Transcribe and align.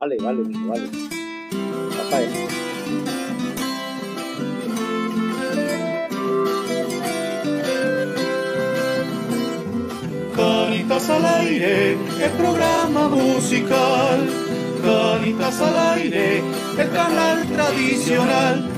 Vale, 0.00 0.16
vale, 0.20 0.42
vale. 0.68 0.88
Rafael. 1.96 2.30
Canitas 10.34 11.10
al 11.10 11.24
aire, 11.24 11.92
el 11.92 12.30
programa 12.38 13.08
musical. 13.08 14.28
Canitas 14.82 15.60
al 15.60 15.98
aire, 15.98 16.38
el 16.78 16.90
canal 16.90 17.46
tradicional. 17.48 18.68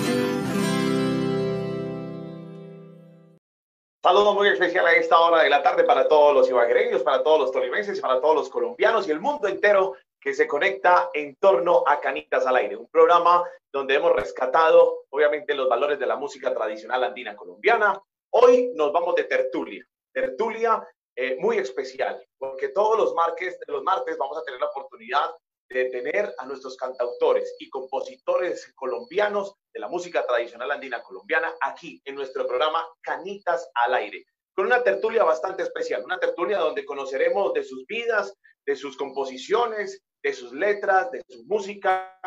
Saludos 4.02 4.34
muy 4.34 4.48
especial 4.48 4.86
a 4.86 4.92
esta 4.96 5.18
hora 5.18 5.42
de 5.44 5.48
la 5.48 5.62
tarde 5.62 5.84
para 5.84 6.06
todos 6.06 6.34
los 6.34 6.50
ibaguereños, 6.50 7.02
para 7.02 7.22
todos 7.22 7.40
los 7.40 7.52
tolimenses, 7.52 8.00
para 8.02 8.20
todos 8.20 8.34
los 8.34 8.50
colombianos 8.50 9.08
y 9.08 9.12
el 9.12 9.20
mundo 9.20 9.48
entero 9.48 9.94
que 10.24 10.32
se 10.32 10.48
conecta 10.48 11.10
en 11.12 11.36
torno 11.36 11.84
a 11.86 12.00
Canitas 12.00 12.46
al 12.46 12.56
Aire, 12.56 12.76
un 12.76 12.88
programa 12.88 13.44
donde 13.70 13.96
hemos 13.96 14.10
rescatado, 14.10 15.04
obviamente, 15.10 15.54
los 15.54 15.68
valores 15.68 15.98
de 15.98 16.06
la 16.06 16.16
música 16.16 16.54
tradicional 16.54 17.04
andina 17.04 17.36
colombiana. 17.36 18.00
Hoy 18.30 18.72
nos 18.74 18.90
vamos 18.90 19.16
de 19.16 19.24
tertulia, 19.24 19.86
tertulia 20.14 20.82
eh, 21.14 21.36
muy 21.38 21.58
especial, 21.58 22.26
porque 22.38 22.68
todos 22.68 22.96
los, 22.96 23.12
martes, 23.12 23.58
los 23.66 23.82
martes 23.82 24.16
vamos 24.16 24.38
a 24.38 24.42
tener 24.44 24.58
la 24.60 24.68
oportunidad 24.68 25.30
de 25.68 25.90
tener 25.90 26.34
a 26.38 26.46
nuestros 26.46 26.78
cantautores 26.78 27.54
y 27.58 27.68
compositores 27.68 28.72
colombianos 28.76 29.54
de 29.74 29.80
la 29.80 29.88
música 29.88 30.26
tradicional 30.26 30.70
andina 30.70 31.02
colombiana 31.02 31.52
aquí 31.60 32.00
en 32.06 32.14
nuestro 32.14 32.46
programa 32.46 32.82
Canitas 33.02 33.68
al 33.74 33.92
Aire, 33.92 34.24
con 34.54 34.66
una 34.66 34.82
tertulia 34.82 35.24
bastante 35.24 35.62
especial, 35.62 36.04
una 36.04 36.18
tertulia 36.18 36.58
donde 36.58 36.84
conoceremos 36.84 37.52
de 37.52 37.64
sus 37.64 37.84
vidas, 37.86 38.34
de 38.64 38.76
sus 38.76 38.96
composiciones, 38.96 40.02
de 40.22 40.32
sus 40.32 40.52
letras, 40.52 41.10
de 41.10 41.22
su 41.28 41.44
música 41.44 42.18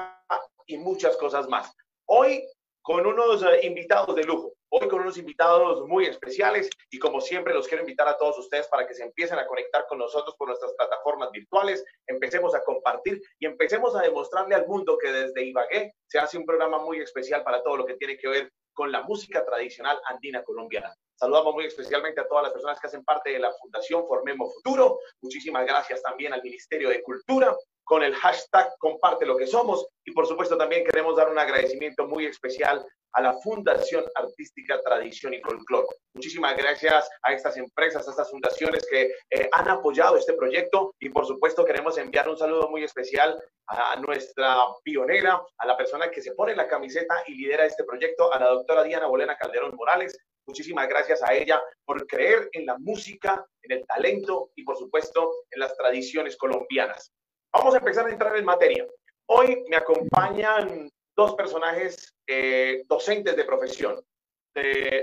y 0.66 0.77
muchas 0.77 1.16
cosas 1.17 1.48
más. 1.48 1.73
Hoy 2.05 2.44
con 2.81 3.06
unos 3.06 3.44
eh, 3.44 3.66
invitados 3.66 4.16
de 4.16 4.23
lujo, 4.23 4.53
hoy 4.69 4.88
con 4.88 5.02
unos 5.02 5.17
invitados 5.17 5.86
muy 5.88 6.06
especiales 6.06 6.69
y 6.89 7.00
como 7.00 7.19
siempre 7.19 7.53
los 7.53 7.67
quiero 7.67 7.84
invitar 7.84 8.08
a 8.08 8.17
todos 8.17 8.38
ustedes 8.39 8.67
para 8.67 8.88
que 8.88 8.94
se 8.94 9.03
empiecen 9.03 9.39
a 9.39 9.47
conectar 9.47 9.86
con 9.88 9.97
nosotros 9.97 10.36
por 10.38 10.47
nuestras 10.47 10.73
plataformas 10.73 11.31
virtuales, 11.31 11.84
empecemos 12.08 12.56
a 12.56 12.64
compartir 12.64 13.22
y 13.39 13.45
empecemos 13.45 13.95
a 13.95 14.02
demostrarle 14.02 14.56
al 14.56 14.67
mundo 14.67 14.97
que 14.97 15.12
desde 15.12 15.45
Ibagué 15.45 15.95
se 16.08 16.19
hace 16.19 16.38
un 16.38 16.45
programa 16.45 16.80
muy 16.80 17.00
especial 17.00 17.44
para 17.44 17.62
todo 17.64 17.78
lo 17.78 17.86
que 17.86 17.95
tiene 17.95 18.17
que 18.17 18.28
ver 18.28 18.52
con 18.78 18.92
la 18.92 19.02
música 19.02 19.44
tradicional 19.44 20.00
andina 20.06 20.44
colombiana. 20.44 20.94
Saludamos 21.16 21.56
muy 21.56 21.66
especialmente 21.66 22.22
a 22.22 22.28
todas 22.28 22.44
las 22.44 22.53
personas 22.53 22.80
que 22.80 22.86
hacen 22.86 23.03
parte 23.03 23.31
de 23.31 23.39
la 23.39 23.52
Fundación 23.52 24.06
Formemos 24.08 24.53
Futuro. 24.53 25.00
Muchísimas 25.19 25.66
gracias 25.66 26.00
también 26.03 26.31
al 26.31 26.44
Ministerio 26.44 26.89
de 26.89 27.02
Cultura, 27.02 27.56
con 27.88 28.03
el 28.03 28.13
hashtag 28.16 28.69
comparte 28.80 29.25
lo 29.25 29.38
que 29.38 29.47
somos 29.47 29.88
y 30.05 30.11
por 30.11 30.27
supuesto 30.27 30.57
también 30.57 30.83
queremos 30.83 31.16
dar 31.16 31.30
un 31.30 31.39
agradecimiento 31.39 32.05
muy 32.05 32.25
especial 32.25 32.85
a 33.13 33.21
la 33.21 33.33
Fundación 33.39 34.03
Artística 34.13 34.81
Tradición 34.83 35.33
y 35.33 35.39
Folklore. 35.39 35.88
Muchísimas 36.13 36.57
gracias 36.57 37.09
a 37.23 37.31
estas 37.31 37.55
empresas, 37.55 38.05
a 38.05 38.11
estas 38.11 38.29
fundaciones 38.29 38.85
que 38.91 39.13
eh, 39.29 39.49
han 39.53 39.69
apoyado 39.69 40.17
este 40.17 40.33
proyecto 40.33 40.94
y 40.99 41.09
por 41.09 41.25
supuesto 41.25 41.63
queremos 41.63 41.97
enviar 41.97 42.27
un 42.27 42.38
saludo 42.38 42.69
muy 42.69 42.83
especial 42.83 43.41
a 43.67 43.95
nuestra 44.01 44.57
pionera, 44.83 45.41
a 45.57 45.66
la 45.66 45.77
persona 45.77 46.11
que 46.11 46.22
se 46.22 46.33
pone 46.33 46.57
la 46.57 46.67
camiseta 46.67 47.23
y 47.25 47.35
lidera 47.35 47.66
este 47.66 47.85
proyecto, 47.85 48.33
a 48.33 48.39
la 48.39 48.49
doctora 48.49 48.83
Diana 48.83 49.07
Bolena 49.07 49.38
Calderón 49.38 49.75
Morales. 49.75 50.19
Muchísimas 50.45 50.89
gracias 50.89 51.23
a 51.23 51.33
ella 51.33 51.61
por 51.85 52.05
creer 52.05 52.49
en 52.51 52.66
la 52.66 52.77
música, 52.77 53.45
en 53.61 53.77
el 53.77 53.85
talento 53.85 54.51
y 54.55 54.66
por 54.66 54.77
supuesto 54.77 55.31
en 55.51 55.61
las 55.61 55.75
tradiciones 55.77 56.35
colombianas. 56.35 57.13
Vamos 57.52 57.73
a 57.73 57.78
empezar 57.78 58.06
a 58.06 58.12
entrar 58.12 58.36
en 58.38 58.45
materia. 58.45 58.86
Hoy 59.28 59.64
me 59.70 59.78
acompañan 59.78 60.90
dos 61.16 61.34
personajes 61.36 62.16
eh, 62.28 62.84
docentes 62.88 63.36
de 63.36 63.45
profesión, 63.45 64.00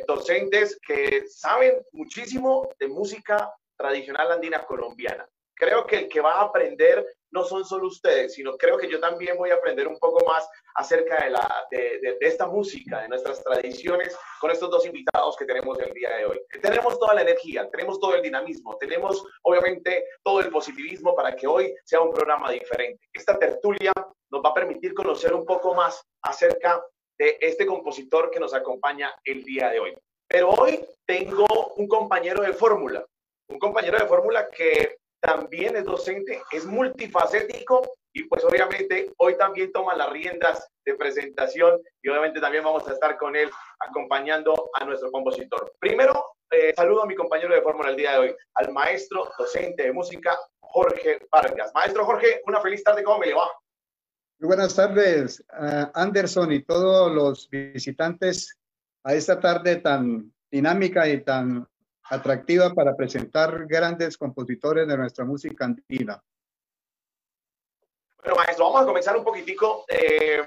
docentes 0.06 0.78
que 0.84 1.24
saben 1.28 1.80
muchísimo 1.92 2.68
de 2.78 2.88
música 2.88 3.52
tradicional 3.76 4.32
andina 4.32 4.64
colombiana. 4.64 5.28
Creo 5.54 5.86
que 5.86 5.98
el 5.98 6.08
que 6.08 6.20
va 6.20 6.34
a 6.34 6.42
aprender 6.42 7.06
no 7.34 7.42
son 7.44 7.64
solo 7.64 7.88
ustedes, 7.88 8.34
sino 8.34 8.56
creo 8.56 8.78
que 8.78 8.88
yo 8.88 9.00
también 9.00 9.36
voy 9.36 9.50
a 9.50 9.54
aprender 9.54 9.88
un 9.88 9.98
poco 9.98 10.24
más 10.24 10.48
acerca 10.76 11.24
de, 11.24 11.30
la, 11.30 11.66
de, 11.68 12.16
esta 12.20 12.46
música, 12.46 13.02
de 13.02 13.08
nuestras 13.08 13.42
tradiciones, 13.42 14.16
con 14.40 14.52
estos 14.52 14.70
dos 14.70 14.86
invitados 14.86 15.36
que 15.36 15.44
tenemos 15.44 15.76
el 15.80 15.92
día 15.92 16.10
de 16.16 16.26
hoy. 16.26 16.40
Tenemos 16.62 16.96
toda 16.98 17.14
la 17.14 17.22
energía, 17.22 17.68
tenemos 17.70 17.98
todo 17.98 18.14
el 18.14 18.22
dinamismo, 18.22 18.78
tenemos 18.78 19.24
obviamente 19.42 20.04
todo 20.22 20.40
el 20.40 20.48
positivismo 20.48 21.14
para 21.16 21.34
que 21.34 21.48
hoy 21.48 21.74
sea 21.84 22.00
un 22.00 22.12
programa 22.12 22.52
diferente. 22.52 23.04
Esta 23.12 23.36
tertulia 23.36 23.92
nos 24.30 24.40
va 24.40 24.50
a 24.50 24.54
permitir 24.54 24.94
conocer 24.94 25.34
un 25.34 25.44
poco 25.44 25.74
más 25.74 26.00
acerca 26.22 26.80
de 27.18 27.36
este 27.40 27.66
compositor 27.66 28.30
que 28.30 28.38
nos 28.38 28.54
acompaña 28.54 29.12
el 29.24 29.42
día 29.42 29.70
de 29.70 29.80
hoy. 29.80 29.94
Pero 30.28 30.50
hoy 30.50 30.80
tengo 31.04 31.46
un 31.76 31.88
compañero 31.88 32.42
de 32.42 32.52
fórmula, 32.52 33.04
un 33.48 33.58
compañero 33.58 33.98
de 33.98 34.06
fórmula 34.06 34.48
que 34.48 34.98
también 35.24 35.74
es 35.76 35.84
docente, 35.84 36.42
es 36.52 36.66
multifacético 36.66 37.80
y 38.12 38.24
pues 38.24 38.44
obviamente 38.44 39.10
hoy 39.16 39.36
también 39.38 39.72
toma 39.72 39.96
las 39.96 40.10
riendas 40.10 40.68
de 40.84 40.94
presentación 40.94 41.80
y 42.02 42.10
obviamente 42.10 42.40
también 42.40 42.62
vamos 42.62 42.86
a 42.86 42.92
estar 42.92 43.16
con 43.16 43.34
él 43.34 43.50
acompañando 43.80 44.70
a 44.74 44.84
nuestro 44.84 45.10
compositor. 45.10 45.72
Primero, 45.78 46.36
eh, 46.50 46.74
saludo 46.76 47.04
a 47.04 47.06
mi 47.06 47.14
compañero 47.14 47.54
de 47.54 47.62
fórmula 47.62 47.90
el 47.90 47.96
día 47.96 48.12
de 48.12 48.18
hoy, 48.18 48.36
al 48.56 48.72
maestro 48.72 49.30
docente 49.38 49.84
de 49.84 49.92
música 49.92 50.38
Jorge 50.60 51.20
Vargas. 51.32 51.72
Maestro 51.74 52.04
Jorge, 52.04 52.42
una 52.46 52.60
feliz 52.60 52.84
tarde, 52.84 53.02
¿cómo 53.02 53.20
me 53.20 53.28
le 53.28 53.34
va? 53.34 53.48
Muy 54.40 54.48
buenas 54.48 54.74
tardes, 54.74 55.42
Anderson 55.94 56.52
y 56.52 56.62
todos 56.64 57.10
los 57.10 57.48
visitantes 57.48 58.58
a 59.04 59.14
esta 59.14 59.40
tarde 59.40 59.76
tan 59.76 60.30
dinámica 60.50 61.08
y 61.08 61.24
tan 61.24 61.66
atractiva 62.10 62.72
para 62.74 62.96
presentar 62.96 63.66
grandes 63.66 64.18
compositores 64.18 64.86
de 64.86 64.96
nuestra 64.96 65.24
música 65.24 65.64
andina. 65.64 66.22
Bueno, 68.18 68.36
maestro, 68.36 68.66
vamos 68.66 68.82
a 68.82 68.86
comenzar 68.86 69.16
un 69.16 69.24
poquitico 69.24 69.84
eh, 69.88 70.42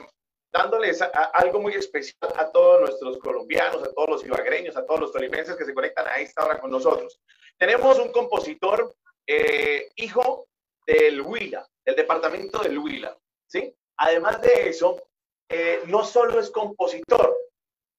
dándoles 0.52 1.02
algo 1.34 1.60
muy 1.60 1.74
especial 1.74 2.34
a 2.36 2.52
todos 2.52 2.82
nuestros 2.82 3.18
colombianos, 3.20 3.84
a 3.84 3.94
todos 3.94 4.10
los 4.10 4.26
ibagreños, 4.26 4.76
a 4.78 4.86
todos 4.86 5.00
los 5.00 5.12
tolimenses 5.12 5.56
que 5.56 5.66
se 5.66 5.74
conectan 5.74 6.08
a 6.08 6.16
esta 6.16 6.46
hora 6.46 6.60
con 6.60 6.72
nosotros. 6.72 7.20
Tenemos 7.58 8.00
un 8.00 8.12
compositor, 8.12 8.96
eh, 9.28 9.92
hijo 9.96 10.48
del 10.86 11.22
Huila, 11.22 11.68
del 11.86 11.96
departamento 11.96 12.60
del 12.64 12.80
Huila, 12.80 13.18
¿sí? 13.46 13.76
Además 13.98 14.42
de 14.42 14.70
eso, 14.70 15.10
eh, 15.50 15.82
no 15.88 16.04
solo 16.04 16.40
es 16.40 16.50
compositor, 16.50 17.36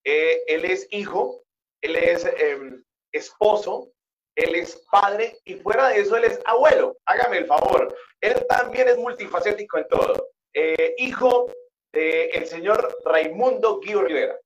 él 0.03 0.65
es 0.65 0.87
hijo, 0.91 1.43
él 1.81 1.95
es 1.95 2.25
em, 2.25 2.83
esposo, 3.11 3.91
él 4.35 4.55
es 4.55 4.85
padre 4.91 5.37
y 5.43 5.55
fuera 5.55 5.89
de 5.89 5.99
eso 5.99 6.15
él 6.15 6.25
es 6.25 6.39
abuelo. 6.45 6.97
Hágame 7.05 7.39
el 7.39 7.45
favor. 7.45 7.95
Él 8.21 8.45
también 8.47 8.87
es 8.87 8.97
multifacético 8.97 9.77
en 9.77 9.87
todo. 9.87 10.29
Eh, 10.53 10.95
hijo 10.97 11.47
del 11.91 12.29
el 12.33 12.47
señor 12.47 12.97
Raimundo 13.03 13.79
Guido 13.79 14.03
Rivera. 14.03 14.39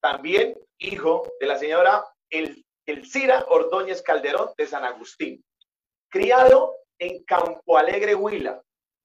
También 0.00 0.58
hijo 0.78 1.30
de 1.38 1.46
la 1.46 1.58
señora 1.58 2.04
El, 2.30 2.64
Elcira 2.86 3.44
Ordóñez 3.48 4.02
Calderón 4.02 4.50
de 4.56 4.66
San 4.66 4.84
Agustín. 4.84 5.44
Criado 6.10 6.74
en 6.98 7.22
Campo 7.24 7.78
Alegre, 7.78 8.14
Huila. 8.14 8.60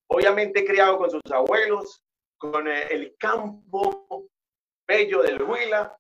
Obviamente 0.08 0.66
criado 0.66 0.98
con 0.98 1.12
sus 1.12 1.22
abuelos, 1.32 2.04
con 2.38 2.68
eh, 2.68 2.88
el 2.90 3.16
campo 3.18 4.28
bello 4.88 5.22
del 5.22 5.42
Huila, 5.42 5.98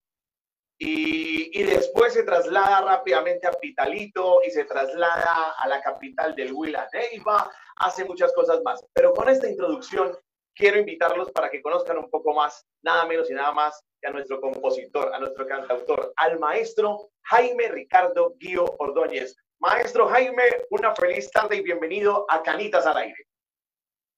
y, 0.77 1.63
después 1.63 2.13
se 2.13 2.23
traslada 2.23 2.81
rápidamente 2.81 3.47
a 3.47 3.51
Pitalito 3.51 4.41
y 4.45 4.51
se 4.51 4.65
traslada 4.65 5.51
a 5.57 5.67
la 5.67 5.81
capital 5.81 6.35
del 6.35 6.51
Huila, 6.53 6.89
Neiva, 6.91 7.49
hace 7.77 8.03
muchas 8.05 8.33
cosas 8.33 8.61
más. 8.63 8.83
Pero 8.93 9.13
con 9.13 9.29
esta 9.29 9.49
introducción 9.49 10.17
quiero 10.53 10.79
invitarlos 10.79 11.31
para 11.31 11.49
que 11.49 11.61
conozcan 11.61 11.97
un 11.97 12.09
poco 12.09 12.33
más, 12.33 12.65
nada 12.81 13.05
menos 13.05 13.29
y 13.29 13.33
nada 13.33 13.51
más 13.51 13.81
que 14.01 14.07
a 14.07 14.11
nuestro 14.11 14.41
compositor, 14.41 15.13
a 15.13 15.19
nuestro 15.19 15.45
cantautor, 15.47 16.13
al 16.17 16.39
maestro 16.39 17.09
Jaime 17.23 17.69
Ricardo 17.69 18.35
Guío 18.37 18.65
Ordóñez. 18.79 19.35
Maestro 19.59 20.07
Jaime, 20.07 20.43
una 20.69 20.93
feliz 20.93 21.31
tarde 21.31 21.57
y 21.57 21.61
bienvenido 21.61 22.25
a 22.29 22.43
Canitas 22.43 22.85
al 22.85 22.97
Aire. 22.97 23.27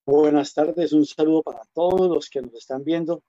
Buenas 0.06 0.53
tardes, 0.53 0.94
un 0.94 1.06
saludo 1.06 1.44
para 1.44 1.62
todos 1.74 2.10
los 2.10 2.30
que 2.30 2.42
nos 2.42 2.56
están 2.56 2.83
viendo 2.83 3.21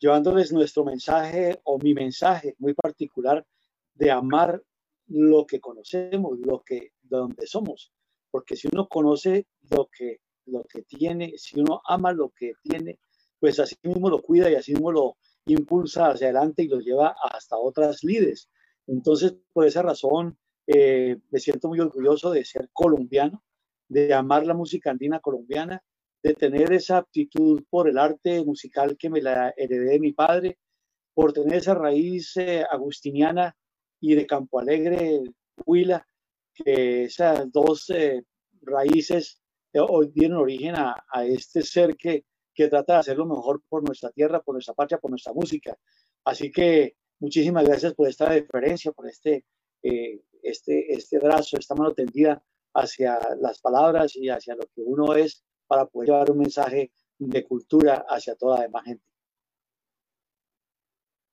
llevándoles 0.00 0.52
nuestro 0.52 0.84
mensaje 0.84 1.60
o 1.64 1.78
mi 1.78 1.94
mensaje 1.94 2.56
muy 2.58 2.74
particular 2.74 3.46
de 3.94 4.10
amar 4.10 4.62
lo 5.06 5.46
que 5.46 5.60
conocemos, 5.60 6.38
lo 6.40 6.62
que, 6.62 6.92
donde 7.02 7.46
somos. 7.46 7.92
Porque 8.30 8.56
si 8.56 8.68
uno 8.72 8.88
conoce 8.88 9.46
lo 9.70 9.88
que, 9.96 10.20
lo 10.46 10.64
que 10.64 10.82
tiene, 10.82 11.34
si 11.36 11.60
uno 11.60 11.82
ama 11.84 12.12
lo 12.12 12.30
que 12.30 12.52
tiene, 12.62 12.98
pues 13.38 13.60
así 13.60 13.76
mismo 13.82 14.08
lo 14.08 14.22
cuida 14.22 14.50
y 14.50 14.54
así 14.54 14.72
mismo 14.72 14.90
lo 14.90 15.16
impulsa 15.46 16.08
hacia 16.08 16.28
adelante 16.28 16.62
y 16.62 16.68
lo 16.68 16.80
lleva 16.80 17.14
hasta 17.22 17.56
otras 17.56 18.02
lides. 18.02 18.48
Entonces, 18.86 19.34
por 19.52 19.66
esa 19.66 19.82
razón, 19.82 20.38
eh, 20.66 21.18
me 21.30 21.40
siento 21.40 21.68
muy 21.68 21.80
orgulloso 21.80 22.30
de 22.30 22.44
ser 22.44 22.70
colombiano, 22.72 23.42
de 23.88 24.14
amar 24.14 24.46
la 24.46 24.54
música 24.54 24.90
andina 24.90 25.20
colombiana 25.20 25.82
de 26.22 26.34
tener 26.34 26.72
esa 26.72 26.98
aptitud 26.98 27.62
por 27.70 27.88
el 27.88 27.98
arte 27.98 28.44
musical 28.44 28.96
que 28.96 29.10
me 29.10 29.22
la 29.22 29.54
heredé 29.56 29.92
de 29.92 30.00
mi 30.00 30.12
padre, 30.12 30.58
por 31.14 31.32
tener 31.32 31.54
esa 31.54 31.74
raíz 31.74 32.36
eh, 32.36 32.64
agustiniana 32.70 33.56
y 34.00 34.14
de 34.14 34.26
Campo 34.26 34.60
Alegre, 34.60 35.22
Huila, 35.66 36.06
que 36.54 37.04
esas 37.04 37.50
dos 37.50 37.90
eh, 37.90 38.24
raíces 38.62 39.40
eh, 39.72 39.80
dieron 40.12 40.38
origen 40.38 40.74
a, 40.76 40.96
este 41.24 41.62
ser 41.62 41.96
que, 41.96 42.24
que 42.54 42.68
trata 42.68 42.94
de 42.94 42.98
hacer 43.00 43.16
lo 43.16 43.26
mejor 43.26 43.62
por 43.68 43.82
nuestra 43.82 44.10
tierra, 44.10 44.40
por 44.40 44.54
nuestra 44.54 44.74
patria, 44.74 44.98
por 44.98 45.10
nuestra 45.10 45.32
música. 45.32 45.76
Así 46.24 46.50
que 46.50 46.96
muchísimas 47.18 47.64
gracias 47.64 47.94
por 47.94 48.08
esta 48.08 48.30
deferencia, 48.30 48.92
por 48.92 49.08
este, 49.08 49.44
este, 49.82 50.92
este 50.92 51.18
brazo, 51.18 51.58
esta 51.58 51.74
mano 51.74 51.92
tendida 51.92 52.42
hacia 52.74 53.18
las 53.40 53.60
palabras 53.60 54.16
y 54.16 54.28
hacia 54.28 54.54
lo 54.54 54.62
que 54.74 54.82
uno 54.82 55.14
es 55.14 55.44
para 55.70 55.86
poder 55.86 56.08
llevar 56.08 56.30
un 56.32 56.38
mensaje 56.38 56.90
de 57.16 57.44
cultura 57.44 58.04
hacia 58.08 58.34
toda 58.34 58.56
la 58.56 58.62
demás 58.64 58.84
gente. 58.84 59.04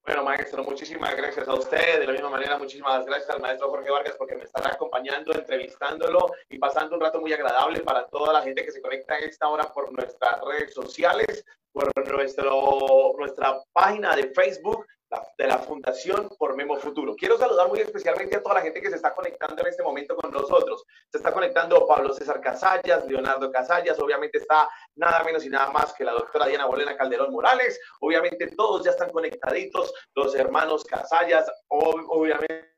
Bueno, 0.06 0.24
maestro, 0.24 0.64
muchísimas 0.64 1.18
gracias 1.18 1.48
a 1.48 1.56
usted. 1.56 2.00
De 2.00 2.06
la 2.06 2.12
misma 2.12 2.30
manera, 2.30 2.56
muchísimas 2.60 3.04
gracias 3.04 3.32
al 3.32 3.42
maestro 3.42 3.72
Jorge 3.72 3.90
Vargas 3.90 4.16
porque 4.16 4.36
me 4.36 4.44
estará 4.44 4.70
acompañando, 4.74 5.34
entrevistándolo 5.34 6.28
y 6.50 6.60
pasando 6.60 6.96
un 6.96 7.02
rato 7.02 7.20
muy 7.20 7.34
agradable 7.34 7.80
para 7.80 8.06
toda 8.10 8.32
la 8.32 8.44
gente 8.44 8.64
que 8.64 8.72
se 8.72 8.80
conecta 8.80 9.16
a 9.16 9.20
esta 9.20 9.48
hora 9.48 9.74
por 9.74 9.92
nuestras 9.92 10.40
redes 10.42 10.72
sociales, 10.76 11.44
por 11.72 11.92
nuestro, 12.08 13.16
nuestra 13.18 13.60
página 13.74 14.16
de 14.16 14.30
Facebook 14.36 14.86
de 15.38 15.48
la 15.48 15.60
Fundación 15.60 16.30
por 16.38 16.56
Memo 16.56 16.76
Futuro. 16.78 17.16
Quiero 17.16 17.38
saludar 17.38 17.68
muy 17.70 17.80
especialmente 17.80 18.36
a 18.36 18.44
toda 18.44 18.56
la 18.56 18.62
gente 18.62 18.82
que 18.82 18.90
se 18.90 18.98
está 18.98 19.14
conectando 19.14 19.62
en 19.62 19.68
este 19.70 19.84
momento 19.84 20.16
con 20.16 20.32
nosotros. 20.32 20.84
Se 21.10 21.18
está 21.18 21.32
conectando 21.32 21.88
Pablo 21.88 22.14
César 22.14 22.42
Casallas, 22.42 23.06
Leonardo 23.08 23.52
Casallas, 23.52 24.00
obviamente 24.00 24.40
está 24.40 24.70
nada 24.96 25.24
menos 25.24 25.46
y 25.46 25.50
nada 25.50 25.72
más 25.72 25.94
que 25.94 26.04
la 26.04 26.12
doctora 26.12 26.48
Diana 26.48 26.66
Bolena 26.66 26.98
Calderón 26.98 27.32
Morales. 27.32 27.80
Obviamente 28.02 28.48
todos 28.56 28.84
ya 28.84 28.92
están 28.92 29.12
conectaditos, 29.12 29.94
los 30.16 30.36
hermanos 30.36 30.84
Casallas, 30.84 31.50
obviamente 31.70 32.76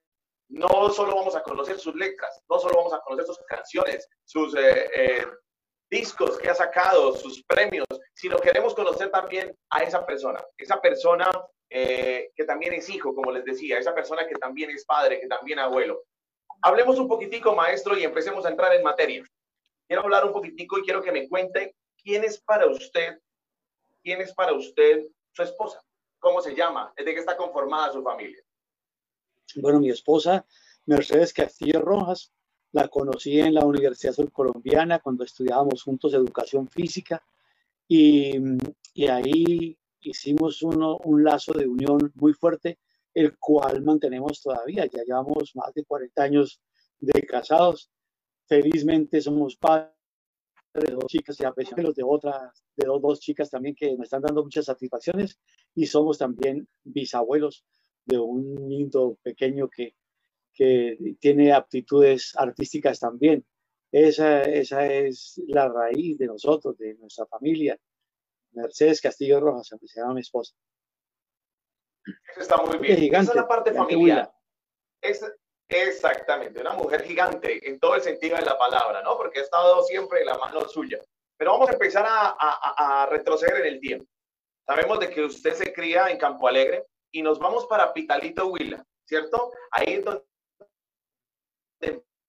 no 0.49 0.89
solo 0.89 1.15
vamos 1.15 1.35
a 1.35 1.43
conocer 1.43 1.79
sus 1.79 1.95
letras, 1.95 2.41
no 2.49 2.59
solo 2.59 2.77
vamos 2.77 2.93
a 2.93 2.99
conocer 3.01 3.25
sus 3.25 3.39
canciones, 3.47 4.07
sus 4.25 4.55
eh, 4.55 4.89
eh, 4.95 5.25
discos 5.89 6.37
que 6.37 6.49
ha 6.49 6.55
sacado, 6.55 7.15
sus 7.15 7.43
premios, 7.43 7.85
sino 8.13 8.37
queremos 8.37 8.73
conocer 8.73 9.11
también 9.11 9.55
a 9.69 9.83
esa 9.83 10.05
persona, 10.05 10.43
esa 10.57 10.81
persona 10.81 11.29
eh, 11.69 12.31
que 12.35 12.45
también 12.45 12.73
es 12.73 12.89
hijo, 12.89 13.13
como 13.13 13.31
les 13.31 13.45
decía, 13.45 13.77
esa 13.77 13.93
persona 13.93 14.27
que 14.27 14.35
también 14.35 14.71
es 14.71 14.85
padre, 14.85 15.19
que 15.19 15.27
también 15.27 15.59
abuelo. 15.59 16.03
Hablemos 16.61 16.97
un 16.99 17.07
poquitico, 17.07 17.55
maestro, 17.55 17.97
y 17.97 18.03
empecemos 18.03 18.45
a 18.45 18.49
entrar 18.49 18.73
en 18.73 18.83
materia. 18.83 19.23
Quiero 19.87 20.03
hablar 20.03 20.25
un 20.25 20.33
poquitico 20.33 20.79
y 20.79 20.81
quiero 20.81 21.01
que 21.01 21.11
me 21.11 21.27
cuente 21.29 21.75
quién 22.03 22.23
es 22.23 22.39
para 22.41 22.67
usted, 22.67 23.19
quién 24.03 24.21
es 24.21 24.33
para 24.33 24.53
usted 24.53 25.05
su 25.31 25.43
esposa, 25.43 25.81
cómo 26.19 26.41
se 26.41 26.55
llama, 26.55 26.91
de 26.97 27.05
qué 27.05 27.19
está 27.19 27.37
conformada 27.37 27.93
su 27.93 28.03
familia. 28.03 28.43
Bueno, 29.55 29.79
mi 29.79 29.89
esposa, 29.89 30.45
Mercedes 30.85 31.33
Castillo 31.33 31.81
Rojas, 31.81 32.31
la 32.71 32.87
conocí 32.87 33.39
en 33.39 33.53
la 33.53 33.65
Universidad 33.65 34.13
Surcolombiana 34.13 34.99
cuando 34.99 35.23
estudiábamos 35.23 35.81
juntos 35.81 36.13
educación 36.13 36.67
física 36.67 37.23
y, 37.87 38.37
y 38.93 39.07
ahí 39.07 39.78
hicimos 40.01 40.61
uno, 40.61 40.97
un 41.03 41.23
lazo 41.23 41.53
de 41.53 41.67
unión 41.67 42.11
muy 42.15 42.33
fuerte, 42.33 42.79
el 43.13 43.37
cual 43.37 43.83
mantenemos 43.83 44.41
todavía. 44.41 44.85
Ya 44.85 45.03
llevamos 45.03 45.55
más 45.55 45.73
de 45.73 45.83
40 45.83 46.23
años 46.23 46.61
de 46.99 47.21
casados. 47.23 47.89
Felizmente 48.47 49.21
somos 49.21 49.55
padres 49.57 49.93
de 50.73 50.93
dos 50.93 51.05
chicas 51.07 51.39
y 51.39 51.45
apreciamos 51.45 51.95
de 51.95 52.03
otras, 52.03 52.63
de 52.75 52.85
dos, 52.85 53.01
dos 53.01 53.19
chicas 53.19 53.49
también 53.49 53.75
que 53.75 53.97
me 53.97 54.03
están 54.03 54.21
dando 54.21 54.43
muchas 54.43 54.65
satisfacciones 54.65 55.39
y 55.75 55.85
somos 55.85 56.17
también 56.17 56.67
bisabuelos 56.83 57.65
de 58.05 58.19
un 58.19 58.67
niño 58.67 59.15
pequeño 59.21 59.67
que, 59.69 59.95
que 60.53 60.97
tiene 61.19 61.51
aptitudes 61.51 62.33
artísticas 62.35 62.99
también. 62.99 63.45
Esa, 63.91 64.43
esa 64.43 64.85
es 64.85 65.41
la 65.47 65.67
raíz 65.67 66.17
de 66.17 66.27
nosotros, 66.27 66.77
de 66.77 66.95
nuestra 66.95 67.25
familia. 67.25 67.79
Mercedes 68.61 69.01
Castillo 69.01 69.39
Rojas, 69.39 69.67
se 69.67 69.99
llama 69.99 70.13
mi 70.13 70.21
esposa. 70.21 70.53
Eso 72.05 72.41
está 72.41 72.57
muy 72.57 72.77
bien. 72.77 73.13
Esa 73.13 73.31
es 73.31 73.35
la 73.35 73.47
parte 73.47 73.73
familiar. 73.73 74.31
Es, 75.01 75.23
exactamente, 75.67 76.61
una 76.61 76.73
mujer 76.73 77.03
gigante 77.03 77.67
en 77.67 77.79
todo 77.79 77.95
el 77.95 78.01
sentido 78.01 78.37
de 78.37 78.45
la 78.45 78.57
palabra, 78.57 79.01
¿no? 79.03 79.17
Porque 79.17 79.39
ha 79.39 79.43
estado 79.43 79.83
siempre 79.83 80.21
en 80.21 80.27
la 80.27 80.37
mano 80.37 80.67
suya. 80.67 80.99
Pero 81.37 81.51
vamos 81.51 81.69
a 81.69 81.73
empezar 81.73 82.05
a, 82.05 82.35
a, 82.37 83.03
a 83.03 83.05
retroceder 83.05 83.65
en 83.65 83.73
el 83.73 83.79
tiempo. 83.79 84.05
Sabemos 84.65 84.99
de 84.99 85.09
que 85.09 85.23
usted 85.23 85.53
se 85.53 85.73
cría 85.73 86.09
en 86.09 86.17
Campo 86.17 86.47
Alegre 86.47 86.85
y 87.11 87.21
nos 87.21 87.39
vamos 87.39 87.65
para 87.65 87.93
Pitalito 87.93 88.47
Huila, 88.47 88.85
¿cierto? 89.05 89.51
Ahí 89.71 89.93
es 89.95 90.05
donde 90.05 90.23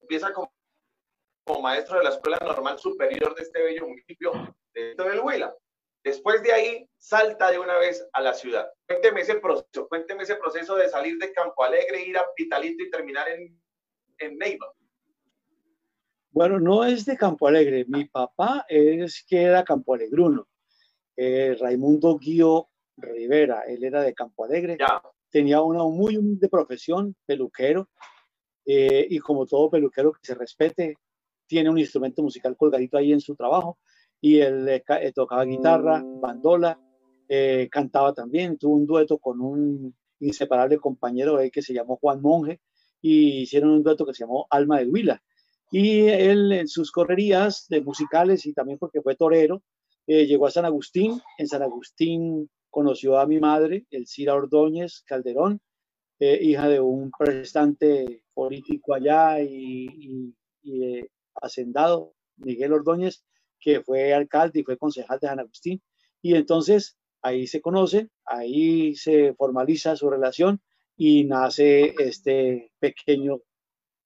empieza 0.00 0.32
como, 0.32 0.52
como, 1.44 1.60
maestro 1.60 1.98
de 1.98 2.04
la 2.04 2.10
Escuela 2.10 2.38
Normal 2.42 2.78
Superior 2.78 3.34
de 3.34 3.42
este 3.42 3.62
bello 3.62 3.88
municipio 3.88 4.32
de 4.72 4.94
del 4.94 5.20
Huila. 5.20 5.54
Después 6.02 6.42
de 6.42 6.52
ahí, 6.52 6.88
salta 6.96 7.50
de 7.50 7.58
una 7.58 7.76
vez 7.78 8.06
a 8.14 8.22
la 8.22 8.32
ciudad. 8.32 8.70
Cuénteme 8.86 9.20
ese 9.20 9.34
proceso, 9.34 9.86
cuénteme 9.86 10.22
ese 10.22 10.36
proceso 10.36 10.76
de 10.76 10.88
salir 10.88 11.18
de 11.18 11.32
Campo 11.32 11.62
Alegre, 11.62 12.02
ir 12.02 12.16
a 12.16 12.24
Pitalito 12.34 12.82
y 12.82 12.90
terminar 12.90 13.28
en, 13.28 13.60
en 14.18 14.38
Neiva. 14.38 14.72
Bueno, 16.30 16.58
no 16.58 16.84
es 16.84 17.04
de 17.04 17.18
Campo 17.18 17.48
Alegre. 17.48 17.84
Mi 17.86 18.06
papá 18.06 18.64
es 18.68 19.24
que 19.28 19.42
era 19.42 19.64
Campo 19.64 19.94
Alegruno. 19.94 20.48
Eh, 21.16 21.54
Raimundo 21.60 22.18
Guío 22.18 22.70
Rivera, 22.96 23.64
él 23.66 23.84
era 23.84 24.02
de 24.02 24.14
Campo 24.14 24.44
Alegre. 24.44 24.78
Ya. 24.78 25.02
Tenía 25.28 25.60
una 25.60 25.84
muy 25.84 26.16
humilde 26.16 26.48
profesión, 26.48 27.14
peluquero. 27.26 27.90
Eh, 28.64 29.06
y 29.10 29.18
como 29.18 29.44
todo 29.44 29.68
peluquero 29.68 30.12
que 30.12 30.20
se 30.22 30.34
respete, 30.34 30.96
tiene 31.46 31.68
un 31.68 31.78
instrumento 31.78 32.22
musical 32.22 32.56
colgadito 32.56 32.96
ahí 32.96 33.12
en 33.12 33.20
su 33.20 33.34
trabajo 33.34 33.78
y 34.20 34.40
él 34.40 34.68
eh, 34.68 35.12
tocaba 35.14 35.44
guitarra, 35.44 36.02
bandola, 36.04 36.78
eh, 37.28 37.68
cantaba 37.70 38.12
también, 38.12 38.58
tuvo 38.58 38.76
un 38.76 38.86
dueto 38.86 39.18
con 39.18 39.40
un 39.40 39.94
inseparable 40.20 40.78
compañero 40.78 41.38
que 41.50 41.62
se 41.62 41.72
llamó 41.72 41.96
Juan 41.96 42.20
Monje 42.20 42.60
y 43.00 43.42
hicieron 43.42 43.70
un 43.70 43.82
dueto 43.82 44.04
que 44.04 44.12
se 44.12 44.24
llamó 44.24 44.46
Alma 44.50 44.78
de 44.78 44.86
Huila. 44.86 45.22
Y 45.72 46.08
él 46.08 46.52
en 46.52 46.68
sus 46.68 46.90
correrías 46.90 47.66
de 47.68 47.80
musicales 47.80 48.44
y 48.44 48.52
también 48.52 48.78
porque 48.78 49.00
fue 49.00 49.14
torero, 49.14 49.62
eh, 50.06 50.26
llegó 50.26 50.46
a 50.46 50.50
San 50.50 50.64
Agustín. 50.64 51.20
En 51.38 51.46
San 51.46 51.62
Agustín 51.62 52.50
conoció 52.68 53.18
a 53.18 53.26
mi 53.26 53.38
madre, 53.38 53.86
Elcira 53.90 54.34
Ordóñez 54.34 55.02
Calderón, 55.06 55.60
hija 56.18 56.68
de 56.68 56.80
un 56.80 57.10
prestante 57.18 58.24
político 58.34 58.92
allá 58.92 59.40
y, 59.40 60.34
y 60.62 61.00
hacendado, 61.40 62.12
Miguel 62.36 62.74
Ordóñez, 62.74 63.24
que 63.60 63.82
fue 63.82 64.12
alcalde 64.14 64.60
y 64.60 64.62
fue 64.64 64.78
concejal 64.78 65.18
de 65.20 65.28
San 65.28 65.40
Agustín. 65.40 65.82
Y 66.22 66.34
entonces 66.34 66.96
ahí 67.22 67.46
se 67.46 67.60
conoce, 67.60 68.08
ahí 68.24 68.94
se 68.94 69.34
formaliza 69.34 69.96
su 69.96 70.10
relación 70.10 70.60
y 70.96 71.24
nace 71.24 71.94
este 71.98 72.72
pequeño 72.78 73.40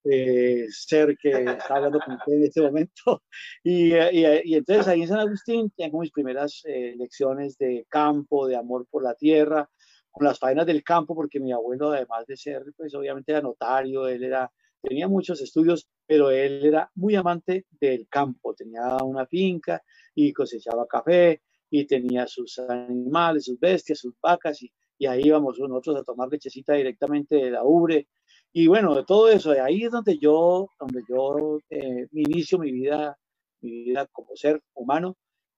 eh, 0.07 0.67
ser 0.69 1.17
que 1.17 1.31
está 1.31 1.75
hablando 1.75 1.99
con 1.99 2.15
usted 2.15 2.33
en 2.33 2.43
este 2.43 2.61
momento. 2.61 3.23
Y, 3.63 3.93
y, 3.93 4.55
entonces 4.55 4.87
ahí 4.87 5.01
en 5.01 5.07
San 5.07 5.19
Agustín 5.19 5.71
tengo 5.75 5.99
mis 5.99 6.11
primeras 6.11 6.61
eh, 6.65 6.93
lecciones 6.95 7.57
de 7.57 7.85
campo, 7.89 8.47
de 8.47 8.55
amor 8.55 8.85
por 8.89 9.03
la 9.03 9.15
tierra, 9.15 9.67
con 10.11 10.25
las 10.27 10.37
faenas 10.37 10.67
del 10.67 10.83
campo, 10.83 11.15
porque 11.15 11.39
mi 11.39 11.51
abuelo, 11.51 11.91
además 11.91 12.25
de 12.27 12.37
ser, 12.37 12.63
pues 12.77 12.93
obviamente 12.93 13.31
era 13.31 13.41
notario, 13.41 14.07
él 14.07 14.23
era 14.23 14.51
tenía 14.87 15.07
muchos 15.07 15.41
estudios, 15.41 15.87
pero 16.05 16.29
él 16.29 16.65
era 16.65 16.89
muy 16.95 17.15
amante 17.15 17.65
del 17.79 18.07
campo, 18.07 18.53
tenía 18.53 18.97
una 19.03 19.25
finca 19.25 19.81
y 20.13 20.31
cosechaba 20.31 20.85
café 20.87 21.41
y 21.69 21.85
tenía 21.85 22.27
sus 22.27 22.59
animales, 22.59 23.45
sus 23.45 23.59
bestias, 23.59 23.99
sus 23.99 24.13
vacas 24.21 24.61
y, 24.61 24.71
ahí 25.05 25.23
íbamos 25.25 25.59
nosotros 25.59 25.97
a 25.97 26.03
tomar 26.03 26.29
lechecita 26.29 26.73
directamente 26.73 27.35
de 27.35 27.51
la 27.51 27.65
ubre. 27.65 28.07
Y 28.53 28.67
bueno, 28.67 28.95
de 28.95 29.03
todo 29.03 29.27
eso, 29.29 29.51
de 29.51 29.59
ahí 29.59 29.83
es 29.83 29.91
donde 29.91 30.17
yo, 30.17 30.69
donde 30.79 31.01
yo 31.09 31.59
eh, 31.69 32.07
inicio 32.13 32.57
mi 32.57 32.71
vida, 32.71 33.17
mi 33.59 33.83
vida 33.83 34.07
como 34.13 34.35
ser 34.37 34.61
humano 34.73 35.17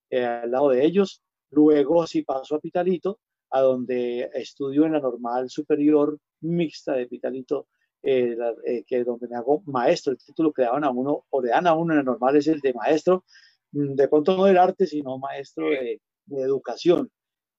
eh, 0.10 0.26
al 0.26 0.50
lado 0.50 0.70
de 0.70 0.84
ellos. 0.84 1.22
Luego 1.52 2.08
sí 2.08 2.24
paso 2.24 2.56
a 2.56 2.60
Pitalito, 2.60 3.20
a 3.52 3.62
donde 3.62 4.30
estudio 4.34 4.86
en 4.86 4.94
la 4.94 5.00
normal 5.00 5.50
superior 5.52 6.18
mixta 6.42 6.94
de 6.94 7.06
Pitalito 7.08 7.68
eh, 8.10 8.38
eh, 8.66 8.86
que 8.88 9.04
donde 9.04 9.28
me 9.28 9.36
hago 9.36 9.64
maestro, 9.66 10.14
el 10.14 10.18
título 10.18 10.54
que 10.54 10.62
daban 10.62 10.86
a 10.86 10.92
uno 10.92 11.26
o 11.30 11.42
le 11.42 11.50
dan 11.50 11.68
a 11.68 11.74
uno 11.74 11.92
en 11.92 12.00
el 12.00 12.06
normal 12.06 12.38
es 12.38 12.48
el 12.48 12.62
de 12.62 12.74
maestro, 12.74 13.26
mm, 13.74 13.96
de 13.96 14.08
pronto 14.08 14.38
no 14.38 14.46
del 14.46 14.58
arte, 14.58 14.88
sino 14.88 15.18
maestro 15.18 15.68
de, 15.70 16.00
educación. 16.30 17.12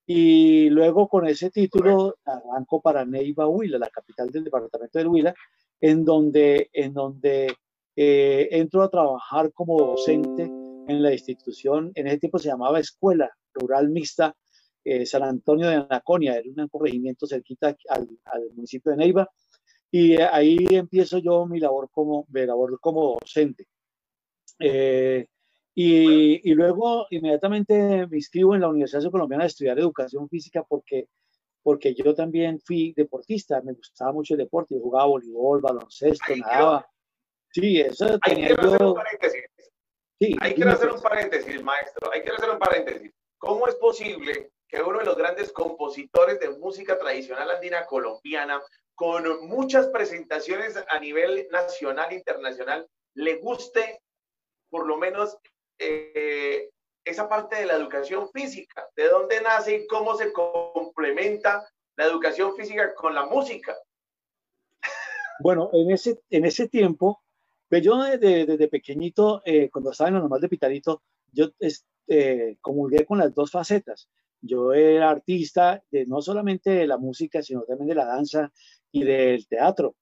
Y 0.07 0.71
luego 0.71 1.07
con 1.07 1.29
ese 1.29 1.51
título 1.51 2.17
arranco 2.25 2.81
para 2.81 3.05
Neiva 3.05 3.47
Huila, 3.47 3.79
la 3.79 3.91
capital 3.91 4.31
del 4.31 4.45
departamento 4.45 4.99
del 4.99 5.09
Huila, 5.09 5.35
en 5.81 6.03
donde, 6.05 6.71
en 6.73 6.95
donde 6.95 7.55
eh, 7.95 8.49
entro 8.51 8.83
a 8.83 8.89
trabajar 8.89 9.53
como 9.53 9.79
docente 9.79 10.45
en 10.45 11.03
la 11.03 11.13
institución, 11.13 11.93
en 11.95 12.07
ese 12.07 12.21
tiempo 12.21 12.39
se 12.39 12.49
llamaba 12.49 12.81
Escuela 12.81 13.31
Rural 13.53 13.91
Mixta 13.91 14.35
eh, 14.85 15.05
San 15.05 15.23
Antonio 15.23 15.69
de 15.69 15.75
Anaconia, 15.75 16.37
era 16.39 16.49
un 16.57 16.69
corregimiento 16.69 17.27
cerquita 17.27 17.77
al, 17.91 18.09
municipio 18.55 18.93
de 18.93 18.97
Neiva, 18.97 19.29
y 19.91 20.21
ahí 20.21 20.59
empiezo 20.71 21.19
yo 21.19 21.47
mi 21.47 21.61
labor 21.61 21.89
como, 21.91 22.27
mi 22.31 22.45
labor 22.45 22.79
como 22.81 23.17
docente. 23.21 23.67
Eh, 24.59 25.27
y, 25.75 26.51
y, 26.51 26.55
luego 26.55 27.07
inmediatamente 27.11 28.07
me 28.09 28.17
inscribo 28.17 28.55
en 28.55 28.63
la 28.63 28.69
Universidad 28.69 29.11
Colombiana 29.11 29.45
a 29.45 29.47
estudiar 29.47 29.79
educación 29.79 30.29
física 30.29 30.65
porque, 30.65 31.09
porque 31.63 31.95
yo 31.95 32.15
también 32.15 32.59
fui 32.61 32.93
deportista, 32.97 33.63
me 33.63 33.75
gustaba 33.75 34.13
mucho 34.13 34.35
el 34.35 34.39
deporte, 34.39 34.75
yo 34.75 34.81
jugaba 34.81 35.07
voleibol, 35.07 35.61
baloncesto, 35.61 36.35
nadaba. 36.37 36.89
Sí, 37.53 37.81
eso 37.81 38.19
tenía 38.19 38.57
yo... 38.61 38.97
Sí, 40.21 40.37
hay 40.41 40.55
que 40.55 40.65
hacer 40.65 40.91
un 40.91 41.01
paréntesis, 41.01 41.63
maestro, 41.63 42.11
hay 42.13 42.23
que 42.23 42.31
hacer 42.31 42.51
un 42.51 42.59
paréntesis. 42.59 43.13
¿Cómo 43.39 43.69
es 43.69 43.77
posible 43.77 44.51
que 44.67 44.83
uno 44.83 44.99
de 44.99 45.05
los 45.05 45.17
grandes 45.17 45.53
compositores 45.53 46.41
de 46.41 46.51
música 46.51 46.99
tradicional 46.99 47.49
andina 47.53 47.87
colombiana, 47.87 48.61
con 48.99 49.47
muchas 49.47 49.87
presentaciones 49.87 50.75
a 50.77 50.99
nivel 50.99 51.47
nacional 51.53 52.11
e 52.11 52.17
internacional, 52.17 52.85
le 53.15 53.37
guste 53.37 54.01
por 54.71 54.89
lo 54.89 54.99
menos 54.99 55.39
eh, 55.79 56.69
esa 57.05 57.29
parte 57.29 57.55
de 57.55 57.67
la 57.67 57.75
educación 57.75 58.29
física? 58.33 58.89
¿De 58.97 59.09
dónde 59.09 59.41
nace 59.41 59.77
y 59.77 59.87
cómo 59.87 60.17
se 60.17 60.33
complementa 60.33 61.65
la 61.97 62.07
educación 62.07 62.57
física 62.57 62.93
con 62.97 63.15
la 63.15 63.27
música? 63.27 63.77
Bueno, 65.39 65.71
en 65.73 65.93
ese, 65.93 66.19
en 66.29 66.45
ese 66.45 66.69
tiempo, 66.69 67.23
pues 67.69 67.85
yo 67.85 68.03
desde, 68.03 68.47
desde 68.47 68.67
pequeñito, 68.67 69.43
eh, 69.45 69.71
cuando 69.71 69.93
estaba 69.93 70.09
en 70.09 70.15
lo 70.15 70.21
normal 70.23 70.41
de 70.41 70.49
Pitarito, 70.49 71.03
yo 71.31 71.51
este, 71.61 72.59
comulgué 72.61 73.07
con 73.07 73.19
las 73.19 73.33
dos 73.33 73.53
facetas. 73.53 74.09
Yo 74.41 74.73
era 74.73 75.11
artista 75.11 75.85
de 75.93 76.05
no 76.05 76.21
solamente 76.21 76.71
de 76.71 76.87
la 76.89 76.99
música, 76.99 77.43
sino 77.43 77.63
también 77.63 77.91
de 77.91 77.95
la 77.95 78.07
danza 78.07 78.53
y 78.93 79.05
del 79.05 79.47
teatro. 79.47 79.97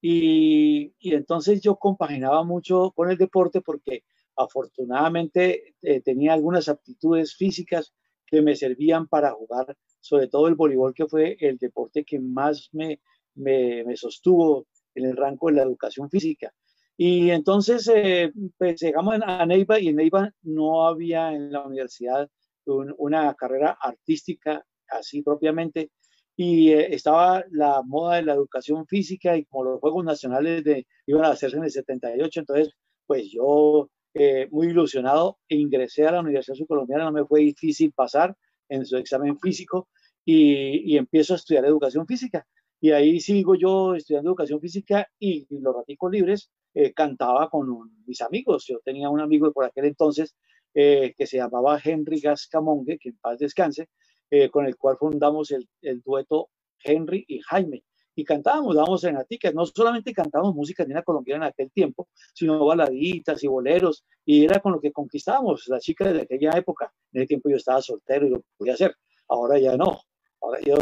Y, 0.00 0.94
y 0.98 1.14
entonces 1.14 1.60
yo 1.60 1.76
compaginaba 1.76 2.44
mucho 2.44 2.92
con 2.94 3.10
el 3.10 3.18
deporte 3.18 3.60
porque 3.60 4.04
afortunadamente 4.36 5.74
eh, 5.82 6.00
tenía 6.00 6.32
algunas 6.32 6.68
aptitudes 6.68 7.34
físicas 7.34 7.92
que 8.24 8.42
me 8.42 8.54
servían 8.54 9.08
para 9.08 9.32
jugar, 9.32 9.76
sobre 10.00 10.28
todo 10.28 10.48
el 10.48 10.54
voleibol, 10.54 10.94
que 10.94 11.06
fue 11.06 11.36
el 11.40 11.58
deporte 11.58 12.04
que 12.04 12.20
más 12.20 12.68
me, 12.72 13.00
me, 13.34 13.84
me 13.84 13.96
sostuvo 13.96 14.66
en 14.94 15.06
el 15.06 15.16
rango 15.16 15.48
de 15.48 15.54
la 15.54 15.62
educación 15.62 16.08
física. 16.10 16.52
Y 16.96 17.30
entonces, 17.30 17.88
eh, 17.94 18.32
pues 18.58 18.80
llegamos 18.80 19.20
a 19.24 19.46
Neiva 19.46 19.78
y 19.78 19.88
en 19.88 19.96
Neiva 19.96 20.32
no 20.42 20.86
había 20.86 21.32
en 21.32 21.52
la 21.52 21.64
universidad 21.64 22.28
una 22.66 23.32
carrera 23.34 23.78
artística 23.80 24.66
así 24.88 25.22
propiamente. 25.22 25.90
Y 26.38 26.70
eh, 26.70 26.94
estaba 26.94 27.44
la 27.50 27.82
moda 27.82 28.16
de 28.16 28.22
la 28.22 28.34
educación 28.34 28.86
física 28.86 29.36
y 29.36 29.44
como 29.46 29.64
los 29.64 29.80
Juegos 29.80 30.04
Nacionales 30.04 30.62
de, 30.62 30.86
iban 31.06 31.24
a 31.24 31.30
hacerse 31.30 31.56
en 31.56 31.64
el 31.64 31.70
78, 31.70 32.40
entonces 32.40 32.74
pues 33.06 33.28
yo 33.30 33.90
eh, 34.14 34.46
muy 34.50 34.68
ilusionado 34.68 35.38
ingresé 35.48 36.06
a 36.06 36.12
la 36.12 36.20
Universidad 36.20 36.56
Colombiana, 36.68 37.04
no 37.04 37.12
me 37.12 37.24
fue 37.24 37.40
difícil 37.40 37.92
pasar 37.92 38.36
en 38.68 38.86
su 38.86 38.96
examen 38.96 39.38
físico 39.40 39.88
y, 40.24 40.94
y 40.94 40.96
empiezo 40.96 41.32
a 41.32 41.36
estudiar 41.36 41.64
educación 41.64 42.06
física. 42.06 42.46
Y 42.80 42.92
ahí 42.92 43.20
sigo 43.20 43.54
yo 43.56 43.94
estudiando 43.94 44.30
educación 44.30 44.60
física 44.60 45.08
y, 45.18 45.46
los 45.50 45.74
raticos 45.74 46.12
libres 46.12 46.50
eh, 46.74 46.92
cantaba 46.92 47.50
con 47.50 47.68
mis 48.06 48.20
amigos. 48.20 48.66
Yo 48.68 48.78
tenía 48.84 49.10
un 49.10 49.20
amigo 49.20 49.52
por 49.52 49.64
aquel 49.64 49.86
entonces 49.86 50.36
eh, 50.74 51.14
que 51.16 51.26
se 51.26 51.38
llamaba 51.38 51.80
Henry 51.82 52.20
Gascamongue, 52.20 52.98
que 52.98 53.08
en 53.10 53.18
paz 53.18 53.38
descanse, 53.38 53.88
eh, 54.30 54.50
con 54.50 54.66
el 54.66 54.76
cual 54.76 54.96
fundamos 54.98 55.50
el, 55.50 55.68
el, 55.82 56.00
dueto 56.02 56.50
Henry 56.82 57.24
y 57.28 57.40
Jaime. 57.40 57.84
Y 58.14 58.24
cantábamos, 58.24 58.74
dábamos 58.74 59.04
en 59.04 59.16
que 59.38 59.52
no 59.52 59.64
solamente 59.64 60.12
cantábamos 60.12 60.54
música 60.54 60.82
andina 60.82 61.02
colombiana 61.02 61.46
en 61.46 61.50
aquel 61.52 61.70
tiempo, 61.70 62.08
sino 62.34 62.64
baladitas 62.64 63.44
y 63.44 63.46
boleros, 63.46 64.04
y 64.24 64.44
era 64.44 64.58
con 64.58 64.72
lo 64.72 64.80
que 64.80 64.90
conquistábamos 64.90 65.68
las 65.68 65.82
chicas 65.82 66.12
de 66.12 66.22
aquella 66.22 66.50
época. 66.56 66.92
En 67.12 67.20
ese 67.20 67.28
tiempo 67.28 67.48
yo 67.48 67.56
estaba 67.56 67.80
soltero 67.80 68.26
y 68.26 68.30
lo 68.30 68.42
podía 68.56 68.74
hacer, 68.74 68.94
ahora 69.28 69.58
ya 69.58 69.76
no. 69.76 70.00
Ahora 70.40 70.58
yo 70.60 70.76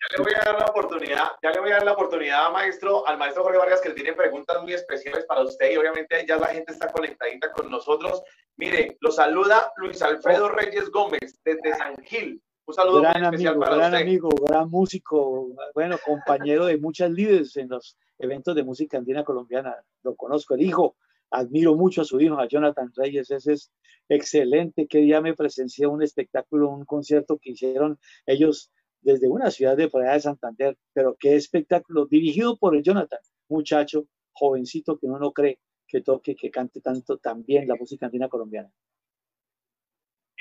ya 0.00 0.16
le 0.16 0.22
voy 0.22 0.32
a 0.32 0.44
dar 0.44 0.60
la 0.60 0.66
oportunidad, 0.66 1.24
ya 1.42 1.50
le 1.50 1.60
voy 1.60 1.70
a 1.70 1.74
dar 1.74 1.84
la 1.84 1.92
oportunidad, 1.92 2.52
maestro, 2.52 3.06
al 3.06 3.18
maestro 3.18 3.42
Jorge 3.42 3.58
Vargas, 3.58 3.80
que 3.80 3.90
tiene 3.90 4.12
preguntas 4.12 4.62
muy 4.62 4.72
especiales 4.72 5.26
para 5.26 5.42
usted 5.42 5.72
y 5.72 5.76
obviamente 5.76 6.24
ya 6.26 6.36
la 6.36 6.46
gente 6.46 6.72
está 6.72 6.92
conectadita 6.92 7.50
con 7.50 7.68
nosotros. 7.68 8.22
Mire, 8.56 8.96
lo 9.00 9.10
saluda 9.10 9.72
Luis 9.76 10.00
Alfredo 10.00 10.50
Reyes 10.50 10.90
Gómez 10.90 11.40
desde 11.44 11.74
San 11.76 11.96
Gil. 12.04 12.40
Un 12.68 12.74
saludo 12.74 13.00
gran 13.00 13.14
muy 13.14 13.24
especial 13.24 13.54
amigo, 13.54 13.64
para 13.64 13.76
gran 13.76 13.94
amigo, 13.94 14.28
gran 14.46 14.68
músico, 14.68 15.54
bueno, 15.74 15.96
compañero 16.04 16.66
de 16.66 16.76
muchas 16.76 17.10
líderes 17.10 17.56
en 17.56 17.70
los 17.70 17.96
eventos 18.18 18.54
de 18.54 18.62
música 18.62 18.98
andina 18.98 19.24
colombiana. 19.24 19.74
Lo 20.02 20.14
conozco, 20.16 20.54
el 20.54 20.60
hijo, 20.60 20.94
admiro 21.30 21.76
mucho 21.76 22.02
a 22.02 22.04
su 22.04 22.20
hijo, 22.20 22.38
a 22.38 22.46
Jonathan 22.46 22.92
Reyes, 22.94 23.30
ese 23.30 23.54
es 23.54 23.72
excelente. 24.10 24.86
Que 24.86 24.98
día 24.98 25.22
me 25.22 25.32
presencié 25.32 25.86
un 25.86 26.02
espectáculo, 26.02 26.68
un 26.68 26.84
concierto 26.84 27.38
que 27.38 27.52
hicieron 27.52 27.98
ellos 28.26 28.70
desde 29.00 29.28
una 29.28 29.50
ciudad 29.50 29.74
de 29.74 29.88
por 29.88 30.04
de 30.04 30.20
Santander, 30.20 30.76
pero 30.92 31.16
qué 31.18 31.36
espectáculo, 31.36 32.04
dirigido 32.04 32.58
por 32.58 32.76
el 32.76 32.82
Jonathan, 32.82 33.20
muchacho 33.48 34.04
jovencito 34.32 34.98
que 34.98 35.06
uno 35.06 35.18
no 35.18 35.32
cree 35.32 35.58
que 35.86 36.02
toque, 36.02 36.36
que 36.36 36.50
cante 36.50 36.82
tanto 36.82 37.16
también 37.16 37.66
la 37.66 37.76
música 37.76 38.04
andina 38.04 38.28
colombiana. 38.28 38.70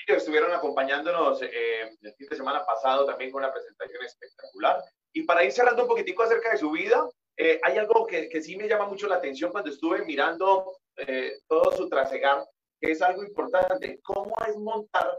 Ellos 0.08 0.22
estuvieron 0.22 0.54
acompañándonos 0.54 1.42
eh, 1.42 1.82
el 2.02 2.14
fin 2.14 2.28
de 2.30 2.36
semana 2.38 2.66
pasado 2.66 3.06
también 3.06 3.30
con 3.30 3.44
una 3.44 3.52
presentación 3.52 4.02
espectacular. 4.06 4.82
Y 5.12 5.24
para 5.24 5.44
ir 5.44 5.52
cerrando 5.52 5.82
un 5.82 5.90
poquitico 5.90 6.24
acerca 6.24 6.52
de 6.52 6.58
su 6.58 6.72
vida, 6.72 7.10
eh, 7.36 7.60
hay 7.62 7.78
algo 7.78 8.08
que, 8.08 8.30
que, 8.30 8.42
sí 8.42 8.56
me 8.56 8.70
llama 8.70 8.88
mucho 8.88 9.08
la 9.08 9.16
atención 9.16 9.52
cuando 9.52 9.70
estuve 9.70 10.06
mirando 10.06 10.78
eh, 10.96 11.40
todo 11.46 11.76
su 11.76 11.90
trasegar, 11.90 12.46
que 12.80 12.92
es 12.92 13.02
algo 13.02 13.22
importante. 13.22 14.00
¿Cómo 14.02 14.34
es 14.48 14.56
montar 14.56 15.12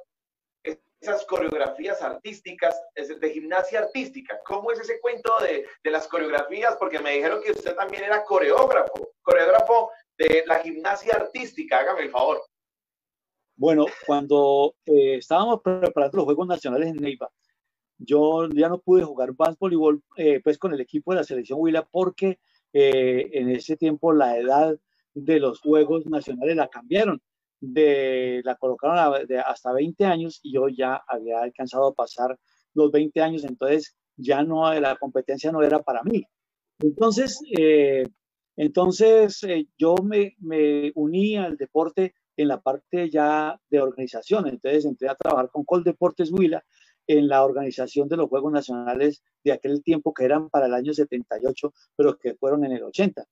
esas 1.00 1.24
coreografías 1.26 2.00
artísticas, 2.00 2.74
de 2.96 3.30
gimnasia 3.30 3.80
artística. 3.80 4.40
¿Cómo 4.44 4.72
es 4.72 4.80
ese 4.80 4.98
cuento 5.00 5.38
de, 5.40 5.64
de, 5.84 5.90
las 5.90 6.08
coreografías? 6.08 6.76
Porque 6.76 6.98
me 6.98 7.12
dijeron 7.12 7.40
que 7.42 7.52
usted 7.52 7.76
también 7.76 8.04
era 8.04 8.24
coreógrafo, 8.24 9.12
coreógrafo 9.22 9.92
de 10.16 10.44
la 10.46 10.58
gimnasia 10.58 11.14
artística. 11.14 11.78
Hágame 11.78 12.02
el 12.02 12.10
favor. 12.10 12.42
Bueno, 13.58 13.86
cuando 14.06 14.76
eh, 14.86 15.16
estábamos 15.16 15.60
preparando 15.62 16.18
los 16.18 16.26
Juegos 16.26 16.46
Nacionales 16.46 16.90
en 16.90 16.96
Neiva, 16.96 17.28
yo 17.98 18.48
ya 18.50 18.68
no 18.68 18.78
pude 18.78 19.02
jugar 19.02 19.34
más 19.36 19.58
voleibol 19.58 20.00
eh, 20.16 20.40
pues 20.44 20.58
con 20.58 20.72
el 20.72 20.80
equipo 20.80 21.10
de 21.10 21.16
la 21.16 21.24
selección 21.24 21.58
Huila 21.60 21.84
porque 21.90 22.38
eh, 22.72 23.28
en 23.32 23.50
ese 23.50 23.76
tiempo 23.76 24.12
la 24.12 24.38
edad 24.38 24.78
de 25.12 25.40
los 25.40 25.60
Juegos 25.60 26.06
Nacionales 26.06 26.54
la 26.54 26.68
cambiaron 26.68 27.20
de, 27.60 28.42
la 28.44 28.54
colocaron 28.54 29.26
de 29.26 29.40
hasta 29.40 29.72
20 29.72 30.04
años 30.04 30.38
y 30.44 30.52
yo 30.52 30.68
ya 30.68 31.02
había 31.08 31.40
alcanzado 31.42 31.88
a 31.88 31.94
pasar 31.94 32.38
los 32.74 32.92
20 32.92 33.20
años, 33.20 33.42
entonces 33.42 33.96
ya 34.16 34.44
no, 34.44 34.72
la 34.78 34.94
competencia 34.94 35.50
no 35.50 35.64
era 35.64 35.82
para 35.82 36.04
mí. 36.04 36.24
Entonces, 36.78 37.40
eh, 37.58 38.06
entonces 38.56 39.42
eh, 39.42 39.66
yo 39.76 39.96
me, 39.96 40.36
me, 40.38 40.92
uní 40.94 41.36
al 41.36 41.56
deporte 41.56 42.14
en 42.38 42.48
la 42.48 42.60
parte 42.60 43.10
ya 43.10 43.60
de 43.68 43.80
organización, 43.80 44.46
entonces 44.46 44.84
entré 44.84 45.08
a 45.08 45.16
trabajar 45.16 45.50
con 45.50 45.64
Coldeportes 45.64 46.30
Huila 46.30 46.64
en 47.08 47.26
la 47.26 47.44
organización 47.44 48.08
de 48.08 48.16
los 48.16 48.28
Juegos 48.28 48.52
Nacionales 48.52 49.24
de 49.42 49.52
aquel 49.52 49.82
tiempo 49.82 50.14
que 50.14 50.24
eran 50.24 50.48
para 50.48 50.66
el 50.66 50.74
año 50.74 50.94
78, 50.94 51.72
pero 51.96 52.16
que 52.16 52.34
fueron 52.36 52.64
en 52.64 52.72
el 52.72 52.84
80. 52.84 53.24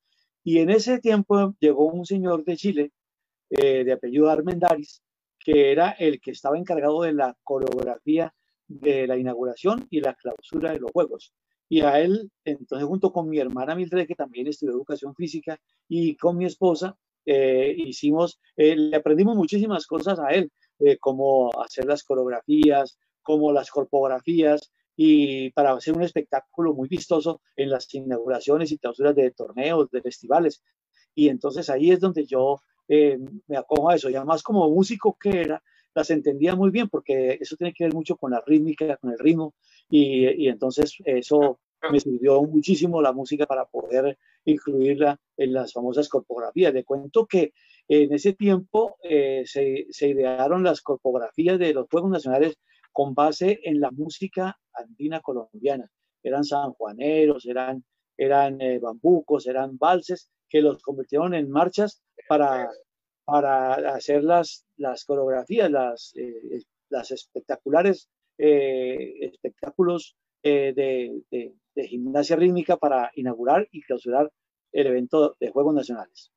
Y 0.42 0.58
en 0.58 0.70
ese 0.70 0.98
tiempo 0.98 1.54
llegó 1.60 1.86
un 1.86 2.04
señor 2.04 2.44
de 2.44 2.56
Chile 2.56 2.92
eh, 3.50 3.84
de 3.84 3.92
apellido 3.92 4.28
Armendaris, 4.28 5.02
que 5.38 5.70
era 5.70 5.90
el 5.92 6.20
que 6.20 6.32
estaba 6.32 6.58
encargado 6.58 7.02
de 7.02 7.12
la 7.12 7.36
coreografía 7.44 8.34
de 8.66 9.06
la 9.06 9.16
inauguración 9.16 9.86
y 9.88 10.00
la 10.00 10.14
clausura 10.14 10.72
de 10.72 10.80
los 10.80 10.90
Juegos. 10.90 11.32
Y 11.68 11.82
a 11.82 12.00
él, 12.00 12.30
entonces, 12.44 12.88
junto 12.88 13.12
con 13.12 13.28
mi 13.28 13.38
hermana 13.38 13.76
Mildred, 13.76 14.08
que 14.08 14.16
también 14.16 14.48
estudió 14.48 14.72
educación 14.72 15.14
física, 15.14 15.60
y 15.88 16.16
con 16.16 16.36
mi 16.36 16.46
esposa, 16.46 16.96
eh, 17.26 17.74
hicimos, 17.76 18.40
eh, 18.56 18.76
le 18.76 18.96
aprendimos 18.96 19.36
muchísimas 19.36 19.86
cosas 19.86 20.18
a 20.18 20.28
él, 20.30 20.50
cómo 21.00 21.50
hacer 21.62 21.86
las 21.86 22.04
coreografías, 22.04 22.98
cómo 23.22 23.52
las 23.52 23.70
corpografías, 23.70 24.70
y 24.96 25.50
para 25.50 25.72
hacer 25.72 25.94
un 25.94 26.02
espectáculo 26.02 26.72
muy 26.72 26.88
vistoso 26.88 27.42
en 27.54 27.70
las 27.70 27.92
inauguraciones 27.94 28.72
y 28.72 28.78
clausuras 28.78 29.14
de 29.14 29.30
torneos, 29.30 29.90
de 29.90 30.00
festivales. 30.00 30.62
Y 31.14 31.28
entonces 31.28 31.68
ahí 31.68 31.90
es 31.90 32.00
donde 32.00 32.24
yo 32.24 32.60
eh, 32.88 33.18
me 33.46 33.56
acojo 33.58 33.90
a 33.90 33.96
eso. 33.96 34.08
Y 34.08 34.14
además 34.14 34.42
como 34.42 34.70
músico 34.70 35.16
que 35.20 35.40
era, 35.40 35.62
las 35.94 36.10
entendía 36.10 36.54
muy 36.54 36.70
bien 36.70 36.88
porque 36.88 37.38
eso 37.40 37.56
tiene 37.56 37.74
que 37.74 37.84
ver 37.84 37.94
mucho 37.94 38.16
con 38.16 38.30
la 38.30 38.42
rítmica, 38.46 38.96
con 38.96 39.10
el 39.12 39.18
ritmo. 39.18 39.54
Y, 39.88 40.44
y 40.44 40.48
entonces 40.48 40.94
eso 41.04 41.60
me 41.90 42.00
sirvió 42.00 42.42
muchísimo 42.42 43.00
la 43.02 43.12
música 43.12 43.46
para 43.46 43.66
poder 43.66 44.18
incluirla 44.44 45.18
en 45.36 45.52
las 45.52 45.72
famosas 45.72 46.08
corpografías. 46.08 46.72
Le 46.72 46.84
cuento 46.84 47.26
que 47.26 47.52
En 47.88 48.12
ese 48.12 48.32
tiempo 48.32 48.96
eh, 49.02 49.44
se, 49.46 49.86
se, 49.90 50.08
idearon 50.08 50.64
las 50.64 50.80
corpografías 50.80 51.56
de 51.56 51.72
los 51.72 51.86
Juegos 51.88 52.10
Nacionales 52.10 52.58
con 52.90 53.14
base 53.14 53.60
en 53.62 53.80
la 53.80 53.92
música 53.92 54.58
andina 54.72 55.20
colombiana. 55.20 55.88
Eran 56.20 56.42
sanjuaneros, 56.42 57.46
eran, 57.46 57.84
eran 58.16 58.60
eh, 58.60 58.80
bambucos, 58.80 59.46
eran 59.46 59.78
valses, 59.78 60.30
que 60.48 60.62
los 60.62 60.82
convirtieron 60.82 61.32
en 61.34 61.48
marchas 61.48 62.02
para, 62.28 62.68
para 63.24 63.74
hacer 63.94 64.24
las, 64.24 64.66
las 64.76 65.04
coreografías, 65.04 65.70
las, 65.70 66.12
eh, 66.16 66.64
las 66.88 67.12
espectaculares 67.12 68.08
espectáculos 68.38 70.16
de, 70.42 71.22
de, 71.30 71.54
de 71.76 71.86
gimnasia 71.86 72.34
rítmica 72.34 72.76
para 72.76 73.12
inaugurar 73.14 73.68
y 73.70 73.82
clausurar 73.82 74.32
el 74.72 74.86
evento 74.88 75.36
de 75.38 75.50
Juegos 75.50 75.74
Nacionales. 75.74 76.32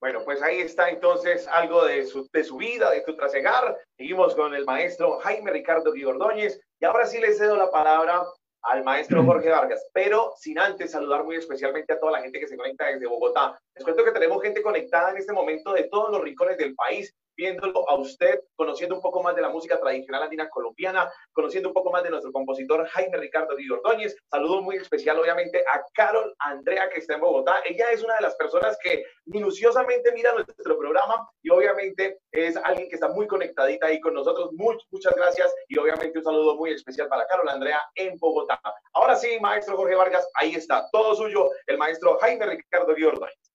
Bueno, 0.00 0.22
pues 0.24 0.40
ahí 0.42 0.60
está 0.60 0.90
entonces 0.90 1.48
algo 1.48 1.84
de 1.84 2.04
su, 2.06 2.28
de 2.32 2.44
su 2.44 2.56
vida, 2.56 2.90
de 2.90 3.02
su 3.02 3.16
trasegar. 3.16 3.76
Seguimos 3.96 4.34
con 4.34 4.54
el 4.54 4.64
maestro 4.64 5.18
Jaime 5.18 5.50
Ricardo 5.50 5.92
Guigordóñez 5.92 6.60
y 6.78 6.84
ahora 6.84 7.06
sí 7.06 7.18
le 7.18 7.32
cedo 7.32 7.56
la 7.56 7.70
palabra 7.70 8.24
al 8.62 8.84
maestro 8.84 9.24
Jorge 9.24 9.50
Vargas, 9.50 9.84
pero 9.92 10.32
sin 10.36 10.58
antes 10.58 10.92
saludar 10.92 11.24
muy 11.24 11.36
especialmente 11.36 11.92
a 11.92 11.98
toda 11.98 12.12
la 12.12 12.22
gente 12.22 12.38
que 12.38 12.46
se 12.46 12.56
conecta 12.56 12.86
desde 12.86 13.06
Bogotá. 13.06 13.58
Les 13.74 13.84
cuento 13.84 14.04
que 14.04 14.12
tenemos 14.12 14.42
gente 14.42 14.62
conectada 14.62 15.10
en 15.10 15.16
este 15.16 15.32
momento 15.32 15.72
de 15.72 15.84
todos 15.84 16.10
los 16.10 16.22
rincones 16.22 16.58
del 16.58 16.74
país 16.74 17.12
viéndolo 17.38 17.88
a 17.88 17.94
usted, 17.94 18.40
conociendo 18.56 18.96
un 18.96 19.00
poco 19.00 19.22
más 19.22 19.34
de 19.36 19.42
la 19.42 19.48
música 19.48 19.78
tradicional 19.78 20.24
andina 20.24 20.50
colombiana, 20.50 21.10
conociendo 21.32 21.68
un 21.68 21.74
poco 21.74 21.92
más 21.92 22.02
de 22.02 22.10
nuestro 22.10 22.32
compositor 22.32 22.84
Jaime 22.88 23.16
Ricardo 23.16 23.54
Di 23.54 23.70
Ordóñez. 23.70 24.16
Saludo 24.28 24.60
muy 24.60 24.76
especial, 24.76 25.18
obviamente, 25.18 25.62
a 25.72 25.80
Carol 25.94 26.34
Andrea, 26.40 26.90
que 26.90 26.98
está 26.98 27.14
en 27.14 27.20
Bogotá. 27.20 27.60
Ella 27.64 27.92
es 27.92 28.02
una 28.02 28.16
de 28.16 28.22
las 28.22 28.34
personas 28.34 28.76
que 28.82 29.04
minuciosamente 29.26 30.10
mira 30.12 30.32
nuestro 30.32 30.76
programa 30.76 31.28
y 31.40 31.50
obviamente 31.50 32.18
es 32.32 32.56
alguien 32.56 32.88
que 32.88 32.96
está 32.96 33.08
muy 33.08 33.28
conectadita 33.28 33.86
ahí 33.86 34.00
con 34.00 34.14
nosotros. 34.14 34.50
muchas 34.52 35.14
gracias 35.14 35.54
y 35.68 35.78
obviamente 35.78 36.18
un 36.18 36.24
saludo 36.24 36.56
muy 36.56 36.72
especial 36.72 37.08
para 37.08 37.26
Carol 37.26 37.48
Andrea 37.48 37.80
en 37.94 38.18
Bogotá. 38.18 38.60
Ahora 38.94 39.14
sí, 39.14 39.38
maestro 39.40 39.76
Jorge 39.76 39.94
Vargas, 39.94 40.28
ahí 40.34 40.54
está, 40.54 40.88
todo 40.90 41.14
suyo, 41.14 41.50
el 41.66 41.78
maestro 41.78 42.18
Jaime 42.18 42.46
Ricardo 42.46 42.94
Di 42.94 43.04
Ordóñez. 43.04 43.47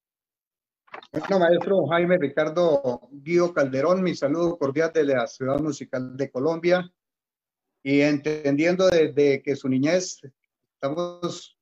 Bueno, 1.11 1.39
maestro 1.39 1.87
Jaime 1.87 2.17
Ricardo 2.17 3.07
Guío 3.11 3.53
Calderón, 3.53 4.01
mi 4.03 4.15
saludo 4.15 4.57
cordial 4.57 4.91
de 4.93 5.05
la 5.05 5.27
Ciudad 5.27 5.59
Musical 5.59 6.17
de 6.17 6.31
Colombia 6.31 6.91
y 7.83 8.01
entendiendo 8.01 8.87
desde 8.89 9.41
que 9.43 9.55
su 9.55 9.69
niñez 9.69 10.21
estamos 10.73 11.57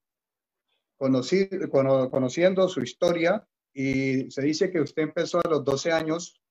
conociendo 0.98 2.70
su 2.70 2.82
historia 2.82 3.48
y 3.74 4.30
se 4.32 4.42
dice 4.42 4.72
que 4.72 4.82
usted 4.82 5.04
empezó 5.04 5.40
a 5.40 5.50
los 5.50 5.64
12 5.64 5.92
años 5.92 6.42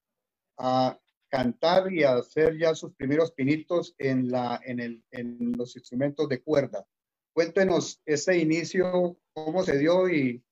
a 0.59 0.99
cantar 1.29 1.93
y 1.93 2.03
a 2.03 2.15
hacer 2.15 2.59
ya 2.59 2.75
sus 2.75 2.95
primeros 2.95 3.33
pinitos 3.33 3.95
en, 3.99 4.31
la, 4.31 4.61
en, 4.65 4.81
el, 4.81 5.05
en 5.11 5.53
los 5.57 5.77
instrumentos 5.77 6.29
de 6.29 6.43
cuerda. 6.43 6.85
Cuéntenos 7.33 8.03
ese 8.05 8.39
inicio, 8.39 9.17
cómo 9.33 9.63
se 9.63 9.79
dio 9.79 10.09
y 10.09 10.43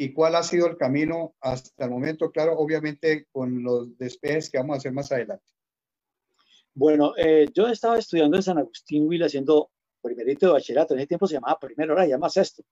y 0.00 0.12
cuál 0.12 0.36
ha 0.36 0.44
sido 0.44 0.68
el 0.68 0.76
camino 0.76 1.34
hasta 1.40 1.84
el 1.84 1.90
momento, 1.90 2.30
claro, 2.30 2.56
obviamente 2.56 3.26
con 3.32 3.64
los 3.64 3.98
despejes 3.98 4.48
que 4.48 4.58
vamos 4.58 4.74
a 4.74 4.78
hacer 4.78 4.92
más 4.92 5.10
adelante. 5.10 5.44
Bueno, 6.72 7.14
eh, 7.16 7.48
yo 7.52 7.66
estaba 7.66 7.98
estudiando 7.98 8.36
en 8.36 8.44
San 8.44 8.58
Agustín, 8.58 9.08
Will, 9.08 9.24
haciendo 9.24 9.70
primerito 10.00 10.46
de 10.46 10.52
bachillerato. 10.52 10.94
En 10.94 11.00
ese 11.00 11.08
tiempo 11.08 11.26
se 11.26 11.34
llamaba 11.34 11.58
primero, 11.58 11.92
ahora 11.92 12.04
se 12.04 12.10
llama 12.10 12.30
sexto, 12.30 12.62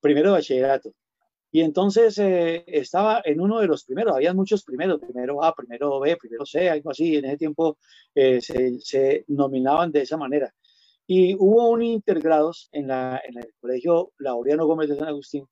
primero 0.00 0.28
de 0.28 0.36
bachillerato. 0.36 0.92
Y 1.50 1.62
entonces 1.62 2.18
eh, 2.18 2.62
estaba 2.66 3.22
en 3.24 3.40
uno 3.40 3.60
de 3.60 3.68
los 3.68 3.84
primeros, 3.84 4.14
había 4.14 4.34
muchos 4.34 4.62
primeros, 4.62 5.00
primero 5.00 5.42
A, 5.42 5.54
primero 5.54 5.98
B, 5.98 6.14
primero 6.18 6.44
C, 6.44 6.68
algo 6.68 6.90
así. 6.90 7.16
En 7.16 7.24
ese 7.24 7.38
tiempo 7.38 7.78
eh, 8.14 8.42
se, 8.42 8.78
se, 8.80 9.24
nominaban 9.28 9.90
de 9.92 10.02
esa 10.02 10.18
manera. 10.18 10.52
Y 11.06 11.34
hubo 11.36 11.70
un 11.70 11.82
intergrados 11.82 12.68
en, 12.70 12.88
la, 12.88 13.22
en 13.26 13.38
el 13.38 13.54
colegio 13.58 14.12
Laureano 14.18 14.66
Gómez 14.66 14.90
de 14.90 14.96
San 14.96 15.08
Agustín, 15.08 15.46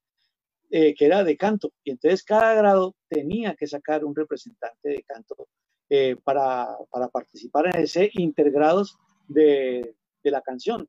eh, 0.70 0.94
que 0.94 1.06
era 1.06 1.24
de 1.24 1.36
canto. 1.36 1.72
Y 1.84 1.90
entonces 1.92 2.22
cada 2.24 2.54
grado 2.54 2.94
tenía 3.08 3.54
que 3.54 3.66
sacar 3.66 4.04
un 4.04 4.14
representante 4.14 4.88
de 4.88 5.02
canto 5.02 5.48
eh, 5.88 6.16
para, 6.24 6.76
para, 6.90 7.08
participar 7.08 7.66
en 7.66 7.82
ese 7.82 8.10
intergrados 8.14 8.96
de, 9.28 9.94
de, 10.22 10.30
la 10.30 10.40
canción. 10.40 10.88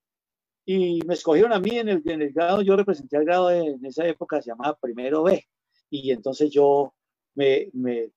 Y 0.66 1.02
me 1.06 1.14
escogieron 1.14 1.54
a 1.54 1.60
mí 1.60 1.78
en 1.78 1.90
el, 1.90 2.02
en 2.06 2.22
el 2.22 2.34
grado, 2.34 2.62
yo 2.62 2.76
representé 2.76 3.18
al 3.18 3.26
grado 3.26 3.52
en 3.52 3.86
esa 3.86 4.08
época, 4.08 4.42
se 4.42 4.52
llamaba 4.52 4.78
Primero 4.80 5.24
B. 5.24 5.46
Y 5.90 6.12
entonces 6.12 6.50
yo 6.50 6.94
me, 7.36 7.70
me, 7.74 8.12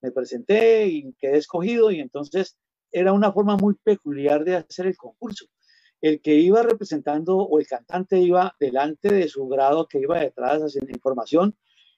me 0.00 0.10
presenté 0.12 0.86
y 0.86 1.12
quedé 1.14 1.36
escogido 1.38 1.90
y 1.90 2.00
entonces 2.00 2.56
era 2.92 3.12
una 3.12 3.32
forma 3.32 3.56
muy 3.56 3.74
peculiar 3.74 4.44
de 4.44 4.56
hacer 4.56 4.86
el 4.86 4.96
concurso 4.96 5.46
el 6.00 6.20
que 6.20 6.34
iba 6.34 6.62
representando 6.62 7.36
o 7.38 7.58
el 7.58 7.66
cantante 7.66 8.18
iba 8.18 8.56
delante 8.58 9.12
de 9.12 9.28
su 9.28 9.46
grado 9.48 9.86
que 9.86 10.00
iba 10.00 10.18
detrás 10.18 10.60
haciendo 10.62 10.90
información 10.92 11.56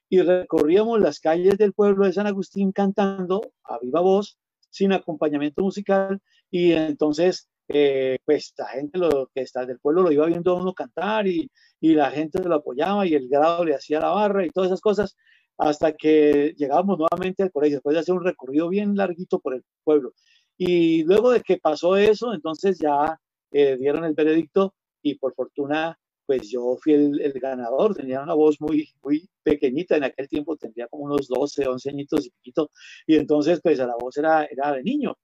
y 0.09 0.21
recorríamos 0.21 0.99
las 0.99 1.19
calles 1.19 1.57
del 1.57 1.73
pueblo 1.73 2.05
de 2.05 2.13
San 2.13 2.27
Agustín 2.27 2.71
cantando 2.71 3.41
a 3.63 3.79
viva 3.79 4.01
voz 4.01 4.37
sin 4.69 4.91
acompañamiento 4.91 5.61
musical 5.61 6.19
y 6.51 6.73
entonces 6.73 7.47
eh, 7.69 8.19
pues 8.25 8.53
la 8.57 8.67
gente 8.67 8.97
lo, 8.97 9.29
que 9.33 9.41
está 9.41 9.65
del 9.65 9.79
pueblo 9.79 10.03
lo 10.03 10.11
iba 10.11 10.25
viendo 10.25 10.51
a 10.51 10.61
uno 10.61 10.73
cantar 10.73 11.27
y, 11.27 11.49
y 11.79 11.95
la 11.95 12.11
gente 12.11 12.43
lo 12.43 12.55
apoyaba 12.55 13.07
y 13.07 13.13
el 13.15 13.29
grado 13.29 13.63
le 13.63 13.75
hacía 13.75 14.01
la 14.01 14.09
barra 14.09 14.45
y 14.45 14.49
todas 14.49 14.67
esas 14.67 14.81
cosas 14.81 15.15
hasta 15.57 15.93
que 15.93 16.53
llegábamos 16.57 16.97
nuevamente 16.97 17.43
al 17.43 17.51
colegio 17.51 17.77
después 17.77 17.93
de 17.93 18.01
hacer 18.01 18.15
un 18.15 18.23
recorrido 18.23 18.69
bien 18.69 18.95
larguito 18.95 19.39
por 19.39 19.53
el 19.53 19.63
pueblo. 19.83 20.13
Y 20.57 21.03
luego 21.03 21.31
de 21.31 21.41
que 21.41 21.57
pasó 21.57 21.95
eso, 21.95 22.33
entonces 22.33 22.79
ya 22.79 23.19
eh, 23.53 23.77
dieron 23.77 24.03
el 24.03 24.13
veredicto 24.13 24.73
y 25.01 25.15
por 25.15 25.33
fortuna, 25.35 25.97
pues 26.25 26.49
yo 26.49 26.77
fui 26.81 26.93
el, 26.93 27.33
ganador, 27.33 27.93
tenía 27.95 28.21
una 28.21 28.33
voz 28.33 28.59
muy, 28.59 28.89
muy 29.03 29.29
pequeñita, 29.43 29.97
en 29.97 30.05
aquel 30.05 30.27
tiempo 30.27 30.57
tendría 30.57 30.87
como 30.87 31.03
unos 31.03 31.27
12, 31.27 31.67
11 31.67 31.89
añitos 31.89 32.25
y 32.25 32.31
poquito, 32.31 32.71
y 33.05 33.15
entonces 33.15 33.59
pues 33.61 33.77
la 33.77 33.95
voz 33.99 34.17
era, 34.17 34.45
era 34.45 34.71
de 34.73 34.83
niño. 34.83 35.17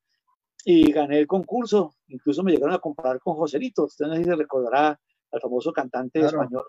Y 0.65 0.91
gané 0.91 1.19
el 1.19 1.27
concurso, 1.27 1.95
incluso 2.09 2.43
me 2.43 2.51
llegaron 2.51 2.75
a 2.75 2.79
comparar 2.79 3.19
con 3.19 3.35
Joselito, 3.35 3.85
usted 3.85 4.05
no 4.07 4.13
sé 4.15 4.23
si 4.23 4.29
se 4.29 4.35
recordará 4.35 4.99
al 5.31 5.41
famoso 5.41 5.71
cantante 5.71 6.19
español, 6.19 6.65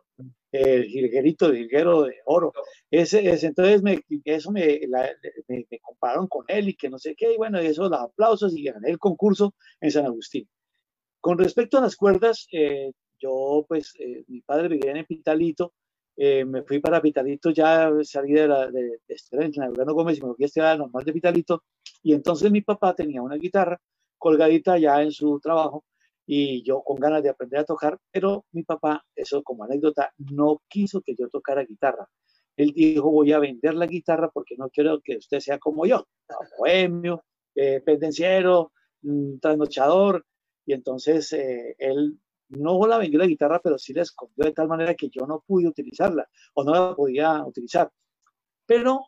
el 0.53 0.85
Jilguerito, 0.85 1.47
el 1.47 1.57
Jilguero 1.57 2.03
de 2.03 2.17
Oro. 2.27 2.53
Ese, 2.91 3.29
ese 3.29 3.49
entonces 3.49 3.83
me, 3.83 4.01
eso 4.25 4.53
me, 4.53 4.81
me, 5.49 5.67
me, 5.71 5.79
compararon 5.81 6.29
con 6.29 6.45
él 6.49 6.69
y 6.69 6.77
que 6.77 6.89
no 6.89 6.99
sé 6.99 7.15
qué, 7.17 7.35
y 7.35 7.37
bueno, 7.37 7.59
eso, 7.59 7.89
los 7.89 8.01
aplausos 8.01 8.57
y 8.57 8.65
gané 8.65 8.91
el 8.91 8.99
concurso 8.99 9.55
en 9.81 9.91
San 9.91 10.07
Agustín. 10.07 10.49
Con 11.21 11.37
respecto 11.39 11.77
a 11.79 11.83
las 11.83 11.97
cuerdas, 11.97 12.47
eh, 12.51 12.93
yo, 13.19 13.67
pues, 13.69 13.93
eh, 13.99 14.25
mi 14.29 14.41
padre 14.41 14.69
vivía 14.69 14.93
en 14.93 15.05
Pitalito, 15.05 15.75
eh, 16.17 16.45
me 16.47 16.63
fui 16.63 16.79
para 16.81 17.03
Pitalito, 17.03 17.51
ya 17.51 17.91
salí 18.03 18.33
de, 18.33 18.49
la, 18.49 18.71
de, 18.71 19.01
de 19.07 19.17
en 19.33 19.85
Gómez 19.87 20.19
y 20.19 20.23
me 20.23 20.35
fui 20.35 20.45
a 20.45 20.47
estudiar 20.47 20.79
normal 20.79 21.05
de 21.05 21.13
Pitalito, 21.13 21.63
y 22.03 22.15
entonces 22.15 22.51
mi 22.51 22.63
papá 22.63 22.95
tenía 22.95 23.21
una 23.21 23.37
guitarra 23.37 23.79
colgadita 24.17 24.79
ya 24.79 25.03
en 25.03 25.13
su 25.13 25.39
trabajo, 25.41 25.85
y 26.27 26.63
yo 26.63 26.83
con 26.83 26.97
ganas 26.97 27.23
de 27.23 27.29
aprender 27.29 27.61
a 27.61 27.65
tocar, 27.65 27.99
pero 28.11 28.47
mi 28.53 28.63
papá, 28.63 29.05
eso 29.15 29.43
como 29.43 29.65
anécdota, 29.65 30.13
no 30.17 30.63
quiso 30.69 31.03
que 31.03 31.15
yo 31.15 31.29
tocara 31.29 31.65
guitarra. 31.65 32.09
Él 32.57 32.73
dijo, 32.75 33.11
voy 33.11 33.33
a 33.33 33.39
vender 33.39 33.75
la 33.75 33.87
guitarra 33.87 34.31
porque 34.31 34.55
no 34.57 34.71
quiero 34.71 35.01
que 35.01 35.17
usted 35.17 35.41
sea 35.41 35.59
como 35.59 35.87
yo, 35.87 36.07
bohemio, 36.59 37.25
pendenciero, 37.85 38.73
mm, 39.03 39.39
trasnochador, 39.39 40.25
y 40.71 40.73
entonces 40.73 41.33
eh, 41.33 41.75
él 41.81 42.17
no 42.49 42.87
la 42.87 42.97
vendió 42.99 43.19
la 43.19 43.27
guitarra, 43.27 43.61
pero 43.61 43.77
sí 43.77 43.93
la 43.93 44.03
escondió 44.03 44.45
de 44.45 44.53
tal 44.53 44.69
manera 44.69 44.95
que 44.95 45.09
yo 45.09 45.27
no 45.27 45.43
pude 45.45 45.67
utilizarla 45.67 46.29
o 46.55 46.63
no 46.63 46.73
la 46.73 46.95
podía 46.95 47.45
utilizar. 47.45 47.91
Pero 48.67 49.07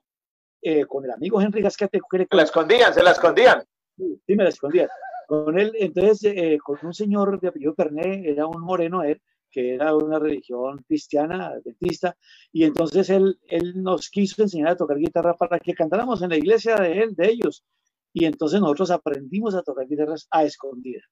eh, 0.60 0.86
con 0.86 1.04
el 1.04 1.12
amigo 1.12 1.40
Henry 1.40 1.62
Gascate... 1.62 2.00
Se 2.10 2.36
la 2.36 2.42
escondían, 2.42 2.92
se 2.92 3.02
la 3.04 3.12
escondían. 3.12 3.62
Sí, 3.96 4.34
me 4.34 4.42
la 4.42 4.48
escondían. 4.48 4.88
Con 5.28 5.56
él, 5.56 5.72
entonces, 5.78 6.32
eh, 6.36 6.58
con 6.60 6.78
un 6.82 6.92
señor 6.92 7.40
de 7.40 7.46
apellido 7.46 7.76
Perné, 7.76 8.28
era 8.28 8.44
un 8.48 8.60
moreno 8.60 9.04
él, 9.04 9.22
que 9.48 9.74
era 9.74 9.94
una 9.94 10.18
religión 10.18 10.82
cristiana, 10.88 11.46
adventista, 11.46 12.16
y 12.50 12.64
entonces 12.64 13.08
él, 13.08 13.38
él 13.46 13.80
nos 13.84 14.10
quiso 14.10 14.42
enseñar 14.42 14.70
a 14.70 14.76
tocar 14.76 14.98
guitarra 14.98 15.36
para 15.36 15.60
que 15.60 15.74
cantáramos 15.74 16.22
en 16.22 16.30
la 16.30 16.36
iglesia 16.38 16.74
de 16.74 17.02
él, 17.02 17.14
de 17.14 17.28
ellos. 17.28 17.64
Y 18.12 18.24
entonces 18.24 18.60
nosotros 18.60 18.90
aprendimos 18.90 19.54
a 19.54 19.62
tocar 19.62 19.86
guitarras 19.86 20.26
a 20.28 20.42
escondida. 20.42 21.02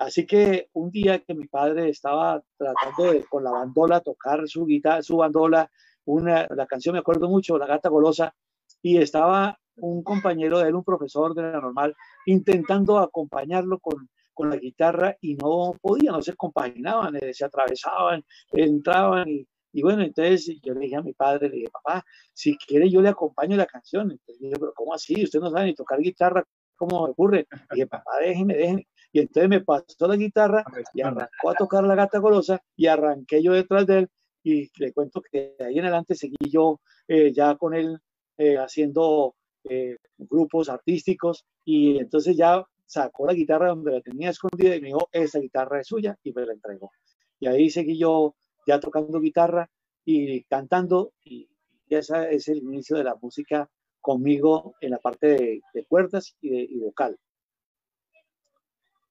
Así 0.00 0.26
que 0.26 0.70
un 0.72 0.90
día 0.90 1.18
que 1.18 1.34
mi 1.34 1.46
padre 1.46 1.90
estaba 1.90 2.42
tratando 2.56 3.12
de 3.12 3.22
con 3.26 3.44
la 3.44 3.50
bandola 3.50 4.00
tocar 4.00 4.48
su 4.48 4.64
guitarra, 4.64 5.02
su 5.02 5.18
bandola, 5.18 5.70
una, 6.06 6.46
la 6.48 6.66
canción 6.66 6.94
me 6.94 7.00
acuerdo 7.00 7.28
mucho, 7.28 7.58
La 7.58 7.66
gata 7.66 7.90
golosa, 7.90 8.34
y 8.80 8.96
estaba 8.96 9.58
un 9.76 10.02
compañero 10.02 10.58
de 10.58 10.68
él, 10.68 10.74
un 10.74 10.84
profesor 10.84 11.34
de 11.34 11.42
la 11.42 11.60
normal, 11.60 11.94
intentando 12.24 12.98
acompañarlo 12.98 13.78
con, 13.78 14.08
con 14.32 14.48
la 14.48 14.56
guitarra 14.56 15.16
y 15.20 15.34
no 15.34 15.74
podían, 15.82 16.14
no 16.14 16.22
se 16.22 16.34
compaginaban, 16.34 17.16
eh, 17.16 17.34
se 17.34 17.44
atravesaban, 17.44 18.24
entraban 18.52 19.26
y 19.72 19.82
bueno, 19.82 20.02
entonces 20.02 20.60
yo 20.62 20.72
le 20.72 20.80
dije 20.80 20.96
a 20.96 21.02
mi 21.02 21.12
padre, 21.12 21.50
le 21.50 21.56
dije, 21.56 21.70
papá, 21.70 22.04
si 22.32 22.56
quiere 22.56 22.90
yo 22.90 23.02
le 23.02 23.10
acompaño 23.10 23.56
la 23.56 23.66
canción. 23.66 24.10
Entonces 24.10 24.40
dije, 24.40 24.56
pero 24.58 24.72
¿cómo 24.74 24.94
así? 24.94 25.22
Usted 25.22 25.40
no 25.40 25.50
sabe 25.50 25.66
ni 25.66 25.74
tocar 25.74 26.00
guitarra, 26.00 26.42
¿cómo 26.74 27.04
me 27.04 27.10
ocurre? 27.10 27.46
Y 27.70 27.74
dije, 27.74 27.86
papá, 27.86 28.10
déjeme, 28.20 28.56
déjeme. 28.56 28.86
Y 29.12 29.20
entonces 29.20 29.48
me 29.48 29.60
pasó 29.60 30.06
la 30.06 30.16
guitarra 30.16 30.64
y 30.94 31.02
arrancó 31.02 31.50
a 31.50 31.54
tocar 31.54 31.84
la 31.84 31.94
gata 31.94 32.18
golosa 32.18 32.60
y 32.76 32.86
arranqué 32.86 33.42
yo 33.42 33.52
detrás 33.52 33.86
de 33.86 33.98
él 34.00 34.08
y 34.42 34.70
le 34.78 34.92
cuento 34.92 35.20
que 35.20 35.54
de 35.58 35.64
ahí 35.64 35.78
en 35.78 35.84
adelante 35.84 36.14
seguí 36.14 36.36
yo 36.48 36.80
eh, 37.08 37.32
ya 37.32 37.56
con 37.56 37.74
él 37.74 37.98
eh, 38.38 38.56
haciendo 38.56 39.34
eh, 39.64 39.96
grupos 40.16 40.68
artísticos 40.68 41.44
y 41.64 41.98
entonces 41.98 42.36
ya 42.36 42.64
sacó 42.86 43.26
la 43.26 43.34
guitarra 43.34 43.68
donde 43.68 43.92
la 43.92 44.00
tenía 44.00 44.30
escondida 44.30 44.74
y 44.74 44.80
me 44.80 44.88
dijo, 44.88 45.08
esa 45.12 45.38
guitarra 45.38 45.80
es 45.80 45.86
suya 45.86 46.16
y 46.24 46.32
me 46.32 46.46
la 46.46 46.52
entregó. 46.52 46.90
Y 47.38 47.46
ahí 47.46 47.70
seguí 47.70 47.98
yo 47.98 48.34
ya 48.66 48.80
tocando 48.80 49.20
guitarra 49.20 49.70
y 50.04 50.42
cantando 50.44 51.12
y, 51.24 51.48
ese 51.88 52.32
es 52.32 52.46
el 52.46 52.58
inicio 52.58 52.96
de 52.96 53.02
la 53.02 53.16
música 53.20 53.68
conmigo 54.00 54.74
en 54.80 54.90
la 54.92 54.98
parte 54.98 55.60
de, 55.74 55.84
cuerdas 55.86 56.36
y, 56.40 56.50
de, 56.50 56.68
vocal. 56.78 57.18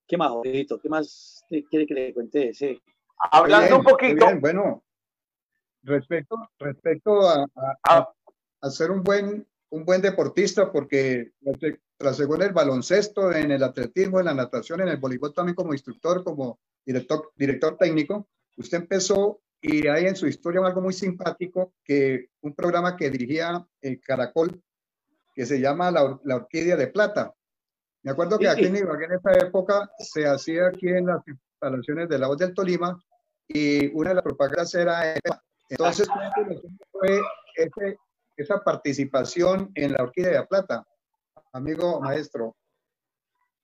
¿Qué 0.09 0.17
más, 0.17 0.31
Jorito? 0.31 0.79
¿Qué 0.79 0.89
más 0.89 1.45
quiere 1.69 1.85
que 1.85 1.93
le 1.93 2.13
cuente 2.15 2.49
ese? 2.49 2.81
Hablando 3.31 3.77
un 3.77 3.83
poquito. 3.83 4.25
Bueno, 4.39 4.83
respecto, 5.83 6.35
respecto 6.57 7.29
a, 7.29 7.45
a, 7.83 8.11
a, 8.61 8.69
ser 8.71 8.89
un 8.89 9.03
buen, 9.03 9.47
un 9.69 9.85
buen 9.85 10.01
deportista, 10.01 10.71
porque 10.71 11.31
tras 11.95 12.17
según 12.17 12.41
el 12.41 12.53
baloncesto, 12.53 13.31
en 13.31 13.51
el 13.51 13.63
atletismo, 13.63 14.19
en 14.19 14.25
la 14.25 14.33
natación, 14.33 14.81
en 14.81 14.87
el 14.87 14.97
voleibol 14.97 15.31
también 15.31 15.55
como 15.55 15.73
instructor, 15.73 16.23
como 16.23 16.59
director, 16.83 17.31
director 17.35 17.77
técnico, 17.77 18.27
usted 18.57 18.79
empezó 18.79 19.41
y 19.61 19.87
hay 19.87 20.05
en 20.05 20.15
su 20.15 20.25
historia 20.25 20.61
algo 20.65 20.81
muy 20.81 20.93
simpático, 20.93 21.73
que 21.83 22.29
un 22.41 22.55
programa 22.55 22.97
que 22.97 23.11
dirigía 23.11 23.63
el 23.81 23.99
Caracol, 23.99 24.59
que 25.35 25.45
se 25.45 25.59
llama 25.59 25.91
La, 25.91 26.35
Orquídea 26.35 26.77
de 26.77 26.87
Plata. 26.87 27.35
Me 28.03 28.11
acuerdo 28.11 28.39
que 28.39 28.47
aquí 28.47 28.65
en 28.65 28.77
Ibagué 28.77 29.05
en 29.05 29.13
esa 29.13 29.31
época 29.45 29.89
se 29.99 30.25
hacía 30.25 30.67
aquí 30.67 30.87
en 30.87 31.07
las 31.07 31.21
instalaciones 31.27 32.07
de 32.09 32.19
la 32.19 32.27
Voz 32.27 32.37
del 32.37 32.53
Tolima 32.53 32.97
y 33.47 33.87
una 33.93 34.09
de 34.09 34.15
las 34.15 34.23
propagandas 34.23 34.73
era 34.75 35.15
entonces, 35.69 36.07
¿cómo 36.07 36.59
fue 36.91 37.21
esa 38.35 38.59
participación 38.63 39.71
en 39.75 39.93
la 39.93 40.03
Orquídea 40.03 40.41
de 40.41 40.47
Plata, 40.47 40.85
amigo 41.53 42.01
maestro? 42.01 42.55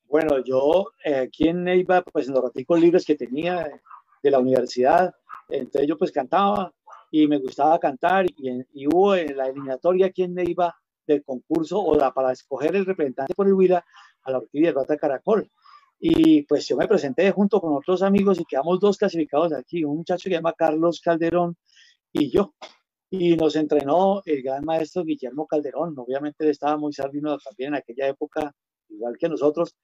Bueno, 0.04 0.38
yo 0.44 0.92
eh, 1.04 1.16
aquí 1.16 1.48
en 1.48 1.64
Neiva, 1.64 2.04
pues 2.04 2.28
en 2.28 2.36
los 2.36 2.44
raticos 2.44 2.80
libres 2.80 3.06
que 3.06 3.16
tenía 3.16 3.82
de 4.22 4.32
la 4.32 4.40
universidad, 4.40 5.16
entonces 5.50 5.88
yo 5.88 5.98
pues 5.98 6.12
cantaba 6.12 6.72
y 7.10 7.28
me 7.28 7.40
gustaba 7.40 7.80
cantar 7.80 8.26
y, 8.28 8.88
hubo 8.88 9.16
en 9.16 9.36
la 9.36 9.48
eliminatoria 9.48 10.08
aquí 10.08 10.24
en 10.24 10.36
Neiva 10.36 10.76
del 11.08 11.24
concurso 11.24 11.80
o 11.80 12.14
para 12.14 12.32
escoger 12.32 12.76
el 12.76 12.86
representante 12.86 13.34
por 13.34 13.48
el 13.48 13.54
Huila 13.54 13.84
a 14.26 14.32
la 14.32 14.40
Orquídea 14.40 14.70
de 14.70 14.74
Plata 14.74 14.98
Caracol. 14.98 15.50
Y 16.00 16.44
pues 16.44 16.68
yo 16.68 16.76
me 16.76 16.88
presenté 16.88 17.32
junto 17.32 17.62
con 17.62 17.74
otros 17.74 18.02
amigos 18.02 18.40
y 18.40 18.46
quedamos 18.46 18.80
dos 18.80 18.98
clasificados 18.98 19.54
aquí, 19.54 19.84
un 19.84 19.98
muchacho 19.98 20.24
que 20.24 20.30
se 20.32 20.36
llama 20.36 20.54
Carlos 20.54 21.00
Calderón 21.02 21.56
y 22.12 22.30
yo. 22.30 22.54
Y 23.10 23.36
nos 23.38 23.56
entrenó 23.56 24.22
el 24.26 24.42
gran 24.42 24.66
maestro 24.66 25.04
Guillermo 25.04 25.48
Calderón. 25.48 25.98
Obviamente 25.98 26.44
él 26.44 26.50
estaba 26.50 26.76
muy 26.78 26.92
sardino 26.92 27.38
también 27.38 27.70
en 27.70 27.76
aquella 27.76 28.08
época, 28.08 28.52
igual 28.90 29.16
que 29.18 29.30
nosotros, 29.30 29.76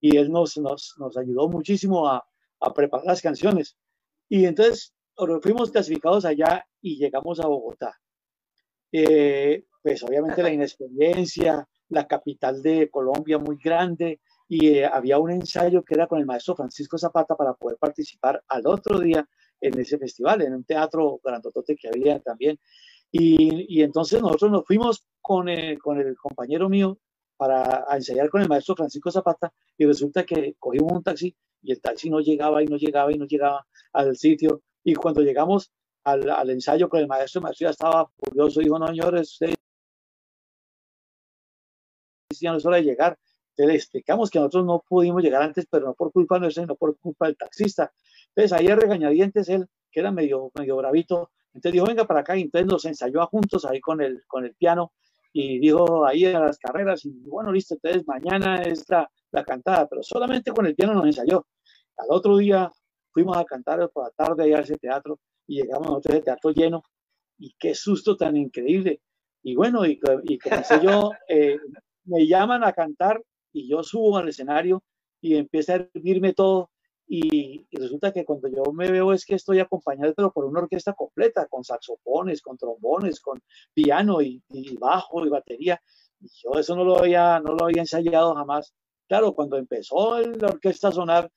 y 0.00 0.16
él 0.16 0.30
nos, 0.30 0.56
nos, 0.56 0.94
nos 0.98 1.16
ayudó 1.16 1.48
muchísimo 1.48 2.08
a, 2.08 2.24
a 2.60 2.72
preparar 2.72 3.06
las 3.06 3.20
canciones. 3.20 3.76
Y 4.28 4.46
entonces 4.46 4.94
fuimos 5.42 5.70
clasificados 5.70 6.24
allá 6.24 6.64
y 6.80 6.96
llegamos 6.96 7.40
a 7.40 7.46
Bogotá. 7.46 7.94
Eh, 8.92 9.64
pues 9.82 10.02
obviamente 10.02 10.42
la 10.42 10.52
inexperiencia, 10.52 11.66
la 11.90 12.06
capital 12.06 12.62
de 12.62 12.90
Colombia 12.90 13.38
muy 13.38 13.56
grande, 13.56 14.20
y 14.48 14.68
eh, 14.68 14.86
había 14.86 15.18
un 15.18 15.30
ensayo 15.30 15.82
que 15.82 15.94
era 15.94 16.06
con 16.06 16.18
el 16.18 16.26
maestro 16.26 16.56
Francisco 16.56 16.96
Zapata 16.96 17.36
para 17.36 17.54
poder 17.54 17.76
participar 17.78 18.42
al 18.48 18.66
otro 18.66 18.98
día 18.98 19.28
en 19.60 19.78
ese 19.78 19.98
festival, 19.98 20.42
en 20.42 20.54
un 20.54 20.64
teatro 20.64 21.20
grandotote 21.22 21.76
que 21.76 21.88
había 21.88 22.20
también. 22.20 22.58
Y, 23.10 23.66
y 23.76 23.82
entonces 23.82 24.20
nosotros 24.20 24.50
nos 24.50 24.66
fuimos 24.66 25.04
con, 25.20 25.48
el, 25.48 25.78
con 25.78 25.98
el 25.98 26.16
compañero 26.16 26.68
mío 26.68 26.98
para 27.36 27.86
ensayar 27.92 28.28
con 28.30 28.42
el 28.42 28.48
maestro 28.48 28.74
Francisco 28.74 29.10
Zapata 29.10 29.52
y 29.76 29.86
resulta 29.86 30.24
que 30.24 30.54
cogimos 30.58 30.92
un 30.92 31.02
taxi 31.02 31.34
y 31.62 31.72
el 31.72 31.80
taxi 31.80 32.10
no 32.10 32.20
llegaba 32.20 32.62
y 32.62 32.66
no 32.66 32.76
llegaba 32.76 33.12
y 33.12 33.18
no 33.18 33.26
llegaba 33.26 33.66
al 33.92 34.16
sitio. 34.16 34.62
Y 34.82 34.94
cuando 34.94 35.22
llegamos 35.22 35.70
al, 36.04 36.28
al 36.30 36.50
ensayo 36.50 36.88
con 36.88 37.00
el 37.00 37.06
maestro, 37.06 37.40
el 37.40 37.44
maestro 37.44 37.66
ya 37.66 37.70
estaba 37.70 38.10
furioso, 38.16 38.60
dijo, 38.60 38.78
no, 38.78 38.88
señores, 38.88 39.32
ustedes 39.32 39.56
ya 42.40 42.52
no 42.52 42.58
es 42.58 42.66
hora 42.66 42.76
de 42.76 42.84
llegar. 42.84 43.18
Entonces 43.50 43.72
le 43.72 43.74
explicamos 43.74 44.30
que 44.30 44.38
nosotros 44.38 44.64
no 44.64 44.84
pudimos 44.88 45.22
llegar 45.22 45.42
antes, 45.42 45.66
pero 45.70 45.86
no 45.86 45.94
por 45.94 46.12
culpa 46.12 46.38
nuestra, 46.38 46.62
sino 46.62 46.76
por 46.76 46.96
culpa 46.98 47.26
del 47.26 47.36
taxista. 47.36 47.92
Entonces 48.28 48.52
ahí 48.52 48.68
regañadientes 48.68 49.48
él, 49.48 49.66
que 49.90 50.00
era 50.00 50.12
medio, 50.12 50.52
medio 50.54 50.76
bravito, 50.76 51.30
entonces 51.54 51.72
dijo, 51.72 51.86
venga 51.86 52.04
para 52.06 52.20
acá, 52.20 52.36
y 52.36 52.42
entonces 52.42 52.66
nos 52.70 52.84
ensayó 52.84 53.26
juntos 53.26 53.64
ahí 53.64 53.80
con 53.80 54.00
el, 54.00 54.22
con 54.28 54.44
el 54.44 54.54
piano, 54.54 54.92
y 55.32 55.58
dijo 55.58 56.06
ahí 56.06 56.24
a 56.24 56.38
las 56.38 56.58
carreras, 56.58 57.04
y 57.04 57.10
bueno, 57.24 57.50
listo, 57.50 57.74
entonces 57.74 58.06
mañana 58.06 58.62
es 58.62 58.84
la, 58.88 59.10
la 59.32 59.44
cantada, 59.44 59.88
pero 59.88 60.02
solamente 60.02 60.52
con 60.52 60.66
el 60.66 60.74
piano 60.74 60.94
nos 60.94 61.06
ensayó. 61.06 61.46
Al 61.96 62.06
otro 62.10 62.36
día 62.36 62.70
fuimos 63.10 63.36
a 63.36 63.44
cantar 63.44 63.90
por 63.90 64.04
la 64.04 64.10
tarde 64.10 64.44
allá 64.44 64.58
a 64.58 64.60
ese 64.60 64.76
teatro, 64.76 65.18
y 65.48 65.62
llegamos 65.62 65.88
a 65.88 65.92
otro 65.94 66.20
teatro 66.20 66.50
lleno, 66.52 66.84
y 67.38 67.54
qué 67.58 67.74
susto 67.74 68.16
tan 68.16 68.36
increíble. 68.36 69.00
Y 69.42 69.56
bueno, 69.56 69.84
y, 69.84 69.98
y 70.24 70.38
comencé 70.38 70.80
yo, 70.80 71.10
eh, 71.28 71.58
me 72.08 72.26
llaman 72.26 72.64
a 72.64 72.72
cantar, 72.72 73.22
y 73.52 73.68
yo 73.68 73.82
subo 73.82 74.18
al 74.18 74.28
escenario, 74.28 74.82
y 75.20 75.36
empieza 75.36 75.74
a 75.74 75.88
hervirme 75.94 76.32
todo, 76.32 76.70
y, 77.10 77.66
resulta 77.72 78.12
que 78.12 78.24
cuando 78.26 78.48
yo 78.48 78.70
me 78.72 78.90
veo 78.90 79.14
es 79.14 79.24
que 79.24 79.34
estoy 79.34 79.60
acompañado 79.60 80.12
pero 80.14 80.30
por 80.30 80.44
una 80.44 80.60
orquesta 80.60 80.92
completa, 80.92 81.46
con 81.46 81.64
saxofones, 81.64 82.42
con 82.42 82.58
trombones, 82.58 83.20
con 83.20 83.42
piano 83.72 84.20
y, 84.20 84.42
bajo 84.78 85.24
y 85.24 85.30
batería. 85.30 85.80
Y 86.20 86.28
yo 86.42 86.58
eso 86.60 86.76
no 86.76 86.84
lo 86.84 86.98
había, 86.98 87.40
no 87.40 87.54
lo 87.54 87.64
había 87.64 87.80
ensayado 87.82 88.34
jamás. 88.34 88.74
Claro, 89.08 89.32
cuando 89.34 89.56
empezó 89.56 90.20
la 90.20 90.48
orquesta 90.48 90.88
a 90.88 90.92
sonar, 90.92 91.30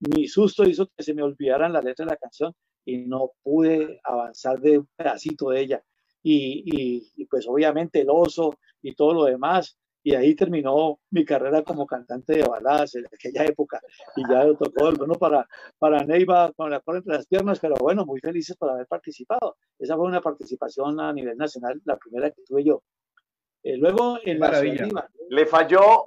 mi 0.00 0.28
susto 0.28 0.64
hizo 0.64 0.86
que 0.96 1.02
se 1.02 1.12
me 1.12 1.22
olvidaran 1.22 1.72
las 1.74 1.84
letras 1.84 2.06
de 2.06 2.14
la 2.14 2.16
canción 2.16 2.54
y 2.84 2.98
no 2.98 3.32
pude 3.42 4.00
avanzar 4.04 4.58
de 4.60 4.78
un 4.78 4.88
pedacito 4.96 5.50
de 5.50 5.60
ella. 5.60 5.84
Y, 6.22 7.02
y, 7.16 7.24
pues 7.26 7.46
obviamente 7.46 8.00
el 8.00 8.08
oso 8.10 8.54
y 8.80 8.94
todo 8.94 9.12
lo 9.12 9.24
demás 9.24 9.76
y 10.02 10.14
ahí 10.14 10.34
terminó 10.34 11.00
mi 11.10 11.24
carrera 11.24 11.62
como 11.62 11.86
cantante 11.86 12.34
de 12.34 12.42
baladas 12.42 12.94
en 12.94 13.06
aquella 13.06 13.44
época 13.44 13.80
y 14.16 14.22
ya 14.28 14.44
lo 14.44 14.56
tocó 14.56 14.88
el 14.88 14.96
bueno 14.96 15.14
para, 15.14 15.46
para 15.78 16.04
Neiva 16.04 16.52
con 16.52 16.70
la 16.70 16.80
cola 16.80 16.98
entre 16.98 17.14
las 17.14 17.26
piernas, 17.26 17.58
pero 17.60 17.74
bueno, 17.76 18.06
muy 18.06 18.20
felices 18.20 18.56
por 18.56 18.70
haber 18.70 18.86
participado. 18.86 19.56
Esa 19.78 19.96
fue 19.96 20.06
una 20.06 20.20
participación 20.20 21.00
a 21.00 21.12
nivel 21.12 21.36
nacional, 21.36 21.80
la 21.84 21.96
primera 21.96 22.30
que 22.30 22.42
tuve 22.42 22.64
yo. 22.64 22.82
Eh, 23.62 23.76
luego 23.76 24.18
en 24.24 24.38
la 24.38 24.62
Le 25.30 25.46
falló, 25.46 26.06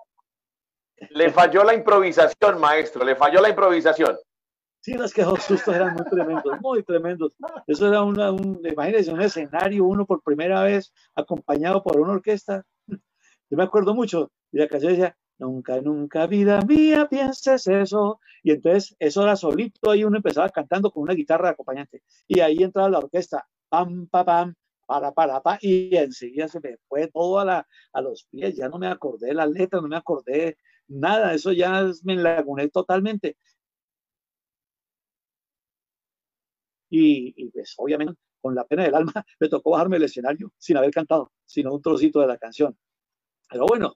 le 1.09 1.29
falló 1.29 1.63
la 1.63 1.73
improvisación, 1.73 2.59
maestro, 2.59 3.03
le 3.03 3.15
falló 3.15 3.41
la 3.41 3.49
improvisación. 3.49 4.17
Sí, 4.79 4.95
los 4.95 5.13
que 5.13 5.21
los 5.21 5.43
sustos 5.43 5.75
eran 5.75 5.93
muy 5.93 6.05
tremendos, 6.05 6.61
muy 6.61 6.83
tremendos. 6.83 7.33
Eso 7.67 7.87
era 7.87 8.01
una, 8.01 8.31
un, 8.31 8.59
imagínense, 8.65 9.13
un 9.13 9.21
escenario, 9.21 9.85
uno 9.85 10.07
por 10.07 10.23
primera 10.23 10.63
vez 10.63 10.91
acompañado 11.13 11.83
por 11.83 11.99
una 11.99 12.13
orquesta 12.13 12.65
yo 13.51 13.57
me 13.57 13.63
acuerdo 13.63 13.93
mucho, 13.93 14.31
y 14.51 14.59
la 14.59 14.67
canción 14.67 14.93
decía, 14.93 15.17
nunca, 15.37 15.81
nunca, 15.81 16.25
vida 16.27 16.61
mía, 16.61 17.07
pienses 17.09 17.67
eso. 17.67 18.19
Y 18.43 18.51
entonces 18.51 18.95
eso 18.99 19.23
era 19.23 19.35
solito, 19.35 19.91
ahí 19.91 20.03
uno 20.05 20.17
empezaba 20.17 20.49
cantando 20.49 20.89
con 20.91 21.03
una 21.03 21.13
guitarra 21.13 21.49
de 21.49 21.53
acompañante. 21.53 22.03
Y 22.27 22.39
ahí 22.39 22.63
entraba 22.63 22.89
la 22.89 22.99
orquesta, 22.99 23.45
pam, 23.69 24.07
pam, 24.07 24.25
pam, 24.25 24.55
para, 24.85 25.11
para, 25.11 25.41
para, 25.41 25.59
y 25.61 25.95
enseguida 25.97 26.47
se 26.47 26.59
me 26.61 26.77
fue 26.87 27.07
todo 27.09 27.39
a, 27.39 27.45
la, 27.45 27.67
a 27.93 28.01
los 28.01 28.25
pies, 28.31 28.55
ya 28.55 28.69
no 28.69 28.77
me 28.79 28.87
acordé 28.87 29.27
de 29.27 29.33
la 29.35 29.45
letra, 29.45 29.81
no 29.81 29.87
me 29.89 29.97
acordé 29.97 30.57
nada, 30.87 31.33
eso 31.33 31.51
ya 31.51 31.85
me 32.03 32.13
enlaguné 32.13 32.69
totalmente. 32.69 33.37
Y, 36.89 37.33
y, 37.37 37.49
pues 37.51 37.73
obviamente 37.77 38.15
con 38.41 38.55
la 38.55 38.65
pena 38.65 38.83
del 38.83 38.95
alma 38.95 39.13
me 39.39 39.49
tocó 39.49 39.71
bajarme 39.71 39.97
el 39.97 40.03
escenario 40.03 40.51
sin 40.57 40.77
haber 40.77 40.91
cantado, 40.91 41.31
sino 41.45 41.73
un 41.73 41.81
trocito 41.81 42.19
de 42.21 42.27
la 42.27 42.37
canción. 42.37 42.77
Pero 43.51 43.65
bueno, 43.65 43.93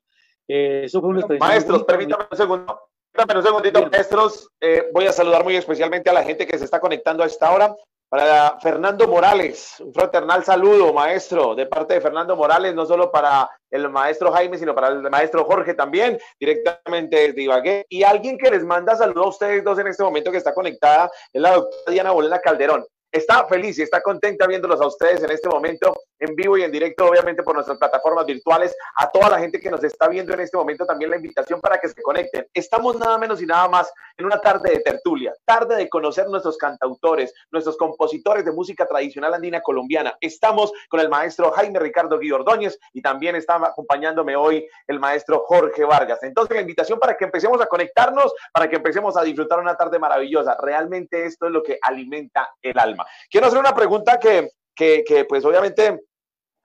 eh, 0.47 0.81
eso 0.83 0.99
fue 0.99 1.09
una 1.09 1.19
experiencia. 1.21 1.47
Maestros, 1.47 1.83
permítame 1.85 2.25
un 2.29 2.37
segundo. 2.37 2.81
Un 3.17 3.43
segundito, 3.43 3.89
maestros. 3.89 4.49
Eh, 4.59 4.89
voy 4.93 5.07
a 5.07 5.13
saludar 5.13 5.43
muy 5.45 5.55
especialmente 5.55 6.09
a 6.09 6.13
la 6.13 6.23
gente 6.23 6.45
que 6.45 6.57
se 6.57 6.65
está 6.65 6.81
conectando 6.81 7.23
a 7.23 7.27
esta 7.27 7.51
hora. 7.51 7.73
Para 8.07 8.59
Fernando 8.59 9.07
Morales, 9.07 9.77
un 9.79 9.93
fraternal 9.93 10.43
saludo, 10.43 10.93
maestro, 10.93 11.55
de 11.55 11.65
parte 11.65 11.95
de 11.95 12.01
Fernando 12.01 12.35
Morales, 12.35 12.75
no 12.75 12.85
solo 12.85 13.11
para 13.11 13.49
el 13.71 13.89
maestro 13.89 14.31
Jaime, 14.31 14.57
sino 14.59 14.75
para 14.75 14.89
el 14.89 15.01
maestro 15.09 15.43
Jorge 15.43 15.73
también, 15.73 16.19
directamente 16.39 17.27
desde 17.27 17.41
Ibagué. 17.41 17.85
Y 17.89 18.03
alguien 18.03 18.37
que 18.37 18.51
les 18.51 18.63
manda 18.63 18.95
saludos 18.95 19.25
a 19.25 19.29
ustedes 19.29 19.63
dos 19.63 19.79
en 19.79 19.87
este 19.87 20.03
momento 20.03 20.31
que 20.31 20.37
está 20.37 20.53
conectada 20.53 21.09
es 21.33 21.41
la 21.41 21.53
doctora 21.53 21.91
Diana 21.91 22.11
Bolena 22.11 22.39
Calderón. 22.39 22.85
está 23.11 23.47
feliz 23.47 23.79
y 23.79 23.81
está 23.81 24.01
contenta 24.01 24.45
viéndolos 24.45 24.81
a 24.81 24.87
ustedes 24.87 25.23
en 25.23 25.31
este 25.31 25.49
momento, 25.49 25.95
en 26.19 26.35
vivo 26.35 26.57
y 26.57 26.63
en 26.63 26.71
directo, 26.71 27.05
obviamente 27.07 27.43
por 27.43 27.55
nuestras 27.55 27.77
plataformas 27.77 28.25
virtuales. 28.25 28.75
A 28.97 29.09
toda 29.09 29.29
la 29.29 29.39
gente 29.39 29.59
que 29.59 29.69
nos 29.69 29.83
está 29.83 30.07
viendo 30.07 30.33
en 30.33 30.41
este 30.41 30.57
momento, 30.57 30.85
también 30.85 31.11
la 31.11 31.17
invitación 31.17 31.61
para 31.61 31.77
que 31.77 31.89
se 31.89 32.01
conecten. 32.01 32.47
Estamos 32.53 32.97
nada 32.97 33.17
menos 33.17 33.41
y 33.41 33.45
nada 33.45 33.67
más 33.67 33.91
en 34.17 34.25
una 34.25 34.39
tarde 34.39 34.71
de 34.71 34.79
tertulia, 34.79 35.33
tarde 35.45 35.75
de 35.75 35.89
conocer 35.89 36.27
nuestros 36.27 36.57
cantautores, 36.57 37.33
nuestros 37.51 37.77
compositores 37.77 38.45
de 38.45 38.51
música 38.51 38.85
tradicional 38.85 39.33
andina 39.33 39.61
colombiana. 39.61 40.15
Estamos 40.21 40.71
con 40.89 40.99
el 40.99 41.09
maestro 41.09 41.51
Jaime 41.51 41.79
Ricardo 41.79 42.17
Guido 42.17 42.37
Ordóñez 42.37 42.79
y 42.93 43.01
también 43.01 43.35
está 43.35 43.55
acompañándome 43.55 44.35
hoy 44.35 44.67
el 44.87 44.99
maestro 44.99 45.43
Jorge 45.45 45.83
Vargas. 45.83 46.23
Entonces, 46.23 46.55
la 46.55 46.61
invitación 46.61 46.99
para 46.99 47.17
que 47.17 47.25
empecemos 47.25 47.61
a 47.61 47.67
conectarnos, 47.67 48.33
para 48.53 48.69
que 48.69 48.77
empecemos 48.77 49.17
a 49.17 49.23
disfrutar 49.23 49.59
una 49.59 49.75
tarde 49.75 49.99
maravillosa. 49.99 50.57
Realmente 50.61 51.25
esto 51.25 51.47
es 51.47 51.51
lo 51.51 51.63
que 51.63 51.77
alimenta 51.81 52.49
el 52.61 52.77
alma. 52.79 53.05
Quiero 53.29 53.47
hacer 53.47 53.59
una 53.59 53.75
pregunta 53.75 54.19
que, 54.19 54.51
que, 54.75 55.03
que 55.03 55.25
pues 55.25 55.45
obviamente 55.45 56.01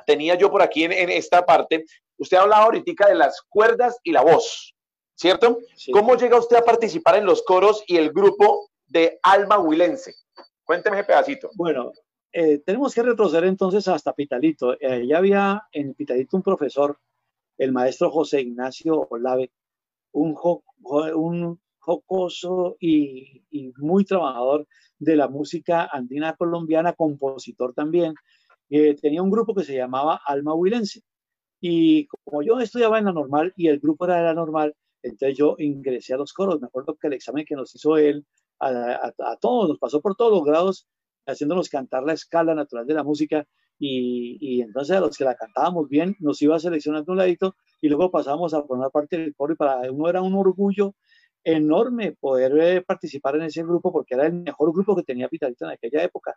tenía 0.06 0.34
yo 0.34 0.50
por 0.50 0.62
aquí 0.62 0.84
en, 0.84 0.92
en, 0.92 1.10
esta 1.10 1.44
parte. 1.44 1.84
Usted 2.18 2.36
hablaba 2.36 2.64
ahorita 2.64 3.08
de 3.08 3.14
las 3.14 3.40
cuerdas 3.48 3.98
y 4.02 4.12
la 4.12 4.22
voz, 4.22 4.74
¿cierto? 5.14 5.58
Sí. 5.76 5.92
¿Cómo 5.92 6.16
llega 6.16 6.38
usted 6.38 6.56
a 6.56 6.64
participar 6.64 7.16
en 7.16 7.24
los 7.24 7.42
coros 7.42 7.84
y 7.86 7.96
el 7.96 8.10
grupo 8.10 8.70
de 8.86 9.18
Alma 9.22 9.58
Huilense? 9.58 10.14
Cuénteme 10.64 10.98
ese 10.98 11.06
pedacito. 11.06 11.50
Bueno, 11.54 11.92
eh, 12.32 12.58
tenemos 12.58 12.94
que 12.94 13.02
retroceder 13.02 13.44
entonces 13.44 13.88
hasta 13.88 14.12
Pitalito. 14.12 14.76
Eh, 14.80 15.06
ya 15.06 15.18
había 15.18 15.62
en 15.72 15.94
Pitalito 15.94 16.36
un 16.36 16.42
profesor, 16.42 16.98
el 17.58 17.72
maestro 17.72 18.10
José 18.10 18.40
Ignacio 18.40 19.06
Olave, 19.10 19.50
un, 20.12 20.34
jo, 20.34 20.62
un 21.14 21.60
jocoso 21.80 22.76
y, 22.80 23.42
muy 23.78 24.04
trabajador 24.04 24.66
de 24.98 25.16
la 25.16 25.28
música 25.28 25.88
andina 25.92 26.36
colombiana, 26.36 26.92
compositor 26.92 27.74
también. 27.74 28.14
Eh, 28.68 28.94
tenía 28.94 29.22
un 29.22 29.30
grupo 29.30 29.54
que 29.54 29.64
se 29.64 29.76
llamaba 29.76 30.20
Alma 30.24 30.54
Huilense. 30.54 31.02
Y 31.60 32.06
como 32.24 32.42
yo 32.42 32.60
estudiaba 32.60 32.98
en 32.98 33.06
la 33.06 33.12
normal 33.12 33.52
y 33.56 33.68
el 33.68 33.80
grupo 33.80 34.04
era 34.06 34.16
de 34.16 34.22
la 34.24 34.34
normal, 34.34 34.74
entonces 35.02 35.36
yo 35.36 35.56
ingresé 35.58 36.14
a 36.14 36.18
los 36.18 36.32
coros. 36.32 36.60
Me 36.60 36.66
acuerdo 36.68 36.96
que 36.96 37.08
el 37.08 37.14
examen 37.14 37.44
que 37.44 37.56
nos 37.56 37.74
hizo 37.74 37.96
él 37.96 38.26
a, 38.60 38.68
a, 38.68 39.32
a 39.32 39.36
todos, 39.36 39.68
nos 39.68 39.78
pasó 39.78 40.00
por 40.00 40.16
todos 40.16 40.32
los 40.32 40.44
grados 40.44 40.86
haciéndonos 41.26 41.68
cantar 41.68 42.04
la 42.04 42.12
escala 42.12 42.54
natural 42.54 42.86
de 42.86 42.94
la 42.94 43.04
música 43.04 43.46
y, 43.78 44.36
y, 44.40 44.60
entonces 44.60 44.96
a 44.96 45.00
los 45.00 45.16
que 45.16 45.24
la 45.24 45.34
cantábamos 45.34 45.88
bien 45.88 46.14
nos 46.20 46.42
iba 46.42 46.58
seleccionando 46.58 47.12
un 47.12 47.18
ladito 47.18 47.56
y 47.80 47.88
luego 47.88 48.10
pasábamos 48.10 48.52
a 48.52 48.62
formar 48.62 48.90
parte 48.90 49.16
del 49.16 49.34
coro 49.34 49.54
y 49.54 49.56
para 49.56 49.90
uno 49.90 50.08
era 50.08 50.20
un 50.20 50.34
orgullo 50.34 50.94
enorme 51.44 52.12
poder 52.12 52.58
eh, 52.58 52.82
participar 52.82 53.36
en 53.36 53.42
ese 53.42 53.62
grupo 53.62 53.92
porque 53.92 54.14
era 54.14 54.26
el 54.26 54.34
mejor 54.34 54.72
grupo 54.72 54.96
que 54.96 55.02
tenía 55.02 55.28
Pitalito 55.28 55.64
en 55.64 55.72
aquella 55.72 56.02
época. 56.02 56.36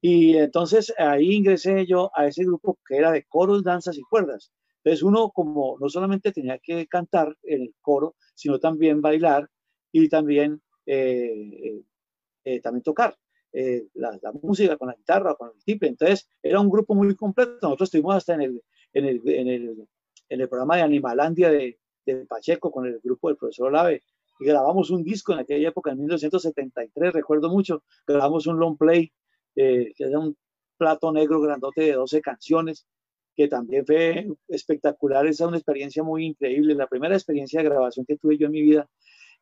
Y 0.00 0.36
entonces 0.36 0.92
ahí 0.98 1.32
ingresé 1.34 1.86
yo 1.86 2.10
a 2.14 2.26
ese 2.26 2.44
grupo 2.44 2.78
que 2.86 2.96
era 2.96 3.12
de 3.12 3.24
coros, 3.24 3.62
danzas 3.62 3.96
y 3.96 4.02
cuerdas. 4.02 4.52
Entonces 4.78 5.02
uno 5.04 5.30
como 5.30 5.76
no 5.80 5.88
solamente 5.88 6.32
tenía 6.32 6.58
que 6.58 6.86
cantar 6.88 7.36
en 7.44 7.62
el 7.62 7.74
coro, 7.80 8.16
sino 8.34 8.58
también 8.58 9.00
bailar 9.00 9.48
y 9.92 10.08
también, 10.08 10.60
eh, 10.86 11.82
eh, 12.44 12.60
también 12.60 12.82
tocar 12.82 13.16
eh, 13.52 13.86
la, 13.94 14.18
la, 14.22 14.32
música 14.32 14.76
con 14.76 14.88
la 14.88 14.94
guitarra, 14.94 15.34
con 15.34 15.50
el 15.54 15.62
tiple. 15.62 15.88
Entonces 15.88 16.28
era 16.42 16.58
un 16.58 16.70
grupo 16.70 16.94
muy 16.94 17.14
completo. 17.14 17.58
Nosotros 17.62 17.88
estuvimos 17.88 18.16
hasta 18.16 18.34
en 18.34 18.42
el, 18.42 18.62
en 18.94 19.04
el, 19.04 19.22
en 19.26 19.48
el, 19.48 19.88
en 20.28 20.40
el 20.40 20.48
programa 20.48 20.76
de 20.76 20.82
Animalandia 20.82 21.50
de, 21.50 21.78
de, 22.06 22.26
Pacheco 22.26 22.72
con 22.72 22.86
el 22.86 22.98
grupo 23.00 23.28
del 23.28 23.36
profesor 23.36 23.68
Olave. 23.68 24.02
Y 24.42 24.44
grabamos 24.44 24.90
un 24.90 25.04
disco 25.04 25.32
en 25.32 25.38
aquella 25.38 25.68
época, 25.68 25.92
en 25.92 25.98
1973, 25.98 27.12
recuerdo 27.12 27.48
mucho. 27.48 27.84
Grabamos 28.06 28.46
un 28.48 28.58
long 28.58 28.76
play, 28.76 29.12
eh, 29.54 29.92
que 29.96 30.04
era 30.04 30.18
un 30.18 30.36
plato 30.76 31.12
negro 31.12 31.40
grandote 31.40 31.82
de 31.82 31.92
12 31.92 32.20
canciones, 32.20 32.86
que 33.36 33.46
también 33.46 33.86
fue 33.86 34.26
espectacular. 34.48 35.26
Esa 35.26 35.44
es 35.44 35.48
una 35.48 35.58
experiencia 35.58 36.02
muy 36.02 36.26
increíble. 36.26 36.74
La 36.74 36.88
primera 36.88 37.14
experiencia 37.14 37.60
de 37.62 37.68
grabación 37.68 38.04
que 38.04 38.16
tuve 38.16 38.36
yo 38.36 38.46
en 38.46 38.52
mi 38.52 38.62
vida 38.62 38.88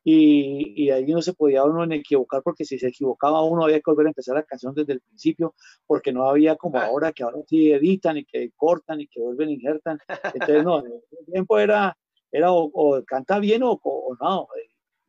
y, 0.03 0.83
y, 0.83 0.89
ahí 0.89 1.05
no 1.05 1.21
se 1.21 1.33
podía 1.33 1.63
uno 1.63 1.83
equivocar 1.93 2.41
porque 2.43 2.65
si 2.65 2.79
se 2.79 2.87
equivocaba 2.87 3.43
uno 3.43 3.63
había 3.63 3.77
que 3.77 3.91
volver 3.91 4.07
a 4.07 4.09
empezar 4.09 4.35
la 4.35 4.43
canción 4.43 4.73
desde 4.73 4.93
el 4.93 5.01
principio 5.01 5.53
porque 5.85 6.11
no 6.11 6.27
había 6.27 6.55
como 6.55 6.79
ah. 6.79 6.85
ahora 6.85 7.11
que 7.11 7.23
ahora 7.23 7.37
sí 7.47 7.71
editan 7.71 8.17
y 8.17 8.25
que 8.25 8.51
cortan 8.55 9.01
y 9.01 9.07
que 9.07 9.19
vuelven 9.19 9.49
injertan. 9.49 9.99
Entonces 10.33 10.63
no, 10.63 10.79
el 10.79 11.25
tiempo 11.31 11.59
era, 11.59 11.97
era 12.31 12.51
o, 12.51 12.69
o 12.73 13.03
canta 13.03 13.39
bien 13.39 13.63
o, 13.63 13.79
o, 13.83 14.15
no, 14.19 14.47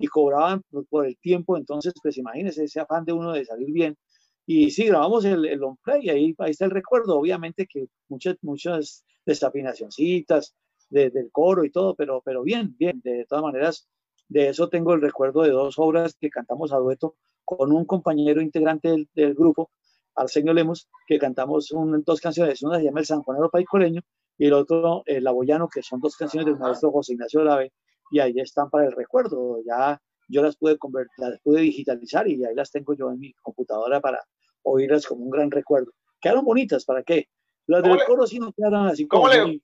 y 0.03 0.09
cobraban 0.09 0.63
por 0.91 1.07
el 1.07 1.17
tiempo, 1.19 1.57
entonces 1.57 1.93
pues 2.03 2.19
imagínense 2.19 2.65
ese 2.65 2.81
afán 2.81 3.05
de 3.05 3.13
uno 3.13 3.33
de 3.33 3.45
salir 3.45 3.73
bien. 3.73 3.97
Y 4.45 4.73
sí, 4.73 4.87
grabamos 4.87 5.25
el, 5.25 5.45
el 5.47 5.61
long 5.61 5.77
play 5.81 6.07
y 6.07 6.11
ahí, 6.11 6.35
ahí 6.39 6.51
está 6.51 6.65
el 6.65 6.73
recuerdo, 6.73 7.17
obviamente 7.17 7.69
que 7.69 7.87
muchas, 8.09 8.37
muchas 8.43 9.05
desafinacioncitas 9.25 10.57
de, 10.91 11.11
del 11.11 11.31
coro 11.31 11.65
y 11.65 11.71
todo, 11.71 11.95
pero, 11.95 12.21
pero 12.25 12.43
bien, 12.43 12.75
bien, 12.77 13.01
de 13.05 13.25
todas 13.29 13.45
maneras 13.45 13.89
de 14.29 14.49
eso 14.49 14.69
tengo 14.69 14.93
el 14.93 15.01
recuerdo 15.01 15.43
de 15.43 15.51
dos 15.51 15.77
obras 15.79 16.17
que 16.21 16.31
cantamos 16.31 16.73
a 16.73 16.79
dueto 16.79 17.15
con 17.45 17.71
un 17.71 17.85
compañero 17.85 18.43
integrante 18.43 18.89
del, 18.89 19.09
del 19.15 19.35
grupo, 19.35 19.71
Arsenio 20.17 20.53
Lemos, 20.53 20.89
que 21.07 21.17
cantamos 21.17 21.71
un, 21.71 22.03
dos 22.03 22.21
canciones. 22.21 22.61
Una 22.65 22.79
se 22.79 22.85
llama 22.87 22.99
El 22.99 23.07
San 23.07 23.23
Juanero 23.23 23.51
Paicoleño 23.51 24.01
y 24.37 24.47
el 24.47 24.53
otro 24.55 25.05
El 25.07 25.25
Aboyano, 25.29 25.69
que 25.69 25.83
son 25.85 26.01
dos 26.01 26.17
canciones 26.17 26.47
del 26.47 26.59
maestro 26.59 26.91
José 26.91 27.13
Ignacio 27.13 27.45
Lave, 27.45 27.73
y 28.13 28.21
ahí 28.21 28.35
están 28.37 28.71
para 28.71 28.87
el 28.87 28.93
recuerdo. 28.93 29.59
Ya 29.67 30.01
yo 30.29 30.43
las 30.43 30.57
pude 30.57 30.79
convertir, 30.79 31.13
las 31.19 31.41
pude 31.41 31.63
digitalizar 31.63 32.29
y 32.29 32.45
ahí 32.45 32.55
las 32.55 32.71
tengo 32.71 32.95
yo 32.95 33.11
en 33.11 33.19
mi 33.19 33.33
computadora 33.35 34.01
para 34.01 34.23
oírlas 34.63 35.07
como 35.07 35.25
un 35.25 35.31
gran 35.31 35.51
recuerdo. 35.51 35.91
Quedaron 36.21 36.45
bonitas, 36.45 36.85
¿para 36.85 37.03
qué? 37.03 37.29
Las 37.67 37.83
del 37.83 38.05
coro 38.05 38.27
sí 38.27 38.39
no 38.39 38.53
quedaron 38.53 38.87
así 38.87 39.07
como. 39.07 39.25
¿Cómo 39.25 39.35
le, 39.35 39.61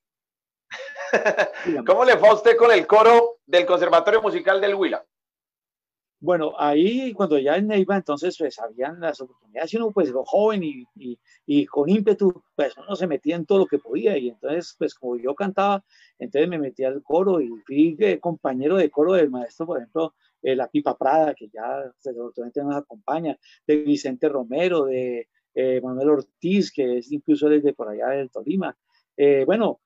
¿Cómo 1.86 2.04
le 2.04 2.16
fue 2.16 2.28
a 2.28 2.34
usted 2.34 2.56
con 2.56 2.72
el 2.72 2.86
coro 2.86 3.38
del 3.46 3.66
Conservatorio 3.66 4.22
Musical 4.22 4.60
del 4.60 4.74
Huila? 4.74 5.04
Bueno, 6.20 6.54
ahí 6.58 7.12
cuando 7.12 7.38
ya 7.38 7.56
en 7.56 7.68
Neiva, 7.68 7.96
entonces 7.96 8.36
pues 8.36 8.58
habían 8.58 8.98
las 9.00 9.20
oportunidades 9.20 9.72
y 9.72 9.76
uno 9.76 9.92
pues 9.92 10.12
joven 10.12 10.64
y, 10.64 10.84
y, 10.96 11.18
y, 11.46 11.66
con 11.66 11.88
ímpetu, 11.88 12.42
pues 12.56 12.76
uno 12.76 12.96
se 12.96 13.06
metía 13.06 13.36
en 13.36 13.46
todo 13.46 13.58
lo 13.58 13.66
que 13.66 13.78
podía 13.78 14.18
y 14.18 14.30
entonces 14.30 14.74
pues 14.78 14.94
como 14.94 15.16
yo 15.16 15.34
cantaba, 15.36 15.84
entonces 16.18 16.48
me 16.48 16.58
metí 16.58 16.82
al 16.82 17.02
coro 17.04 17.40
y 17.40 17.48
fui 17.64 17.96
eh, 18.00 18.18
compañero 18.18 18.76
de 18.76 18.90
coro 18.90 19.12
del 19.12 19.30
maestro, 19.30 19.66
por 19.66 19.78
ejemplo, 19.78 20.14
eh, 20.42 20.56
La 20.56 20.68
Pipa 20.68 20.96
Prada, 20.98 21.34
que 21.34 21.48
ya 21.48 21.84
desafortunadamente 22.02 22.62
nos 22.64 22.76
acompaña, 22.76 23.38
de 23.66 23.76
Vicente 23.76 24.28
Romero, 24.28 24.86
de 24.86 25.28
eh, 25.54 25.80
Manuel 25.80 26.10
Ortiz, 26.10 26.72
que 26.72 26.98
es 26.98 27.12
incluso 27.12 27.48
desde 27.48 27.72
por 27.74 27.88
allá 27.88 28.08
del 28.08 28.30
Tolima. 28.30 28.76
Eh, 29.16 29.44
bueno, 29.44 29.80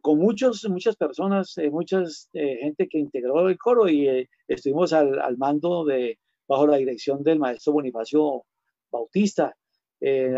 con 0.00 0.18
muchos, 0.18 0.68
muchas 0.68 0.96
personas, 0.96 1.56
eh, 1.58 1.70
mucha 1.70 2.02
eh, 2.34 2.56
gente 2.60 2.88
que 2.88 2.98
integró 2.98 3.48
el 3.48 3.58
coro 3.58 3.88
y 3.88 4.08
eh, 4.08 4.28
estuvimos 4.46 4.92
al, 4.92 5.18
al, 5.18 5.38
mando 5.38 5.84
de, 5.84 6.18
bajo 6.46 6.66
la 6.66 6.76
dirección 6.76 7.22
del 7.22 7.38
maestro 7.38 7.72
Bonifacio 7.74 8.44
Bautista, 8.90 9.56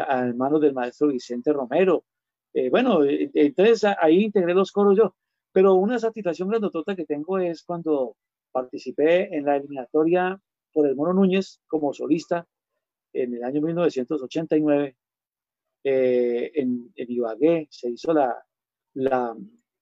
al 0.09 0.35
mando 0.35 0.59
del 0.61 0.75
maestro 0.75 1.09
Vicente 1.09 1.53
Romero. 1.53 2.05
bueno, 2.71 3.01
entonces 3.03 3.85
ahí 3.99 4.25
integré 4.25 4.53
los 4.53 4.71
coros 4.71 4.97
yo, 4.97 5.17
pero 5.53 5.75
una 5.75 5.99
satisfacción 5.99 6.51
grandotota 6.51 6.95
que 6.95 7.07
tengo 7.07 7.39
es 7.39 7.63
cuando 7.65 8.17
participé 8.53 9.35
en 9.35 9.47
la 9.47 9.57
eliminatoria 9.57 10.39
por 10.73 10.87
el 10.87 10.95
Mono 10.95 11.15
Núñez 11.15 11.61
como 11.67 11.95
solista 11.95 12.47
en 13.15 13.35
el 13.35 13.43
año 13.43 13.63
1989 13.63 14.97
en, 15.85 16.93
en 16.95 17.11
Ibagué, 17.11 17.67
se 17.71 17.91
hizo 17.91 18.13
la, 18.13 18.37
la, 18.95 19.37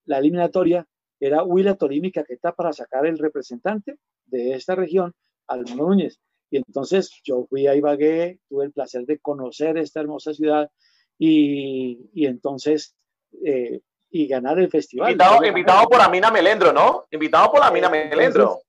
la 0.06 0.18
eliminatoria 0.18 0.86
era 1.20 1.44
Huila 1.44 1.76
Tolima 1.76 2.08
y 2.08 2.12
Caquetá 2.12 2.52
para 2.52 2.72
sacar 2.72 3.06
el 3.06 3.18
representante 3.18 3.98
de 4.26 4.54
esta 4.54 4.74
región, 4.74 5.14
Almano 5.46 5.88
Núñez. 5.88 6.18
Y 6.50 6.56
entonces 6.56 7.12
yo 7.24 7.46
fui 7.48 7.66
a 7.66 7.74
Ibagué, 7.74 8.40
tuve 8.48 8.64
el 8.64 8.72
placer 8.72 9.06
de 9.06 9.18
conocer 9.18 9.78
esta 9.78 10.00
hermosa 10.00 10.34
ciudad 10.34 10.70
y, 11.18 12.10
y 12.12 12.26
entonces 12.26 12.96
eh, 13.44 13.80
y 14.10 14.26
ganar 14.26 14.58
el 14.58 14.68
festival. 14.68 15.12
Invitado, 15.12 15.44
invitado 15.44 15.88
por 15.88 16.00
Amina 16.00 16.30
Melendro, 16.30 16.72
¿no? 16.72 17.06
Invitado 17.10 17.50
por 17.50 17.62
Amina 17.62 17.88
Melendro. 17.88 18.60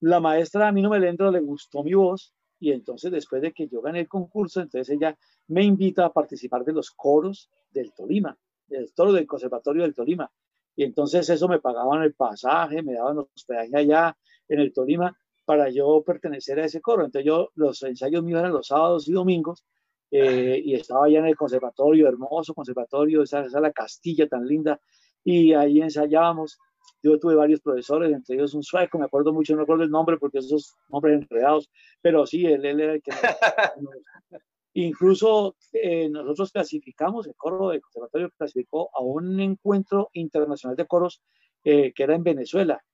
La 0.00 0.20
maestra 0.20 0.68
Amina 0.68 0.90
Melendro 0.90 1.30
le 1.30 1.40
gustó 1.40 1.82
mi 1.82 1.94
voz 1.94 2.34
y 2.58 2.72
entonces 2.72 3.10
después 3.10 3.40
de 3.40 3.52
que 3.52 3.68
yo 3.68 3.80
gané 3.80 4.00
el 4.00 4.08
concurso, 4.08 4.60
entonces 4.60 4.94
ella 4.94 5.16
me 5.48 5.62
invita 5.62 6.04
a 6.04 6.12
participar 6.12 6.64
de 6.64 6.72
los 6.72 6.90
coros 6.90 7.48
del 7.70 7.92
Tolima 7.94 8.36
del 8.66 8.92
toro 8.92 9.12
del 9.12 9.26
Conservatorio 9.26 9.82
del 9.82 9.94
Tolima. 9.94 10.30
Y 10.74 10.84
entonces 10.84 11.28
eso 11.30 11.48
me 11.48 11.60
pagaban 11.60 12.02
el 12.02 12.14
pasaje, 12.14 12.82
me 12.82 12.94
daban 12.94 13.18
hospedaje 13.18 13.76
allá 13.76 14.16
en 14.48 14.60
el 14.60 14.72
Tolima 14.72 15.16
para 15.44 15.70
yo 15.70 16.02
pertenecer 16.04 16.60
a 16.60 16.66
ese 16.66 16.80
coro. 16.80 17.04
Entonces 17.04 17.26
yo, 17.26 17.50
los 17.54 17.82
ensayos 17.82 18.22
míos 18.22 18.40
eran 18.40 18.52
los 18.52 18.66
sábados 18.66 19.08
y 19.08 19.12
domingos 19.12 19.64
eh, 20.10 20.60
y 20.62 20.74
estaba 20.74 21.06
allá 21.06 21.20
en 21.20 21.26
el 21.26 21.36
conservatorio, 21.36 22.08
hermoso 22.08 22.54
conservatorio, 22.54 23.22
esa, 23.22 23.44
esa 23.44 23.60
la 23.60 23.72
Castilla 23.72 24.28
tan 24.28 24.46
linda, 24.46 24.80
y 25.24 25.54
ahí 25.54 25.80
ensayábamos. 25.80 26.58
Yo 27.02 27.18
tuve 27.18 27.34
varios 27.34 27.60
profesores, 27.60 28.12
entre 28.12 28.36
ellos 28.36 28.54
un 28.54 28.62
sueco, 28.62 28.98
me 28.98 29.04
acuerdo 29.04 29.32
mucho, 29.32 29.54
no 29.54 29.60
recuerdo 29.60 29.84
el 29.84 29.90
nombre 29.90 30.18
porque 30.18 30.38
esos 30.38 30.74
nombres 30.88 31.22
enredados, 31.22 31.70
pero 32.00 32.26
sí, 32.26 32.46
él, 32.46 32.64
él 32.64 32.80
era 32.80 32.94
el 32.94 33.02
que... 33.02 33.10
Incluso 34.78 35.56
eh, 35.72 36.10
nosotros 36.10 36.52
clasificamos, 36.52 37.26
el 37.26 37.34
coro 37.34 37.70
del 37.70 37.80
conservatorio 37.80 38.30
clasificó 38.36 38.90
a 38.92 39.00
un 39.00 39.40
encuentro 39.40 40.10
internacional 40.12 40.76
de 40.76 40.86
coros 40.86 41.22
eh, 41.64 41.94
que 41.94 42.02
era 42.02 42.14
en 42.14 42.22
Venezuela. 42.22 42.84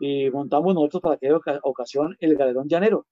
Y 0.00 0.30
montamos 0.30 0.74
nosotros 0.74 1.02
para 1.02 1.16
aquella 1.16 1.38
ocasión 1.62 2.16
el 2.20 2.36
Galerón 2.36 2.68
Llanero. 2.68 3.06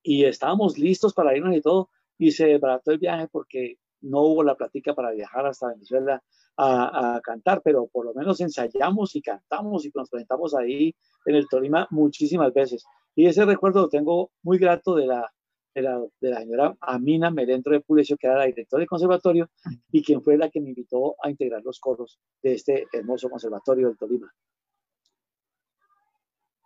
Y 0.00 0.26
estábamos 0.26 0.78
listos 0.78 1.12
para 1.12 1.36
irnos 1.36 1.56
y 1.56 1.60
todo. 1.60 1.90
Y 2.18 2.30
se 2.30 2.46
desbarató 2.46 2.92
el 2.92 2.98
viaje 2.98 3.26
porque 3.26 3.78
no 4.02 4.20
hubo 4.20 4.44
la 4.44 4.54
plática 4.54 4.94
para 4.94 5.10
viajar 5.10 5.44
hasta 5.44 5.70
Venezuela 5.70 6.22
a, 6.56 7.20
cantar, 7.24 7.62
pero 7.64 7.88
por 7.88 8.04
lo 8.04 8.14
menos 8.14 8.40
ensayamos 8.40 9.16
y 9.16 9.22
cantamos 9.22 9.84
y 9.84 9.90
nos 9.92 10.08
presentamos 10.08 10.54
ahí 10.54 10.94
en 11.26 11.34
el 11.34 11.48
Tolima 11.48 11.88
muchísimas 11.90 12.54
veces. 12.54 12.84
Y 13.16 13.26
ese 13.26 13.44
recuerdo 13.44 13.82
lo 13.82 13.88
tengo 13.88 14.30
muy 14.44 14.58
grato 14.58 14.94
de 14.94 15.06
la, 15.06 15.32
de 15.74 15.82
la, 15.82 16.00
de 16.20 16.30
la 16.30 16.40
señora 16.40 16.74
Amina 16.80 17.30
Melendro 17.30 17.72
de 17.72 17.80
Pulecio, 17.80 18.16
que 18.16 18.26
era 18.26 18.38
la 18.38 18.44
directora 18.44 18.80
del 18.80 18.88
conservatorio 18.88 19.50
y 19.90 20.02
quien 20.02 20.22
fue 20.22 20.36
la 20.36 20.48
que 20.48 20.60
me 20.60 20.68
invitó 20.68 21.16
a 21.22 21.30
integrar 21.30 21.62
los 21.62 21.80
coros 21.80 22.18
de 22.42 22.54
este 22.54 22.86
hermoso 22.92 23.28
conservatorio 23.28 23.88
del 23.88 23.98
Tolima. 23.98 24.32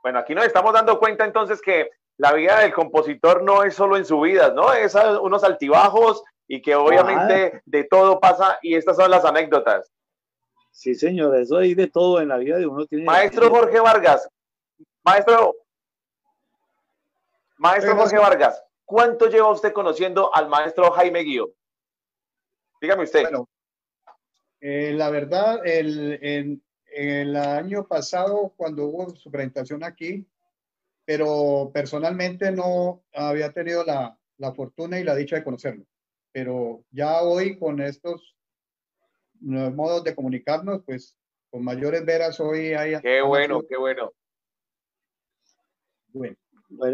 Bueno, 0.03 0.19
aquí 0.19 0.35
nos 0.35 0.45
estamos 0.45 0.73
dando 0.73 0.99
cuenta 0.99 1.25
entonces 1.25 1.61
que 1.61 1.91
la 2.19 2.33
vida 2.33 2.61
del 2.61 2.73
compositor 2.73 3.43
no 3.43 3.63
es 3.63 3.75
solo 3.75 3.97
en 3.97 4.05
su 4.05 4.21
vida, 4.21 4.53
¿no? 4.53 4.73
Es 4.73 4.95
unos 4.95 5.45
altibajos 5.45 6.23
y 6.47 6.61
que 6.63 6.75
obviamente 6.75 7.63
de 7.65 7.85
todo 7.85 8.19
pasa 8.21 8.59
y 8.63 8.75
estas 8.75 8.97
son 8.97 9.11
las 9.11 9.25
anécdotas. 9.25 9.93
Sí, 10.71 10.95
señor, 10.95 11.37
eso 11.37 11.57
hay 11.57 11.75
de 11.75 11.89
todo 11.89 12.21
en 12.21 12.29
la 12.29 12.37
vida 12.37 12.57
de 12.57 12.67
uno. 12.67 12.87
Tiene 12.87 13.05
maestro 13.05 13.51
Jorge 13.51 13.81
Vargas, 13.81 14.29
maestro, 15.05 15.55
maestro 17.57 17.97
Jorge 17.97 18.19
Vargas, 18.19 18.63
¿cuánto 18.89 19.29
lleva 19.29 19.53
usted 19.53 19.73
conociendo 19.73 20.35
al 20.35 20.49
maestro 20.49 20.91
Jaime 20.93 21.21
Guío? 21.21 21.53
Dígame 22.81 23.05
usted. 23.05 23.23
Bueno, 23.23 23.49
eh, 24.61 24.93
la 24.95 25.11
verdad, 25.11 25.61
el, 25.67 26.63
el, 26.91 27.37
año 27.37 27.87
pasado, 27.87 28.55
cuando 28.57 28.87
hubo 28.87 29.11
su 29.11 29.31
presentación 29.31 29.85
aquí, 29.85 30.27
pero 31.05 31.71
personalmente 31.73 32.51
no 32.51 33.05
había 33.13 33.53
tenido 33.53 33.85
la, 33.85 34.19
la 34.39 34.55
fortuna 34.55 34.99
y 34.99 35.05
la 35.05 35.15
dicha 35.15 35.37
de 35.37 35.45
conocerlo 35.45 35.85
pero 36.33 36.85
ya 36.91 37.23
hoy 37.23 37.59
con 37.59 37.81
estos 37.81 38.37
nuevos 39.41 39.75
modos 39.75 40.05
de 40.05 40.15
comunicarnos, 40.15 40.83
pues 40.85 41.17
con 41.51 41.65
mayores 41.65 42.05
veras 42.05 42.39
hoy 42.39 42.75
hay... 42.75 43.01
Qué 43.01 43.23
bueno, 43.23 43.63
qué 43.69 43.77
bueno. 43.77 44.13
Bueno. 46.13 46.37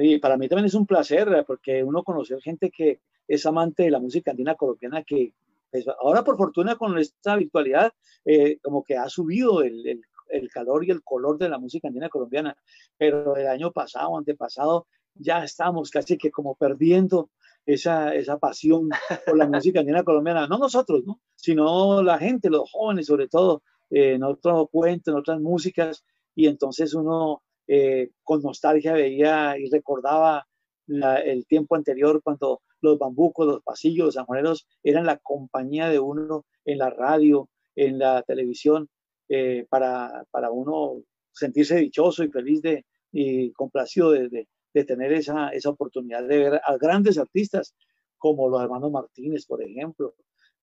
Y 0.01 0.19
para 0.19 0.37
mí 0.37 0.49
también 0.49 0.67
es 0.67 0.75
un 0.75 0.87
placer, 0.87 1.45
porque 1.47 1.83
uno 1.83 2.03
conocer 2.03 2.41
gente 2.41 2.71
que 2.71 3.01
es 3.27 3.45
amante 3.47 3.85
de 3.85 3.91
la 3.91 4.01
música 4.01 4.31
andina 4.31 4.55
colombiana, 4.55 5.03
que 5.03 5.33
pues, 5.71 5.87
ahora 6.01 6.23
por 6.23 6.37
fortuna 6.37 6.77
con 6.77 6.97
esta 6.99 7.37
virtualidad, 7.37 7.93
eh, 8.25 8.59
como 8.63 8.85
que 8.85 8.97
ha 8.97 9.09
subido 9.09 9.63
el, 9.63 9.87
el, 9.87 10.03
el, 10.29 10.49
calor 10.49 10.85
y 10.85 10.91
el 10.91 11.03
color 11.03 11.39
de 11.39 11.49
la 11.49 11.59
música 11.59 11.89
andina 11.89 12.09
colombiana, 12.09 12.57
pero 12.97 13.37
el 13.37 13.49
año 13.49 13.73
pasado, 13.73 14.17
antepasado, 14.17 14.87
ya 15.15 15.43
estamos 15.45 15.91
casi 15.91 16.17
que 16.17 16.31
como 16.31 16.55
perdiendo 16.55 17.31
esa, 17.67 18.15
esa 18.15 18.39
pasión 18.39 18.91
por 19.27 19.37
la 19.37 19.49
música 19.49 19.81
andina 19.81 20.03
colombiana, 20.03 20.47
no 20.47 20.59
nosotros, 20.59 21.05
¿no? 21.05 21.21
sino 21.35 22.03
la 22.03 22.19
gente, 22.19 22.51
los 22.51 22.71
jóvenes 22.71 23.07
sobre 23.07 23.29
todo, 23.29 23.63
eh, 23.91 24.15
en 24.15 24.23
otros 24.23 24.69
cuentos, 24.71 25.13
en 25.13 25.19
otras 25.19 25.41
músicas, 25.41 26.05
y 26.35 26.47
entonces 26.47 26.95
uno 26.95 27.43
eh, 27.67 28.11
con 28.23 28.43
nostalgia 28.43 28.93
veía 28.93 29.57
y 29.59 29.71
recordaba 29.71 30.47
el 30.87 31.47
tiempo 31.47 31.77
anterior 31.77 32.21
cuando 32.23 32.61
los 32.83 32.99
bambucos, 32.99 33.47
los 33.47 33.63
pasillos, 33.63 34.07
los 34.07 34.17
amoneros 34.19 34.69
eran 34.83 35.07
la 35.07 35.17
compañía 35.17 35.89
de 35.89 35.99
uno 35.99 36.45
en 36.67 36.79
la 36.79 36.91
radio, 36.91 37.49
en 37.75 37.99
la 37.99 38.23
televisión, 38.23 38.89
eh, 39.29 39.67
para, 39.71 40.25
para, 40.31 40.51
uno 40.51 41.03
sentirse 41.33 41.77
dichoso 41.77 42.23
y 42.23 42.29
feliz 42.29 42.61
de, 42.61 42.85
y 43.11 43.51
complacido 43.53 44.11
de, 44.11 44.47
de 44.75 44.85
tener 44.85 45.13
esa, 45.15 45.49
esa 45.49 45.71
oportunidad 45.71 46.27
de 46.29 46.39
ver 46.39 46.61
a 46.63 46.77
grandes 46.77 47.17
artistas 47.17 47.75
como 48.19 48.49
los 48.49 48.63
hermanos 48.63 48.91
Martínez, 48.91 49.47
por 49.47 49.63
ejemplo, 49.63 50.15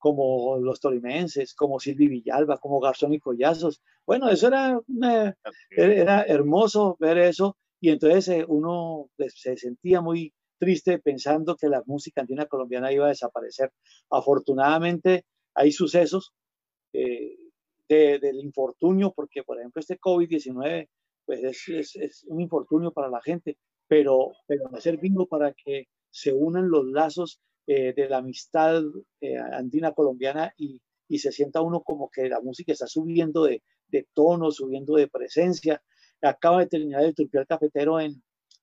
como 0.01 0.57
los 0.57 0.79
tolimenses, 0.79 1.53
como 1.53 1.79
Silvi 1.79 2.07
Villalba, 2.07 2.57
como 2.57 2.79
Garzón 2.79 3.13
y 3.13 3.19
Collazos. 3.19 3.83
Bueno, 4.03 4.29
eso 4.29 4.47
era, 4.47 4.79
era 5.69 6.23
hermoso 6.23 6.97
ver 6.99 7.19
eso 7.19 7.55
y 7.79 7.89
entonces 7.89 8.27
eh, 8.29 8.45
uno 8.47 9.11
se 9.29 9.55
sentía 9.57 10.01
muy 10.01 10.33
triste 10.57 10.97
pensando 10.97 11.55
que 11.55 11.69
la 11.69 11.83
música 11.85 12.21
andina 12.21 12.47
colombiana 12.47 12.91
iba 12.91 13.05
a 13.05 13.09
desaparecer. 13.09 13.71
Afortunadamente 14.09 15.25
hay 15.53 15.71
sucesos 15.71 16.33
eh, 16.93 17.37
del 17.87 18.39
infortunio, 18.39 19.13
porque 19.15 19.43
por 19.43 19.59
ejemplo 19.59 19.81
este 19.81 19.99
COVID-19 19.99 20.87
pues 21.25 21.43
es, 21.43 21.69
es, 21.69 21.95
es, 21.95 22.25
un 22.27 22.41
infortunio 22.41 22.91
para 22.91 23.07
la 23.07 23.21
gente, 23.21 23.59
pero, 23.87 24.31
pero 24.47 24.63
va 24.71 24.79
a 24.79 24.81
ser 24.81 24.99
para 25.29 25.53
que 25.53 25.85
se 26.09 26.33
unan 26.33 26.69
los 26.69 26.85
lazos 26.87 27.39
eh, 27.67 27.93
de 27.93 28.09
la 28.09 28.17
amistad 28.17 28.83
eh, 29.19 29.37
andina 29.37 29.93
colombiana 29.93 30.53
y, 30.57 30.81
y, 31.07 31.19
se 31.19 31.31
sienta 31.31 31.61
uno 31.61 31.81
como 31.81 32.09
que 32.09 32.29
la 32.29 32.41
música 32.41 32.71
está 32.71 32.87
subiendo 32.87 33.45
de, 33.45 33.63
de 33.87 34.07
tono, 34.13 34.51
subiendo 34.51 34.95
de 34.95 35.07
presencia. 35.07 35.81
Acaba 36.21 36.59
de 36.59 36.67
terminar 36.67 37.03
el 37.03 37.15
turpial 37.15 37.47
cafetero 37.47 37.99
en, 37.99 38.21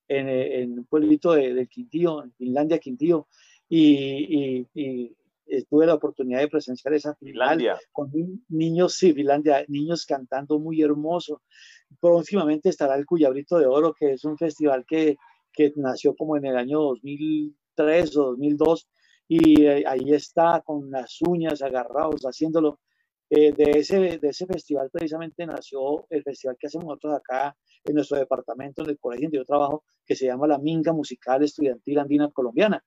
en, 0.08 0.28
en 0.28 0.78
un 0.78 0.84
pueblito 0.86 1.32
de, 1.32 1.54
del 1.54 1.68
Quintío, 1.68 2.22
en 2.22 2.32
Finlandia, 2.32 2.78
Quintío, 2.78 3.28
y, 3.68 4.64
y, 4.64 4.66
y 4.74 5.14
tuve 5.68 5.86
la 5.86 5.94
oportunidad 5.94 6.40
de 6.40 6.48
presenciar 6.48 6.94
esa 6.94 7.14
Finlandia 7.16 7.78
con 7.92 8.10
niños, 8.48 8.94
sí, 8.94 9.12
Finlandia, 9.12 9.64
niños 9.68 10.06
cantando 10.06 10.58
muy 10.58 10.82
hermoso 10.82 11.42
próximamente 12.00 12.68
estará 12.68 12.96
el 12.96 13.06
Cuyabrito 13.06 13.58
de 13.58 13.66
Oro, 13.66 13.94
que 13.94 14.12
es 14.12 14.24
un 14.24 14.36
festival 14.36 14.84
que, 14.86 15.16
que 15.52 15.72
nació 15.76 16.14
como 16.14 16.36
en 16.36 16.46
el 16.46 16.56
año 16.56 16.94
2003 17.84 18.16
o 18.16 18.24
2002 18.30 18.88
y 19.28 19.62
eh, 19.62 19.84
ahí 19.86 20.12
está 20.12 20.62
con 20.64 20.90
las 20.90 21.18
uñas 21.22 21.62
agarrados 21.62 22.22
haciéndolo. 22.22 22.80
Eh, 23.30 23.52
de, 23.52 23.78
ese, 23.78 24.18
de 24.18 24.28
ese 24.28 24.46
festival 24.46 24.88
precisamente 24.90 25.44
nació 25.44 26.06
el 26.08 26.22
festival 26.22 26.56
que 26.58 26.66
hacemos 26.66 26.86
nosotros 26.86 27.14
acá 27.14 27.54
en 27.84 27.94
nuestro 27.94 28.16
departamento, 28.16 28.82
en 28.82 28.90
el 28.90 28.98
colegio 28.98 29.26
donde 29.26 29.38
yo 29.38 29.44
trabajo, 29.44 29.84
que 30.06 30.16
se 30.16 30.24
llama 30.24 30.46
la 30.46 30.58
Minga 30.58 30.94
Musical 30.94 31.42
Estudiantil 31.42 31.98
Andina 31.98 32.30
Colombiana, 32.30 32.82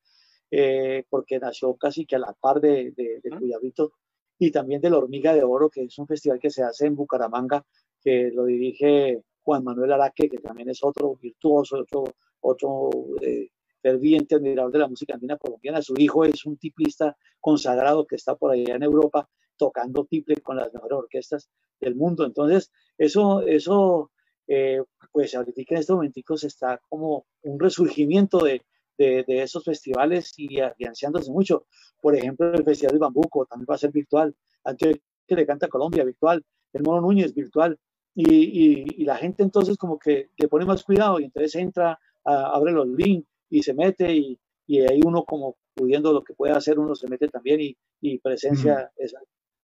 eh, 0.49 1.05
porque 1.09 1.37
nació 1.37 1.75
casi 1.75 2.07
que 2.07 2.15
a 2.15 2.19
la 2.19 2.33
par 2.33 2.59
de, 2.59 2.91
de, 2.97 3.19
de 3.23 3.29
Cuyabrito 3.29 3.93
y 4.39 4.49
también 4.49 4.81
de 4.81 4.89
la 4.89 4.97
Hormiga 4.97 5.35
de 5.35 5.43
Oro, 5.43 5.69
que 5.69 5.83
es 5.83 5.97
un 5.99 6.07
festival 6.07 6.39
que 6.39 6.49
se 6.49 6.63
hace 6.63 6.87
en 6.87 6.95
Bucaramanga 6.95 7.63
que 8.01 8.31
lo 8.33 8.45
dirige 8.45 9.21
Juan 9.43 9.63
Manuel 9.63 9.91
Araque, 9.93 10.27
que 10.27 10.39
también 10.39 10.69
es 10.69 10.83
otro 10.83 11.15
virtuoso, 11.15 11.77
otro, 11.77 12.03
otro 12.41 12.89
eh, 13.21 13.50
ferviente 13.81 14.35
admirador 14.35 14.71
de 14.71 14.79
la 14.79 14.87
música 14.87 15.13
andina 15.13 15.37
colombiana. 15.37 15.81
Su 15.81 15.95
hijo 15.97 16.25
es 16.25 16.45
un 16.45 16.57
tiplista 16.57 17.17
consagrado 17.39 18.05
que 18.05 18.15
está 18.15 18.35
por 18.35 18.51
allá 18.51 18.75
en 18.75 18.83
Europa 18.83 19.29
tocando 19.57 20.05
tiple 20.05 20.37
con 20.37 20.55
las 20.57 20.73
mejores 20.73 20.97
orquestas 20.97 21.49
del 21.79 21.95
mundo. 21.95 22.25
Entonces, 22.25 22.71
eso, 22.97 23.41
eso 23.41 24.11
eh, 24.47 24.81
pues 25.11 25.35
ahorita 25.35 25.61
en 25.61 25.77
estos 25.77 25.95
momenticos 25.95 26.43
está 26.43 26.79
como 26.89 27.25
un 27.43 27.59
resurgimiento 27.59 28.39
de, 28.39 28.63
de, 28.97 29.23
de 29.27 29.43
esos 29.43 29.63
festivales 29.63 30.33
y 30.37 30.59
afianciándose 30.59 31.31
mucho. 31.31 31.65
Por 32.01 32.15
ejemplo, 32.15 32.51
el 32.53 32.63
Festival 32.63 32.93
de 32.93 32.99
Bambuco 32.99 33.45
también 33.45 33.67
va 33.69 33.75
a 33.75 33.77
ser 33.77 33.91
virtual. 33.91 34.35
Antes 34.63 34.99
que 35.27 35.35
le 35.35 35.45
canta 35.45 35.67
Colombia, 35.67 36.03
virtual. 36.03 36.43
El 36.73 36.83
Mono 36.83 37.01
Núñez, 37.01 37.33
virtual. 37.33 37.79
Y, 38.13 39.05
la 39.05 39.15
gente 39.15 39.43
entonces 39.43 39.77
como 39.77 39.97
que 39.97 40.29
le 40.37 40.47
pone 40.47 40.65
más 40.65 40.83
cuidado 40.83 41.19
y 41.19 41.25
entonces 41.25 41.55
entra, 41.55 41.97
abre 42.25 42.73
los 42.73 42.87
links 42.87 43.27
y 43.51 43.61
se 43.61 43.75
mete 43.75 44.11
y, 44.11 44.39
y 44.65 44.79
ahí 44.81 45.01
uno 45.05 45.23
como 45.25 45.57
pudiendo 45.75 46.11
lo 46.13 46.23
que 46.23 46.33
puede 46.33 46.53
hacer, 46.53 46.79
uno 46.79 46.95
se 46.95 47.07
mete 47.07 47.27
también 47.27 47.61
y, 47.61 47.77
y 48.01 48.17
presencia 48.17 48.91
esas 48.95 49.23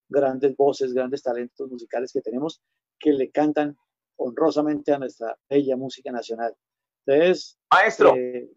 grandes 0.10 0.56
voces, 0.56 0.94
grandes 0.94 1.24
talentos 1.24 1.70
musicales 1.70 2.12
que 2.14 2.22
tenemos 2.22 2.62
que 3.00 3.14
le 3.14 3.32
cantan 3.32 3.76
honrosamente 4.18 4.94
a 4.94 5.00
nuestra 5.00 5.38
bella 5.50 5.76
música 5.76 6.12
nacional. 6.12 6.56
Entonces, 7.06 7.58
maestro, 7.72 8.16
eh, 8.16 8.50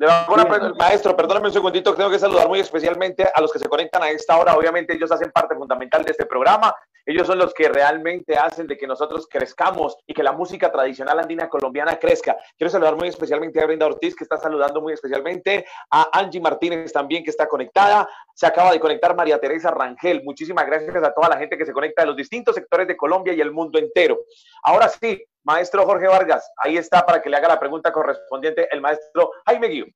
maestro, 0.76 1.16
perdóname 1.16 1.48
un 1.48 1.52
segundito, 1.52 1.94
tengo 1.94 2.10
que 2.10 2.18
saludar 2.18 2.48
muy 2.48 2.58
especialmente 2.58 3.24
a 3.32 3.40
los 3.40 3.52
que 3.52 3.60
se 3.60 3.68
conectan 3.68 4.02
a 4.02 4.10
esta 4.10 4.36
hora. 4.36 4.56
Obviamente 4.56 4.94
ellos 4.94 5.12
hacen 5.12 5.30
parte 5.30 5.54
fundamental 5.54 6.04
de 6.04 6.10
este 6.10 6.26
programa. 6.26 6.74
Ellos 7.06 7.26
son 7.26 7.38
los 7.38 7.54
que 7.54 7.68
realmente 7.68 8.36
hacen 8.36 8.66
de 8.66 8.76
que 8.76 8.86
nosotros 8.86 9.26
crezcamos 9.28 9.96
y 10.06 10.14
que 10.14 10.22
la 10.22 10.32
música 10.32 10.70
tradicional 10.70 11.18
andina 11.18 11.48
colombiana 11.48 11.98
crezca. 11.98 12.36
Quiero 12.56 12.70
saludar 12.70 12.96
muy 12.96 13.08
especialmente 13.08 13.60
a 13.62 13.66
Brenda 13.66 13.86
Ortiz, 13.86 14.14
que 14.14 14.24
está 14.24 14.36
saludando 14.36 14.80
muy 14.80 14.92
especialmente, 14.92 15.64
a 15.90 16.18
Angie 16.18 16.40
Martínez 16.40 16.92
también, 16.92 17.24
que 17.24 17.30
está 17.30 17.46
conectada. 17.46 18.08
Se 18.34 18.46
acaba 18.46 18.72
de 18.72 18.80
conectar 18.80 19.16
María 19.16 19.38
Teresa 19.38 19.70
Rangel. 19.70 20.22
Muchísimas 20.24 20.66
gracias 20.66 20.96
a 20.96 21.12
toda 21.12 21.28
la 21.28 21.36
gente 21.36 21.56
que 21.56 21.66
se 21.66 21.72
conecta 21.72 22.02
de 22.02 22.08
los 22.08 22.16
distintos 22.16 22.54
sectores 22.54 22.86
de 22.86 22.96
Colombia 22.96 23.32
y 23.32 23.40
el 23.40 23.52
mundo 23.52 23.78
entero. 23.78 24.18
Ahora 24.62 24.88
sí, 24.88 25.22
maestro 25.44 25.84
Jorge 25.84 26.06
Vargas, 26.06 26.50
ahí 26.56 26.76
está 26.76 27.04
para 27.04 27.20
que 27.22 27.30
le 27.30 27.36
haga 27.36 27.48
la 27.48 27.60
pregunta 27.60 27.92
correspondiente 27.92 28.68
el 28.70 28.80
maestro 28.80 29.32
Jaime 29.46 29.68
Guiú. 29.68 29.86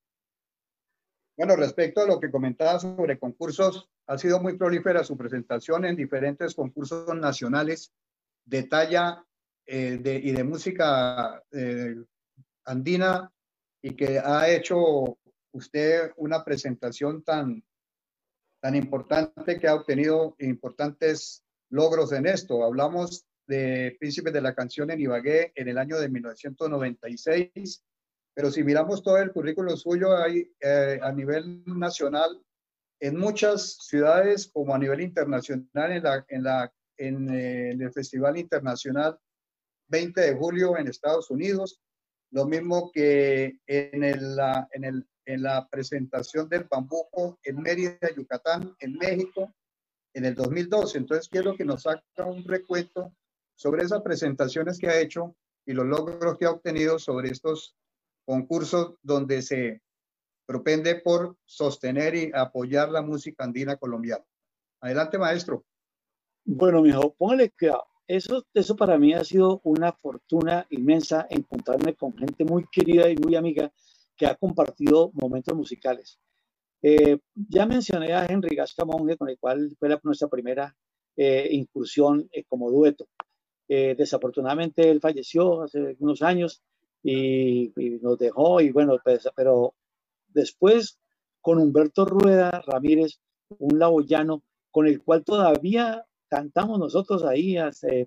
Bueno, 1.37 1.57
respecto 1.57 2.01
a 2.01 2.07
lo 2.07 2.20
que 2.20 2.30
comentaba 2.30 2.78
sobre 2.78 3.18
concursos, 3.18 3.89
ha 4.07 4.16
sido 4.18 4.41
muy 4.41 4.57
prolífera 4.57 5.03
su 5.03 5.16
presentación 5.16 5.85
en 5.85 5.97
diferentes 5.97 6.55
concursos 6.55 7.12
nacionales 7.16 7.93
de 8.45 8.62
talla 8.64 9.24
eh, 9.66 10.01
y 10.22 10.30
de 10.32 10.45
música 10.45 11.43
eh, 11.51 11.97
andina 12.64 13.32
y 13.82 13.97
que 13.97 14.20
ha 14.20 14.49
hecho 14.49 15.18
usted 15.53 16.12
una 16.16 16.45
presentación 16.45 17.24
tan, 17.24 17.64
tan 18.61 18.76
importante 18.76 19.59
que 19.59 19.66
ha 19.66 19.74
obtenido 19.74 20.37
importantes 20.39 21.45
logros 21.68 22.12
en 22.12 22.26
esto. 22.26 22.62
Hablamos 22.62 23.26
de 23.47 23.97
Príncipes 23.99 24.32
de 24.32 24.41
la 24.41 24.55
Canción 24.55 24.91
en 24.91 25.01
Ibagué 25.01 25.53
en 25.57 25.68
el 25.68 25.78
año 25.78 25.99
de 25.99 26.09
1996 26.09 27.85
pero 28.35 28.51
si 28.51 28.64
miramos 28.64 29.03
todo 29.03 29.18
el 29.18 29.32
currículo 29.32 29.76
suyo, 29.76 30.16
hay 30.16 30.51
eh, 30.61 30.99
a 31.01 31.12
nivel 31.12 31.62
nacional, 31.66 32.43
en 33.01 33.16
muchas 33.16 33.76
ciudades 33.87 34.49
como 34.49 34.74
a 34.74 34.78
nivel 34.78 35.01
internacional, 35.01 35.93
en, 35.93 36.03
la, 36.03 36.24
en, 36.28 36.43
la, 36.43 36.72
en, 36.97 37.30
eh, 37.30 37.70
el 37.70 37.93
Festival 37.93 38.37
Internacional 38.37 39.18
20 39.89 40.20
de 40.20 40.35
julio 40.35 40.76
en 40.76 40.89
Estados 40.89 41.30
Unidos, 41.30 41.80
lo 42.30 42.47
mismo 42.47 42.91
que 42.93 43.59
en, 43.66 44.03
el, 44.03 44.37
la, 44.37 44.66
en, 44.72 44.85
el, 44.85 45.07
en 45.26 45.43
la 45.43 45.68
presentación 45.68 46.49
del 46.49 46.64
bambuco 46.64 47.39
en 47.45 47.62
Mérida, 47.62 47.99
Yucatán, 48.16 48.74
en 48.80 48.95
México, 48.95 49.55
en 50.14 50.24
el 50.24 50.35
2012. 50.35 50.99
Entonces, 50.99 51.28
quiero 51.28 51.57
que 51.57 51.64
nos 51.64 51.87
haga 51.87 52.03
un 52.24 52.45
recuento 52.45 53.14
sobre 53.55 53.85
esas 53.85 54.03
presentaciones 54.03 54.78
que 54.78 54.89
ha 54.89 54.99
hecho 54.99 55.37
y 55.66 55.72
los 55.72 55.87
logros 55.87 56.37
que 56.39 56.47
ha 56.47 56.51
obtenido 56.51 56.99
sobre 56.99 57.28
estos 57.28 57.76
concurso 58.25 58.99
donde 59.03 59.43
se 59.43 59.83
propende 60.47 60.97
por 60.97 61.37
sostener 61.45 62.14
y 62.14 62.31
apoyar 62.35 62.91
la 62.91 63.03
música 63.03 63.45
andina 63.45 63.77
colombiana. 63.77 64.25
Adelante, 64.81 65.18
maestro. 65.18 65.64
Bueno, 66.45 66.83
mijo, 66.83 67.14
póngale 67.14 67.51
que 67.57 67.72
eso, 68.07 68.45
eso 68.53 68.77
para 68.77 68.99
mí 68.99 69.14
ha 69.14 69.25
sido 69.25 69.61
una 69.64 69.93
fortuna 69.93 70.66
inmensa 70.70 71.27
encontrarme 71.31 71.95
con 71.95 72.16
gente 72.16 72.45
muy 72.45 72.66
querida 72.70 73.09
y 73.09 73.16
muy 73.16 73.35
amiga 73.35 73.72
que 74.16 74.27
ha 74.27 74.35
compartido 74.35 75.11
momentos 75.14 75.57
musicales. 75.57 76.18
Eh, 76.83 77.18
ya 77.35 77.64
mencioné 77.64 78.12
a 78.12 78.27
Henry 78.27 78.55
Gasca 78.55 78.85
Monge, 78.85 79.16
con 79.16 79.31
el 79.31 79.39
cual 79.39 79.75
fue 79.79 79.89
nuestra 80.03 80.29
primera 80.29 80.77
eh, 81.16 81.49
incursión 81.51 82.29
eh, 82.31 82.45
como 82.45 82.70
dueto. 82.70 83.07
desafortunadamente 83.66 84.91
él 84.91 85.01
falleció 85.01 85.62
hace 85.62 85.97
unos 85.99 86.20
años 86.20 86.62
y, 87.05 87.72
nos 88.00 88.18
dejó 88.18 88.61
y 88.61 88.72
bueno, 88.72 88.96
pues, 89.05 89.28
pero 89.36 89.74
después 90.28 90.98
con 91.40 91.59
Humberto 91.59 92.05
Rueda 92.07 92.62
Ramírez, 92.66 93.20
un 93.59 93.78
laboyano 93.78 94.42
con 94.70 94.86
el 94.86 95.02
cual 95.02 95.22
todavía 95.22 96.05
cantamos 96.28 96.78
nosotros 96.78 97.22
ahí, 97.24 97.57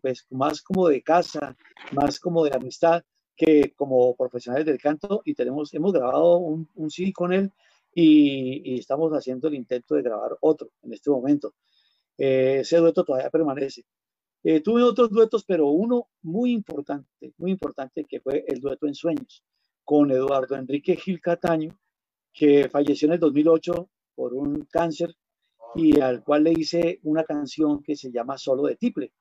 pues 0.01 0.25
más 0.31 0.61
como 0.61 0.89
de 0.89 1.01
casa, 1.03 1.55
más 1.93 2.19
como 2.19 2.43
de 2.43 2.51
amistad 2.53 3.03
que 3.35 3.73
como 3.75 4.15
profesionales 4.15 4.65
del 4.65 4.79
canto 4.79 5.21
y 5.23 5.35
tenemos, 5.35 5.71
hemos 5.75 5.93
grabado 5.93 6.37
un, 6.37 6.67
un 6.73 6.89
CD 6.89 7.13
con 7.13 7.31
él 7.31 7.53
y, 7.93 8.79
estamos 8.79 9.11
haciendo 9.11 9.47
el 9.47 9.55
intento 9.55 9.95
de 9.95 10.03
grabar 10.03 10.37
otro 10.41 10.69
en 10.83 10.93
este 10.93 11.09
momento. 11.09 11.53
Eh, 12.17 12.59
ese 12.61 12.77
dueto 12.77 13.03
todavía 13.03 13.29
permanece. 13.29 13.83
Eh, 14.49 14.61
tuve 14.61 14.81
otros 14.81 15.09
duetos, 15.09 15.43
pero 15.43 15.67
uno 15.67 16.07
muy 16.21 16.53
importante, 16.53 17.33
muy 17.37 17.51
importante, 17.51 18.05
que 18.05 18.21
fue 18.21 18.45
el 18.47 18.61
dueto 18.61 18.87
en 18.87 18.95
sueños 18.95 19.43
con 19.83 20.09
Eduardo 20.09 20.55
Enrique 20.55 20.95
Gil 20.95 21.19
Cataño, 21.19 21.77
que 22.31 22.69
falleció 22.69 23.09
en 23.09 23.15
el 23.15 23.19
2008 23.19 23.89
por 24.15 24.33
un 24.33 24.65
cáncer 24.71 25.13
y 25.75 25.99
al 25.99 26.23
cual 26.23 26.45
le 26.45 26.53
hice 26.53 27.01
una 27.03 27.25
canción 27.25 27.83
que 27.83 27.97
se 27.97 28.09
llama 28.09 28.37
Solo 28.37 28.63
de 28.63 28.77
Tiple. 28.77 29.11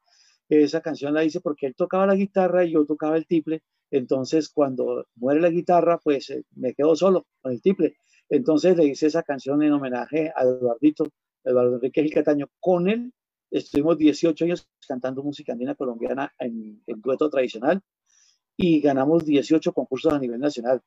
Esa 0.49 0.81
canción 0.81 1.13
la 1.13 1.25
hice 1.25 1.41
porque 1.41 1.67
él 1.67 1.75
tocaba 1.75 2.07
la 2.07 2.15
guitarra 2.15 2.65
y 2.65 2.75
yo 2.75 2.87
tocaba 2.87 3.17
el 3.17 3.27
tiple. 3.27 3.65
Entonces, 3.91 4.49
cuando 4.49 5.09
muere 5.17 5.41
la 5.41 5.51
guitarra, 5.51 5.99
pues 5.99 6.31
eh, 6.31 6.45
me 6.55 6.73
quedo 6.73 6.95
solo 6.95 7.27
con 7.43 7.51
el 7.51 7.61
tiple. 7.61 7.97
Entonces 8.29 8.77
le 8.77 8.85
hice 8.85 9.09
esa 9.09 9.25
canción 9.25 9.61
en 9.65 9.73
homenaje 9.73 10.33
a 10.37 10.45
Eduardito, 10.45 11.09
Eduardo 11.43 11.75
Enrique 11.75 12.03
Gil 12.05 12.15
Cataño, 12.15 12.47
con 12.61 12.89
él 12.89 13.13
Estuvimos 13.51 13.97
18 13.97 14.45
años 14.45 14.69
cantando 14.87 15.23
música 15.23 15.53
andina 15.53 15.75
colombiana 15.75 16.33
en, 16.39 16.83
dueto 16.87 17.31
tradicional 17.31 17.81
y 18.57 18.81
ganamos 18.81 19.25
18 19.25 19.73
concursos 19.73 20.13
a 20.13 20.19
nivel 20.19 20.41
nacional. 20.41 20.83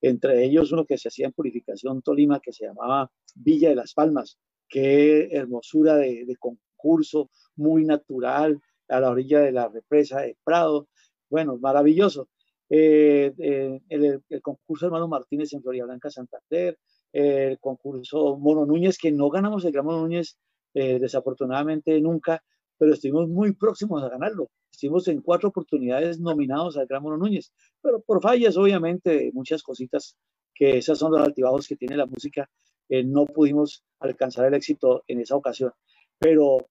Entre 0.00 0.44
ellos 0.44 0.70
uno 0.72 0.84
que 0.84 0.98
se 0.98 1.08
hacía 1.08 1.26
en 1.26 1.32
Purificación 1.32 2.02
Tolima 2.02 2.40
que 2.40 2.52
se 2.52 2.66
llamaba 2.66 3.10
Villa 3.34 3.70
de 3.70 3.74
las 3.76 3.94
Palmas. 3.94 4.38
Qué 4.68 5.28
hermosura 5.32 5.96
de, 5.96 6.36
concurso, 6.38 7.30
muy 7.56 7.84
natural, 7.84 8.60
a 8.88 9.00
la 9.00 9.10
orilla 9.10 9.40
de 9.40 9.52
la 9.52 9.68
represa 9.68 10.20
de 10.20 10.36
Prado. 10.44 10.88
Bueno, 11.30 11.56
maravilloso. 11.58 12.28
Eh, 12.68 13.32
eh, 13.38 13.80
el, 13.88 14.22
el, 14.28 14.42
concurso 14.42 14.86
Hermano 14.86 15.08
Martínez 15.08 15.52
en 15.52 15.62
Florida 15.62 15.84
Blanca, 15.84 16.10
Santander, 16.10 16.78
el 17.12 17.58
concurso 17.60 18.36
Mono 18.36 18.66
Núñez, 18.66 18.98
que 18.98 19.12
no 19.12 19.30
ganamos 19.30 19.64
el 19.64 19.72
Gran 19.72 19.86
Mono 19.86 20.00
Núñez 20.00 20.36
eh, 20.74 20.98
desafortunadamente 20.98 22.00
nunca, 22.00 22.42
pero 22.76 22.92
estuvimos 22.92 23.28
muy 23.28 23.52
próximos 23.52 24.02
a 24.02 24.08
ganarlo. 24.08 24.50
Estuvimos 24.70 25.06
en 25.08 25.20
cuatro 25.22 25.50
oportunidades 25.50 26.18
nominados 26.18 26.76
al 26.76 26.86
Gran 26.86 27.02
Mono 27.02 27.16
Núñez, 27.16 27.52
pero 27.80 28.00
por 28.00 28.20
fallas, 28.20 28.56
obviamente, 28.56 29.30
muchas 29.32 29.62
cositas, 29.62 30.16
que 30.52 30.78
esas 30.78 30.98
son 30.98 31.12
los 31.12 31.20
altibajos 31.20 31.68
que 31.68 31.76
tiene 31.76 31.96
la 31.96 32.06
música, 32.06 32.50
eh, 32.88 33.04
no 33.04 33.24
pudimos 33.24 33.84
alcanzar 34.00 34.46
el 34.46 34.54
éxito 34.54 35.04
en 35.06 35.20
esa 35.20 35.36
ocasión, 35.36 35.72
pero 36.18 36.66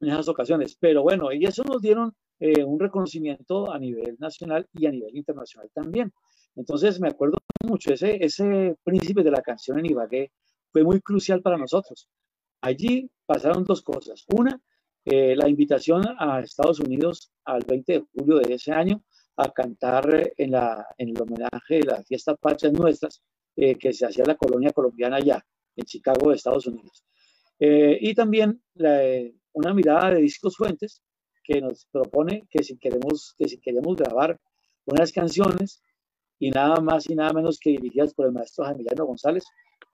en 0.00 0.08
esas 0.10 0.28
ocasiones. 0.28 0.76
Pero 0.80 1.02
bueno, 1.02 1.32
y 1.32 1.44
eso 1.44 1.64
nos 1.64 1.82
dieron 1.82 2.14
eh, 2.40 2.62
un 2.64 2.78
reconocimiento 2.78 3.70
a 3.72 3.78
nivel 3.78 4.16
nacional 4.20 4.66
y 4.72 4.86
a 4.86 4.92
nivel 4.92 5.16
internacional 5.16 5.68
también. 5.74 6.12
Entonces 6.54 7.00
me 7.00 7.08
acuerdo 7.08 7.38
mucho, 7.64 7.92
ese, 7.92 8.24
ese 8.24 8.76
príncipe 8.84 9.22
de 9.22 9.30
la 9.30 9.42
canción 9.42 9.78
en 9.78 9.86
Ibagué 9.86 10.30
fue 10.72 10.82
muy 10.84 11.00
crucial 11.00 11.42
para 11.42 11.56
nosotros. 11.56 12.08
Allí 12.60 13.10
pasaron 13.26 13.64
dos 13.64 13.82
cosas. 13.82 14.24
Una, 14.28 14.60
eh, 15.04 15.36
la 15.36 15.48
invitación 15.48 16.02
a 16.18 16.40
Estados 16.40 16.80
Unidos 16.80 17.32
al 17.44 17.64
20 17.64 17.92
de 17.92 18.04
julio 18.12 18.38
de 18.38 18.54
ese 18.54 18.72
año 18.72 19.02
a 19.36 19.52
cantar 19.52 20.32
en, 20.36 20.50
la, 20.50 20.86
en 20.98 21.10
el 21.10 21.22
homenaje 21.22 21.76
de 21.76 21.84
la 21.84 22.02
fiesta 22.02 22.34
Pachas 22.34 22.72
Nuestras 22.72 23.22
eh, 23.56 23.76
que 23.76 23.92
se 23.92 24.06
hacía 24.06 24.24
la 24.24 24.36
colonia 24.36 24.72
colombiana 24.72 25.16
allá, 25.16 25.44
en 25.76 25.84
Chicago, 25.84 26.32
Estados 26.32 26.66
Unidos. 26.66 27.04
Eh, 27.58 27.98
y 28.00 28.14
también 28.14 28.62
una 29.52 29.74
mirada 29.74 30.10
de 30.10 30.20
Discos 30.20 30.56
Fuentes 30.56 31.02
que 31.42 31.60
nos 31.60 31.86
propone 31.90 32.46
que 32.50 32.62
si 32.62 32.78
queremos, 32.78 33.34
que 33.36 33.48
si 33.48 33.58
queremos 33.58 33.96
grabar 33.96 34.38
unas 34.84 35.10
canciones 35.12 35.82
y 36.38 36.50
nada 36.50 36.80
más 36.80 37.08
y 37.08 37.14
nada 37.14 37.32
menos 37.32 37.58
que 37.58 37.70
dirigidas 37.70 38.14
por 38.14 38.26
el 38.26 38.32
maestro 38.32 38.64
Jamiliano 38.64 39.06
González, 39.06 39.44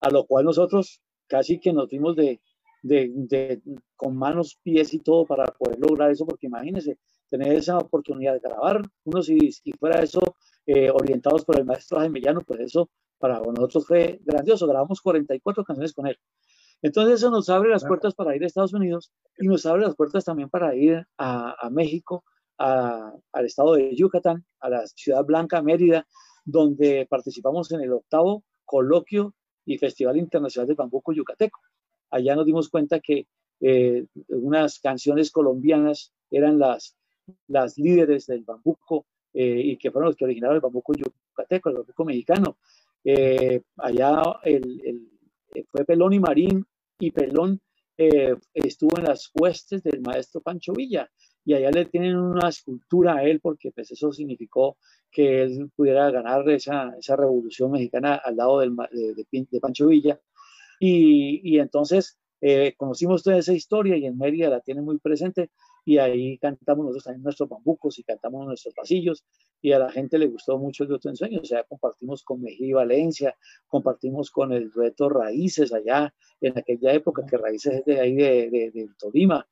a 0.01 0.11
lo 0.11 0.27
cual 0.27 0.45
nosotros 0.45 1.01
casi 1.27 1.59
que 1.59 1.73
nos 1.73 1.89
fuimos 1.89 2.17
de, 2.17 2.41
de, 2.85 3.63
con 3.97 4.17
manos, 4.17 4.59
pies 4.63 4.93
y 4.95 5.01
todo 5.01 5.25
para 5.25 5.45
poder 5.47 5.79
lograr 5.79 6.11
eso, 6.11 6.27
porque 6.27 6.47
imagínense, 6.47 6.99
tener 7.31 7.53
esa 7.55 7.79
oportunidad 7.79 8.35
de 8.35 8.41
grabar. 8.41 8.83
Unos 9.05 9.29
y 9.29 9.51
y 9.65 9.73
fuera 9.73 10.03
eso, 10.03 10.21
eh, 10.67 10.91
orientados 10.91 11.45
por 11.45 11.59
el 11.59 11.65
maestro 11.65 11.99
Jaime 11.99 12.21
Llano, 12.21 12.43
pues 12.43 12.61
eso 12.61 12.91
para 13.19 13.41
nosotros 13.41 13.87
fue 13.87 14.21
grandioso, 14.23 14.67
grabamos 14.67 15.01
44 15.01 15.65
canciones 15.65 15.95
con 15.95 16.07
él. 16.07 16.19
Entonces 16.83 17.15
eso 17.15 17.31
nos 17.31 17.49
abre 17.49 17.71
las 17.71 17.85
puertas 17.85 18.15
para 18.15 18.37
ir 18.37 18.43
a 18.43 18.47
Estados 18.47 18.75
Unidos 18.75 19.11
y 19.39 19.47
nos 19.47 19.65
abre 19.65 19.87
las 19.87 19.97
puertas 19.97 20.25
también 20.25 20.51
para 20.51 20.75
ir 20.75 21.07
a, 21.17 21.57
a 21.59 21.71
México, 21.71 22.25
a, 22.59 23.15
al 23.33 23.47
estado 23.47 23.75
de 23.75 23.97
Yucatán, 23.97 24.45
a 24.61 24.69
la 24.69 24.87
Ciudad 24.87 25.25
Blanca, 25.25 25.63
Mérida, 25.63 26.07
donde 26.45 27.07
participamos 27.09 27.73
en 27.73 27.81
el 27.81 27.93
octavo 27.93 28.45
coloquio 28.67 29.35
y 29.65 29.79
Festival 29.79 30.19
Internacional 30.19 30.69
de 30.69 30.75
Bambuco 30.75 31.15
Yucateco 31.15 31.59
allá 32.11 32.37
nos 32.37 32.47
dimos 32.47 32.69
cuenta 32.69 33.01
que 33.01 33.27
eh, 33.61 34.07
unas 34.29 34.79
canciones 34.79 35.31
colombianas 35.31 36.13
eran 36.31 36.59
las, 36.59 36.97
las 37.49 37.79
líderes 37.79 38.27
del 38.27 38.43
bambuco 38.43 39.07
eh, 39.33 39.61
y 39.65 39.77
que 39.77 39.91
fueron 39.91 40.09
los 40.09 40.17
que 40.17 40.25
originaron 40.25 40.57
el 40.57 40.61
bambuco 40.61 40.93
yucateco, 40.95 41.71
el 41.71 41.77
bambuco 41.77 42.05
mexicano. 42.05 42.59
Eh, 43.03 43.63
allá 43.79 44.23
el, 44.43 45.09
fue 45.71 45.85
Pelón 45.85 46.13
y 46.13 46.21
Marín 46.21 46.67
y 46.99 47.11
Pelón 47.11 47.61
estuvo 47.97 48.99
en 48.99 49.05
las 49.05 49.31
huestes 49.35 49.83
del 49.85 50.01
maestro 50.01 50.41
Pancho 50.41 50.73
Villa 50.73 51.09
y 51.45 51.55
allá 51.55 51.71
le 51.71 51.85
tienen 51.85 52.17
una 52.17 52.49
escultura 52.49 53.15
a 53.15 53.23
él 53.23 53.39
porque 53.41 53.71
pues 53.71 53.93
eso 53.93 54.13
significó 54.13 54.79
que 55.13 55.43
él 55.43 55.71
pudiera 55.77 56.11
ganar 56.11 56.49
esa, 56.51 56.93
esa 56.99 57.15
revolución 57.15 57.71
mexicana 57.71 58.17
al 58.17 58.37
lado 58.37 58.59
del, 58.59 58.75
de, 58.75 59.47
de 59.49 59.61
Pancho 59.61 59.87
Villa 59.87 60.21
y, 60.87 61.59
entonces 61.59 62.19
eh, 62.41 62.75
conocimos 62.77 63.23
toda 63.23 63.39
esa 63.39 63.53
historia 63.53 63.97
y 63.97 64.07
en 64.07 64.19
Mérida 64.19 64.51
la 64.51 64.61
tienen 64.61 64.85
muy 64.85 64.99
presente. 64.99 65.51
y 65.87 65.99
ahí 65.99 66.39
cantamos 66.39 66.85
nosotros 66.85 67.05
también 67.05 67.23
nuestros 67.23 67.49
bambucos 67.49 67.99
y 67.99 68.05
cantamos 68.05 68.47
nuestros 68.47 68.75
pasillos 68.75 69.25
y 69.61 69.73
a 69.73 69.79
la 69.79 69.91
gente 69.91 70.19
le 70.19 70.27
gustó 70.27 70.59
mucho 70.59 70.85
el 70.85 70.91
dueto 70.91 71.09
en 71.09 71.17
sueños, 71.17 71.43
o 71.43 71.45
sea, 71.47 71.65
compartimos 71.65 72.23
con 72.23 72.43
Mejía 72.43 72.67
y 72.69 72.73
Valencia, 72.73 73.37
compartimos 73.67 74.31
con 74.31 74.53
el 74.53 74.71
dueto 74.71 75.09
Raíces 75.09 75.73
allá 75.73 76.15
en 76.41 76.59
aquella 76.59 76.93
época, 76.93 77.25
que 77.27 77.37
Raíces 77.39 77.75
es 77.75 77.85
de 77.85 78.01
ahí 78.01 78.15
de, 78.15 78.51
de, 78.51 78.89
Tolima, 78.99 79.47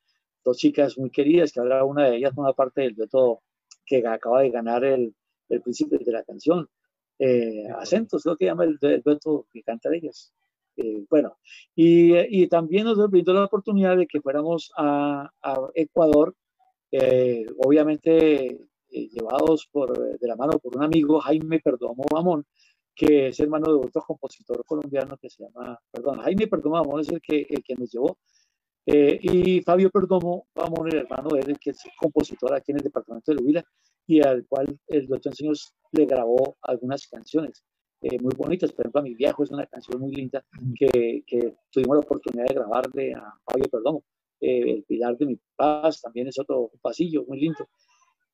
dos 0.44 0.56
chicas 0.58 0.98
muy 0.98 1.10
queridas, 1.10 1.52
que 1.52 1.60
ahora 1.60 1.84
una 1.84 2.08
de 2.08 2.16
ellas 2.16 2.34
forma 2.34 2.52
parte 2.52 2.82
del 2.82 2.94
dueto 2.94 3.42
que 3.86 4.06
acaba 4.06 4.42
de 4.42 4.50
ganar 4.50 4.84
el, 4.84 5.14
el 5.48 5.62
príncipe 5.62 5.98
de 5.98 6.12
la 6.12 6.24
canción, 6.24 6.68
eh, 7.24 7.68
Acentos, 7.78 8.24
creo 8.24 8.36
que 8.36 8.46
llama 8.46 8.64
el, 8.64 8.78
dueto 8.78 9.46
que 9.52 9.62
canta 9.62 9.88
de 9.88 9.98
ellas. 9.98 10.32
Eh, 10.76 11.04
bueno, 11.10 11.36
y, 11.74 12.16
y, 12.42 12.48
también 12.48 12.84
nos 12.84 12.98
brindó 13.10 13.34
la 13.34 13.44
oportunidad 13.44 13.96
de 13.96 14.06
que 14.06 14.20
fuéramos 14.22 14.72
a, 14.76 15.30
a 15.42 15.70
Ecuador, 15.74 16.34
eh, 16.90 17.44
obviamente 17.58 18.46
eh, 18.90 19.08
llevados 19.10 19.68
por, 19.70 20.18
de 20.18 20.28
la 20.28 20.36
mano 20.36 20.58
por 20.58 20.76
un 20.76 20.84
amigo, 20.84 21.20
Jaime 21.20 21.60
Perdomo 21.60 22.04
Mamón, 22.10 22.46
que 22.94 23.28
es 23.28 23.40
hermano 23.40 23.66
de 23.66 23.86
otro 23.86 24.02
compositor 24.02 24.64
colombiano 24.64 25.16
que 25.18 25.28
se 25.28 25.44
llama, 25.44 25.78
perdón, 25.90 26.20
Jaime 26.20 26.46
Perdomo 26.46 26.76
Mamón 26.76 27.00
es 27.00 27.08
el 27.10 27.20
que, 27.20 27.46
el 27.48 27.62
que 27.62 27.74
nos 27.74 27.90
llevó, 27.92 28.18
y 28.86 29.60
Fabio 29.62 29.90
Perdomo 29.90 30.46
Mamón, 30.54 30.88
el 30.88 31.00
hermano 31.00 31.30
de 31.30 31.40
él, 31.40 31.58
que 31.58 31.70
es 31.70 31.82
compositor 31.98 32.54
aquí 32.54 32.72
en 32.72 32.78
el 32.78 32.84
departamento 32.84 33.34
de 33.34 33.42
Huila, 33.42 33.64
y 34.06 34.20
al 34.20 34.46
cual 34.46 34.78
el 34.88 35.06
doctor 35.06 35.34
Señores 35.34 35.74
le 35.92 36.06
grabó 36.06 36.56
algunas 36.62 37.06
canciones. 37.06 37.62
Eh, 38.02 38.18
muy 38.20 38.34
bonitas. 38.36 38.72
Por 38.72 38.84
ejemplo, 38.84 39.00
a 39.00 39.04
mi 39.04 39.14
viejo 39.14 39.44
es 39.44 39.50
una 39.52 39.64
canción 39.66 40.00
muy 40.00 40.12
linda 40.12 40.44
que, 40.76 41.22
que 41.24 41.54
tuvimos 41.70 41.96
la 41.96 42.00
oportunidad 42.00 42.46
de 42.46 42.54
grabarle 42.54 43.14
a 43.14 43.32
Fabio 43.44 43.68
Perdomo. 43.70 44.04
Eh, 44.40 44.72
el 44.72 44.82
Pilar 44.82 45.16
de 45.16 45.26
mi 45.26 45.38
Paz 45.54 46.00
también 46.00 46.26
es 46.26 46.38
otro 46.38 46.72
pasillo 46.80 47.24
muy 47.28 47.40
lindo. 47.40 47.68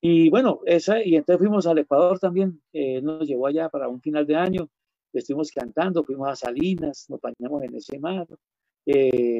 Y 0.01 0.31
bueno, 0.31 0.61
esa, 0.64 1.05
y 1.05 1.16
entonces 1.16 1.39
fuimos 1.39 1.66
al 1.66 1.79
Ecuador 1.79 2.19
también, 2.19 2.62
eh, 2.73 3.03
nos 3.03 3.29
llevó 3.29 3.47
allá 3.47 3.69
para 3.69 3.89
un 3.89 4.01
final 4.01 4.27
de 4.27 4.37
año, 4.37 4.71
estuvimos 5.12 5.51
cantando, 5.51 6.03
fuimos 6.05 6.29
a 6.29 6.37
Salinas, 6.37 7.07
nos 7.11 7.21
bañamos 7.21 7.62
en 7.64 7.75
ese 7.75 7.99
mar. 7.99 8.27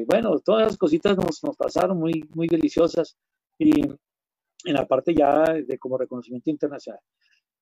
bueno, 0.05 0.39
todas 0.41 0.67
las 0.67 0.77
cositas 0.77 1.17
nos, 1.17 1.43
nos 1.43 1.55
pasaron 1.55 1.97
muy, 1.97 2.23
muy 2.35 2.47
deliciosas 2.47 3.17
y 3.57 3.81
en 3.81 4.73
la 4.73 4.85
parte 4.85 5.15
ya 5.15 5.43
de 5.53 5.79
como 5.79 5.97
reconocimiento 5.97 6.51
internacional. 6.51 7.01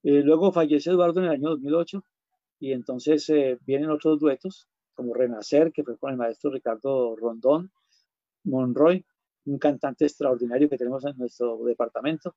luego 0.03 0.51
fallece 0.51 0.89
Eduardo 0.89 1.19
en 1.21 1.27
el 1.27 1.31
año 1.33 1.49
2008 1.51 2.03
y 2.59 2.71
entonces 2.71 3.29
eh, 3.29 3.57
vienen 3.65 3.89
otros 3.89 4.19
duetos, 4.19 4.67
como 4.93 5.13
Renacer, 5.13 5.71
que 5.71 5.83
fue 5.83 5.97
con 5.97 6.11
el 6.11 6.17
maestro 6.17 6.51
Ricardo 6.51 7.15
Rondón, 7.15 7.71
Monroy, 8.43 9.05
un 9.45 9.59
cantante 9.59 10.05
extraordinario 10.05 10.69
que 10.69 10.77
tenemos 10.77 11.05
en 11.05 11.17
nuestro 11.17 11.63
departamento. 11.63 12.35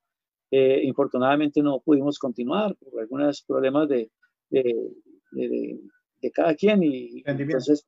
Eh, 0.51 0.83
infortunadamente 0.85 1.63
no 1.63 1.81
pudimos 1.81 2.19
continuar 2.19 2.77
por 2.77 3.01
algunos 3.01 3.43
problemas 3.43 3.89
de, 3.89 4.11
de, 4.51 4.91
de, 5.31 6.31
cada 6.33 6.55
quien 6.55 6.83
y 6.83 7.23
entonces 7.25 7.85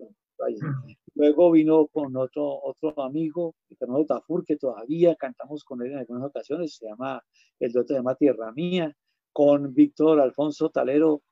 luego 1.15 1.51
vino 1.51 1.87
con 1.89 2.17
otro, 2.17 2.61
otro 2.63 3.01
amigo, 3.03 3.55
Fernando 3.79 4.07
Tafur, 4.07 4.45
que 4.45 4.57
todavía 4.57 5.15
cantamos 5.17 5.65
con 5.65 5.83
él 5.83 5.93
en 5.93 5.99
algunas 5.99 6.25
ocasiones, 6.25 6.77
se 6.77 6.87
llama 6.87 7.23
el 7.59 7.73
dueto 7.73 7.95
de 7.95 8.03
Tierra 8.19 8.53
Mía, 8.53 8.97
con 9.33 9.73
Víctor 9.75 10.21
Alfonso 10.21 10.71
Talero, 10.71 11.23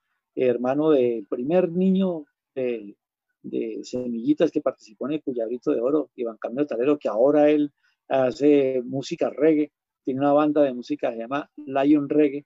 hermano 0.49 0.91
del 0.91 1.27
primer 1.27 1.71
niño 1.71 2.25
de, 2.55 2.97
Semillitas 3.83 4.51
que 4.51 4.61
participó 4.61 5.07
en 5.07 5.15
el 5.15 5.23
Cuyabrito 5.23 5.71
de 5.73 5.81
Oro, 5.81 6.11
Iván 6.17 6.37
Camilo 6.37 6.67
Talero, 6.67 6.99
que 6.99 7.09
ahora 7.09 7.49
él 7.49 7.73
hace 8.09 8.83
música 8.85 9.31
reggae, 9.31 9.73
tiene 10.05 10.21
una 10.21 10.33
banda 10.33 10.63
de 10.63 10.75
música 10.75 11.09
que 11.09 11.17
se 11.17 11.23
llama 11.23 11.51
Lion 11.57 12.09
Reggae, 12.09 12.45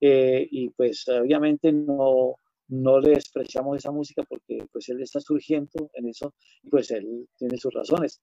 eh, 0.00 0.46
y 0.50 0.68
pues 0.70 1.08
obviamente 1.08 1.72
no, 1.72 2.36
no 2.68 3.00
le 3.00 3.10
despreciamos 3.10 3.78
esa 3.78 3.90
música 3.90 4.22
porque 4.28 4.66
pues 4.70 4.88
él 4.90 5.00
está 5.00 5.20
surgiendo 5.20 5.90
en 5.94 6.08
eso, 6.08 6.34
y 6.62 6.68
pues 6.68 6.90
él 6.90 7.26
tiene 7.38 7.56
sus 7.56 7.72
razones. 7.72 8.20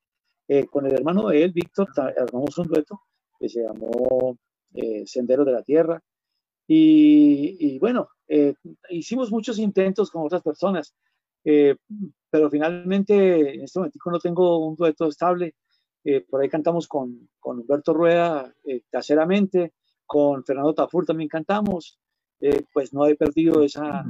Eh, 0.48 0.66
con 0.66 0.86
el 0.86 0.94
hermano 0.94 1.30
de 1.30 1.44
él, 1.44 1.52
Víctor, 1.54 1.88
armamos 1.96 2.56
un 2.58 2.68
dueto 2.68 3.02
que 3.40 3.50
se 3.50 3.64
llamó 3.64 4.38
eh, 4.76 5.04
Sendero 5.08 5.44
de 5.44 5.54
la 5.54 5.64
Tierra, 5.64 6.04
y, 6.74 7.78
bueno, 7.80 8.08
eh, 8.34 8.56
hicimos 8.90 9.30
muchos 9.30 9.60
intentos 9.60 10.10
con 10.10 10.26
otras 10.26 10.42
personas, 10.42 10.96
eh, 11.44 11.76
pero 12.30 12.50
finalmente 12.50 13.56
en 13.56 13.62
este 13.62 13.78
momento 13.78 14.00
no 14.06 14.20
tengo 14.20 14.66
un 14.66 14.76
dueto 14.78 15.10
estable. 15.10 15.56
Eh, 16.06 16.22
por 16.22 16.42
ahí 16.42 16.48
cantamos 16.48 16.88
con, 16.88 17.30
con 17.42 17.60
Humberto 17.60 17.94
Rueda 17.94 18.56
caseramente, 18.90 19.74
con 20.06 20.46
Fernando 20.46 20.74
Tafur 20.74 21.06
también 21.06 21.28
cantamos. 21.28 22.00
pues 22.74 22.94
no 22.94 23.06
he 23.06 23.16
perdido 23.16 23.62
esa, 23.64 24.04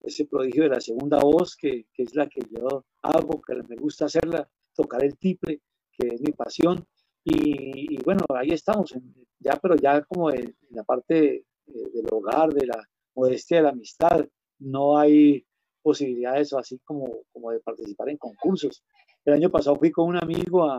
ese 0.00 0.24
prodigio 0.24 0.62
de 0.62 0.70
la 0.70 0.80
segunda 0.80 1.18
voz, 1.18 1.54
que, 1.54 1.86
que, 1.92 2.04
es 2.04 2.14
la 2.14 2.26
que 2.28 2.40
yo 2.50 2.86
hago, 3.02 3.42
que 3.42 3.56
me 3.68 3.76
gusta 3.76 4.06
hacerla, 4.06 4.48
tocar 4.74 5.04
el 5.04 5.18
tiple, 5.18 5.60
que 5.92 6.14
es 6.14 6.22
mi 6.22 6.32
pasión. 6.32 6.82
Y, 7.24 7.94
y 7.94 7.98
bueno, 8.02 8.24
ahí 8.30 8.52
estamos, 8.52 8.94
ya, 9.38 9.56
pero 9.60 9.76
ya 9.76 10.02
como 10.02 10.30
en 10.30 10.56
la 10.70 10.82
parte 10.82 11.44
del 11.66 12.06
hogar, 12.10 12.52
de 12.54 12.66
la 12.66 12.88
modestia 13.16 13.56
de 13.56 13.62
la 13.64 13.70
amistad. 13.70 14.24
No 14.58 14.98
hay 14.98 15.44
posibilidades 15.82 16.52
así 16.52 16.78
como, 16.84 17.24
como 17.32 17.50
de 17.50 17.60
participar 17.60 18.10
en 18.10 18.18
concursos. 18.18 18.84
El 19.24 19.34
año 19.34 19.50
pasado 19.50 19.76
fui 19.76 19.90
con 19.90 20.08
un 20.08 20.16
amigo 20.16 20.70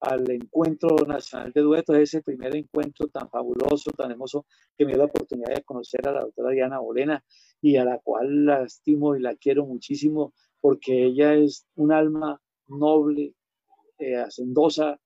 al 0.00 0.30
Encuentro 0.30 0.96
Nacional 1.06 1.52
de 1.52 1.60
Duetos, 1.60 1.96
ese 1.96 2.22
primer 2.22 2.54
encuentro 2.56 3.06
tan 3.08 3.28
fabuloso, 3.30 3.90
tan 3.92 4.10
hermoso, 4.10 4.46
que 4.76 4.84
me 4.84 4.92
dio 4.92 4.98
la 4.98 5.06
oportunidad 5.06 5.54
de 5.54 5.62
conocer 5.62 6.06
a 6.08 6.12
la 6.12 6.20
doctora 6.22 6.50
Diana 6.50 6.80
Bolena 6.80 7.24
y 7.60 7.76
a 7.76 7.84
la 7.84 7.98
cual 7.98 8.44
la 8.44 8.64
estimo 8.64 9.16
y 9.16 9.20
la 9.20 9.36
quiero 9.36 9.64
muchísimo 9.64 10.34
porque 10.60 11.04
ella 11.04 11.34
es 11.34 11.66
un 11.76 11.92
alma 11.92 12.40
noble, 12.66 13.34
eh, 13.98 14.16
hacendosa, 14.16 14.98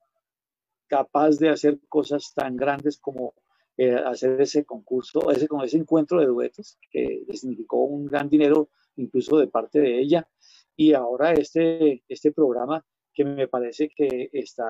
capaz 0.87 1.39
de 1.39 1.51
hacer 1.51 1.79
cosas 1.89 2.33
tan 2.35 2.57
grandes 2.57 2.99
como 2.99 3.35
eh, 3.79 3.95
hacer 3.95 4.41
ese 4.41 4.65
concurso, 4.65 5.31
ese, 5.31 5.47
ese 5.65 5.77
encuentro 5.79 6.21
de 6.21 6.27
duetos, 6.27 6.77
que 6.91 7.25
significó 7.33 7.85
un 7.85 8.07
gran 8.07 8.29
dinero 8.29 8.71
incluso 8.97 9.39
de 9.39 9.47
parte 9.47 9.81
de 9.81 10.01
ella. 10.01 10.29
Y 10.77 10.95
ahora 10.95 11.33
este, 11.33 12.03
este 12.09 12.33
programa 12.33 12.85
que 13.15 13.25
me 13.25 13.47
parece 13.49 13.89
que 13.89 14.31
está 14.33 14.67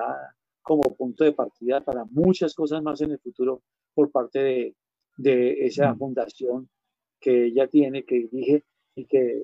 como 0.61 0.95
punto 0.95 1.23
de 1.23 1.33
partida 1.33 1.83
para 1.83 2.05
muchas 2.05 2.53
cosas 2.53 2.83
más 2.83 3.01
en 3.01 3.11
el 3.11 3.19
futuro 3.19 3.63
por 3.95 4.11
parte 4.11 4.39
de, 4.39 4.75
de 5.17 5.65
esa 5.65 5.95
fundación 5.95 6.69
que 7.19 7.45
ella 7.47 7.67
tiene, 7.67 8.05
que 8.05 8.27
dirige 8.31 8.63
y 8.95 9.05
que, 9.05 9.41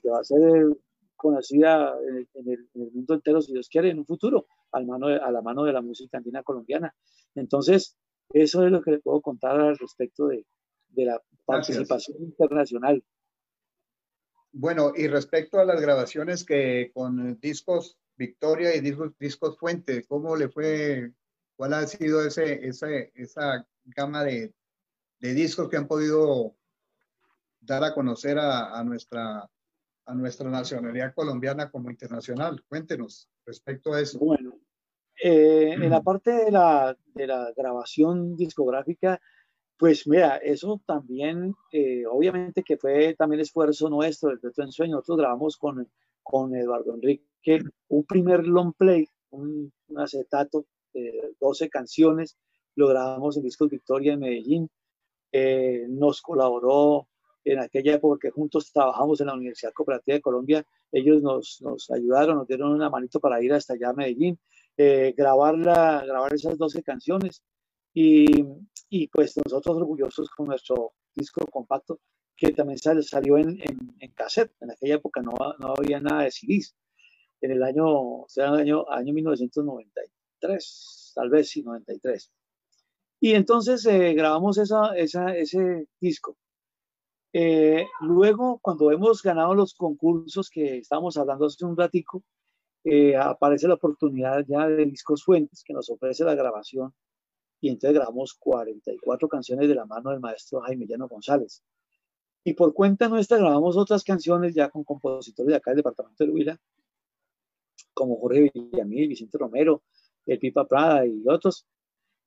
que 0.00 0.08
va 0.08 0.20
a 0.20 0.24
ser 0.24 0.68
conocida 1.16 1.94
en 2.08 2.48
el, 2.48 2.68
en 2.74 2.82
el, 2.82 2.92
mundo 2.92 3.14
entero, 3.14 3.42
si 3.42 3.52
Dios 3.52 3.68
quiere, 3.68 3.90
en 3.90 3.98
un 3.98 4.06
futuro, 4.06 4.46
a 4.72 4.80
la 4.80 4.86
mano 4.86 5.08
de, 5.08 5.16
a 5.16 5.30
la, 5.30 5.42
mano 5.42 5.64
de 5.64 5.72
la 5.72 5.82
música 5.82 6.16
andina 6.16 6.42
colombiana. 6.42 6.94
Entonces, 7.34 7.98
eso 8.32 8.64
es 8.64 8.72
lo 8.72 8.82
que 8.82 8.92
le 8.92 8.98
puedo 9.00 9.20
contar 9.20 9.60
al 9.60 9.76
respecto 9.78 10.28
de, 10.28 10.46
la 10.94 11.20
participación 11.44 12.18
internacional. 12.20 13.02
Bueno, 14.52 14.92
y 14.96 15.06
respecto 15.06 15.60
a 15.60 15.64
las 15.64 15.80
grabaciones 15.80 16.44
que 16.44 16.90
con 16.92 17.38
discos 17.40 17.96
Victoria 18.16 18.74
y 18.76 18.80
discos, 18.80 19.16
discos 19.18 19.56
Fuente, 19.56 20.04
¿cómo 20.06 20.36
le 20.36 20.48
fue? 20.48 21.12
¿Cuál 21.56 21.74
ha 21.74 21.86
sido 21.86 22.26
ese, 22.26 22.70
esa 23.14 23.66
gama 23.84 24.24
de, 24.24 24.52
discos 25.20 25.68
que 25.68 25.76
han 25.76 25.86
podido 25.86 26.54
dar 27.60 27.84
a 27.84 27.94
conocer 27.94 28.38
a, 28.38 28.82
nuestra, 28.84 29.48
a 30.06 30.14
nuestra 30.14 30.50
nacionalidad 30.50 31.14
colombiana 31.14 31.70
como 31.70 31.90
internacional? 31.90 32.62
Cuéntenos 32.68 33.28
respecto 33.46 33.94
a 33.94 34.00
eso. 34.00 34.18
Bueno, 34.18 34.60
eh, 35.22 35.72
en 35.72 35.90
la 35.90 36.02
parte 36.02 36.30
de 36.32 36.50
la, 36.50 36.96
de 37.14 37.26
la, 37.26 37.52
grabación 37.56 38.36
discográfica, 38.36 39.20
pues 39.76 40.06
mira, 40.06 40.36
eso 40.36 40.80
también, 40.86 41.54
eh, 41.72 42.04
obviamente 42.06 42.62
que 42.62 42.76
fue 42.76 43.14
también 43.14 43.40
esfuerzo 43.40 43.88
nuestro, 43.90 44.30
el 44.30 44.40
en 44.42 44.64
Ensueño. 44.64 44.96
Nosotros 44.96 45.18
grabamos 45.18 45.56
con, 45.56 45.88
con 46.22 46.54
Eduardo 46.54 46.94
Enrique 46.94 47.62
un 47.88 48.04
primer 48.04 48.46
long 48.46 48.72
play, 48.74 49.06
un, 49.30 49.72
acetato 49.96 50.66
de 50.92 51.34
12 51.40 51.68
canciones, 51.68 52.36
lo 52.74 52.88
grabamos 52.88 53.36
en 53.36 53.42
Discos 53.42 53.70
Victoria 53.70 54.14
en 54.14 54.20
Medellín. 54.20 54.70
Eh, 55.32 55.86
nos 55.88 56.22
colaboró 56.22 57.08
en 57.44 57.58
aquella 57.58 57.94
época 57.94 58.18
que 58.20 58.30
juntos 58.30 58.72
trabajamos 58.72 59.20
en 59.20 59.28
la 59.28 59.34
Universidad 59.34 59.72
Cooperativa 59.72 60.14
de 60.14 60.20
Colombia. 60.20 60.66
Ellos 60.92 61.22
nos, 61.22 61.60
nos 61.62 61.90
ayudaron, 61.90 62.36
nos 62.36 62.46
dieron 62.46 62.72
una 62.72 62.90
manito 62.90 63.20
para 63.20 63.42
ir 63.42 63.52
hasta 63.52 63.74
allá 63.74 63.90
a 63.90 63.94
Medellín 63.94 64.38
eh, 64.82 65.12
grabar, 65.14 65.58
grabar 65.58 66.32
esas 66.32 66.56
12 66.56 66.82
canciones 66.82 67.42
y, 67.92 68.46
y, 68.88 69.08
pues 69.08 69.36
nosotros 69.36 69.76
orgullosos 69.76 70.30
con 70.30 70.46
nuestro 70.46 70.94
disco 71.14 71.44
compacto 71.46 72.00
que 72.34 72.52
también 72.52 72.78
salió 72.78 73.36
en, 73.36 73.60
en, 73.60 74.12
cassette. 74.12 74.54
En 74.60 74.70
aquella 74.70 74.94
época 74.94 75.20
no, 75.20 75.32
no, 75.58 75.74
había 75.76 76.00
nada 76.00 76.22
de 76.22 76.30
CDs. 76.30 76.74
En 77.42 77.50
el 77.50 77.62
año, 77.62 77.84
o 77.86 78.26
sea, 78.26 78.48
en 78.48 78.54
el 78.54 78.60
año, 78.60 78.90
año 78.90 79.12
1993, 79.12 81.12
tal 81.14 81.28
vez 81.28 81.50
sí, 81.50 81.62
93. 81.62 82.32
Y 83.20 83.34
entonces 83.34 83.84
eh, 83.84 84.14
grabamos 84.14 84.56
esa, 84.56 84.96
esa, 84.96 85.36
ese 85.36 85.88
disco. 86.00 86.38
Eh, 87.34 87.84
luego, 88.00 88.58
cuando 88.62 88.90
hemos 88.92 89.22
ganado 89.22 89.54
los 89.54 89.74
concursos 89.74 90.48
que 90.48 90.78
estábamos 90.78 91.18
hablando 91.18 91.44
hace 91.44 91.66
un 91.66 91.76
ratico, 91.76 92.24
eh, 92.84 93.16
aparece 93.16 93.68
la 93.68 93.74
oportunidad 93.74 94.44
ya 94.46 94.66
de 94.68 94.86
Discos 94.86 95.24
Fuentes, 95.24 95.62
que 95.64 95.72
nos 95.72 95.90
ofrece 95.90 96.24
la 96.24 96.34
grabación, 96.34 96.94
y 97.60 97.68
entonces 97.68 97.94
grabamos 97.94 98.34
44 98.34 99.28
canciones 99.28 99.68
de 99.68 99.74
la 99.74 99.84
mano 99.84 100.10
del 100.10 100.20
maestro 100.20 100.60
Jaime 100.62 100.86
Llano 100.86 101.08
González. 101.08 101.62
Y 102.42 102.54
por 102.54 102.72
cuenta 102.72 103.08
nuestra 103.08 103.36
grabamos 103.36 103.76
otras 103.76 104.02
canciones 104.02 104.54
ya 104.54 104.70
con 104.70 104.82
compositores 104.84 105.50
de 105.50 105.56
acá 105.56 105.72
del 105.72 105.78
departamento 105.78 106.24
de 106.24 106.30
Huila, 106.30 106.60
como 107.92 108.18
Jorge 108.18 108.50
Villamil, 108.54 109.08
Vicente 109.08 109.36
Romero, 109.36 109.82
el 110.24 110.38
Pipa 110.38 110.66
Prada 110.66 111.06
y 111.06 111.22
otros, 111.28 111.66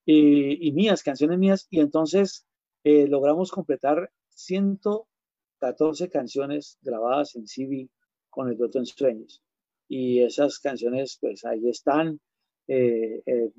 y, 0.05 0.71
mías, 0.73 1.01
canciones 1.01 1.39
mías, 1.39 1.67
y 1.69 1.79
entonces 1.79 2.45
eh, 2.83 3.07
logramos 3.07 3.51
completar 3.51 4.11
114 4.29 6.09
canciones 6.09 6.77
grabadas 6.81 7.35
en 7.35 7.47
CD 7.47 7.89
con 8.29 8.49
el 8.49 8.57
Dueto 8.57 8.79
en 8.79 8.85
Sueños. 8.85 9.41
Y 9.95 10.23
esas 10.23 10.57
canciones, 10.57 11.19
pues 11.21 11.45
ahí 11.45 11.69
están, 11.69 12.19
eh, 12.67 13.21
eh, 13.27 13.51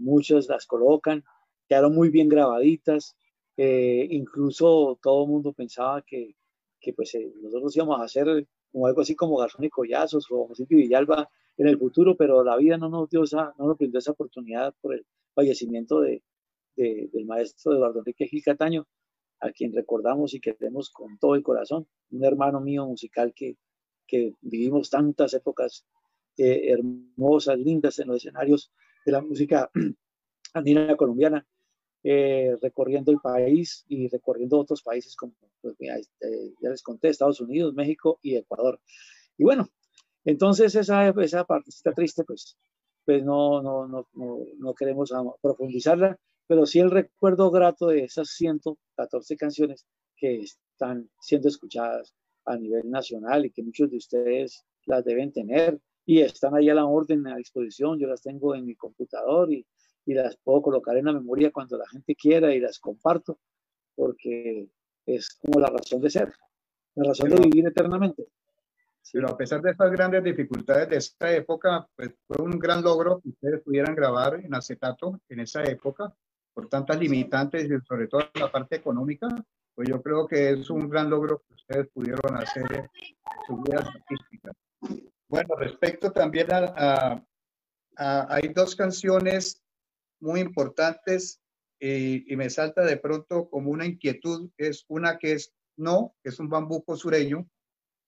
las 0.48 0.66
colocan, 0.66 1.22
quedaron 1.68 1.94
muy 1.94 2.10
bien 2.10 2.28
grabaditas, 2.28 3.16
incluso 3.56 4.98
todo 5.00 5.22
el 5.22 5.30
mundo 5.30 5.52
pensaba 5.52 6.02
que, 6.02 6.34
que 6.80 6.92
pues 6.92 7.16
nosotros 7.40 7.76
íbamos 7.76 8.00
a 8.00 8.04
hacer 8.06 8.48
como 8.72 8.88
algo 8.88 9.02
así 9.02 9.14
como 9.14 9.36
Garzón 9.36 9.64
y 9.64 9.70
Collazos 9.70 10.26
o 10.28 10.48
José 10.48 10.66
Villalba 10.68 11.30
en 11.56 11.68
el 11.68 11.78
futuro, 11.78 12.16
pero 12.16 12.42
la 12.42 12.56
vida 12.56 12.78
no 12.78 12.88
nos 12.88 13.08
dio 13.08 13.22
esa, 13.22 13.54
no 13.56 13.68
nos 13.68 13.78
brindó 13.78 14.00
esa 14.00 14.10
oportunidad 14.10 14.74
por 14.80 14.94
el 14.94 15.06
fallecimiento 15.36 16.00
de, 16.00 16.20
del 16.74 17.26
maestro 17.26 17.74
Eduardo 17.74 18.00
Enrique 18.00 18.26
Gil 18.26 18.42
Cataño, 18.42 18.88
a 19.38 19.52
quien 19.52 19.72
recordamos 19.72 20.34
y 20.34 20.40
queremos 20.40 20.90
con 20.90 21.16
todo 21.16 21.36
el 21.36 21.44
corazón, 21.44 21.86
un 22.10 22.24
hermano 22.24 22.60
mío 22.60 22.86
musical 22.86 23.32
que, 23.36 23.56
que 24.08 24.34
vivimos 24.40 24.90
tantas 24.90 25.32
épocas 25.34 25.86
eh, 26.36 26.72
hermosas, 26.72 27.58
lindas 27.58 27.98
en 27.98 28.08
los 28.08 28.18
escenarios 28.18 28.72
de 29.04 29.12
la 29.12 29.20
música 29.20 29.70
andina 30.54 30.96
colombiana, 30.96 31.46
eh, 32.02 32.56
recorriendo 32.60 33.10
el 33.12 33.18
país 33.18 33.84
y 33.88 34.08
recorriendo 34.08 34.58
otros 34.58 34.82
países 34.82 35.16
como, 35.16 35.34
pues, 35.60 35.74
este, 35.78 36.54
ya 36.60 36.70
les 36.70 36.82
conté, 36.82 37.08
Estados 37.08 37.40
Unidos, 37.40 37.74
México 37.74 38.18
y 38.22 38.36
Ecuador. 38.36 38.80
Y 39.38 39.44
bueno, 39.44 39.68
entonces 40.24 40.74
esa, 40.74 41.08
esa 41.08 41.44
partecita 41.44 41.92
triste, 41.92 42.24
pues, 42.24 42.56
pues 43.04 43.24
no, 43.24 43.62
no, 43.62 43.86
no, 43.86 44.06
no, 44.12 44.74
queremos 44.74 45.12
profundizarla, 45.40 46.18
pero 46.46 46.66
sí 46.66 46.80
el 46.80 46.90
recuerdo 46.90 47.50
grato 47.50 47.88
de 47.88 48.04
esas 48.04 48.28
114 48.30 49.36
canciones 49.36 49.86
que 50.16 50.40
están 50.40 51.08
siendo 51.20 51.48
escuchadas 51.48 52.14
a 52.44 52.56
nivel 52.56 52.90
nacional 52.90 53.46
y 53.46 53.50
que 53.50 53.62
muchos 53.62 53.90
de 53.90 53.96
ustedes 53.96 54.64
las 54.86 55.04
deben 55.04 55.32
tener 55.32 55.80
y 56.06 56.20
están 56.20 56.54
ahí 56.54 56.68
a 56.70 56.74
la 56.74 56.86
orden, 56.86 57.26
a 57.26 57.36
disposición. 57.36 57.98
Yo 57.98 58.06
las 58.06 58.22
tengo 58.22 58.54
en 58.54 58.66
mi 58.66 58.74
computador 58.74 59.52
y, 59.52 59.66
y 60.06 60.14
las 60.14 60.36
puedo 60.36 60.62
colocar 60.62 60.96
en 60.96 61.06
la 61.06 61.12
memoria 61.12 61.50
cuando 61.50 61.78
la 61.78 61.88
gente 61.88 62.14
quiera 62.14 62.54
y 62.54 62.60
las 62.60 62.78
comparto 62.78 63.38
porque 63.94 64.68
es 65.06 65.38
como 65.40 65.60
la 65.60 65.68
razón 65.68 66.00
de 66.00 66.10
ser, 66.10 66.32
la 66.94 67.08
razón 67.08 67.30
de 67.30 67.40
vivir 67.40 67.66
eternamente. 67.66 68.26
Pero 69.12 69.28
a 69.28 69.36
pesar 69.36 69.60
de 69.60 69.70
estas 69.70 69.92
grandes 69.92 70.24
dificultades 70.24 70.88
de 70.88 70.96
esta 70.96 71.32
época, 71.32 71.86
pues 71.94 72.14
fue 72.26 72.44
un 72.44 72.58
gran 72.58 72.82
logro 72.82 73.20
que 73.20 73.28
ustedes 73.28 73.62
pudieran 73.62 73.94
grabar 73.94 74.40
en 74.42 74.54
acetato 74.54 75.20
en 75.28 75.40
esa 75.40 75.62
época, 75.62 76.12
por 76.52 76.68
tantas 76.68 76.98
limitantes 76.98 77.64
y 77.64 77.86
sobre 77.86 78.08
todo 78.08 78.22
la 78.34 78.50
parte 78.50 78.76
económica, 78.76 79.28
pues 79.74 79.88
yo 79.88 80.00
creo 80.00 80.26
que 80.26 80.50
es 80.50 80.70
un 80.70 80.88
gran 80.88 81.10
logro 81.10 81.42
que 81.46 81.54
ustedes 81.54 81.88
pudieron 81.88 82.36
hacer 82.36 82.64
en 82.72 82.88
sus 83.46 83.62
vidas 83.62 83.86
artísticas. 83.88 84.56
Bueno, 85.34 85.56
respecto 85.56 86.12
también 86.12 86.46
a, 86.52 87.24
hay 87.96 88.48
dos 88.54 88.76
canciones 88.76 89.62
muy 90.20 90.40
importantes 90.40 91.40
y, 91.80 92.32
y 92.32 92.36
me 92.36 92.48
salta 92.50 92.82
de 92.82 92.96
pronto 92.96 93.50
como 93.50 93.70
una 93.70 93.84
inquietud, 93.84 94.50
es 94.56 94.84
una 94.88 95.18
que 95.18 95.32
es 95.32 95.52
No, 95.76 96.14
que 96.22 96.28
es 96.28 96.38
un 96.38 96.48
bambuco 96.48 96.96
sureño, 96.96 97.48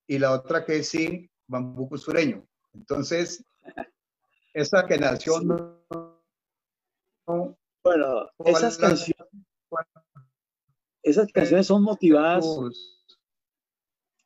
y 0.06 0.18
la 0.18 0.32
otra 0.32 0.64
que 0.64 0.76
es 0.76 0.88
sí, 0.88 1.28
bambuco 1.48 1.98
sureño. 1.98 2.46
Entonces, 2.74 3.44
esa 4.54 4.86
que 4.86 4.96
nació 4.98 5.40
bueno, 7.82 8.30
esas 8.44 8.78
canciones, 8.78 9.28
esas 11.02 11.32
canciones 11.32 11.66
son 11.66 11.82
motivadas. 11.82 12.44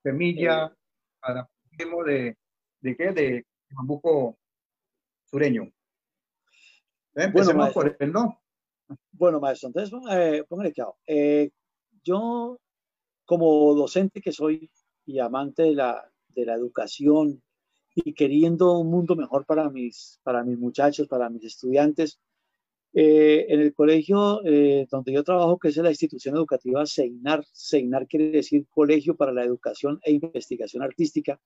Semilla 0.03 0.67
eh, 0.67 0.77
para 1.21 1.51
de, 2.07 2.37
de 2.81 2.97
qué? 2.97 3.13
De 3.13 3.47
bambuco 3.71 4.39
sureño. 5.25 5.71
Empecemos 7.15 7.57
bueno, 7.57 7.73
por 7.73 7.97
el 7.99 8.13
no. 8.13 8.41
Bueno, 9.13 9.41
maestro, 9.41 9.69
entonces 9.69 9.99
eh, 10.11 10.45
póngale 10.49 10.73
chao. 10.73 10.97
Eh, 11.07 11.51
yo, 12.03 12.59
como 13.25 13.75
docente 13.75 14.21
que 14.21 14.33
soy, 14.33 14.71
y 15.05 15.19
amante 15.19 15.63
de 15.63 15.75
la, 15.75 16.11
de 16.29 16.47
la 16.47 16.55
educación 16.55 17.43
y 17.95 18.15
queriendo 18.15 18.79
un 18.79 18.91
mundo 18.91 19.17
mejor 19.17 19.45
para 19.45 19.69
mis, 19.69 20.21
para 20.23 20.45
mis 20.45 20.59
muchachos, 20.59 21.09
para 21.09 21.29
mis 21.29 21.45
estudiantes. 21.45 22.21
Eh, 22.93 23.47
en 23.49 23.61
el 23.61 23.73
colegio 23.73 24.45
eh, 24.45 24.87
donde 24.91 25.13
yo 25.13 25.23
trabajo, 25.23 25.59
que 25.59 25.69
es 25.69 25.77
la 25.77 25.91
institución 25.91 26.35
educativa 26.35 26.85
SEINAR, 26.85 27.45
SEINAR 27.53 28.09
quiere 28.09 28.31
decir 28.31 28.67
Colegio 28.69 29.17
para 29.17 29.33
la 29.33 29.45
Educación 29.45 30.01
e 30.03 30.11
Investigación 30.11 30.83
Artística, 30.83 31.41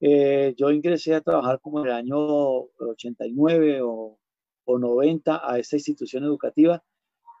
eh, 0.00 0.54
yo 0.56 0.70
ingresé 0.70 1.14
a 1.14 1.20
trabajar 1.20 1.60
como 1.60 1.80
en 1.80 1.86
el 1.86 1.92
año 1.92 2.16
89 2.18 3.80
o, 3.82 4.18
o 4.64 4.78
90 4.78 5.40
a 5.50 5.58
esta 5.58 5.76
institución 5.76 6.24
educativa 6.24 6.82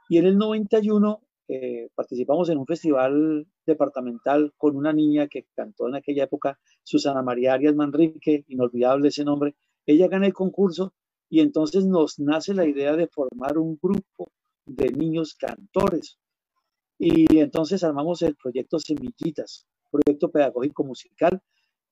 y 0.08 0.18
en 0.18 0.26
el 0.26 0.38
91 0.38 1.20
eh, 1.48 1.90
participamos 1.94 2.48
en 2.48 2.58
un 2.58 2.66
festival 2.66 3.46
departamental 3.66 4.52
con 4.56 4.76
una 4.76 4.92
niña 4.92 5.28
que 5.28 5.46
cantó 5.54 5.88
en 5.88 5.94
aquella 5.94 6.24
época, 6.24 6.58
Susana 6.82 7.22
María 7.22 7.54
Arias 7.54 7.74
Manrique, 7.74 8.44
inolvidable 8.48 9.08
ese 9.08 9.24
nombre. 9.24 9.54
Ella 9.86 10.08
gana 10.08 10.26
el 10.26 10.32
concurso 10.32 10.92
y 11.28 11.40
entonces 11.40 11.86
nos 11.86 12.18
nace 12.18 12.52
la 12.54 12.66
idea 12.66 12.96
de 12.96 13.06
formar 13.06 13.58
un 13.58 13.78
grupo 13.80 14.32
de 14.64 14.90
niños 14.90 15.34
cantores. 15.34 16.18
Y 16.98 17.38
entonces 17.38 17.84
armamos 17.84 18.22
el 18.22 18.34
proyecto 18.36 18.78
Semillitas, 18.78 19.66
proyecto 19.90 20.30
pedagógico 20.30 20.82
musical 20.82 21.40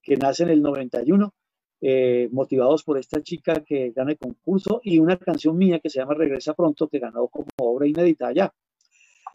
que 0.04 0.16
nace 0.16 0.44
en 0.44 0.50
el 0.50 0.62
91, 0.62 1.34
eh, 1.80 2.28
motivados 2.32 2.84
por 2.84 2.98
esta 2.98 3.22
chica 3.22 3.64
que 3.64 3.90
gana 3.90 4.12
el 4.12 4.18
concurso 4.18 4.80
y 4.84 4.98
una 4.98 5.18
canción 5.18 5.56
mía 5.56 5.80
que 5.80 5.90
se 5.90 5.98
llama 5.98 6.14
Regresa 6.14 6.54
Pronto, 6.54 6.88
que 6.88 6.98
ganó 6.98 7.28
como 7.28 7.48
obra 7.56 7.86
inédita 7.86 8.28
allá. 8.28 8.52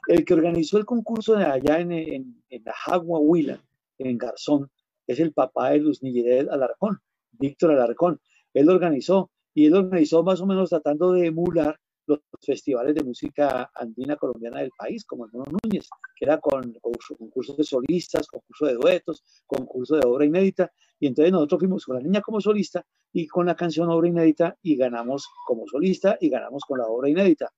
El 0.07 0.23
que 0.23 0.33
organizó 0.33 0.77
el 0.77 0.85
concurso 0.85 1.35
de 1.35 1.45
allá 1.45 1.79
en, 1.79 1.91
en, 1.91 2.43
en 2.49 2.63
la 2.63 2.73
Jagua 2.73 3.19
Huila, 3.19 3.61
en 3.97 4.17
Garzón, 4.17 4.71
es 5.07 5.19
el 5.19 5.33
papá 5.33 5.71
de 5.71 5.79
Luz 5.79 6.03
Nilledet 6.03 6.49
Alarcón, 6.49 6.99
Víctor 7.31 7.71
Alarcón. 7.71 8.19
Él 8.53 8.67
lo 8.67 8.73
organizó 8.73 9.31
y 9.53 9.65
él 9.65 9.73
lo 9.73 9.79
organizó 9.79 10.23
más 10.23 10.39
o 10.41 10.45
menos 10.45 10.69
tratando 10.69 11.11
de 11.13 11.27
emular 11.27 11.79
los 12.09 12.21
festivales 12.41 12.95
de 12.95 13.03
música 13.03 13.71
andina 13.73 14.15
colombiana 14.15 14.59
del 14.59 14.71
país, 14.77 15.05
como 15.05 15.25
el 15.25 15.31
Mono 15.31 15.45
Núñez, 15.63 15.87
que 16.15 16.25
era 16.25 16.39
con 16.39 16.73
concursos 17.17 17.57
de 17.57 17.63
solistas, 17.63 18.27
concurso 18.27 18.65
de 18.65 18.73
duetos, 18.73 19.23
concurso 19.45 19.95
de 19.95 20.05
obra 20.05 20.25
inédita. 20.25 20.71
Y 20.99 21.07
entonces 21.07 21.31
nosotros 21.31 21.59
fuimos 21.59 21.85
con 21.85 21.95
la 21.95 22.01
niña 22.01 22.21
como 22.21 22.41
solista 22.41 22.85
y 23.13 23.27
con 23.27 23.45
la 23.45 23.55
canción 23.55 23.89
obra 23.89 24.07
inédita 24.07 24.57
y 24.61 24.75
ganamos 24.75 25.27
como 25.45 25.65
solista 25.67 26.17
y 26.19 26.29
ganamos 26.29 26.63
con 26.65 26.79
la 26.79 26.87
obra 26.87 27.09
inédita. 27.09 27.51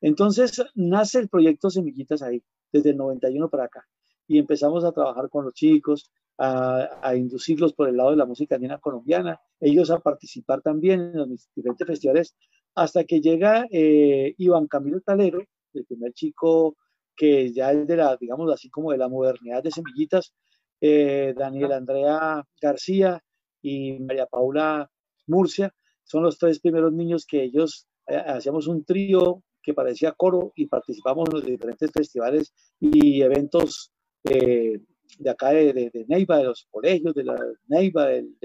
Entonces 0.00 0.62
nace 0.74 1.18
el 1.18 1.28
proyecto 1.28 1.70
Semillitas 1.70 2.22
ahí, 2.22 2.42
desde 2.72 2.90
el 2.90 2.96
91 2.96 3.48
para 3.48 3.64
acá. 3.64 3.86
Y 4.26 4.38
empezamos 4.38 4.84
a 4.84 4.92
trabajar 4.92 5.30
con 5.30 5.44
los 5.44 5.54
chicos, 5.54 6.10
a, 6.38 7.14
inducirlos 7.16 7.72
por 7.72 7.88
el 7.88 7.96
lado 7.96 8.10
de 8.10 8.16
la 8.16 8.26
música 8.26 8.54
andina 8.54 8.78
colombiana, 8.78 9.40
ellos 9.60 9.90
a 9.90 9.98
participar 9.98 10.62
también 10.62 11.00
en 11.00 11.16
los 11.16 11.50
diferentes 11.54 11.86
festivales, 11.86 12.36
hasta 12.78 13.04
que 13.04 13.20
llega 13.20 13.66
eh, 13.70 14.34
Iván 14.38 14.66
Camilo 14.68 15.00
Talero, 15.00 15.42
el 15.74 15.84
primer 15.84 16.12
chico 16.12 16.76
que 17.16 17.52
ya 17.52 17.72
es 17.72 17.86
de 17.86 17.96
la, 17.96 18.16
digamos 18.16 18.52
así 18.52 18.70
como 18.70 18.92
de 18.92 18.98
la 18.98 19.08
modernidad 19.08 19.62
de 19.62 19.72
Semillitas, 19.72 20.32
eh, 20.80 21.34
Daniel 21.36 21.72
Andrea 21.72 22.44
García 22.62 23.20
y 23.60 23.98
María 23.98 24.26
Paula 24.26 24.88
Murcia, 25.26 25.74
son 26.04 26.22
los 26.22 26.38
tres 26.38 26.60
primeros 26.60 26.92
niños 26.92 27.26
que 27.26 27.42
ellos 27.42 27.88
eh, 28.06 28.16
hacíamos 28.16 28.68
un 28.68 28.84
trío 28.84 29.42
que 29.60 29.74
parecía 29.74 30.12
coro 30.12 30.52
y 30.54 30.66
participamos 30.66 31.28
en 31.28 31.34
los 31.34 31.44
diferentes 31.44 31.90
festivales 31.90 32.54
y 32.78 33.20
eventos 33.20 33.92
eh, 34.24 34.80
de 35.18 35.30
acá 35.30 35.50
de, 35.50 36.06
Neiva, 36.06 36.38
de 36.38 36.44
los 36.44 36.68
colegios, 36.70 37.14
de 37.14 37.24
la 37.24 37.36
Neiva, 37.66 38.06
del, 38.06 38.36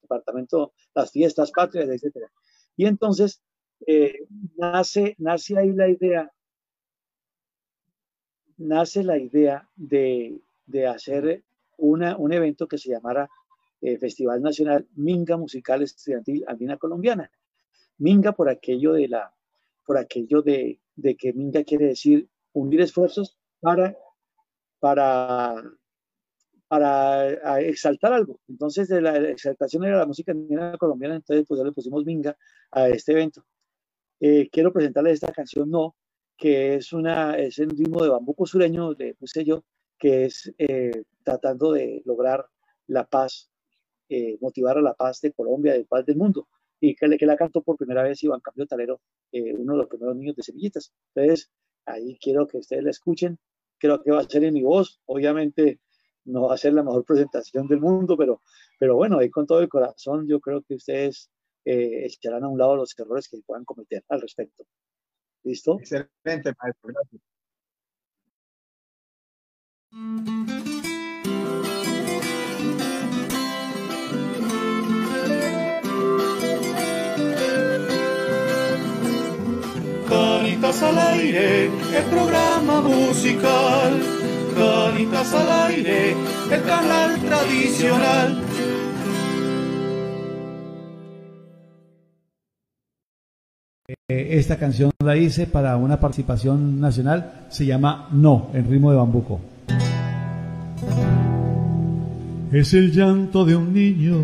departamento, 0.00 0.74
las 0.94 1.10
fiestas 1.10 1.50
patrias, 1.50 1.88
etc. 1.88 2.28
Y 2.76 2.86
entonces 2.86 3.42
eh, 3.86 4.26
nace, 4.56 5.14
nace 5.18 5.58
ahí 5.58 5.72
la 5.72 5.88
idea 5.88 6.30
nace 8.56 9.02
la 9.02 9.18
idea 9.18 9.68
de, 9.76 10.40
hacer 10.88 11.42
una, 11.76 12.16
un 12.16 12.32
evento 12.32 12.66
que 12.66 12.78
se 12.78 12.90
llamara 12.90 13.28
eh, 13.80 13.98
Festival 13.98 14.42
Nacional 14.42 14.86
Minga 14.96 15.36
Musical 15.36 15.82
Estudiantil 15.82 16.44
Andina 16.46 16.76
Colombiana. 16.76 17.30
Minga 17.98 18.32
por 18.32 18.48
aquello 18.48 18.92
de 18.92 19.08
la, 19.08 19.32
por 19.84 19.98
aquello 19.98 20.42
de, 20.42 20.80
de 20.96 21.16
que 21.16 21.32
Minga 21.32 21.64
quiere 21.64 21.86
decir 21.86 22.28
unir 22.52 22.80
esfuerzos 22.80 23.36
para, 23.60 23.96
para, 24.80 25.62
para 26.68 27.60
exaltar 27.60 28.12
algo. 28.12 28.40
Entonces, 28.48 28.88
de 28.88 29.00
la 29.00 29.16
exaltación 29.16 29.84
era 29.84 29.98
la 29.98 30.06
música 30.06 30.32
colombiana, 30.78 31.16
entonces 31.16 31.44
pues 31.46 31.58
ya 31.58 31.64
le 31.64 31.72
pusimos 31.72 32.04
Minga 32.04 32.36
a 32.70 32.88
este 32.88 33.12
evento. 33.12 33.44
Eh, 34.20 34.48
quiero 34.50 34.72
presentarles 34.72 35.14
esta 35.14 35.32
canción 35.32 35.70
No, 35.70 35.96
que 36.36 36.74
es, 36.76 36.92
una, 36.92 37.36
es 37.38 37.58
el 37.58 37.70
ritmo 37.70 38.02
de 38.02 38.10
bambuco 38.10 38.46
sureño, 38.46 38.94
de 38.94 39.14
puse 39.14 39.44
yo, 39.44 39.64
que 39.98 40.26
es 40.26 40.52
eh, 40.58 41.04
tratando 41.22 41.72
de 41.72 42.02
lograr 42.04 42.46
la 42.86 43.06
paz, 43.06 43.50
eh, 44.08 44.36
motivar 44.40 44.78
a 44.78 44.82
la 44.82 44.94
paz 44.94 45.20
de 45.20 45.32
Colombia, 45.32 45.72
de 45.72 45.84
paz 45.84 46.04
del 46.06 46.16
mundo. 46.16 46.48
Y 46.80 46.94
que, 46.94 47.16
que 47.16 47.26
la 47.26 47.36
cantó 47.36 47.62
por 47.62 47.76
primera 47.76 48.02
vez 48.02 48.22
Iván 48.22 48.40
Cambio 48.40 48.66
Talero, 48.66 49.00
eh, 49.32 49.54
uno 49.54 49.72
de 49.72 49.78
los 49.78 49.88
primeros 49.88 50.16
niños 50.16 50.36
de 50.36 50.42
Sevillitas. 50.42 50.92
Entonces, 51.14 51.50
ahí 51.86 52.18
quiero 52.20 52.46
que 52.46 52.58
ustedes 52.58 52.84
la 52.84 52.90
escuchen. 52.90 53.38
Creo 53.78 54.02
que 54.02 54.10
va 54.10 54.20
a 54.20 54.28
ser 54.28 54.44
en 54.44 54.54
mi 54.54 54.62
voz. 54.62 55.00
Obviamente 55.06 55.80
no 56.24 56.42
va 56.48 56.54
a 56.54 56.58
ser 56.58 56.74
la 56.74 56.82
mejor 56.82 57.04
presentación 57.06 57.68
del 57.68 57.80
mundo, 57.80 58.16
pero, 58.16 58.42
pero 58.78 58.96
bueno, 58.96 59.18
ahí 59.18 59.30
con 59.30 59.46
todo 59.46 59.60
el 59.60 59.68
corazón 59.68 60.26
yo 60.28 60.40
creo 60.40 60.62
que 60.62 60.74
ustedes 60.74 61.30
echarán 61.64 62.44
a 62.44 62.48
un 62.48 62.58
lado 62.58 62.76
los 62.76 62.98
errores 62.98 63.28
que 63.28 63.38
puedan 63.44 63.64
cometer 63.64 64.04
al 64.08 64.20
respecto. 64.20 64.64
¿Listo? 65.42 65.78
Excelente, 65.78 66.54
maestro. 66.60 66.90
Gracias. 66.92 67.22
Canitas 80.08 80.82
al 80.82 80.98
aire, 80.98 81.64
el 81.66 82.04
programa 82.10 82.80
musical. 82.80 84.00
Canitas 84.54 85.34
al 85.34 85.70
aire, 85.70 86.12
el 86.50 86.62
canal 86.62 87.20
tradicional 87.20 88.44
esta 94.06 94.58
canción 94.58 94.90
la 95.02 95.16
hice 95.16 95.46
para 95.46 95.78
una 95.78 95.98
participación 95.98 96.78
nacional, 96.78 97.46
se 97.48 97.64
llama 97.64 98.08
No, 98.12 98.50
en 98.52 98.68
ritmo 98.68 98.90
de 98.90 98.98
bambuco. 98.98 99.40
Es 102.52 102.74
el 102.74 102.92
llanto 102.92 103.46
de 103.46 103.56
un 103.56 103.72
niño, 103.72 104.16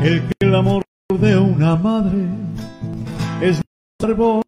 el 0.00 0.22
que 0.22 0.46
el 0.46 0.54
amor 0.54 0.84
de 1.20 1.36
una 1.36 1.74
madre 1.74 2.24
es 3.40 3.60
un 4.00 4.10
árbol, 4.10 4.42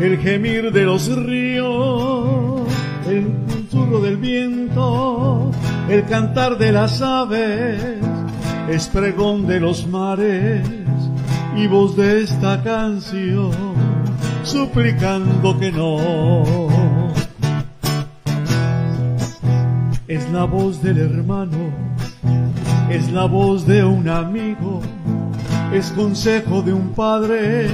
el 0.00 0.18
gemir 0.18 0.70
de 0.72 0.84
los 0.84 1.08
ríos, 1.16 2.60
el 3.08 3.32
susurro 3.48 4.02
del 4.02 4.18
viento, 4.18 5.50
el 5.88 6.04
cantar 6.04 6.58
de 6.58 6.72
las 6.72 7.00
aves, 7.00 7.82
es 8.68 8.86
pregón 8.88 9.46
de 9.46 9.60
los 9.60 9.86
mares 9.86 10.80
y 11.56 11.66
voz 11.66 11.96
de 11.96 12.22
esta 12.22 12.62
canción 12.62 13.50
suplicando 14.42 15.58
que 15.58 15.72
no. 15.72 16.42
Es 20.08 20.28
la 20.30 20.44
voz 20.44 20.82
del 20.82 20.98
hermano, 20.98 21.72
es 22.90 23.12
la 23.12 23.26
voz 23.26 23.66
de 23.66 23.84
un 23.84 24.08
amigo, 24.08 24.80
es 25.72 25.92
consejo 25.92 26.62
de 26.62 26.72
un 26.72 26.92
padre, 26.94 27.68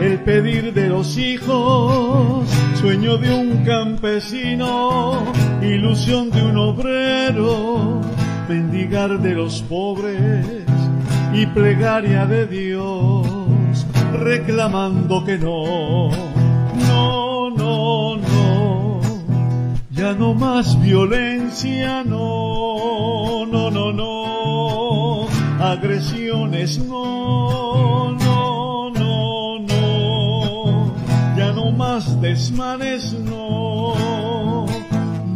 el 0.00 0.18
pedir 0.24 0.74
de 0.74 0.88
los 0.88 1.16
hijos, 1.16 2.48
sueño 2.80 3.18
de 3.18 3.32
un 3.32 3.64
campesino, 3.64 5.32
ilusión 5.62 6.30
de 6.30 6.42
un 6.42 6.56
obrero, 6.56 8.00
mendigar 8.48 9.20
de 9.20 9.34
los 9.34 9.62
pobres 9.62 10.64
y 11.34 11.46
plegaria 11.46 12.26
de 12.26 12.46
Dios 12.46 13.86
reclamando 14.12 15.24
que 15.24 15.36
no, 15.36 16.08
no, 16.88 17.50
no, 17.50 18.16
no, 18.16 19.00
ya 19.90 20.12
no 20.14 20.32
más 20.34 20.80
violencia, 20.80 22.04
no, 22.04 23.46
no, 23.46 23.70
no, 23.70 23.92
no, 23.92 25.26
agresiones, 25.58 26.78
no, 26.78 28.12
no, 28.12 28.90
no, 28.90 29.58
no, 29.58 30.94
ya 31.36 31.52
no 31.52 31.72
más 31.72 32.20
desmanes, 32.20 33.12
no, 33.12 34.66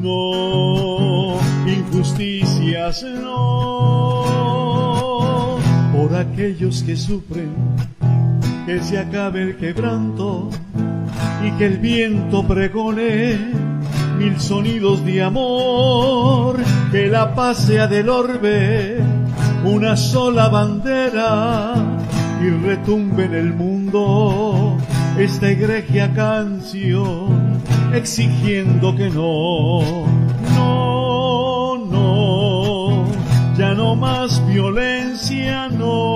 no, 0.01 1.39
injusticias, 1.67 3.03
no 3.03 4.38
aquellos 6.19 6.83
que 6.83 6.97
sufren, 6.97 7.53
que 8.67 8.81
se 8.83 8.99
acabe 8.99 9.43
el 9.43 9.57
quebranto 9.57 10.51
y 11.45 11.51
que 11.53 11.67
el 11.67 11.79
viento 11.79 12.47
pregone 12.47 13.39
mil 14.19 14.39
sonidos 14.41 15.05
de 15.05 15.23
amor, 15.23 16.59
que 16.91 17.07
la 17.07 17.35
paz 17.35 17.59
sea 17.59 17.87
del 17.87 18.09
orbe, 18.09 18.99
una 19.65 19.97
sola 19.97 20.49
bandera 20.49 21.75
y 22.43 22.51
retumbe 22.51 23.25
en 23.25 23.35
el 23.35 23.53
mundo 23.55 24.77
esta 25.19 25.49
egregia 25.49 26.13
canción 26.15 27.59
exigiendo 27.93 28.95
que 28.95 29.11
no, 29.11 30.05
no, 30.55 31.87
no, 31.87 33.05
ya 33.57 33.75
no 33.75 33.97
más 33.97 34.47
violencia, 34.47 35.69
no, 35.69 36.08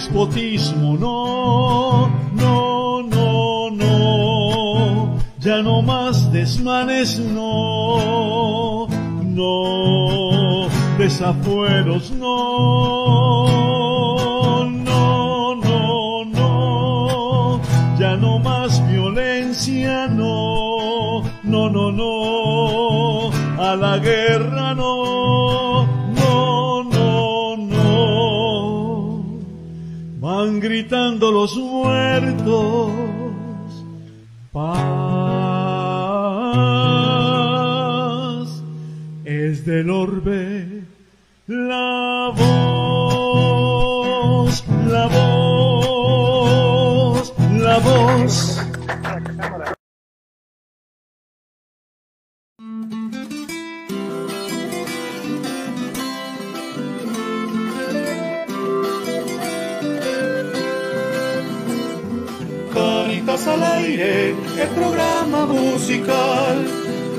despotismo, 0.00 0.96
no, 0.96 2.08
no, 2.32 3.02
no, 3.02 3.70
no, 3.70 5.18
ya 5.38 5.60
no 5.62 5.82
más 5.82 6.32
desmanes, 6.32 7.18
no, 7.18 8.86
no, 9.22 10.68
desafueros, 10.96 12.12
no, 12.12 13.44
no, 14.64 15.54
no, 15.56 16.24
no, 16.24 17.60
ya 17.98 18.16
no 18.16 18.38
más 18.38 18.82
violencia, 18.88 20.06
no, 20.08 21.22
no, 21.42 21.68
no, 21.68 21.92
no, 21.92 23.30
a 23.62 23.76
la 23.76 23.98
guerra, 23.98 24.74
no, 24.74 24.89
gritando 30.80 31.30
los 31.30 31.54
muertos, 31.58 32.90
paz, 34.50 34.80
es 39.26 39.66
del 39.66 39.90
orbe. 39.90 40.84
La 41.46 42.32
voz, 42.34 43.64
la 44.88 45.06
voz, 45.06 45.49
el 64.02 64.68
programa 64.74 65.46
musical. 65.46 66.66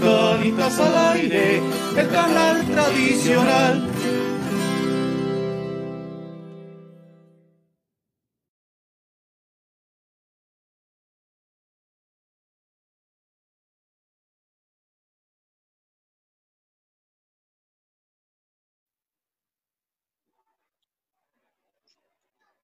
Canitas 0.01 0.79
al 0.79 1.15
aire, 1.15 1.61
el 1.95 2.09
canal 2.09 2.65
tradicional. 2.65 3.87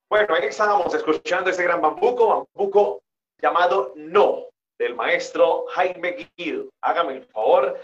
Bueno, 0.10 0.34
ahí 0.34 0.48
estábamos 0.48 0.92
escuchando 0.94 1.52
ese 1.52 1.64
gran 1.64 1.82
bambuco, 1.82 2.48
bambuco 2.56 3.04
llamado 3.42 3.94
No, 3.96 4.48
del 4.80 4.96
maestro 4.96 5.66
Jaime 5.68 6.30
Guido. 6.38 6.70
Hágame 6.82 7.14
el 7.14 7.26
favor. 7.26 7.80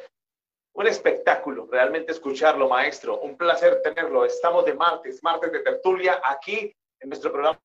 Un 0.75 0.87
espectáculo, 0.87 1.67
realmente 1.71 2.11
escucharlo, 2.11 2.67
maestro. 2.67 3.19
Un 3.19 3.37
placer 3.37 3.81
tenerlo. 3.81 4.25
Estamos 4.25 4.65
de 4.65 4.73
martes, 4.73 5.21
martes 5.23 5.51
de 5.51 5.59
tertulia, 5.59 6.21
aquí 6.23 6.73
en 6.99 7.09
nuestro 7.09 7.31
programa 7.31 7.59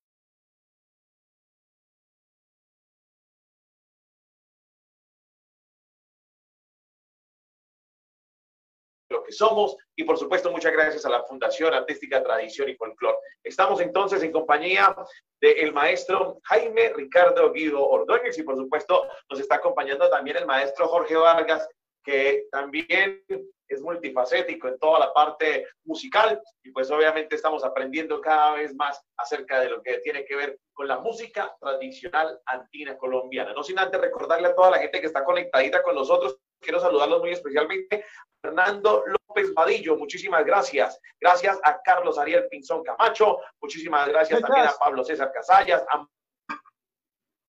que 9.29 9.35
somos 9.35 9.77
y 9.95 10.03
por 10.03 10.17
supuesto 10.17 10.51
muchas 10.51 10.73
gracias 10.73 11.05
a 11.05 11.09
la 11.09 11.23
Fundación 11.23 11.73
Artística 11.73 12.23
Tradición 12.23 12.67
y 12.69 12.75
Folclor. 12.75 13.15
Estamos 13.43 13.79
entonces 13.79 14.23
en 14.23 14.31
compañía 14.31 14.95
del 15.39 15.71
maestro 15.71 16.39
Jaime 16.43 16.89
Ricardo 16.95 17.51
Guido 17.53 17.87
Ordóñez 17.87 18.37
y 18.39 18.43
por 18.43 18.55
supuesto 18.55 19.07
nos 19.29 19.39
está 19.39 19.55
acompañando 19.55 20.09
también 20.09 20.37
el 20.37 20.47
maestro 20.47 20.87
Jorge 20.87 21.15
Vargas 21.15 21.67
que 22.03 22.47
también 22.51 23.23
es 23.67 23.81
multifacético 23.81 24.67
en 24.67 24.79
toda 24.79 24.99
la 24.99 25.13
parte 25.13 25.67
musical 25.83 26.41
y 26.63 26.71
pues 26.71 26.89
obviamente 26.89 27.35
estamos 27.35 27.63
aprendiendo 27.63 28.19
cada 28.19 28.53
vez 28.55 28.73
más 28.73 28.99
acerca 29.15 29.59
de 29.59 29.69
lo 29.69 29.83
que 29.83 29.99
tiene 29.99 30.25
que 30.25 30.35
ver 30.35 30.59
con 30.73 30.87
la 30.87 30.97
música 30.97 31.55
tradicional 31.59 32.39
andina 32.45 32.97
colombiana. 32.97 33.53
No 33.53 33.61
sin 33.61 33.77
antes 33.77 34.01
recordarle 34.01 34.47
a 34.47 34.55
toda 34.55 34.71
la 34.71 34.79
gente 34.79 34.99
que 34.99 35.07
está 35.07 35.23
conectadita 35.23 35.83
con 35.83 35.93
nosotros, 35.93 36.39
quiero 36.59 36.79
saludarlos 36.79 37.19
muy 37.21 37.31
especialmente 37.31 38.03
Fernando 38.41 39.03
López 39.05 39.53
Vadillo, 39.53 39.97
muchísimas 39.97 40.45
gracias. 40.45 40.99
Gracias 41.19 41.59
a 41.63 41.81
Carlos 41.81 42.17
Ariel 42.17 42.47
Pinzón 42.49 42.83
Camacho, 42.83 43.39
muchísimas 43.61 44.07
gracias 44.07 44.41
también 44.41 44.67
a 44.67 44.73
Pablo 44.73 45.03
César 45.03 45.31
Casallas, 45.33 45.83
a 45.89 46.05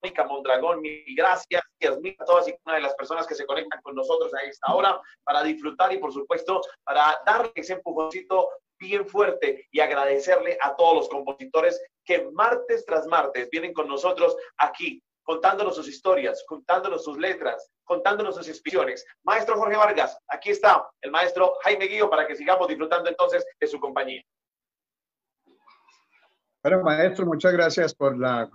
Mónica 0.03 0.24
Mondragón, 0.24 0.80
mil 0.80 1.05
gracias, 1.14 1.62
y 1.78 1.86
a 1.86 2.24
todas 2.24 2.49
y 2.49 2.55
una 2.64 2.76
de 2.76 2.82
las 2.82 2.95
personas 2.95 3.26
que 3.26 3.34
se 3.34 3.47
conectan 3.47 3.80
con 3.82 3.95
nosotros 3.95 4.32
a 4.34 4.41
esta 4.43 4.74
hora 4.74 5.01
para 5.24 5.43
disfrutar 5.43 5.93
y 5.93 5.99
por 5.99 6.12
supuesto 6.12 6.61
para 6.84 7.20
darle 7.24 7.53
ese 7.55 7.74
empujoncito 7.74 8.49
bien 8.78 9.07
fuerte 9.07 9.68
y 9.70 9.80
agradecerle 9.80 10.57
a 10.61 10.74
todos 10.74 10.95
los 10.95 11.09
compositores 11.09 11.82
que 12.05 12.30
martes 12.32 12.84
tras 12.86 13.07
martes 13.07 13.49
vienen 13.51 13.74
con 13.74 13.86
nosotros 13.86 14.34
aquí 14.57 15.03
contándonos 15.31 15.76
sus 15.76 15.87
historias, 15.87 16.45
contándonos 16.45 17.05
sus 17.05 17.16
letras, 17.16 17.70
contándonos 17.85 18.35
sus 18.35 18.49
inspiraciones. 18.49 19.07
Maestro 19.22 19.57
Jorge 19.57 19.76
Vargas, 19.76 20.18
aquí 20.26 20.51
está 20.51 20.85
el 21.01 21.12
maestro 21.12 21.53
Jaime 21.62 21.87
Guío 21.87 22.11
para 22.11 22.26
que 22.26 22.35
sigamos 22.35 22.66
disfrutando 22.66 23.09
entonces 23.09 23.47
de 23.61 23.66
su 23.68 23.78
compañía. 23.78 24.24
Bueno, 26.64 26.83
maestro, 26.83 27.26
muchas 27.26 27.53
gracias 27.53 27.95
por 27.95 28.18
la 28.18 28.51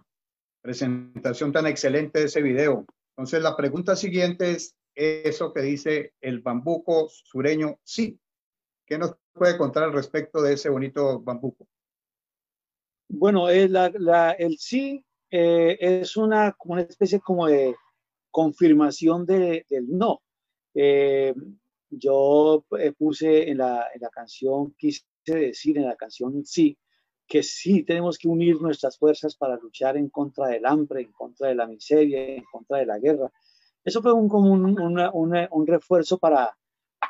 presentación 0.61 1.53
tan 1.53 1.65
excelente 1.65 2.19
de 2.19 2.25
ese 2.25 2.41
video. 2.41 2.85
Entonces, 3.15 3.41
la 3.41 3.55
pregunta 3.55 3.95
siguiente 3.95 4.51
es 4.51 4.75
eso 4.95 5.53
que 5.53 5.61
dice 5.61 6.13
el 6.19 6.41
bambuco 6.41 7.07
sureño 7.07 7.79
sí. 7.83 8.19
¿Qué 8.85 8.97
nos 8.97 9.15
puede 9.31 9.57
contar 9.57 9.83
al 9.83 9.93
respecto 9.93 10.41
de 10.41 10.55
ese 10.55 10.67
bonito 10.67 11.21
bambuco? 11.21 11.65
Bueno, 13.07 13.47
la, 13.49 14.31
el 14.31 14.57
sí 14.57 15.05
eh, 15.37 15.77
es 16.01 16.15
una, 16.15 16.55
una 16.63 16.83
especie 16.83 17.19
como 17.19 17.47
de 17.47 17.75
confirmación 18.31 19.25
de, 19.25 19.65
del 19.69 19.85
no. 19.89 20.21
Eh, 20.73 21.33
yo 21.89 22.65
eh, 22.79 22.93
puse 22.93 23.49
en 23.49 23.57
la, 23.57 23.87
en 23.93 23.99
la 23.99 24.09
canción, 24.09 24.73
quise 24.77 25.03
decir 25.25 25.77
en 25.77 25.87
la 25.87 25.97
canción 25.97 26.45
sí, 26.45 26.77
que 27.27 27.43
sí 27.43 27.83
tenemos 27.83 28.17
que 28.17 28.29
unir 28.29 28.61
nuestras 28.61 28.97
fuerzas 28.97 29.35
para 29.35 29.57
luchar 29.57 29.97
en 29.97 30.09
contra 30.09 30.47
del 30.47 30.65
hambre, 30.65 31.01
en 31.01 31.11
contra 31.11 31.49
de 31.49 31.55
la 31.55 31.67
miseria, 31.67 32.35
en 32.35 32.45
contra 32.49 32.77
de 32.77 32.85
la 32.85 32.99
guerra. 32.99 33.29
Eso 33.83 34.01
fue 34.01 34.13
un, 34.13 34.29
como 34.29 34.53
un, 34.53 35.49
un 35.51 35.67
refuerzo 35.67 36.17
para, 36.17 36.57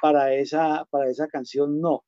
para, 0.01 0.34
esa, 0.34 0.86
para 0.89 1.11
esa 1.11 1.28
canción 1.28 1.80
no. 1.80 2.03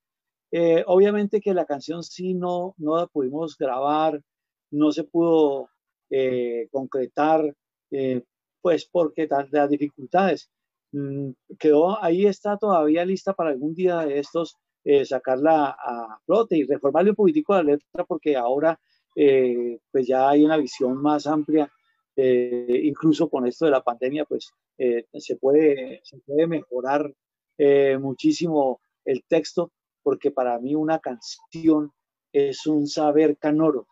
obviamente 0.87 1.41
que 1.41 1.53
la 1.53 1.65
canción 1.65 2.01
sí 2.01 2.33
no, 2.33 2.73
no 2.77 2.97
la 2.97 3.05
pudimos 3.05 3.55
grabar, 3.55 4.19
no 4.71 4.91
se 4.91 5.03
pudo 5.03 5.69
eh, 6.09 6.67
concretar, 6.71 7.53
eh, 7.91 8.23
pues 8.61 8.87
porque 8.91 9.27
las 9.51 9.69
dificultades. 9.69 10.49
Mm, 10.91 11.31
quedó, 11.59 12.01
ahí 12.01 12.25
está 12.25 12.57
todavía 12.57 13.05
lista 13.05 13.33
para 13.33 13.49
algún 13.49 13.73
día 13.73 13.99
de 14.05 14.19
estos 14.19 14.55
eh, 14.85 15.05
sacarla 15.05 15.75
a 15.77 16.19
flote 16.25 16.57
y 16.57 16.63
reformarle 16.63 17.09
un 17.09 17.15
poquitico 17.17 17.53
la 17.55 17.63
letra 17.63 18.05
porque 18.05 18.35
ahora 18.35 18.79
pues 19.91 20.05
ya 20.05 20.29
hay 20.29 20.45
una 20.45 20.57
visión 20.57 21.01
más 21.01 21.25
amplia, 21.25 21.71
incluso 22.15 23.27
con 23.31 23.47
esto 23.47 23.65
de 23.65 23.71
la 23.71 23.81
pandemia, 23.81 24.25
pues 24.25 24.51
se, 24.77 25.35
puede, 25.37 26.01
se 26.03 26.19
puede 26.19 26.45
mejorar 26.45 27.11
muchísimo 27.99 28.79
el 29.05 29.23
texto 29.27 29.71
porque 30.03 30.29
para 30.29 30.59
mí 30.59 30.75
una 30.75 30.99
canción 30.99 31.91
es 32.31 32.67
un 32.67 32.85
saber 32.85 33.37
canoro 33.37 33.87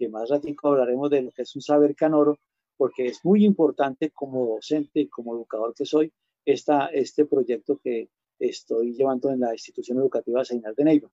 que 0.00 0.08
más 0.08 0.30
ratico 0.30 0.68
hablaremos 0.68 1.10
de 1.10 1.20
lo 1.20 1.30
que 1.30 1.42
es 1.42 1.54
un 1.54 1.60
saber 1.60 1.94
canoro, 1.94 2.38
porque 2.78 3.04
es 3.04 3.22
muy 3.22 3.44
importante 3.44 4.10
como 4.10 4.54
docente 4.54 5.00
y 5.00 5.08
como 5.08 5.34
educador 5.34 5.74
que 5.74 5.84
soy, 5.84 6.10
esta, 6.46 6.86
este 6.86 7.26
proyecto 7.26 7.78
que 7.84 8.08
estoy 8.38 8.94
llevando 8.94 9.30
en 9.30 9.40
la 9.40 9.52
institución 9.52 9.98
educativa 9.98 10.42
Señal 10.42 10.74
de 10.74 10.84
Neiva. 10.84 11.10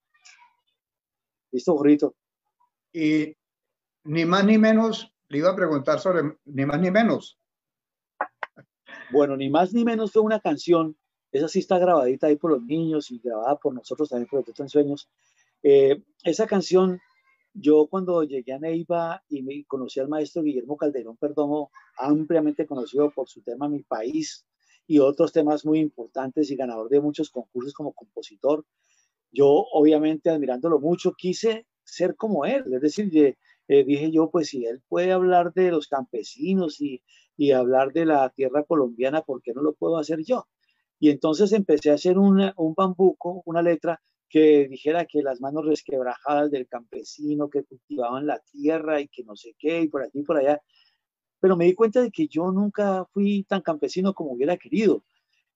¿Listo, 1.51 1.75
Jorrito? 1.75 2.15
Y 2.93 3.35
ni 4.05 4.23
más 4.23 4.45
ni 4.45 4.57
menos, 4.57 5.13
le 5.27 5.39
iba 5.39 5.49
a 5.49 5.55
preguntar 5.55 5.99
sobre 5.99 6.37
ni 6.45 6.65
más 6.65 6.79
ni 6.79 6.89
menos. 6.89 7.37
Bueno, 9.11 9.35
ni 9.35 9.49
más 9.49 9.73
ni 9.73 9.83
menos 9.83 10.13
fue 10.13 10.21
una 10.21 10.39
canción, 10.39 10.95
esa 11.33 11.49
sí 11.49 11.59
está 11.59 11.77
grabadita 11.77 12.27
ahí 12.27 12.37
por 12.37 12.51
los 12.51 12.63
niños 12.63 13.11
y 13.11 13.19
grabada 13.19 13.57
por 13.57 13.73
nosotros 13.73 14.07
también 14.07 14.29
por 14.29 14.45
el 14.47 14.53
en 14.57 14.69
Sueños. 14.69 15.09
Eh, 15.61 16.01
esa 16.23 16.47
canción 16.47 17.01
yo 17.59 17.87
cuando 17.87 18.23
llegué 18.23 18.53
a 18.53 18.59
Neiva 18.59 19.23
y 19.29 19.41
me 19.41 19.65
conocí 19.65 19.99
al 19.99 20.07
maestro 20.07 20.43
Guillermo 20.43 20.77
Calderón 20.77 21.17
Perdomo, 21.17 21.71
ampliamente 21.97 22.67
conocido 22.67 23.09
por 23.11 23.27
su 23.27 23.41
tema 23.41 23.67
Mi 23.67 23.81
País 23.81 24.45
y 24.85 24.99
otros 24.99 25.33
temas 25.33 25.65
muy 25.65 25.79
importantes 25.79 26.51
y 26.51 26.55
ganador 26.55 26.89
de 26.89 27.01
muchos 27.01 27.29
concursos 27.29 27.73
como 27.73 27.93
compositor, 27.93 28.65
yo 29.31 29.47
obviamente 29.47 30.29
admirándolo 30.29 30.79
mucho 30.79 31.13
quise 31.13 31.65
ser 31.83 32.15
como 32.15 32.45
él, 32.45 32.63
es 32.71 32.81
decir, 32.81 33.11
eh, 33.67 33.83
dije 33.83 34.11
yo, 34.11 34.29
pues 34.29 34.49
si 34.49 34.65
él 34.65 34.81
puede 34.87 35.11
hablar 35.11 35.53
de 35.53 35.71
los 35.71 35.87
campesinos 35.87 36.79
y, 36.79 37.01
y 37.35 37.51
hablar 37.51 37.91
de 37.91 38.05
la 38.05 38.29
tierra 38.29 38.63
colombiana, 38.63 39.21
¿por 39.23 39.41
qué 39.41 39.53
no 39.53 39.61
lo 39.61 39.73
puedo 39.73 39.97
hacer 39.97 40.23
yo? 40.23 40.47
Y 40.99 41.09
entonces 41.09 41.51
empecé 41.51 41.91
a 41.91 41.95
hacer 41.95 42.17
un 42.17 42.53
bambuco, 42.75 43.41
una 43.45 43.61
letra 43.61 44.01
que 44.29 44.67
dijera 44.67 45.05
que 45.05 45.21
las 45.21 45.41
manos 45.41 45.65
resquebrajadas 45.65 46.51
del 46.51 46.67
campesino 46.67 47.49
que 47.49 47.63
cultivaban 47.63 48.27
la 48.27 48.39
tierra 48.39 49.01
y 49.01 49.07
que 49.07 49.23
no 49.23 49.35
sé 49.35 49.55
qué, 49.57 49.81
y 49.81 49.87
por 49.87 50.03
aquí 50.03 50.19
y 50.19 50.23
por 50.23 50.37
allá. 50.37 50.61
Pero 51.39 51.55
me 51.55 51.65
di 51.65 51.73
cuenta 51.73 52.01
de 52.01 52.11
que 52.11 52.27
yo 52.27 52.51
nunca 52.51 53.05
fui 53.13 53.43
tan 53.43 53.61
campesino 53.61 54.13
como 54.13 54.31
hubiera 54.31 54.57
querido. 54.57 55.03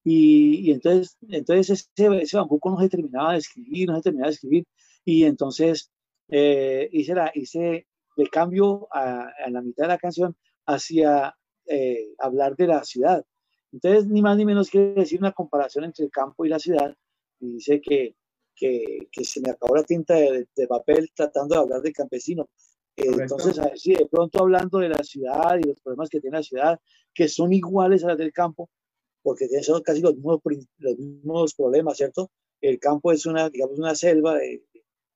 Y, 0.04 0.70
y 0.70 0.72
entonces, 0.72 1.18
entonces 1.30 1.88
ese, 1.96 2.18
ese, 2.22 2.38
bambuco 2.38 2.72
no 2.72 2.80
se 2.80 2.90
terminaba 2.90 3.34
de 3.34 3.40
escribir, 3.40 3.90
no 3.90 3.96
se 3.98 4.04
terminaba 4.04 4.30
de 4.30 4.34
escribir. 4.36 4.66
Y 5.06 5.24
entonces 5.26 5.92
eh, 6.30 6.90
hice, 6.92 7.16
la, 7.16 7.32
hice 7.36 7.88
de 8.18 8.28
cambio 8.28 8.88
a, 8.92 9.28
a, 9.46 9.50
la 9.50 9.62
mitad 9.62 9.86
de 9.86 9.90
la 9.90 9.98
canción 9.98 10.36
hacia 10.66 11.36
eh, 11.66 12.14
hablar 12.20 12.56
de 12.56 12.68
la 12.68 12.84
ciudad. 12.84 13.26
Entonces, 13.72 14.08
ni 14.08 14.22
más 14.22 14.38
ni 14.38 14.46
menos 14.46 14.70
quiere 14.70 14.94
decir 14.94 15.20
una 15.20 15.32
comparación 15.32 15.86
entre 15.86 16.06
el 16.06 16.12
campo 16.12 16.46
y 16.46 16.50
la 16.50 16.60
ciudad. 16.60 16.96
Y 17.40 17.54
dice 17.54 17.82
que 17.82 18.16
que, 18.56 19.08
que, 19.12 19.24
se 19.24 19.42
me 19.42 19.52
acabó 19.52 19.76
la 19.76 19.84
tinta 19.84 20.16
de, 20.16 20.48
papel 20.68 21.10
tratando 21.14 21.56
de 21.56 21.62
hablar 21.62 21.82
de 21.82 21.92
campesino. 21.92 22.50
Eh, 22.96 23.08
entonces, 23.08 23.60
sí, 23.76 23.94
de 23.94 24.06
pronto 24.06 24.42
hablando 24.42 24.80
de 24.80 24.90
la 24.90 25.04
ciudad 25.04 25.58
y 25.58 25.68
los 25.68 25.80
problemas 25.82 26.10
que 26.10 26.20
tiene 26.20 26.38
la 26.38 26.44
ciudad, 26.44 26.80
que 27.14 27.28
son 27.28 27.54
iguales 27.54 28.04
a 28.04 28.10
los 28.10 28.18
del 28.18 28.34
campo, 28.34 28.70
porque 29.24 29.48
son 29.64 29.82
casi 29.82 30.02
los 30.02 30.16
mismos, 30.16 30.40
los 30.78 30.98
mismos 30.98 31.54
problemas, 31.56 31.98
¿cierto? 31.98 32.30
El 32.60 32.80
campo 32.80 33.12
es 33.12 33.26
una, 33.26 33.50
digamos, 33.50 33.80
una 33.80 33.96
selva 33.96 34.36
de, 34.36 34.64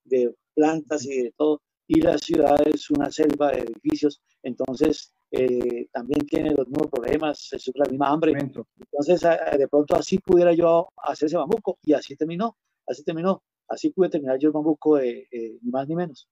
de 0.05 0.33
plantas 0.53 1.05
y 1.05 1.23
de 1.23 1.33
todo, 1.37 1.61
y 1.87 2.01
la 2.01 2.17
ciudad 2.17 2.57
es 2.65 2.89
una 2.89 3.11
selva 3.11 3.51
de 3.51 3.59
edificios, 3.59 4.21
entonces 4.41 5.11
eh, 5.31 5.87
también 5.91 6.25
tiene 6.27 6.51
los 6.51 6.67
mismos 6.67 6.87
problemas, 6.89 7.47
se 7.49 7.59
sufre 7.59 7.81
la 7.85 7.91
misma 7.91 8.09
hambre. 8.09 8.33
Entonces, 8.39 9.21
de 9.21 9.67
pronto 9.67 9.95
así 9.95 10.17
pudiera 10.19 10.53
yo 10.53 10.87
hacer 10.97 11.27
ese 11.27 11.37
bambuco, 11.37 11.77
y 11.83 11.93
así 11.93 12.15
terminó. 12.15 12.57
Así 12.87 13.03
terminó. 13.03 13.43
Así 13.67 13.89
pude 13.89 14.09
terminar 14.09 14.37
yo 14.39 14.49
el 14.49 14.53
bambuco 14.53 14.97
de 14.97 15.27
ni 15.61 15.71
más 15.71 15.87
ni 15.87 15.95
menos. 15.95 16.29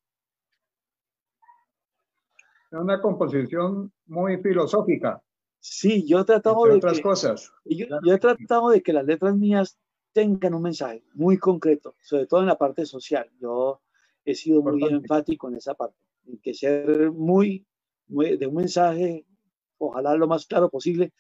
Es 2.72 2.80
una 2.80 3.02
composición 3.02 3.92
muy 4.08 4.38
filosófica. 4.38 5.22
Sí, 5.60 6.06
yo 6.08 6.20
he 6.20 6.26
tratado 6.26 6.66
de 6.66 6.76
otras 6.76 7.00
cosas. 7.00 7.52
Yo, 7.66 7.86
he 8.14 8.18
tratado 8.18 8.70
de 8.70 8.82
que 8.82 8.94
las 8.94 9.06
letras 9.06 9.36
mías 9.36 9.78
tengan 10.12 10.54
un 10.54 10.64
mensaje 10.64 11.04
muy 11.14 11.38
concreto, 11.38 11.96
sobre 12.02 12.28
todo 12.28 12.42
en 12.42 12.48
la 12.48 12.58
parte 12.58 12.86
social. 12.86 13.30
Yo 13.40 13.82
he 14.26 14.36
sido 14.36 14.62
muy 14.62 14.84
enfático 14.84 15.48
en 15.50 15.56
esa 15.56 15.74
parte, 15.74 15.98
en 16.26 16.38
que 16.40 16.54
ser 16.54 17.12
muy, 17.12 17.66
muy 18.08 18.38
de 18.38 18.48
un 18.48 18.56
mensaje 18.56 19.26
ojalá 19.78 20.16
lo 20.16 20.28
más 20.28 20.46
claro 20.46 20.70
posible, 20.70 21.14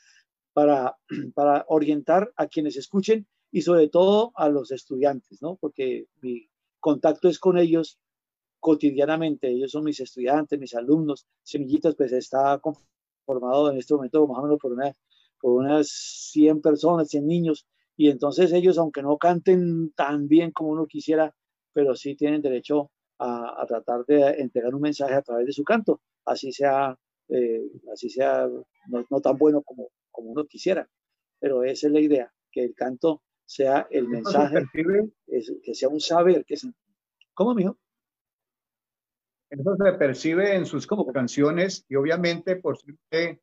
para, 0.53 0.97
para 1.35 1.65
orientar 1.67 2.31
a 2.35 2.47
quienes 2.47 2.77
escuchen 2.77 3.27
y 3.53 3.61
sobre 3.61 3.87
todo 3.87 4.31
a 4.35 4.49
los 4.49 4.71
estudiantes, 4.71 5.39
¿no? 5.43 5.57
Porque 5.57 6.07
mi 6.21 6.49
contacto 6.79 7.29
es 7.29 7.37
con 7.37 7.59
ellos 7.59 7.99
cotidianamente, 8.59 9.47
ellos 9.51 9.71
son 9.71 9.83
mis 9.83 9.99
estudiantes, 9.99 10.59
mis 10.59 10.73
alumnos, 10.73 11.27
Semillitas 11.43 11.95
pues 11.95 12.11
está 12.13 12.59
conformado 12.59 13.71
en 13.71 13.77
este 13.77 13.93
momento 13.93 14.25
más 14.27 14.39
o 14.39 14.41
menos 14.41 14.59
por, 14.59 14.73
una, 14.73 14.91
por 15.39 15.51
unas 15.51 15.87
100 16.31 16.61
personas, 16.61 17.09
100 17.09 17.27
niños, 17.27 17.67
y 17.95 18.09
entonces 18.09 18.51
ellos, 18.53 18.79
aunque 18.79 19.03
no 19.03 19.19
canten 19.19 19.93
tan 19.93 20.27
bien 20.27 20.49
como 20.49 20.71
uno 20.71 20.87
quisiera, 20.87 21.35
pero 21.73 21.95
sí 21.95 22.15
tienen 22.15 22.41
derecho 22.41 22.89
a, 23.19 23.63
tratar 23.67 24.03
de 24.07 24.41
entregar 24.41 24.73
un 24.73 24.81
mensaje 24.81 25.13
a 25.13 25.21
través 25.21 25.45
de 25.45 25.53
su 25.53 25.63
canto, 25.63 26.01
así 26.25 26.51
sea, 26.51 26.97
eh, 27.29 27.61
así 27.93 28.09
sea 28.09 28.49
no, 28.87 29.21
tan 29.21 29.37
bueno 29.37 29.61
como, 29.61 29.89
como 30.09 30.31
uno 30.31 30.45
quisiera. 30.45 30.89
Pero 31.39 31.63
esa 31.63 31.87
es 31.87 31.93
la 31.93 31.99
idea, 31.99 32.33
que 32.51 32.63
el 32.63 32.73
canto 32.73 33.21
sea 33.53 33.87
el 33.91 34.07
mensaje, 34.07 34.65
que 34.73 35.75
sea 35.75 35.89
un 35.89 35.99
saber, 35.99 36.43
que 36.43 36.55
¿Cómo, 37.35 37.53
mijo? 37.53 37.77
Eso 39.49 39.75
se 39.75 39.93
percibe 39.93 40.55
en 40.55 40.65
sus 40.65 40.87
canciones 41.13 41.85
y 41.87 41.95
obviamente 41.95 42.55
por 42.55 42.77
si 42.79 42.93
usted 42.93 43.39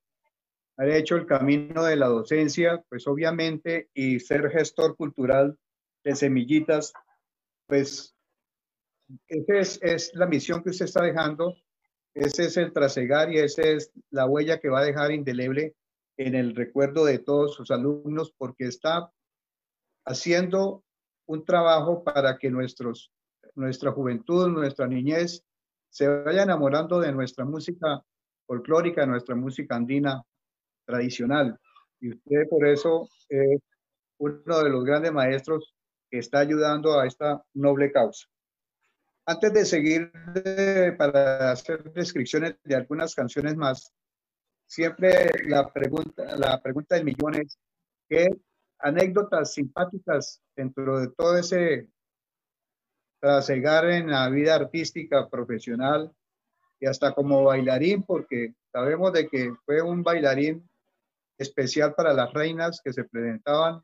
ha 0.76 0.86
hecho 0.88 1.14
el 1.14 1.26
camino 1.26 1.84
de 1.84 1.94
la 1.94 2.08
docencia, 2.08 2.84
pues 2.88 3.06
obviamente, 3.06 3.88
y 3.94 4.18
ser 4.18 4.50
gestor 4.50 4.96
cultural 4.96 5.56
de 6.02 6.16
semillitas, 6.16 6.92
pues 7.68 8.16
esa 9.28 9.78
es, 9.82 10.14
la 10.14 10.26
misión 10.26 10.64
que 10.64 10.70
usted 10.70 10.86
está 10.86 11.04
dejando, 11.04 11.54
ese 12.14 12.46
es 12.46 12.56
el 12.56 12.72
trasegar 12.72 13.32
y 13.32 13.38
esa 13.38 13.62
es 13.62 13.92
la 14.10 14.26
huella 14.26 14.58
que 14.58 14.70
va 14.70 14.80
a 14.80 14.84
dejar 14.84 15.12
indeleble 15.12 15.76
en 16.16 16.34
el 16.34 16.56
recuerdo 16.56 17.04
de 17.04 17.20
todos 17.20 17.54
sus 17.54 17.70
alumnos, 17.70 18.34
porque 18.36 18.64
está 18.64 19.12
haciendo 20.04 20.84
un 21.26 21.44
trabajo 21.44 22.02
para 22.02 22.38
que 22.38 22.50
nuestros, 22.50 23.12
nuestra 23.54 23.92
juventud, 23.92 24.48
nuestra 24.48 24.86
niñez, 24.86 25.44
se 25.88 26.08
vaya 26.08 26.42
enamorando 26.42 27.00
de 27.00 27.12
nuestra 27.12 27.44
música 27.44 28.02
folclórica, 28.46 29.06
nuestra 29.06 29.34
música 29.34 29.76
andina 29.76 30.22
tradicional. 30.84 31.58
Y 32.00 32.10
usted 32.10 32.48
por 32.48 32.66
eso 32.66 33.08
es 33.28 33.60
uno 34.18 34.62
de 34.62 34.70
los 34.70 34.84
grandes 34.84 35.12
maestros 35.12 35.74
que 36.10 36.18
está 36.18 36.40
ayudando 36.40 36.98
a 36.98 37.06
esta 37.06 37.42
noble 37.54 37.92
causa. 37.92 38.26
Antes 39.26 39.52
de 39.52 39.64
seguir 39.64 40.12
para 40.98 41.52
hacer 41.52 41.84
descripciones 41.92 42.56
de 42.64 42.74
algunas 42.74 43.14
canciones 43.14 43.56
más, 43.56 43.92
siempre 44.66 45.30
la 45.46 45.72
pregunta, 45.72 46.36
la 46.36 46.60
pregunta 46.60 46.96
del 46.96 47.04
millón 47.04 47.34
es, 47.36 47.58
¿qué 48.08 48.28
anécdotas 48.82 49.54
simpáticas 49.54 50.42
dentro 50.56 51.00
de 51.00 51.08
todo 51.08 51.36
ese 51.36 51.88
trasegar 53.20 53.88
en 53.90 54.10
la 54.10 54.28
vida 54.30 54.54
artística, 54.54 55.28
profesional 55.28 56.12
y 56.80 56.86
hasta 56.86 57.12
como 57.12 57.44
bailarín, 57.44 58.02
porque 58.02 58.54
sabemos 58.72 59.12
de 59.12 59.28
que 59.28 59.52
fue 59.66 59.82
un 59.82 60.02
bailarín 60.02 60.66
especial 61.38 61.94
para 61.94 62.12
las 62.14 62.32
reinas 62.32 62.80
que 62.82 62.92
se 62.92 63.04
presentaban 63.04 63.82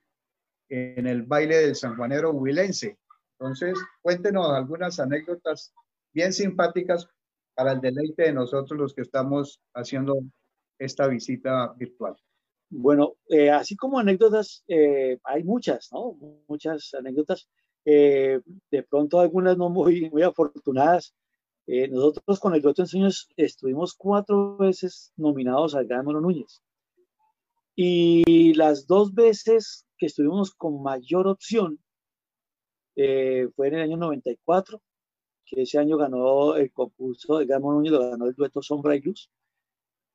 en 0.68 1.06
el 1.06 1.22
baile 1.22 1.58
del 1.58 1.76
sanjuanero 1.76 2.30
huilense. 2.30 2.98
Entonces, 3.38 3.78
cuéntenos 4.02 4.50
algunas 4.50 4.98
anécdotas 4.98 5.72
bien 6.12 6.32
simpáticas 6.32 7.08
para 7.54 7.72
el 7.72 7.80
deleite 7.80 8.24
de 8.24 8.32
nosotros 8.32 8.78
los 8.78 8.94
que 8.94 9.02
estamos 9.02 9.60
haciendo 9.74 10.18
esta 10.78 11.06
visita 11.06 11.72
virtual. 11.74 12.16
Bueno, 12.70 13.14
eh, 13.28 13.50
así 13.50 13.76
como 13.76 13.98
anécdotas, 13.98 14.64
eh, 14.68 15.18
hay 15.24 15.44
muchas, 15.44 15.88
¿no? 15.92 16.18
Muchas 16.48 16.92
anécdotas. 16.94 17.48
Eh, 17.84 18.40
de 18.70 18.82
pronto 18.82 19.20
algunas 19.20 19.56
no 19.56 19.68
muy, 19.70 20.10
muy 20.10 20.22
afortunadas. 20.22 21.14
nosotros 21.90 22.40
con 22.40 22.54
el 22.54 22.62
Dueto 22.62 22.82
en 22.82 22.88
Sueños 22.88 23.28
estuvimos 23.36 23.94
cuatro 23.94 24.56
veces 24.56 25.12
nominados 25.16 25.74
al 25.74 25.86
Gran 25.86 26.04
Núñez. 26.06 26.62
Y 27.76 28.54
las 28.54 28.86
dos 28.86 29.14
veces 29.14 29.86
que 29.98 30.06
estuvimos 30.06 30.52
con 30.54 30.82
mayor 30.82 31.26
opción 31.28 31.78
fue 32.94 33.68
en 33.68 33.74
el 33.74 33.82
año 33.82 33.96
94, 33.96 34.80
que 35.44 35.62
ese 35.62 35.78
año 35.78 35.96
ganó 35.96 36.56
el 36.56 36.72
concurso 36.72 37.38
de 37.38 37.46
Gamo 37.46 37.72
Núñez, 37.72 37.92
lo 37.92 38.10
ganó 38.10 38.26
el 38.26 38.34
dueto 38.34 38.62
Sombra 38.62 38.96
y 38.96 39.00
Luz. 39.02 39.30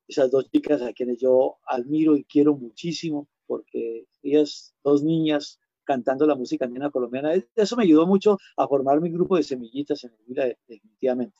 Esas 0.08 0.30
dos 0.30 0.50
chicas 0.50 0.82
a 0.82 0.92
quienes 0.92 1.18
yo 1.18 1.58
admiro 1.66 2.16
y 2.16 2.24
quiero 2.24 2.54
muchísimo, 2.54 3.28
porque 3.46 4.06
ellas, 4.22 4.74
dos 4.82 5.02
niñas 5.02 5.58
cantando 5.84 6.26
la 6.26 6.34
música 6.34 6.64
andina 6.64 6.90
colombiana, 6.90 7.32
eso 7.54 7.76
me 7.76 7.84
ayudó 7.84 8.06
mucho 8.06 8.38
a 8.56 8.68
formar 8.68 9.00
mi 9.00 9.10
grupo 9.10 9.36
de 9.36 9.42
semillitas 9.42 10.04
en 10.04 10.12
el 10.12 10.24
Vila, 10.26 10.46
definitivamente. 10.68 11.36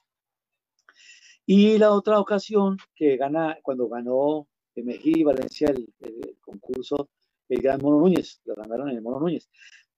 Y 1.46 1.78
la 1.78 1.92
otra 1.92 2.20
ocasión 2.20 2.76
que 2.94 3.16
gana, 3.16 3.58
cuando 3.62 3.88
ganó 3.88 4.46
Mejí 4.76 5.22
Valencia 5.22 5.68
el, 5.68 5.88
el, 6.00 6.36
concurso, 6.40 7.08
el 7.48 7.60
Gran 7.60 7.80
Mono 7.82 7.98
Núñez, 7.98 8.40
lo 8.44 8.54
ganaron 8.54 8.88
en 8.88 8.96
el 8.96 9.02
Mono 9.02 9.20
Núñez. 9.20 9.48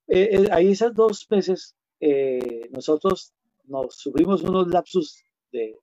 Eh, 0.09 0.29
eh, 0.33 0.49
ahí 0.51 0.73
esas 0.73 0.95
dos 0.95 1.27
veces 1.29 1.77
eh, 2.01 2.69
nosotros 2.71 3.33
nos 3.65 3.97
sufrimos 3.97 4.43
unos 4.43 4.69
lapsus 4.69 5.23
de, 5.53 5.79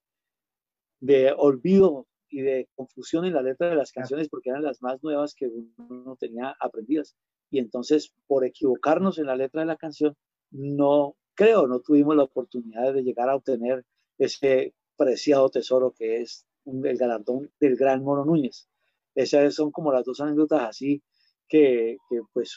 de 0.99 1.33
olvido 1.35 2.07
y 2.31 2.41
de 2.41 2.69
confusión 2.75 3.25
en 3.25 3.33
la 3.33 3.41
letra 3.41 3.69
de 3.69 3.75
las 3.75 3.91
canciones 3.91 4.29
porque 4.29 4.49
eran 4.49 4.63
las 4.63 4.81
más 4.81 5.03
nuevas 5.03 5.35
que 5.35 5.47
uno 5.47 6.15
tenía 6.19 6.55
aprendidas. 6.59 7.15
Y 7.49 7.59
entonces, 7.59 8.13
por 8.27 8.45
equivocarnos 8.45 9.19
en 9.19 9.27
la 9.27 9.35
letra 9.35 9.61
de 9.61 9.67
la 9.67 9.75
canción, 9.75 10.15
no 10.51 11.15
creo, 11.35 11.67
no 11.67 11.81
tuvimos 11.81 12.15
la 12.15 12.23
oportunidad 12.23 12.93
de 12.93 13.03
llegar 13.03 13.29
a 13.29 13.35
obtener 13.35 13.85
ese 14.17 14.73
preciado 14.95 15.49
tesoro 15.49 15.91
que 15.91 16.21
es 16.21 16.45
el 16.65 16.97
galardón 16.97 17.51
del 17.59 17.75
gran 17.75 18.03
Mono 18.03 18.25
Núñez. 18.25 18.67
Esas 19.15 19.53
son 19.53 19.71
como 19.71 19.91
las 19.91 20.05
dos 20.05 20.21
anécdotas 20.21 20.61
así 20.61 21.03
que, 21.51 21.97
pues 22.31 22.55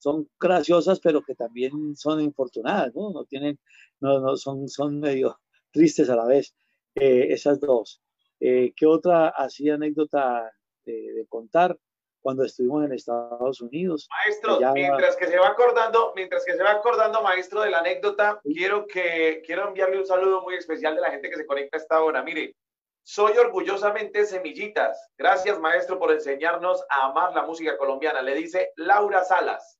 son 0.00 0.28
graciosas, 0.38 1.00
pero 1.00 1.22
que 1.22 1.34
también 1.34 1.96
son 1.96 2.20
infortunadas, 2.20 2.94
¿no? 2.94 3.10
No 3.10 3.24
tienen, 3.24 3.58
no, 4.00 4.20
no 4.20 4.36
son, 4.36 4.68
son 4.68 5.00
medio 5.00 5.40
tristes 5.70 6.10
a 6.10 6.16
la 6.16 6.26
vez, 6.26 6.54
eh, 6.94 7.28
esas 7.30 7.58
dos. 7.58 8.02
Eh, 8.46 8.74
¿Qué 8.76 8.84
otra 8.84 9.28
así 9.28 9.70
anécdota 9.70 10.52
de, 10.84 11.24
contar? 11.30 11.78
Cuando 12.20 12.44
estuvimos 12.44 12.84
en 12.84 12.92
Estados 12.92 13.62
Unidos. 13.62 14.06
Maestro, 14.10 14.58
mientras 14.74 15.16
que 15.16 15.26
se 15.28 15.38
va 15.38 15.48
acordando, 15.48 16.12
mientras 16.14 16.44
que 16.44 16.54
se 16.54 16.62
va 16.62 16.72
acordando, 16.72 17.22
maestro, 17.22 17.62
de 17.62 17.70
la 17.70 17.78
anécdota, 17.78 18.40
quiero 18.42 18.86
que 18.86 19.42
quiero 19.46 19.68
enviarle 19.68 19.98
un 19.98 20.06
saludo 20.06 20.42
muy 20.42 20.56
especial 20.56 20.94
de 20.94 21.00
la 21.00 21.10
gente 21.10 21.30
que 21.30 21.36
se 21.36 21.46
conecta 21.46 21.78
a 21.78 21.80
esta 21.80 22.02
hora. 22.02 22.22
Mire, 22.22 22.54
soy 23.02 23.32
orgullosamente 23.38 24.26
Semillitas. 24.26 25.08
Gracias, 25.16 25.58
maestro, 25.58 25.98
por 25.98 26.12
enseñarnos 26.12 26.84
a 26.90 27.06
amar 27.06 27.34
la 27.34 27.44
música 27.44 27.78
colombiana. 27.78 28.20
Le 28.20 28.34
dice 28.34 28.72
Laura 28.76 29.24
Salas. 29.24 29.78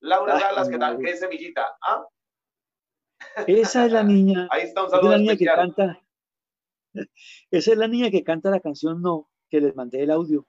Laura 0.00 0.38
Salas, 0.38 0.68
¿qué 0.68 0.78
tal? 0.78 0.98
¿Qué 0.98 1.10
es 1.10 1.20
Semillita? 1.20 1.76
¿Ah? 1.80 2.06
Esa 3.46 3.86
es 3.86 3.92
la 3.92 4.02
niña. 4.04 4.46
Ahí 4.50 4.62
está 4.62 4.84
un 4.84 4.90
saludo 4.90 5.10
la 5.10 5.18
niña 5.18 5.36
que 5.36 5.44
canta. 5.46 6.00
Esa 7.50 7.72
es 7.72 7.78
la 7.78 7.88
niña 7.88 8.10
que 8.10 8.24
canta 8.24 8.50
la 8.50 8.60
canción 8.60 9.02
No, 9.02 9.28
que 9.48 9.60
les 9.60 9.74
mandé 9.74 10.02
el 10.02 10.10
audio. 10.10 10.46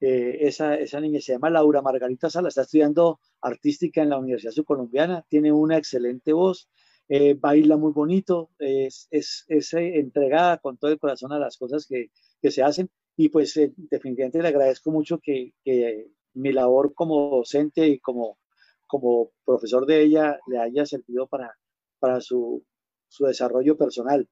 Eh, 0.00 0.48
esa, 0.48 0.74
esa 0.74 1.00
niña 1.00 1.20
se 1.20 1.32
llama 1.32 1.50
Laura 1.50 1.80
Margarita 1.80 2.28
Salas, 2.28 2.52
está 2.52 2.62
estudiando 2.62 3.20
artística 3.40 4.02
en 4.02 4.10
la 4.10 4.18
Universidad 4.18 4.52
Subcolombiana, 4.52 5.24
tiene 5.28 5.52
una 5.52 5.76
excelente 5.78 6.32
voz 6.32 6.68
eh, 7.08 7.34
baila 7.34 7.76
muy 7.76 7.92
bonito, 7.92 8.50
es, 8.58 9.06
es, 9.10 9.44
es, 9.48 9.74
eh, 9.74 9.98
entregada 9.98 10.58
con 10.58 10.78
todo 10.78 10.90
el 10.90 10.98
corazón 10.98 11.32
a 11.32 11.38
las 11.38 11.56
cosas 11.58 11.86
que, 11.86 12.10
que 12.40 12.50
se 12.50 12.62
hacen 12.62 12.90
y 13.16 13.28
pues 13.28 13.56
eh, 13.58 13.72
definitivamente 13.76 14.40
le 14.40 14.48
agradezco 14.48 14.90
mucho 14.90 15.18
que, 15.18 15.52
que, 15.62 16.08
mi 16.34 16.52
labor 16.52 16.94
como 16.94 17.28
docente 17.28 17.86
y 17.86 17.98
como, 17.98 18.38
como 18.86 19.32
profesor 19.44 19.84
de 19.84 20.02
ella 20.02 20.38
le 20.46 20.58
haya 20.58 20.86
servido 20.86 21.26
para, 21.26 21.54
para 21.98 22.22
su, 22.22 22.64
su 23.08 23.26
desarrollo 23.26 23.76
personal. 23.76 24.26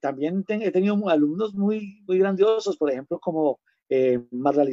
También 0.00 0.44
he 0.48 0.70
tenido 0.70 1.08
alumnos 1.08 1.54
muy, 1.54 2.02
muy 2.06 2.18
grandiosos, 2.18 2.76
por 2.76 2.90
ejemplo, 2.90 3.18
como 3.18 3.60
eh, 3.88 4.20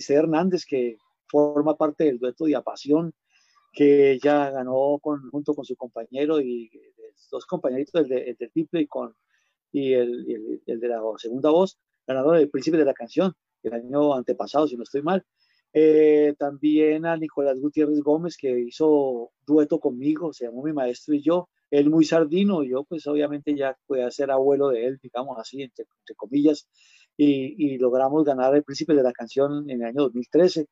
Hernández, 0.09 0.65
que 0.65 0.97
forma 1.27 1.75
parte 1.75 2.05
del 2.05 2.19
dueto 2.19 2.45
de 2.45 2.55
Apasión, 2.55 3.13
que 3.73 4.11
ella 4.11 4.49
ganó 4.51 4.99
junto 4.99 5.53
con 5.53 5.65
su 5.65 5.75
compañero 5.75 6.39
y 6.39 6.69
dos 7.31 7.45
compañeritos, 7.45 8.09
el, 8.09 8.35
de, 8.37 8.49
triple 8.53 8.81
y, 8.81 8.87
con, 8.87 9.13
y 9.71 9.93
el, 9.93 10.61
el, 10.65 10.79
de 10.79 10.87
la 10.87 11.01
segunda 11.17 11.49
voz, 11.49 11.77
ganador 12.05 12.37
del 12.37 12.49
Príncipe 12.49 12.77
de 12.77 12.85
la 12.85 12.93
Canción, 12.93 13.33
el 13.63 13.73
año 13.73 14.13
antepasado, 14.13 14.67
si 14.67 14.77
no 14.77 14.83
estoy 14.83 15.01
mal. 15.01 15.25
Eh, 15.73 16.33
también 16.39 17.05
a 17.05 17.17
Nicolás 17.17 17.59
Gutiérrez 17.59 17.99
Gómez, 18.01 18.37
que 18.37 18.57
hizo 18.59 19.31
dueto 19.45 19.79
conmigo, 19.79 20.33
se 20.33 20.45
llamó 20.45 20.63
mi 20.63 20.73
maestro 20.73 21.13
y 21.13 21.21
yo, 21.21 21.49
él 21.71 21.89
muy 21.89 22.05
sardino, 22.05 22.63
yo 22.63 22.83
pues 22.83 23.07
obviamente 23.07 23.55
ya 23.55 23.77
pude 23.85 24.09
ser 24.11 24.31
abuelo 24.31 24.69
de 24.69 24.85
él, 24.85 24.99
digamos 25.01 25.37
así, 25.39 25.61
entre, 25.61 25.85
comillas, 26.15 26.67
y, 27.17 27.77
logramos 27.77 28.23
ganar 28.23 28.55
el 28.55 28.63
príncipe 28.63 28.93
de 28.93 29.03
la 29.03 29.11
canción 29.11 29.69
en 29.69 29.81
el 29.81 29.87
año 29.87 30.03
2013. 30.03 30.67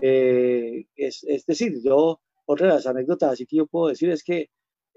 Eh, 0.00 0.86
es, 0.96 1.24
es, 1.24 1.44
decir, 1.46 1.80
yo, 1.82 2.20
otra 2.46 2.68
de 2.68 2.74
las 2.74 2.86
anécdotas 2.86 3.32
así 3.32 3.46
que 3.46 3.56
yo 3.56 3.66
puedo 3.66 3.88
decir 3.88 4.10
es 4.10 4.22
que 4.22 4.48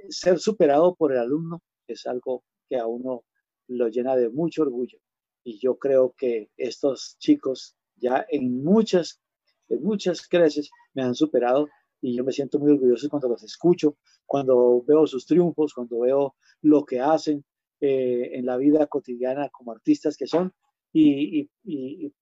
ser 0.10 0.40
superado 0.40 0.96
por 0.96 1.12
el 1.12 1.20
alumno 1.20 1.62
es 1.88 2.06
algo 2.06 2.44
que 2.70 2.78
a 2.78 2.86
uno 2.88 3.24
lo 3.68 3.88
llena 3.90 4.16
de 4.16 4.30
mucho 4.30 4.64
orgullo. 4.64 5.00
Y 5.44 5.60
yo 5.60 5.78
creo 5.78 6.14
que 6.18 6.50
estos 6.58 7.18
chicos 7.20 7.76
ya 7.96 8.26
en 8.30 8.64
muchas, 8.64 9.22
en 9.70 9.84
muchas 9.84 10.28
creces 10.28 10.70
me 10.94 11.04
han 11.04 11.16
superado 11.16 11.68
y 12.02 12.16
yo 12.16 12.24
me 12.24 12.32
siento 12.32 12.60
muy 12.60 12.72
orgulloso 12.72 13.10
cuando 13.10 13.30
los 13.30 13.44
escucho, 13.44 13.98
cuando 14.26 14.84
veo 14.84 15.08
sus 15.08 15.26
triunfos, 15.26 15.74
cuando 15.74 16.00
veo 16.00 16.36
lo 16.62 16.86
que 16.86 17.00
hacen 17.00 17.44
eh, 17.82 18.32
en 18.34 18.46
la 18.46 18.58
vida 18.58 18.88
cotidiana 18.88 19.50
como 19.50 19.72
artistas 19.72 20.18
que 20.18 20.28
son. 20.28 20.54
Y, 20.94 21.50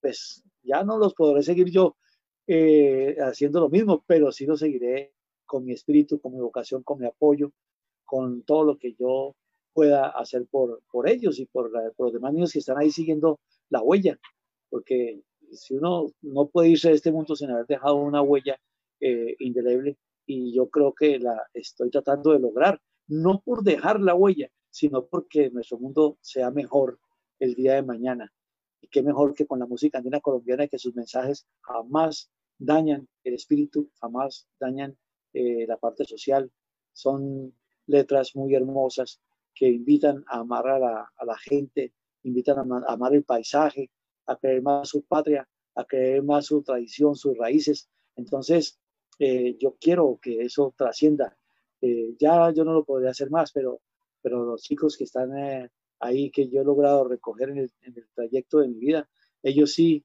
pues 0.01 0.43
ya 0.63 0.83
no 0.83 0.97
los 0.97 1.13
podré 1.13 1.43
seguir 1.43 1.69
yo 1.69 1.95
eh, 2.47 3.15
haciendo 3.19 3.59
lo 3.59 3.69
mismo, 3.69 4.03
pero 4.07 4.31
sí 4.31 4.45
lo 4.47 4.57
seguiré 4.57 5.13
con 5.45 5.63
mi 5.63 5.73
espíritu, 5.73 6.19
con 6.19 6.33
mi 6.33 6.39
vocación, 6.39 6.81
con 6.81 6.99
mi 6.99 7.05
apoyo, 7.05 7.51
con 8.03 8.41
todo 8.43 8.63
lo 8.63 8.77
que 8.77 8.95
yo 8.99 9.35
pueda 9.73 10.07
hacer 10.07 10.47
por, 10.49 10.81
por 10.91 11.07
ellos 11.07 11.39
y 11.39 11.45
por, 11.45 11.71
por, 11.95 12.07
los 12.07 12.13
demás 12.13 12.33
niños 12.33 12.53
que 12.53 12.59
están 12.59 12.77
ahí 12.77 12.89
siguiendo 12.89 13.39
la 13.69 13.81
huella, 13.81 14.19
porque 14.69 15.21
si 15.51 15.75
uno 15.75 16.07
no 16.21 16.47
puede 16.47 16.69
irse 16.69 16.89
de 16.89 16.95
este 16.95 17.11
mundo 17.11 17.35
sin 17.35 17.51
haber 17.51 17.67
dejado 17.67 17.95
una 17.95 18.21
huella 18.21 18.59
eh, 19.05 19.35
indeleble, 19.39 19.97
y 20.25 20.53
yo 20.53 20.69
creo 20.69 20.93
que 20.93 21.19
la 21.19 21.43
estoy 21.53 21.89
tratando 21.89 22.31
de 22.31 22.39
lograr, 22.39 22.81
no 23.07 23.41
por 23.41 23.63
dejar 23.63 23.99
la 23.99 24.15
huella, 24.15 24.49
sino 24.69 25.05
porque 25.07 25.49
nuestro 25.49 25.77
mundo 25.77 26.17
sea 26.21 26.51
mejor 26.51 26.99
el 27.39 27.53
día 27.53 27.73
de 27.73 27.83
mañana. 27.83 28.31
Y 28.79 28.87
qué 28.87 29.03
mejor 29.03 29.33
que 29.33 29.45
con 29.45 29.59
la 29.59 29.65
música 29.65 29.97
andina 29.97 30.21
colombiana, 30.21 30.67
que 30.67 30.79
sus 30.79 30.95
mensajes 30.95 31.45
jamás 31.59 32.31
dañan 32.57 33.09
el 33.25 33.33
espíritu, 33.33 33.89
jamás 33.99 34.47
dañan 34.57 34.97
eh, 35.33 35.65
la 35.67 35.75
parte 35.75 36.05
social. 36.05 36.49
Son 36.93 37.53
letras 37.87 38.35
muy 38.35 38.55
hermosas 38.55 39.19
que 39.53 39.67
invitan 39.67 40.23
a 40.27 40.39
amar 40.39 40.65
a 40.67 40.79
la, 40.79 41.37
gente, 41.39 41.93
invitan 42.23 42.71
a, 42.71 42.83
amar 42.87 43.13
el 43.13 43.25
paisaje, 43.25 43.91
a 44.27 44.37
creer 44.37 44.61
más 44.61 44.87
su 44.87 45.03
patria, 45.03 45.45
a 45.75 45.83
creer 45.83 46.23
más 46.23 46.45
su 46.45 46.63
tradición, 46.63 47.15
sus 47.15 47.37
raíces. 47.37 47.89
Entonces, 48.15 48.79
eh, 49.19 49.55
yo 49.59 49.75
quiero 49.79 50.19
que 50.21 50.41
eso 50.41 50.73
trascienda. 50.77 51.37
Eh, 51.81 52.15
ya 52.17 52.51
yo 52.51 52.63
no 52.63 52.73
lo 52.73 52.83
podría 52.83 53.11
hacer 53.11 53.29
más, 53.29 53.51
pero, 53.51 53.81
pero 54.21 54.43
los 54.43 54.61
chicos 54.61 54.97
que 54.97 55.03
están 55.03 55.37
eh, 55.37 55.69
ahí, 55.99 56.31
que 56.31 56.47
yo 56.49 56.61
he 56.61 56.65
logrado 56.65 57.07
recoger 57.07 57.49
en 57.49 57.57
el, 57.57 57.71
trayecto 58.13 58.59
de 58.59 58.69
mi 58.69 58.79
vida, 58.79 59.09
ellos 59.41 59.73
sí 59.73 60.03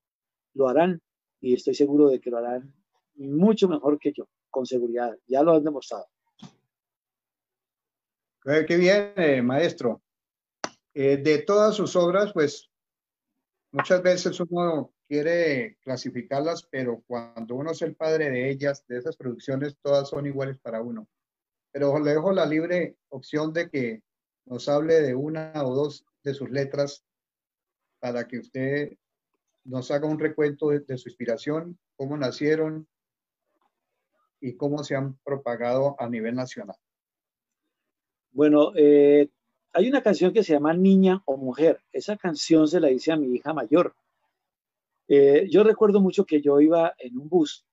lo 0.55 0.69
harán 0.69 1.01
y 1.41 1.55
estoy 1.55 1.75
seguro 1.75 2.09
de 2.09 2.21
que 2.21 2.31
lo 2.31 2.39
harán 2.39 2.75
mucho 3.15 3.69
mejor 3.69 3.99
que 3.99 4.13
yo, 4.13 4.29
con 4.51 4.67
seguridad. 4.67 5.17
Ya 5.27 5.43
lo 5.43 5.53
han 5.53 5.65
demostrado. 5.65 6.07
Qué 8.43 8.77
bien, 8.77 9.45
maestro. 9.45 10.01
De 10.95 11.45
todas 11.47 11.77
sus 11.77 11.95
obras, 11.97 12.33
pues 12.33 12.71
muchas 13.71 14.03
veces 14.03 14.41
uno 14.41 14.93
quiere 15.09 15.79
clasificarlas, 15.83 16.69
pero 16.71 17.03
cuando 17.07 17.55
uno 17.55 17.73
es 17.73 17.83
el 17.83 17.97
padre 17.97 18.31
de 18.31 18.51
ellas, 18.51 18.85
de 18.87 18.99
esas 18.99 19.17
producciones, 19.17 19.77
todas 19.83 20.09
son 20.09 20.27
iguales 20.27 20.59
para 20.59 20.83
uno. 20.83 21.09
Pero 21.73 21.99
le 21.99 22.13
dejo 22.13 22.33
la 22.33 22.47
libre 22.47 22.97
opción 23.09 23.53
de 23.53 23.71
que 23.71 24.03
nos 24.45 24.69
hable 24.69 25.01
de 25.01 25.15
una 25.15 25.53
o 25.65 25.75
dos 25.75 26.05
de 26.23 26.35
sus 26.35 26.51
letras 26.51 27.05
para 28.01 28.27
que 28.29 28.39
usted 28.39 28.97
nos 29.65 29.91
haga 29.91 30.07
un 30.07 30.19
recuento 30.19 30.69
de 30.71 30.99
su 30.99 31.09
inspiración, 31.09 31.79
cómo 31.97 32.17
nacieron 32.17 32.87
y 34.41 34.57
cómo 34.57 34.85
se 34.85 34.95
han 34.95 35.17
propagado 35.25 35.97
a 35.99 36.09
nivel 36.09 36.35
nacional. 36.35 36.77
Bueno, 38.31 38.73
eh, 38.77 39.29
hay 39.73 39.89
una 39.89 40.03
canción 40.03 40.33
que 40.33 40.45
se 40.45 40.53
llama 40.53 40.75
Niña 40.75 41.23
o 41.25 41.37
Mujer. 41.37 41.81
Esa 41.93 42.17
canción 42.17 42.69
se 42.69 42.81
la 42.81 42.91
hice 42.91 43.13
a 43.13 43.17
mi 43.17 43.35
hija 43.35 43.53
mayor. 43.53 43.95
Eh, 45.09 45.49
yo 45.51 45.65
recuerdo 45.65 46.01
mucho 46.01 46.25
que 46.25 46.41
yo 46.41 46.61
iba 46.61 46.95
en 46.99 47.19
un 47.19 47.29
bus. 47.29 47.67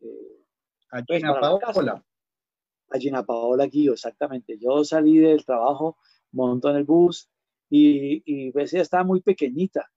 Eh, 0.00 0.44
a 0.90 1.02
pues, 1.02 1.18
Gina 1.18 1.38
Paola. 1.38 2.04
A 2.90 2.98
Gina 2.98 3.24
Paola 3.24 3.66
Guillo, 3.66 3.92
exactamente. 3.92 4.58
Yo 4.58 4.84
salí 4.84 5.18
del 5.18 5.44
trabajo, 5.44 5.98
monto 6.32 6.70
en 6.70 6.76
el 6.76 6.84
bus 6.84 7.28
y, 7.68 8.22
y 8.24 8.52
pues 8.52 8.72
ella 8.72 8.82
estaba 8.82 9.04
muy 9.04 9.20
pequeñita. 9.20 9.90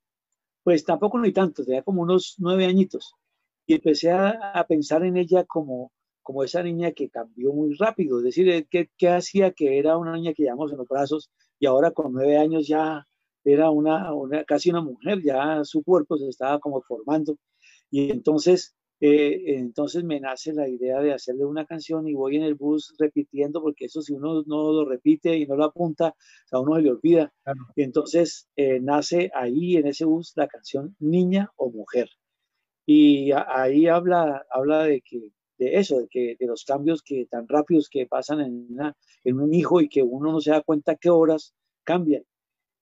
Pues 0.63 0.83
tampoco 0.83 1.19
ni 1.19 1.31
tanto, 1.31 1.63
tenía 1.63 1.83
como 1.83 2.01
unos 2.01 2.35
nueve 2.37 2.65
añitos. 2.65 3.15
Y 3.65 3.75
empecé 3.75 4.11
a 4.11 4.65
pensar 4.67 5.03
en 5.03 5.17
ella 5.17 5.45
como, 5.45 5.91
como 6.23 6.43
esa 6.43 6.63
niña 6.63 6.93
que 6.93 7.09
cambió 7.09 7.51
muy 7.53 7.75
rápido, 7.75 8.17
es 8.17 8.23
decir, 8.23 8.49
eh, 8.49 8.67
¿qué, 8.69 9.09
hacía 9.09 9.51
que 9.51 9.77
era 9.77 9.97
una 9.97 10.13
niña 10.13 10.33
que 10.33 10.43
llevamos 10.43 10.71
en 10.71 10.77
los 10.77 10.87
brazos 10.87 11.29
y 11.59 11.67
ahora 11.67 11.91
con 11.91 12.13
nueve 12.13 12.37
años 12.37 12.67
ya 12.67 13.05
era 13.43 13.69
una, 13.71 14.11
casi 14.47 14.69
una 14.69 14.81
mujer, 14.81 15.21
ya 15.23 15.63
su 15.63 15.83
cuerpo 15.83 16.17
se 16.17 16.29
estaba 16.29 16.59
como 16.59 16.81
formando. 16.81 17.37
Y 17.91 18.11
entonces, 18.11 18.75
eh, 18.99 19.57
entonces 19.57 20.03
me 20.03 20.19
nace 20.19 20.53
la 20.53 20.67
idea 20.67 21.01
de 21.01 21.13
hacerle 21.13 21.45
una 21.45 21.65
canción 21.65 22.07
y 22.07 22.13
voy 22.13 22.37
en 22.37 22.43
el 22.43 22.55
bus 22.55 22.95
repitiendo, 22.97 23.61
porque 23.61 23.85
eso 23.85 24.01
si 24.01 24.13
uno 24.13 24.43
no 24.45 24.71
lo 24.71 24.85
repite 24.85 25.37
y 25.37 25.45
no 25.45 25.55
lo 25.55 25.65
apunta, 25.65 26.15
a 26.51 26.59
uno 26.59 26.75
se 26.75 26.81
le 26.83 26.91
olvida. 26.91 27.33
Y 27.75 27.83
entonces 27.83 28.47
eh, 28.55 28.79
nace 28.79 29.31
ahí 29.33 29.75
en 29.77 29.87
ese 29.87 30.05
bus 30.05 30.33
la 30.35 30.47
canción 30.47 30.95
Niña 30.99 31.51
o 31.57 31.71
Mujer. 31.71 32.09
Y 32.85 33.31
ahí 33.31 33.87
habla, 33.87 34.45
habla 34.49 34.83
de 34.83 35.01
que 35.01 35.31
de 35.57 35.75
eso, 35.77 35.99
de, 35.99 36.07
que, 36.09 36.35
de 36.39 36.47
los 36.47 36.65
cambios 36.65 37.01
que 37.03 37.25
tan 37.27 37.47
rápidos 37.47 37.89
que 37.89 38.07
pasan 38.07 38.41
en, 38.41 38.67
en 39.23 39.39
un 39.39 39.53
hijo 39.53 39.81
y 39.81 39.89
que 39.89 40.01
uno 40.03 40.31
no 40.31 40.41
se 40.41 40.51
da 40.51 40.61
cuenta 40.61 40.95
qué 40.95 41.09
horas 41.09 41.53
cambian. 41.83 42.23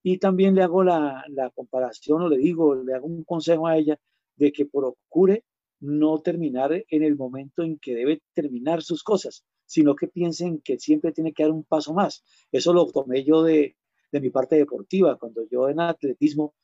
Y 0.02 0.18
también 0.18 0.54
le 0.54 0.62
hago 0.62 0.82
la, 0.82 1.24
comparación 1.54 2.22
o 2.22 2.28
le 2.28 2.38
digo, 2.38 2.74
le 2.74 2.94
hago 2.94 3.06
un 3.06 3.24
consejo 3.24 3.66
a 3.66 3.76
ella 3.76 3.98
de 4.36 4.52
que 4.52 4.66
procure 4.66 5.44
no 5.80 6.20
terminar 6.20 6.72
en 6.88 7.02
el 7.02 7.16
momento 7.16 7.62
en 7.62 7.78
que 7.78 7.94
debe 7.94 8.22
terminar 8.34 8.82
sus 8.82 9.02
cosas, 9.02 9.44
sino 9.66 9.94
que 9.94 10.08
piensen 10.08 10.60
que 10.60 10.78
siempre 10.78 11.12
tiene 11.12 11.32
que 11.32 11.42
dar 11.42 11.52
un 11.52 11.64
paso 11.64 11.92
más. 11.92 12.24
Eso 12.50 12.72
lo 12.72 12.86
tomé 12.86 13.24
yo 13.24 13.42
de, 13.42 13.76
mi 14.12 14.30
parte 14.30 14.56
deportiva, 14.56 15.18
cuando 15.18 15.48
yo 15.48 15.68
en 15.68 15.80
atletismo, 15.80 16.54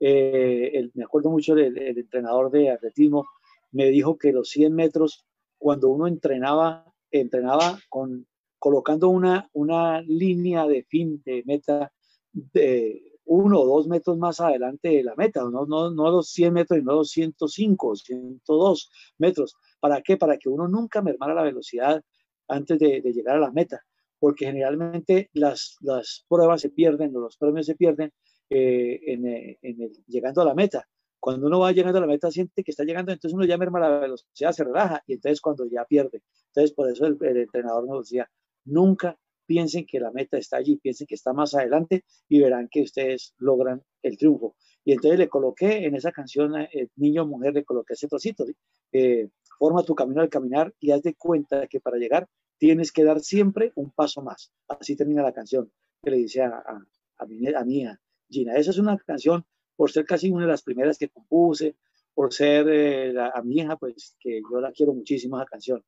eh, 0.00 0.90
me 0.94 1.04
acuerdo 1.04 1.30
mucho 1.30 1.54
del 1.54 1.78
el 1.78 1.98
entrenador 1.98 2.50
de 2.50 2.70
atletismo, 2.70 3.26
me 3.70 3.88
dijo 3.90 4.16
que 4.16 4.32
los 4.32 4.48
100 4.50 4.74
metros 4.74 5.26
cuando 5.58 5.88
uno 5.88 6.06
entrenaba, 6.06 6.92
entrenaba 7.10 7.78
con, 7.88 8.26
colocando 8.58 9.08
una, 9.08 9.48
una 9.52 10.00
línea 10.02 10.66
de 10.66 10.84
fin, 10.84 11.22
de 11.24 11.42
meta, 11.46 11.92
de 12.32 13.02
uno 13.24 13.60
o 13.60 13.66
dos 13.66 13.86
metros 13.86 14.16
más 14.16 14.40
adelante 14.40 14.88
de 14.88 15.04
la 15.04 15.14
meta, 15.14 15.42
no, 15.42 15.66
no, 15.66 15.90
no 15.90 16.10
los 16.10 16.30
100 16.30 16.52
metros, 16.52 16.78
sino 16.78 16.94
los 16.94 17.10
105, 17.10 17.96
102 17.96 18.90
metros. 19.18 19.56
¿Para 19.80 20.00
qué? 20.00 20.16
Para 20.16 20.38
que 20.38 20.48
uno 20.48 20.66
nunca 20.66 21.02
mermara 21.02 21.34
la 21.34 21.42
velocidad 21.42 22.02
antes 22.48 22.78
de, 22.78 23.02
llegar 23.12 23.36
a 23.36 23.40
la 23.40 23.52
meta, 23.52 23.82
porque 24.18 24.46
generalmente 24.46 25.28
las, 25.34 25.76
las 25.80 26.24
pruebas 26.28 26.62
se 26.62 26.70
pierden 26.70 27.14
o 27.14 27.20
los 27.20 27.36
premios 27.36 27.66
se 27.66 27.74
pierden 27.74 28.12
eh, 28.48 29.00
en, 29.06 29.26
en 29.26 29.92
llegando 30.06 30.40
a 30.40 30.46
la 30.46 30.54
meta. 30.54 30.88
Cuando 31.20 31.48
uno 31.48 31.58
va 31.58 31.72
llegando 31.72 31.98
a 31.98 32.00
la 32.00 32.06
meta, 32.06 32.30
siente 32.30 32.62
que 32.62 32.70
está 32.70 32.84
llegando, 32.84 33.12
entonces 33.12 33.34
uno 33.34 33.44
ya 33.44 33.58
merma 33.58 33.80
la 33.80 33.98
velocidad, 33.98 34.52
se 34.52 34.64
relaja 34.64 35.02
y 35.06 35.14
entonces 35.14 35.40
cuando 35.40 35.66
ya 35.66 35.84
pierde. 35.84 36.22
Entonces, 36.46 36.72
por 36.72 36.90
eso 36.90 37.06
el, 37.06 37.18
entrenador 37.20 37.86
nos 37.86 38.08
decía, 38.08 38.30
nunca 38.64 39.18
piensen 39.48 39.86
que 39.86 39.98
la 39.98 40.10
meta 40.12 40.36
está 40.36 40.58
allí, 40.58 40.76
piensen 40.76 41.06
que 41.06 41.14
está 41.14 41.32
más 41.32 41.54
adelante 41.54 42.04
y 42.28 42.40
verán 42.40 42.68
que 42.70 42.82
ustedes 42.82 43.34
logran 43.38 43.82
el 44.02 44.18
triunfo. 44.18 44.54
Y 44.84 44.92
entonces 44.92 45.18
le 45.18 45.28
coloqué 45.28 45.86
en 45.86 45.94
esa 45.94 46.12
canción, 46.12 46.54
eh, 46.60 46.88
Niño 46.96 47.26
Mujer, 47.26 47.54
le 47.54 47.64
coloqué 47.64 47.94
ese 47.94 48.08
trocito, 48.08 48.44
eh, 48.92 49.30
forma 49.58 49.82
tu 49.82 49.94
camino 49.94 50.20
al 50.20 50.28
caminar 50.28 50.74
y 50.78 50.90
haz 50.90 51.02
de 51.02 51.14
cuenta 51.14 51.66
que 51.66 51.80
para 51.80 51.96
llegar 51.96 52.28
tienes 52.58 52.92
que 52.92 53.04
dar 53.04 53.20
siempre 53.20 53.72
un 53.74 53.90
paso 53.90 54.20
más. 54.20 54.52
Así 54.68 54.96
termina 54.96 55.22
la 55.22 55.32
canción 55.32 55.72
que 56.02 56.10
le 56.10 56.18
dice 56.18 56.42
a, 56.42 56.48
a, 56.48 56.86
a 57.18 57.26
mi, 57.26 57.46
a 57.86 57.98
Gina. 58.28 58.54
Esa 58.56 58.70
es 58.70 58.78
una 58.78 58.98
canción 58.98 59.46
por 59.76 59.90
ser 59.90 60.04
casi 60.04 60.30
una 60.30 60.42
de 60.44 60.52
las 60.52 60.62
primeras 60.62 60.98
que 60.98 61.08
compuse, 61.08 61.76
por 62.12 62.34
ser 62.34 62.68
eh, 62.68 63.14
a 63.18 63.40
mi 63.42 63.60
hija, 63.60 63.76
pues 63.76 64.16
que 64.20 64.42
yo 64.50 64.60
la 64.60 64.72
quiero 64.72 64.92
muchísimo 64.92 65.36
esa 65.36 65.46
canción. 65.46 65.82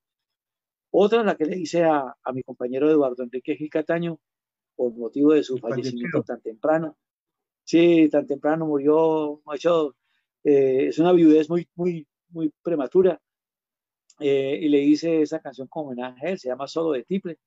Otra, 0.90 1.22
la 1.22 1.36
que 1.36 1.44
le 1.44 1.58
hice 1.58 1.84
a, 1.84 2.14
mi 2.34 2.42
compañero 2.42 2.90
Eduardo 2.90 3.22
Enrique 3.22 3.56
Gil 3.56 3.70
Cataño, 3.70 4.18
por 4.76 4.92
motivo 4.94 5.32
de 5.32 5.42
su 5.42 5.58
fallecimiento 5.58 6.22
tan 6.22 6.40
temprano. 6.40 6.96
Sí, 7.64 8.08
tan 8.10 8.26
temprano 8.26 8.66
murió, 8.66 9.42
macho, 9.44 9.96
eh, 10.42 10.86
es 10.88 10.98
una 10.98 11.12
viudez 11.12 11.48
muy, 11.48 11.68
muy, 11.74 12.06
muy 12.30 12.52
prematura. 12.62 13.20
Eh, 14.18 14.58
y 14.60 14.68
le 14.68 14.80
hice 14.80 15.22
esa 15.22 15.40
canción 15.40 15.68
como 15.68 15.86
homenaje 15.88 16.26
a 16.26 16.30
él, 16.30 16.38
se 16.38 16.48
llama 16.48 16.66
Solo 16.66 16.92
de 16.92 17.04
Tiple, 17.04 17.38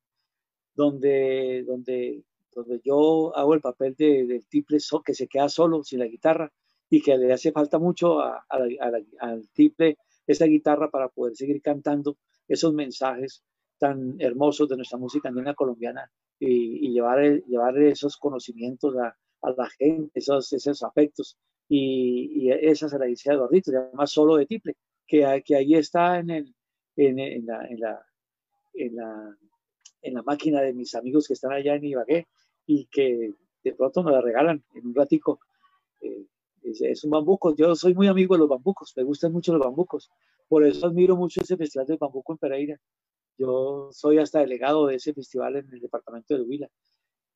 donde, 0.74 1.64
donde 1.68 2.24
donde 2.56 2.82
yo 2.84 3.36
hago 3.36 3.54
el 3.54 3.62
papel 3.62 3.96
del 3.96 4.28
de 4.28 4.40
tiple 4.42 4.78
que 5.06 5.14
se 5.14 5.28
queda 5.28 5.50
solo, 5.50 5.84
sin 5.84 6.00
la 6.00 6.08
guitarra, 6.08 6.52
y 6.90 7.02
que 7.02 7.18
le 7.18 7.34
hace 7.34 7.52
falta 7.52 7.80
mucho 7.80 8.20
al 8.22 9.50
triple 9.54 9.98
esa 10.28 10.46
guitarra 10.46 10.90
para 10.90 11.10
poder 11.10 11.36
seguir 11.36 11.62
cantando 11.62 12.18
esos 12.48 12.74
mensajes 12.74 13.44
tan 13.78 14.16
hermosos 14.20 14.70
de 14.70 14.78
nuestra 14.78 14.98
música 14.98 15.30
andina 15.30 15.54
colombiana 15.54 16.10
y, 16.40 16.92
llevar, 16.92 17.20
llevar 17.46 17.78
esos 17.78 18.18
conocimientos 18.18 18.96
a, 18.98 19.16
la 19.58 19.70
gente, 19.70 20.12
esos, 20.14 20.52
esos 20.54 20.84
afectos. 20.84 21.38
Y, 21.68 22.50
esa 22.50 22.90
se 22.90 23.00
la 23.00 23.06
dice 23.06 23.32
a 23.32 23.34
Eduardito, 23.34 23.72
se 23.72 24.08
Solo 24.08 24.38
de 24.38 24.46
Triple, 24.46 24.76
que, 25.06 25.44
que 25.46 25.56
ahí 25.56 25.76
está 25.76 26.20
en, 26.20 26.30
el, 26.30 26.56
en, 26.96 27.20
en, 27.20 27.46
la, 27.46 27.68
en, 27.68 27.80
la, 27.80 28.06
en, 28.74 28.96
la, 28.96 29.38
en 30.02 30.14
la 30.14 30.22
máquina 30.24 30.62
de 30.62 30.74
mis 30.74 30.96
amigos 30.96 31.28
que 31.28 31.34
están 31.34 31.52
allá 31.52 31.76
en 31.76 31.86
Ibagué 31.86 32.28
y 32.66 32.86
que 32.86 33.34
de 33.64 33.74
pronto 33.74 34.04
me 34.04 34.12
la 34.12 34.22
regalan 34.22 34.64
en 34.76 34.88
un 34.88 34.96
ratico. 34.96 35.40
Eh, 36.02 36.26
es, 36.64 37.04
un 37.04 37.12
bambuco. 37.12 37.56
Yo 37.56 37.76
soy 37.76 37.94
muy 37.94 38.08
amigo 38.08 38.36
de 38.36 38.40
los 38.40 38.50
bambucos, 38.50 38.94
me 38.96 39.04
gustan 39.04 39.32
mucho 39.32 39.54
los 39.54 39.62
bambucos. 39.62 40.10
Por 40.48 40.66
eso 40.66 40.88
admiro 40.88 41.16
mucho 41.16 41.42
ese 41.42 41.58
festival 41.58 41.88
del 41.88 41.98
bambuco 41.98 42.34
en 42.34 42.38
Pereira. 42.38 42.80
Yo 43.38 43.90
soy 43.92 44.20
hasta 44.20 44.40
delegado 44.40 44.88
de 44.88 44.96
ese 44.96 45.14
festival 45.14 45.58
en 45.58 45.74
el 45.74 45.80
departamento 45.80 46.36
de 46.36 46.44
Huila. 46.44 46.70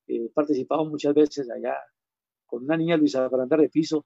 He 0.07 0.29
participado 0.29 0.85
muchas 0.85 1.13
veces 1.13 1.49
allá 1.49 1.75
con 2.45 2.63
una 2.63 2.77
niña, 2.77 2.97
Luisa 2.97 3.29
Fernanda 3.29 3.57
Repiso. 3.57 4.05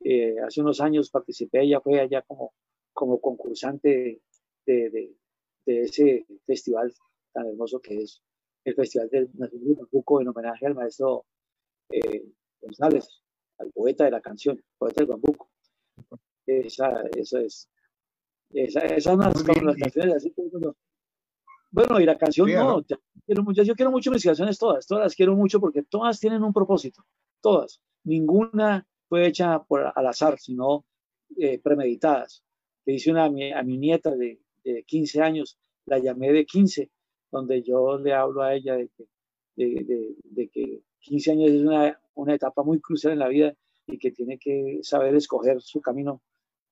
Eh, 0.00 0.36
hace 0.40 0.60
unos 0.60 0.80
años 0.80 1.10
participé, 1.10 1.62
ella 1.62 1.80
fue 1.80 2.00
allá 2.00 2.22
como, 2.22 2.54
como 2.92 3.20
concursante 3.20 4.20
de, 4.66 4.90
de, 5.64 5.82
ese 5.82 6.26
festival 6.46 6.92
tan 7.32 7.46
hermoso 7.46 7.80
que 7.80 8.02
es 8.02 8.20
el 8.64 8.74
Festival 8.74 9.08
del 9.10 9.30
Bambuco 9.32 10.20
en 10.20 10.28
homenaje 10.28 10.66
al 10.66 10.74
maestro 10.74 11.24
eh, 11.90 12.24
González 12.60 13.21
al 13.58 13.70
poeta 13.72 14.04
de 14.04 14.10
la 14.10 14.20
canción, 14.20 14.62
poeta 14.78 15.00
del 15.00 15.08
bambuco. 15.08 15.50
Esa, 16.46 17.02
eso 17.16 17.38
es. 17.38 17.68
Esa, 18.50 18.80
esas 18.80 19.04
son 19.04 19.20
las 19.20 19.76
canciones 19.76 20.16
así 20.16 20.32
bueno, 21.72 21.98
y 21.98 22.04
la 22.04 22.18
canción 22.18 22.52
no, 22.52 22.82
yo 22.86 22.98
quiero, 23.24 23.52
yo 23.64 23.74
quiero 23.74 23.90
mucho 23.90 24.10
mis 24.10 24.22
canciones 24.22 24.58
todas, 24.58 24.86
todas 24.86 25.04
las 25.04 25.14
quiero 25.14 25.34
mucho 25.34 25.58
porque 25.58 25.82
todas 25.82 26.20
tienen 26.20 26.42
un 26.42 26.52
propósito, 26.52 27.02
todas. 27.40 27.80
Ninguna 28.04 28.86
fue 29.08 29.26
hecha 29.26 29.62
por, 29.62 29.90
al 29.94 30.06
azar, 30.06 30.38
sino 30.38 30.84
eh, 31.38 31.58
premeditadas. 31.60 32.44
Le 32.84 32.94
hice 32.94 33.10
una 33.10 33.24
a 33.24 33.30
mi, 33.30 33.50
a 33.52 33.62
mi 33.62 33.78
nieta 33.78 34.10
de, 34.14 34.38
de, 34.62 34.84
15 34.84 35.22
años, 35.22 35.58
la 35.86 35.98
llamé 35.98 36.30
de 36.32 36.44
15, 36.44 36.90
donde 37.30 37.62
yo 37.62 37.96
le 37.96 38.12
hablo 38.12 38.42
a 38.42 38.54
ella 38.54 38.76
de 38.76 38.90
que, 38.90 39.06
de, 39.56 39.84
de, 39.84 40.14
de 40.24 40.48
que 40.50 40.82
15 41.02 41.32
años 41.32 41.50
es 41.50 41.62
una, 41.62 42.00
una, 42.14 42.34
etapa 42.34 42.62
muy 42.62 42.80
crucial 42.80 43.12
en 43.14 43.18
la 43.18 43.28
vida 43.28 43.54
y 43.86 43.98
que 43.98 44.12
tiene 44.12 44.38
que 44.38 44.78
saber 44.82 45.14
escoger 45.14 45.60
su 45.60 45.80
camino 45.80 46.22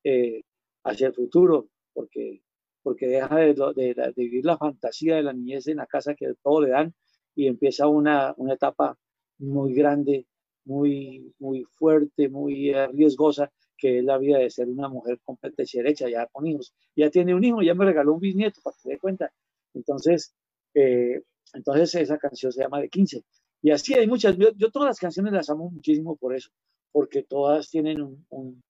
eh, 0.04 0.42
hacia 0.84 1.08
el 1.08 1.14
futuro, 1.14 1.68
porque, 1.92 2.42
porque 2.82 3.06
deja 3.06 3.36
de, 3.36 3.54
de, 3.54 4.12
vivir 4.16 4.44
la 4.44 4.56
fantasía 4.56 5.16
de 5.16 5.22
la 5.22 5.32
niñez 5.32 5.66
en 5.66 5.78
la 5.78 5.86
casa 5.86 6.14
que 6.14 6.32
todo 6.42 6.62
le 6.62 6.70
dan 6.70 6.94
y 7.34 7.46
empieza 7.46 7.86
una, 7.86 8.34
una 8.36 8.54
etapa 8.54 8.96
muy 9.38 9.74
grande, 9.74 10.26
muy, 10.64 11.34
muy 11.38 11.64
fuerte, 11.64 12.28
muy 12.28 12.72
riesgosa, 12.92 13.50
que 13.76 13.98
es 13.98 14.04
la 14.04 14.18
vida 14.18 14.38
de 14.38 14.50
ser 14.50 14.68
una 14.68 14.88
mujer 14.88 15.18
completa 15.24 15.62
y 15.62 15.76
derecha, 15.78 16.08
ya 16.08 16.26
con 16.26 16.46
hijos. 16.46 16.74
Ya 16.94 17.10
tiene 17.10 17.34
un 17.34 17.42
hijo, 17.42 17.62
ya 17.62 17.74
me 17.74 17.86
regaló 17.86 18.14
un 18.14 18.20
bisnieto, 18.20 18.60
para 18.62 18.74
que 18.74 18.82
se 18.82 18.88
dé 18.90 18.98
cuenta. 18.98 19.32
Entonces, 19.74 20.34
eh, 20.74 21.22
entonces 21.54 21.94
esa 21.94 22.18
canción 22.18 22.52
se 22.52 22.62
llama 22.62 22.80
De 22.80 22.88
15. 22.88 23.24
Y 23.62 23.70
así 23.70 23.94
hay 23.94 24.06
muchas, 24.06 24.36
yo, 24.36 24.70
todas 24.70 24.88
las 24.88 24.98
canciones 24.98 25.32
las 25.32 25.50
amo 25.50 25.70
muchísimo 25.70 26.16
por 26.16 26.34
eso, 26.34 26.50
porque 26.92 27.22
todas 27.22 27.68
tienen 27.68 28.00
un, 28.30 28.62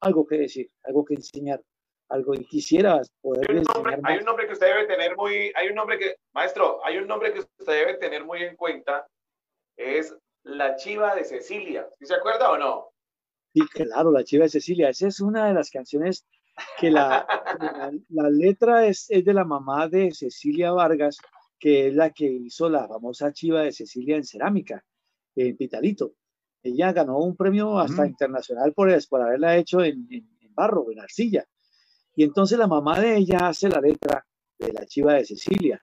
algo 0.00 0.26
que 0.26 0.38
decir, 0.38 0.70
algo 0.82 1.04
que 1.04 1.14
enseñar, 1.14 1.62
algo 2.08 2.34
y 2.34 2.44
quisiera 2.44 3.00
poder 3.20 3.48
hay 3.48 3.58
un, 3.58 3.64
nombre, 3.64 3.98
hay 4.02 4.18
un 4.18 4.24
nombre 4.24 4.46
que 4.46 4.54
usted 4.54 4.66
debe 4.66 4.86
tener 4.86 5.16
muy, 5.16 5.52
hay 5.54 5.68
un 5.68 5.74
nombre 5.76 5.98
que, 5.98 6.16
maestro, 6.32 6.84
hay 6.84 6.98
un 6.98 7.06
nombre 7.06 7.32
que 7.32 7.40
usted 7.40 7.72
debe 7.72 7.94
tener 7.94 8.24
muy 8.24 8.42
en 8.42 8.56
cuenta, 8.56 9.06
es 9.76 10.14
La 10.42 10.74
Chiva 10.74 11.14
de 11.14 11.24
Cecilia, 11.24 11.88
¿sí 11.98 12.06
se 12.06 12.14
acuerda 12.14 12.50
o 12.50 12.58
no? 12.58 12.88
Sí, 13.54 13.60
claro, 13.72 14.10
La 14.10 14.24
Chiva 14.24 14.44
de 14.44 14.50
Cecilia, 14.50 14.88
esa 14.88 15.06
es 15.06 15.20
una 15.20 15.46
de 15.46 15.54
las 15.54 15.70
canciones 15.70 16.26
que 16.78 16.90
la, 16.90 17.24
la, 18.08 18.30
letra 18.30 18.86
es, 18.86 19.06
es 19.10 19.24
de 19.24 19.34
la 19.34 19.44
mamá 19.44 19.86
de 19.86 20.10
Cecilia 20.12 20.72
Vargas, 20.72 21.18
que 21.58 21.88
es 21.88 21.94
la 21.94 22.10
que 22.10 22.26
hizo 22.26 22.68
la 22.68 22.86
famosa 22.86 23.32
chiva 23.32 23.62
de 23.62 23.72
Cecilia 23.72 24.16
en 24.16 24.24
cerámica, 24.24 24.84
en 25.34 25.56
Pitalito. 25.56 26.14
Ella 26.62 26.92
ganó 26.92 27.18
un 27.18 27.36
premio 27.36 27.78
hasta 27.78 28.06
internacional 28.06 28.72
por, 28.72 28.90
por 29.08 29.22
haberla 29.22 29.56
hecho 29.56 29.82
en, 29.82 30.08
barro, 30.54 30.90
en 30.90 31.00
arcilla. 31.00 31.44
Y 32.14 32.24
entonces 32.24 32.58
la 32.58 32.66
mamá 32.66 33.00
de 33.00 33.16
ella 33.16 33.48
hace 33.48 33.68
la 33.68 33.80
letra 33.80 34.24
de 34.58 34.72
la 34.72 34.84
chiva 34.86 35.14
de 35.14 35.24
Cecilia. 35.24 35.80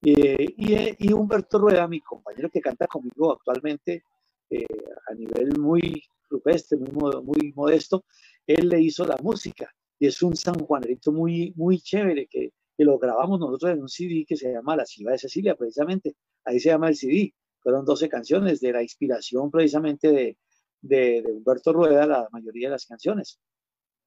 y, 0.00 1.12
Humberto 1.12 1.58
Rueda, 1.58 1.86
mi 1.86 2.00
compañero 2.00 2.48
que 2.50 2.60
canta 2.60 2.86
conmigo 2.86 3.32
actualmente 3.32 4.04
eh, 4.50 4.66
a 5.08 5.14
nivel 5.14 5.58
muy 5.58 6.02
rupestre, 6.28 6.78
muy, 6.78 7.22
muy 7.22 7.52
modesto, 7.54 8.04
él 8.46 8.68
le 8.68 8.80
hizo 8.80 9.06
la 9.06 9.16
música. 9.22 9.70
Y 9.98 10.06
es 10.06 10.22
un 10.22 10.34
San 10.34 10.58
Juanerito 10.58 11.12
muy, 11.12 11.52
muy 11.54 11.78
chévere 11.78 12.26
que 12.26 12.52
que 12.76 12.84
lo 12.84 12.98
grabamos 12.98 13.38
nosotros 13.40 13.72
en 13.72 13.82
un 13.82 13.88
CD 13.88 14.24
que 14.26 14.36
se 14.36 14.52
llama 14.52 14.76
La 14.76 14.84
Chiva 14.84 15.12
de 15.12 15.18
Cecilia, 15.18 15.54
precisamente. 15.54 16.16
Ahí 16.44 16.60
se 16.60 16.70
llama 16.70 16.88
el 16.88 16.96
CD. 16.96 17.34
Fueron 17.60 17.84
12 17.84 18.08
canciones 18.08 18.60
de 18.60 18.72
la 18.72 18.82
inspiración 18.82 19.50
precisamente 19.50 20.10
de, 20.10 20.38
de, 20.82 21.22
Humberto 21.26 21.72
Rueda, 21.72 22.06
la 22.06 22.28
mayoría 22.32 22.68
de 22.68 22.72
las 22.72 22.86
canciones. 22.86 23.38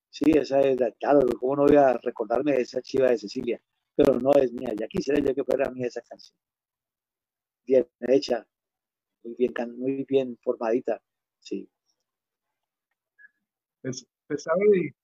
Sí, 0.09 0.31
esa 0.33 0.61
es 0.61 0.79
la, 0.79 0.91
claro, 0.91 1.21
¿cómo 1.39 1.57
no 1.57 1.63
voy 1.65 1.75
a 1.77 1.97
recordarme 1.97 2.53
de 2.53 2.61
esa 2.61 2.81
Chiva 2.81 3.09
de 3.09 3.17
Cecilia? 3.17 3.61
Pero 3.95 4.19
no 4.19 4.33
es 4.33 4.51
mía, 4.53 4.73
ya 4.77 4.87
quisiera 4.87 5.19
yo 5.21 5.33
que 5.35 5.43
fuera 5.43 5.69
mía 5.71 5.87
esa 5.87 6.01
canción. 6.01 6.37
Bien 7.65 7.87
hecha, 8.07 8.45
muy 9.23 9.35
bien, 9.35 9.53
muy 9.77 10.05
bien 10.07 10.37
formadita, 10.43 11.01
sí. 11.39 11.69
Pues, 13.81 14.05
pues 14.27 14.43
sabe, 14.43 14.95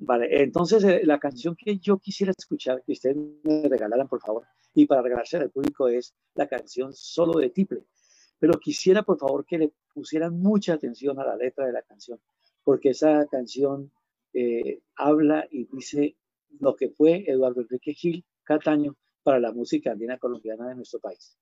Vale, 0.00 0.42
entonces 0.42 0.84
eh, 0.84 1.00
la 1.04 1.18
canción 1.18 1.56
que 1.56 1.78
yo 1.78 1.98
quisiera 1.98 2.32
escuchar, 2.36 2.82
que 2.84 2.92
ustedes 2.92 3.16
me 3.42 3.68
regalaran, 3.68 4.08
por 4.08 4.20
favor, 4.20 4.44
y 4.74 4.86
para 4.86 5.02
regalarse 5.02 5.36
al 5.38 5.50
público 5.50 5.88
es 5.88 6.14
la 6.34 6.46
canción 6.46 6.92
Solo 6.92 7.38
de 7.40 7.50
Tiple. 7.50 7.84
Pero 8.38 8.58
quisiera, 8.60 9.02
por 9.02 9.18
favor, 9.18 9.44
que 9.44 9.58
le 9.58 9.72
pusieran 9.92 10.38
mucha 10.38 10.74
atención 10.74 11.18
a 11.18 11.24
la 11.24 11.36
letra 11.36 11.66
de 11.66 11.72
la 11.72 11.82
canción, 11.82 12.20
porque 12.62 12.90
esa 12.90 13.26
canción 13.26 13.90
eh, 14.32 14.80
habla 14.94 15.48
y 15.50 15.64
dice 15.64 16.16
lo 16.60 16.76
que 16.76 16.90
fue 16.90 17.24
Eduardo 17.26 17.62
Enrique 17.62 17.94
Gil 17.94 18.24
Cataño 18.44 18.96
para 19.22 19.40
la 19.40 19.52
música 19.52 19.92
andina 19.92 20.18
colombiana 20.18 20.68
de 20.68 20.76
nuestro 20.76 21.00
país. 21.00 21.36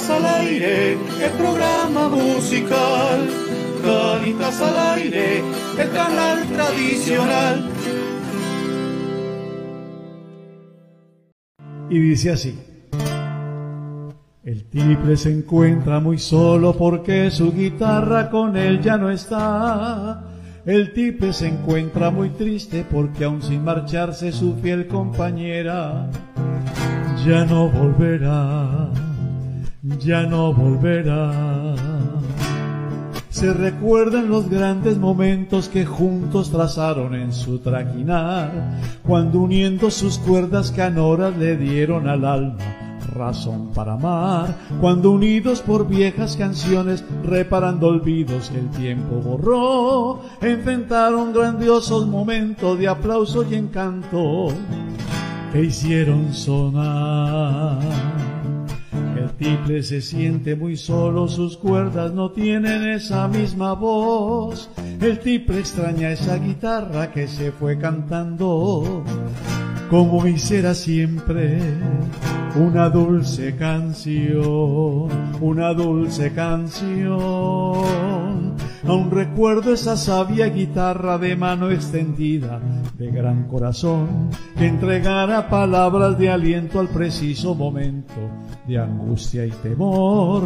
Canitas 0.00 0.24
al 0.24 0.40
aire, 0.40 0.92
el 0.92 1.30
programa 1.36 2.08
musical. 2.08 3.28
Canitas 3.82 4.60
al 4.62 4.98
aire, 4.98 5.42
el 5.78 5.90
canal 5.90 6.46
tradicional. 6.46 7.68
Y 11.90 11.98
dice 11.98 12.30
así. 12.30 12.58
El 14.42 14.64
triple 14.70 15.18
se 15.18 15.32
encuentra 15.32 16.00
muy 16.00 16.18
solo 16.18 16.74
porque 16.74 17.30
su 17.30 17.52
guitarra 17.52 18.30
con 18.30 18.56
él 18.56 18.80
ya 18.80 18.96
no 18.96 19.10
está. 19.10 20.24
El 20.64 20.94
tipe 20.94 21.34
se 21.34 21.48
encuentra 21.48 22.10
muy 22.10 22.30
triste 22.30 22.86
porque 22.90 23.24
aún 23.24 23.42
sin 23.42 23.64
marcharse 23.64 24.32
su 24.32 24.54
fiel 24.56 24.86
compañera 24.86 26.08
ya 27.22 27.44
no 27.44 27.68
volverá 27.68 28.90
ya 29.82 30.22
no 30.24 30.52
volverá. 30.52 31.74
Se 33.30 33.54
recuerdan 33.54 34.28
los 34.28 34.50
grandes 34.50 34.98
momentos 34.98 35.68
que 35.68 35.86
juntos 35.86 36.50
trazaron 36.50 37.14
en 37.14 37.32
su 37.32 37.58
traquinar, 37.60 38.80
cuando 39.06 39.40
uniendo 39.40 39.90
sus 39.90 40.18
cuerdas 40.18 40.72
canoras 40.72 41.36
le 41.36 41.56
dieron 41.56 42.08
al 42.08 42.24
alma 42.24 42.58
razón 43.14 43.70
para 43.74 43.94
amar, 43.94 44.56
cuando 44.80 45.10
unidos 45.10 45.62
por 45.62 45.88
viejas 45.88 46.36
canciones, 46.36 47.04
reparando 47.24 47.88
olvidos 47.88 48.50
que 48.50 48.58
el 48.58 48.70
tiempo 48.70 49.16
borró, 49.16 50.20
enfrentaron 50.40 51.32
grandiosos 51.32 52.06
momentos 52.06 52.78
de 52.78 52.88
aplauso 52.88 53.44
y 53.50 53.56
encanto 53.56 54.48
que 55.52 55.64
hicieron 55.64 56.32
sonar 56.32 57.78
tiple 59.32 59.82
se 59.82 60.00
siente 60.00 60.54
muy 60.56 60.76
solo, 60.76 61.28
sus 61.28 61.56
cuerdas 61.56 62.12
no 62.12 62.30
tienen 62.30 62.88
esa 62.88 63.28
misma 63.28 63.74
voz. 63.74 64.70
El 65.00 65.18
tiple 65.20 65.60
extraña 65.60 66.10
esa 66.10 66.36
guitarra 66.36 67.12
que 67.12 67.26
se 67.28 67.52
fue 67.52 67.78
cantando, 67.78 69.04
como 69.88 70.26
hiciera 70.26 70.74
siempre 70.74 71.58
una 72.56 72.88
dulce 72.88 73.54
canción, 73.56 75.08
una 75.40 75.72
dulce 75.72 76.32
canción. 76.32 77.70
Aún 78.86 79.10
recuerdo 79.10 79.72
esa 79.74 79.96
sabia 79.96 80.46
guitarra 80.46 81.18
de 81.18 81.36
mano 81.36 81.70
extendida, 81.70 82.60
de 82.96 83.10
gran 83.10 83.46
corazón, 83.46 84.30
que 84.56 84.66
entregara 84.66 85.48
palabras 85.48 86.18
de 86.18 86.30
aliento 86.30 86.80
al 86.80 86.88
preciso 86.88 87.54
momento 87.54 88.14
de 88.66 88.78
angustia 88.78 89.44
y 89.44 89.50
temor. 89.50 90.44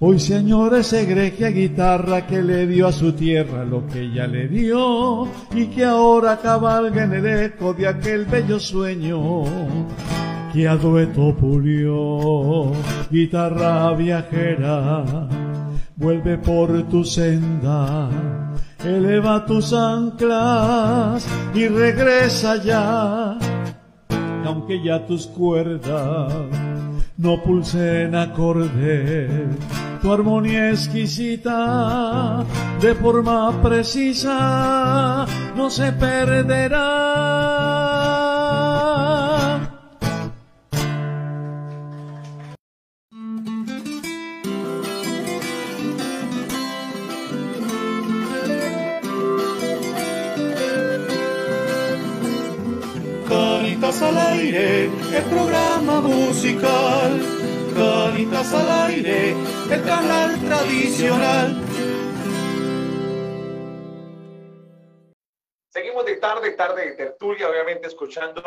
Hoy 0.00 0.18
se 0.18 0.34
añora 0.34 0.80
esa 0.80 1.00
egregia 1.00 1.48
guitarra 1.48 2.26
que 2.26 2.42
le 2.42 2.66
dio 2.66 2.88
a 2.88 2.92
su 2.92 3.12
tierra 3.12 3.64
lo 3.64 3.86
que 3.86 4.00
ella 4.00 4.26
le 4.26 4.48
dio 4.48 5.28
y 5.54 5.66
que 5.66 5.84
ahora 5.84 6.38
cabalga 6.38 7.04
en 7.04 7.12
el 7.12 7.26
eco 7.26 7.72
de 7.72 7.86
aquel 7.86 8.24
bello 8.24 8.58
sueño 8.58 9.44
que 10.52 10.68
a 10.68 10.76
dueto 10.76 11.34
pulió. 11.34 12.72
Guitarra 13.10 13.94
viajera, 13.94 15.04
vuelve 15.96 16.38
por 16.38 16.88
tu 16.88 17.04
senda, 17.04 18.08
eleva 18.84 19.44
tus 19.46 19.72
anclas 19.72 21.26
y 21.54 21.68
regresa 21.68 22.56
ya, 22.62 23.38
aunque 24.44 24.82
ya 24.82 25.06
tus 25.06 25.26
cuerdas 25.26 26.32
no 27.18 27.42
pulsen 27.42 28.14
acorde, 28.14 29.48
tu 30.00 30.12
armonía 30.12 30.70
exquisita, 30.70 32.44
de 32.80 32.94
forma 32.94 33.62
precisa, 33.62 35.26
no 35.56 35.70
se 35.70 35.92
perderá. 35.92 37.81
El 55.14 55.24
programa 55.24 56.00
musical. 56.00 57.20
Canitas 57.74 58.52
al 58.54 58.90
aire, 58.90 59.30
el 59.70 59.82
canal 59.84 60.38
tradicional. 60.40 61.56
Seguimos 65.68 66.04
de 66.04 66.16
tarde, 66.16 66.52
tarde 66.52 66.90
de 66.90 66.92
tertulia, 66.92 67.48
obviamente 67.48 67.88
escuchando 67.88 68.42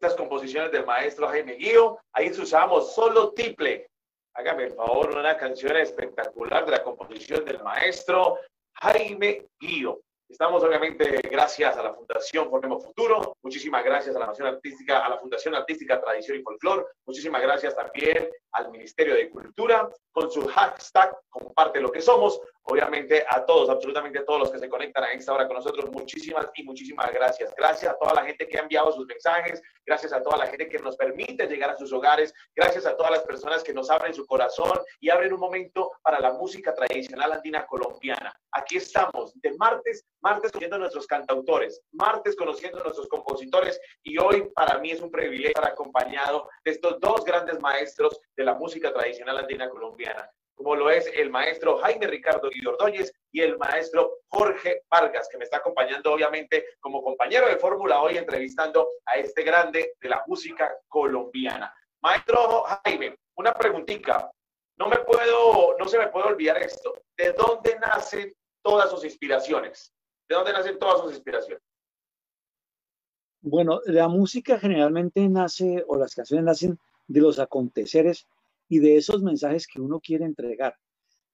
las 0.00 0.14
composiciones 0.14 0.70
del 0.70 0.86
maestro 0.86 1.28
Jaime 1.28 1.54
Guío. 1.54 1.98
Ahí 2.12 2.30
usamos 2.30 2.94
solo 2.94 3.32
triple. 3.32 3.88
Hágame 4.34 4.64
el 4.64 4.72
favor, 4.72 5.16
una 5.16 5.36
canción 5.36 5.76
espectacular 5.76 6.64
de 6.64 6.72
la 6.72 6.82
composición 6.84 7.44
del 7.44 7.62
maestro 7.62 8.38
Jaime 8.74 9.46
Guío. 9.58 10.00
Estamos 10.28 10.62
obviamente 10.62 11.22
gracias 11.30 11.74
a 11.78 11.82
la 11.82 11.94
Fundación 11.94 12.50
Formemos 12.50 12.84
Futuro, 12.84 13.38
muchísimas 13.42 13.82
gracias 13.82 14.14
a 14.14 14.18
la 14.18 14.26
Nación 14.26 14.48
Artística, 14.48 14.98
a 14.98 15.08
la 15.08 15.18
Fundación 15.18 15.54
Artística 15.54 15.98
Tradición 15.98 16.38
y 16.38 16.42
Folclor, 16.42 16.86
muchísimas 17.06 17.40
gracias 17.40 17.74
también 17.74 18.28
al 18.52 18.70
Ministerio 18.70 19.14
de 19.14 19.30
Cultura 19.30 19.88
con 20.18 20.30
su 20.32 20.44
hashtag 20.48 21.16
comparte 21.28 21.80
lo 21.80 21.92
que 21.92 22.00
somos, 22.00 22.40
obviamente 22.64 23.24
a 23.30 23.46
todos, 23.46 23.70
absolutamente 23.70 24.18
a 24.18 24.24
todos 24.24 24.40
los 24.40 24.50
que 24.50 24.58
se 24.58 24.68
conectan 24.68 25.04
a 25.04 25.12
esta 25.12 25.32
hora 25.32 25.46
con 25.46 25.56
nosotros, 25.56 25.90
muchísimas 25.92 26.48
y 26.54 26.64
muchísimas 26.64 27.12
gracias. 27.12 27.54
Gracias 27.56 27.92
a 27.92 27.96
toda 27.96 28.14
la 28.14 28.24
gente 28.24 28.46
que 28.48 28.58
ha 28.58 28.62
enviado 28.62 28.92
sus 28.92 29.06
mensajes, 29.06 29.62
gracias 29.86 30.12
a 30.12 30.22
toda 30.22 30.38
la 30.38 30.46
gente 30.48 30.68
que 30.68 30.78
nos 30.80 30.96
permite 30.96 31.46
llegar 31.46 31.70
a 31.70 31.76
sus 31.76 31.92
hogares, 31.92 32.34
gracias 32.56 32.84
a 32.84 32.96
todas 32.96 33.12
las 33.12 33.22
personas 33.22 33.62
que 33.62 33.72
nos 33.72 33.90
abren 33.90 34.12
su 34.12 34.26
corazón 34.26 34.78
y 35.00 35.08
abren 35.08 35.32
un 35.32 35.40
momento 35.40 35.92
para 36.02 36.18
la 36.20 36.32
música 36.32 36.74
tradicional 36.74 37.32
andina 37.32 37.64
colombiana. 37.64 38.34
Aquí 38.52 38.76
estamos 38.76 39.32
de 39.40 39.52
martes, 39.56 40.04
martes 40.20 40.50
conociendo 40.50 40.76
a 40.76 40.80
nuestros 40.80 41.06
cantautores, 41.06 41.80
martes 41.92 42.34
conociendo 42.34 42.80
a 42.80 42.82
nuestros 42.82 43.08
compositores 43.08 43.80
y 44.02 44.18
hoy 44.18 44.50
para 44.54 44.78
mí 44.78 44.90
es 44.90 45.00
un 45.00 45.10
privilegio 45.10 45.50
estar 45.50 45.70
acompañado 45.70 46.48
de 46.64 46.72
estos 46.72 46.98
dos 47.00 47.24
grandes 47.24 47.60
maestros 47.60 48.20
de 48.36 48.44
la 48.44 48.54
música 48.54 48.92
tradicional 48.92 49.38
andina 49.38 49.68
colombiana 49.70 50.07
como 50.58 50.74
lo 50.74 50.90
es 50.90 51.08
el 51.14 51.30
maestro 51.30 51.78
Jaime 51.78 52.08
Ricardo 52.08 52.50
Ordóñez 52.66 53.12
y 53.30 53.42
el 53.42 53.56
maestro 53.58 54.18
Jorge 54.26 54.82
Vargas, 54.90 55.28
que 55.30 55.38
me 55.38 55.44
está 55.44 55.58
acompañando 55.58 56.12
obviamente 56.12 56.64
como 56.80 57.02
compañero 57.02 57.48
de 57.48 57.58
fórmula 57.58 58.02
hoy 58.02 58.16
entrevistando 58.16 58.88
a 59.06 59.18
este 59.18 59.44
grande 59.44 59.94
de 60.00 60.08
la 60.08 60.24
música 60.26 60.76
colombiana. 60.88 61.72
Maestro 62.02 62.64
Jaime, 62.84 63.16
una 63.36 63.54
preguntita. 63.54 64.30
No 64.76 64.88
me 64.88 64.98
puedo, 64.98 65.76
no 65.78 65.86
se 65.86 65.98
me 65.98 66.08
puede 66.08 66.26
olvidar 66.26 66.60
esto. 66.60 66.92
¿De 67.16 67.32
dónde 67.32 67.78
nacen 67.78 68.34
todas 68.60 68.90
sus 68.90 69.04
inspiraciones? 69.04 69.92
¿De 70.28 70.34
dónde 70.34 70.52
nacen 70.52 70.78
todas 70.78 71.00
sus 71.00 71.12
inspiraciones? 71.12 71.62
Bueno, 73.40 73.80
la 73.86 74.08
música 74.08 74.58
generalmente 74.58 75.28
nace, 75.28 75.84
o 75.86 75.96
las 75.96 76.14
canciones 76.16 76.44
nacen 76.44 76.78
de 77.06 77.20
los 77.20 77.38
aconteceres 77.38 78.26
y 78.68 78.78
de 78.78 78.96
esos 78.96 79.22
mensajes 79.22 79.66
que 79.66 79.80
uno 79.80 80.00
quiere 80.00 80.24
entregar. 80.24 80.76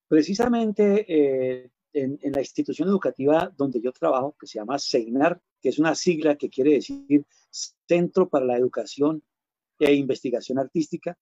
Precisamente 0.08 1.04
eh, 1.08 1.70
en, 1.92 2.18
la 2.32 2.40
institución 2.40 2.88
educativa 2.88 3.52
donde 3.56 3.80
yo 3.80 3.92
trabajo, 3.92 4.36
que 4.38 4.46
se 4.46 4.58
llama 4.58 4.78
CEINAR, 4.78 5.40
que 5.60 5.70
es 5.70 5.78
una 5.78 5.94
sigla 5.94 6.36
que 6.36 6.50
quiere 6.50 6.72
decir 6.74 7.24
Centro 7.50 8.28
para 8.28 8.44
la 8.44 8.56
Educación 8.56 9.22
e 9.78 9.94
Investigación 9.94 10.58
Artística, 10.58 11.16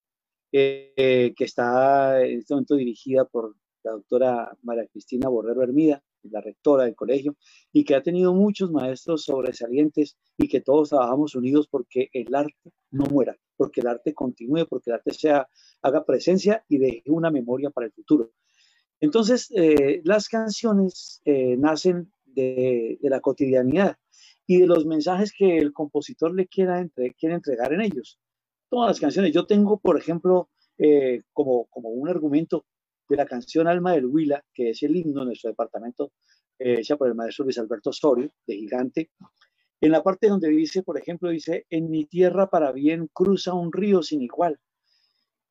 eh, 0.51 1.33
que 1.35 1.43
está 1.43 2.21
en 2.23 2.39
este 2.39 2.53
momento 2.53 2.75
dirigida 2.75 3.25
por 3.25 3.55
la 3.83 3.91
doctora 3.91 4.57
María 4.61 4.87
Cristina 4.87 5.29
Borrero 5.29 5.63
Hermida, 5.63 6.03
la 6.29 6.41
rectora 6.41 6.85
del 6.85 6.95
colegio, 6.95 7.35
y 7.71 7.83
que 7.83 7.95
ha 7.95 8.03
tenido 8.03 8.33
muchos 8.33 8.71
maestros 8.71 9.23
sobresalientes 9.23 10.17
y 10.37 10.47
que 10.47 10.61
todos 10.61 10.89
trabajamos 10.89 11.35
unidos 11.35 11.67
porque 11.69 12.09
el 12.13 12.33
arte 12.33 12.71
no 12.91 13.05
muera, 13.05 13.35
porque 13.57 13.81
el 13.81 13.87
arte 13.87 14.13
continúe, 14.13 14.65
porque 14.67 14.89
el 14.89 14.95
arte 14.95 15.13
sea, 15.13 15.47
haga 15.81 16.05
presencia 16.05 16.63
y 16.67 16.77
deje 16.77 17.03
una 17.07 17.31
memoria 17.31 17.69
para 17.69 17.87
el 17.87 17.93
futuro. 17.93 18.31
Entonces, 18.99 19.51
eh, 19.55 20.01
las 20.05 20.29
canciones 20.29 21.21
eh, 21.25 21.57
nacen 21.57 22.11
de, 22.25 22.97
la 23.01 23.19
cotidianidad 23.19 23.97
y 24.47 24.59
de 24.59 24.67
los 24.67 24.85
mensajes 24.85 25.33
que 25.37 25.57
el 25.57 25.73
compositor 25.73 26.33
le 26.33 26.47
quiera 26.47 26.87
quiere 27.17 27.35
entregar 27.35 27.73
en 27.73 27.81
ellos. 27.81 28.19
Todas 28.69 28.91
las 28.91 28.99
canciones. 28.99 29.33
Yo 29.33 29.45
tengo, 29.45 29.77
por 29.77 29.97
ejemplo, 29.97 30.49
eh, 30.77 31.21
como, 31.33 31.65
como 31.65 31.89
un 31.89 32.09
argumento 32.09 32.65
de 33.07 33.15
la 33.15 33.25
canción 33.25 33.67
Alma 33.67 33.93
del 33.93 34.05
Huila, 34.05 34.43
que 34.53 34.71
es 34.71 34.83
el 34.83 34.95
himno 34.95 35.21
de 35.21 35.27
nuestro 35.27 35.49
departamento, 35.49 36.11
eh, 36.59 36.75
hecha 36.79 36.97
por 36.97 37.07
el 37.07 37.15
maestro 37.15 37.45
Luis 37.45 37.57
Alberto 37.57 37.89
Osorio, 37.89 38.31
de 38.47 38.55
Gigante. 38.55 39.11
En 39.81 39.91
la 39.91 40.01
parte 40.01 40.29
donde 40.29 40.49
dice, 40.49 40.83
por 40.83 40.97
ejemplo, 40.97 41.29
dice, 41.29 41.65
en 41.69 41.89
mi 41.89 42.05
tierra 42.05 42.49
para 42.49 42.71
bien 42.71 43.09
cruza 43.11 43.53
un 43.53 43.71
río 43.71 44.01
sin 44.01 44.21
igual. 44.21 44.59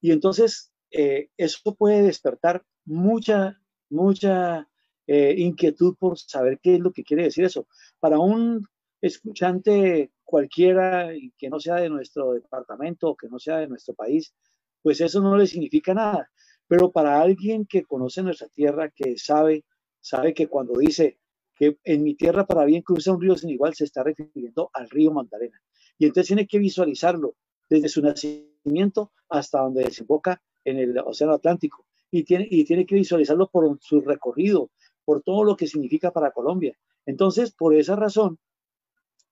Y 0.00 0.10
entonces 0.10 0.72
eh, 0.90 1.28
eso 1.36 1.74
puede 1.74 2.02
despertar 2.02 2.64
mucha, 2.84 3.60
mucha 3.90 4.68
eh, 5.06 5.34
inquietud 5.36 5.96
por 5.98 6.18
saber 6.18 6.60
qué 6.62 6.74
es 6.76 6.80
lo 6.80 6.92
que 6.92 7.04
quiere 7.04 7.24
decir 7.24 7.44
eso. 7.44 7.66
Para 8.00 8.18
un 8.18 8.66
escuchante 9.00 10.12
cualquiera 10.24 11.10
que 11.36 11.50
no 11.50 11.60
sea 11.60 11.76
de 11.76 11.90
nuestro 11.90 12.32
departamento 12.32 13.10
o 13.10 13.16
que 13.16 13.28
no 13.28 13.38
sea 13.38 13.58
de 13.58 13.68
nuestro 13.68 13.94
país, 13.94 14.34
pues 14.80 15.00
eso 15.00 15.20
no 15.20 15.36
le 15.36 15.46
significa 15.46 15.92
nada. 15.92 16.30
Pero 16.72 16.90
para 16.90 17.20
alguien 17.20 17.66
que 17.66 17.84
conoce 17.84 18.22
nuestra 18.22 18.48
tierra, 18.48 18.88
que 18.88 19.18
sabe, 19.18 19.66
sabe 20.00 20.32
que 20.32 20.46
cuando 20.46 20.72
dice 20.78 21.18
que 21.54 21.76
en 21.84 22.02
mi 22.02 22.14
tierra 22.14 22.46
para 22.46 22.64
bien 22.64 22.80
cruza 22.80 23.12
un 23.12 23.20
río 23.20 23.36
sin 23.36 23.50
igual, 23.50 23.74
se 23.74 23.84
está 23.84 24.02
refiriendo 24.02 24.70
al 24.72 24.88
río 24.88 25.12
Magdalena. 25.12 25.60
Y 25.98 26.06
entonces 26.06 26.28
tiene 26.28 26.46
que 26.46 26.58
visualizarlo 26.58 27.34
desde 27.68 27.90
su 27.90 28.00
nacimiento 28.00 29.12
hasta 29.28 29.60
donde 29.60 29.84
desemboca 29.84 30.42
en 30.64 30.78
el 30.78 30.96
Océano 30.96 31.34
Atlántico. 31.34 31.84
Y 32.10 32.24
tiene, 32.24 32.48
y 32.50 32.64
tiene 32.64 32.86
que 32.86 32.94
visualizarlo 32.94 33.50
por 33.50 33.78
su 33.82 34.00
recorrido, 34.00 34.70
por 35.04 35.22
todo 35.22 35.44
lo 35.44 35.56
que 35.56 35.66
significa 35.66 36.10
para 36.10 36.30
Colombia. 36.30 36.74
Entonces, 37.04 37.52
por 37.52 37.74
esa 37.74 37.96
razón, 37.96 38.38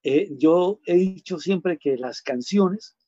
eh, 0.02 0.28
yo 0.36 0.80
he 0.84 0.96
dicho 0.96 1.38
siempre 1.38 1.78
que 1.78 1.96
las 1.96 2.20
canciones 2.20 2.98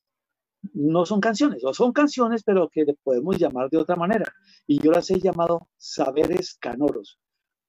no 0.74 1.04
son 1.04 1.20
canciones, 1.20 1.64
o 1.64 1.74
son 1.74 1.92
canciones, 1.92 2.42
pero 2.44 2.68
que 2.68 2.84
podemos 3.02 3.38
llamar 3.38 3.68
de 3.70 3.78
otra 3.78 3.96
manera. 3.96 4.32
Y 4.66 4.80
yo 4.80 4.90
las 4.92 5.10
he 5.10 5.18
llamado 5.18 5.68
saberes 5.76 6.54
canoros. 6.54 7.18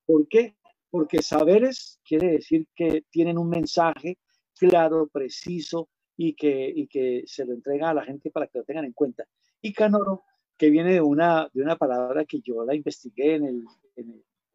¿Por 0.05 0.27
qué? 0.27 0.55
Porque 0.89 1.21
saberes 1.21 1.99
quiere 2.03 2.33
decir 2.33 2.67
que 2.75 3.05
tienen 3.09 3.37
un 3.37 3.49
mensaje 3.49 4.19
claro, 4.55 5.07
preciso 5.07 5.89
y 6.15 6.35
que, 6.35 6.71
y 6.73 6.87
que 6.87 7.23
se 7.25 7.45
lo 7.45 7.53
entrega 7.53 7.89
a 7.89 7.93
la 7.93 8.05
gente 8.05 8.29
para 8.29 8.47
que 8.47 8.59
lo 8.59 8.63
tengan 8.63 8.85
en 8.85 8.93
cuenta. 8.93 9.25
Y 9.61 9.73
canoro, 9.73 10.23
que 10.57 10.69
viene 10.69 10.93
de 10.93 11.01
una, 11.01 11.49
de 11.53 11.63
una 11.63 11.77
palabra 11.77 12.25
que 12.25 12.41
yo 12.41 12.63
la 12.63 12.75
investigué 12.75 13.35
en 13.35 13.65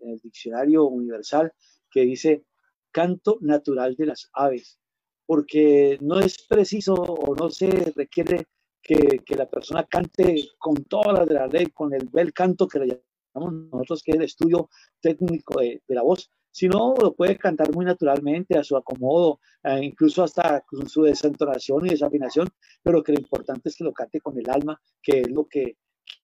el 0.00 0.20
diccionario 0.20 0.84
universal, 0.84 1.52
que 1.90 2.02
dice 2.02 2.44
canto 2.90 3.38
natural 3.40 3.96
de 3.96 4.06
las 4.06 4.30
aves, 4.32 4.77
porque 5.28 5.98
no 6.00 6.18
es 6.20 6.42
preciso 6.48 6.94
o 6.94 7.36
no 7.36 7.50
se 7.50 7.92
requiere 7.94 8.46
que, 8.82 9.20
que, 9.26 9.36
la 9.36 9.46
persona 9.46 9.84
cante 9.84 10.48
con 10.56 10.84
todas 10.84 11.18
las 11.18 11.28
de 11.28 11.34
la 11.34 11.46
ley, 11.46 11.66
con 11.66 11.92
el 11.92 12.08
bel 12.10 12.32
canto 12.32 12.66
que 12.66 12.78
le 12.78 13.02
llamamos 13.34 13.68
nosotros, 13.70 14.02
que 14.02 14.12
es 14.12 14.16
el 14.16 14.22
estudio 14.22 14.70
técnico 15.02 15.60
de, 15.60 15.82
de 15.86 15.94
la 15.94 16.00
voz, 16.00 16.30
sino 16.50 16.94
lo 16.98 17.14
puede 17.14 17.36
cantar 17.36 17.74
muy 17.74 17.84
naturalmente, 17.84 18.56
a 18.56 18.64
su 18.64 18.74
acomodo, 18.74 19.38
eh, 19.64 19.80
incluso 19.82 20.24
hasta 20.24 20.62
con 20.62 20.88
su 20.88 21.02
desentonación 21.02 21.84
y 21.84 21.90
desafinación, 21.90 22.48
pero 22.82 23.02
que 23.02 23.12
lo 23.12 23.18
importante 23.18 23.68
es 23.68 23.76
que 23.76 23.84
lo 23.84 23.92
cante 23.92 24.22
con 24.22 24.38
el 24.38 24.48
alma, 24.48 24.80
que 25.02 25.20
es 25.20 25.30
lo 25.30 25.44
que 25.46 25.76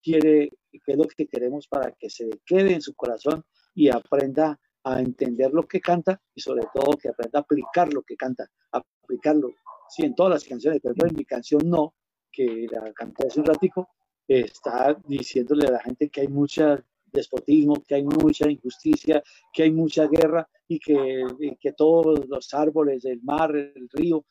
quiere, 0.03 0.49
que 0.73 0.93
es 0.93 0.97
lo 0.97 1.07
que 1.07 1.27
queremos 1.27 1.69
para 1.69 1.93
que 1.93 2.09
se 2.09 2.31
quede 2.47 2.73
en 2.73 2.81
su 2.81 2.95
corazón 2.95 3.45
y 3.75 3.91
aprenda 3.91 4.59
a 4.85 5.01
entender 5.01 5.53
lo 5.53 5.67
que 5.67 5.81
canta 5.81 6.21
y 6.35 6.41
sobre 6.41 6.65
todo 6.73 6.97
que 6.97 7.09
aprenda 7.09 7.41
a 7.41 7.43
aplicar 7.43 7.93
lo 7.93 8.03
que 8.03 8.17
canta, 8.17 8.49
aplicarlo. 8.71 9.51
Sí, 9.89 10.05
en 10.05 10.15
todas 10.15 10.33
las 10.35 10.45
canciones, 10.45 10.81
pero 10.83 10.95
en 11.07 11.17
mi 11.17 11.25
canción 11.25 11.63
no, 11.69 11.95
que 12.31 12.67
la 12.71 12.93
canté 12.93 13.27
hace 13.27 13.41
un 13.41 13.47
ratico, 13.47 13.89
está 14.27 14.97
diciéndole 15.07 15.67
a 15.67 15.73
la 15.73 15.81
gente 15.81 16.09
que 16.09 16.23
hay 16.23 16.29
mucho 16.29 16.79
despotismo, 17.13 17.83
que 17.87 17.95
hay 17.95 18.05
mucha 18.05 18.51
injusticia, 18.51 19.23
que 19.53 19.63
hay 19.63 19.71
mucha 19.71 20.07
guerra 20.07 20.49
y 20.67 20.79
que, 20.79 21.25
que 21.61 21.73
todos 21.73 22.27
los 22.27 22.53
árboles, 22.53 23.05
el 23.05 23.23
mar, 23.23 23.55
el 23.55 23.89
río 23.93 24.25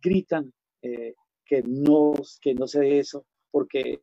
gritan 0.00 0.52
eh, 0.82 1.14
que, 1.44 1.62
no, 1.62 2.14
que 2.40 2.54
no 2.54 2.66
se 2.66 2.80
dé 2.80 2.98
eso 3.00 3.26
porque, 3.50 4.00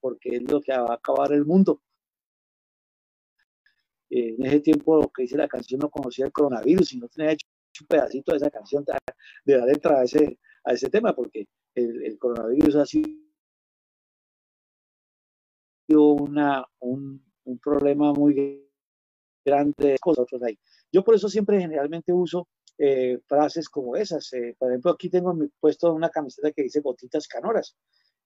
porque 0.00 0.36
es 0.36 0.50
lo 0.50 0.60
que 0.60 0.72
va 0.72 0.92
a 0.92 0.94
acabar 0.94 1.32
el 1.32 1.44
mundo. 1.44 1.82
Eh, 4.10 4.34
en 4.38 4.46
ese 4.46 4.60
tiempo 4.60 5.10
que 5.14 5.22
dice 5.22 5.36
la 5.36 5.48
canción 5.48 5.80
no 5.80 5.88
conocía 5.88 6.26
el 6.26 6.32
coronavirus 6.32 6.92
y 6.92 6.98
no 6.98 7.08
tenía 7.08 7.32
hecho 7.32 7.46
un 7.80 7.86
pedacito 7.86 8.32
de 8.32 8.38
esa 8.38 8.50
canción 8.50 8.84
de 9.44 9.56
la 9.56 9.64
letra 9.64 10.00
a 10.00 10.04
ese, 10.04 10.38
a 10.64 10.72
ese 10.72 10.90
tema, 10.90 11.14
porque 11.14 11.46
el, 11.74 12.04
el 12.04 12.18
coronavirus 12.18 12.76
ha 12.76 12.86
sido 12.86 13.14
una, 15.88 16.64
un, 16.80 17.24
un 17.44 17.58
problema 17.58 18.12
muy 18.12 18.68
grande 19.44 19.74
de 19.78 19.98
cosas 19.98 20.26
ahí. 20.42 20.58
Yo 20.92 21.02
por 21.02 21.14
eso 21.14 21.28
siempre 21.28 21.60
generalmente 21.60 22.12
uso 22.12 22.48
eh, 22.78 23.18
frases 23.26 23.68
como 23.68 23.96
esas. 23.96 24.32
Eh, 24.32 24.56
por 24.58 24.70
ejemplo, 24.70 24.90
aquí 24.90 25.08
tengo 25.08 25.36
puesto 25.60 25.92
una 25.92 26.10
camiseta 26.10 26.52
que 26.52 26.62
dice 26.62 26.80
gotitas 26.80 27.28
canoras. 27.28 27.76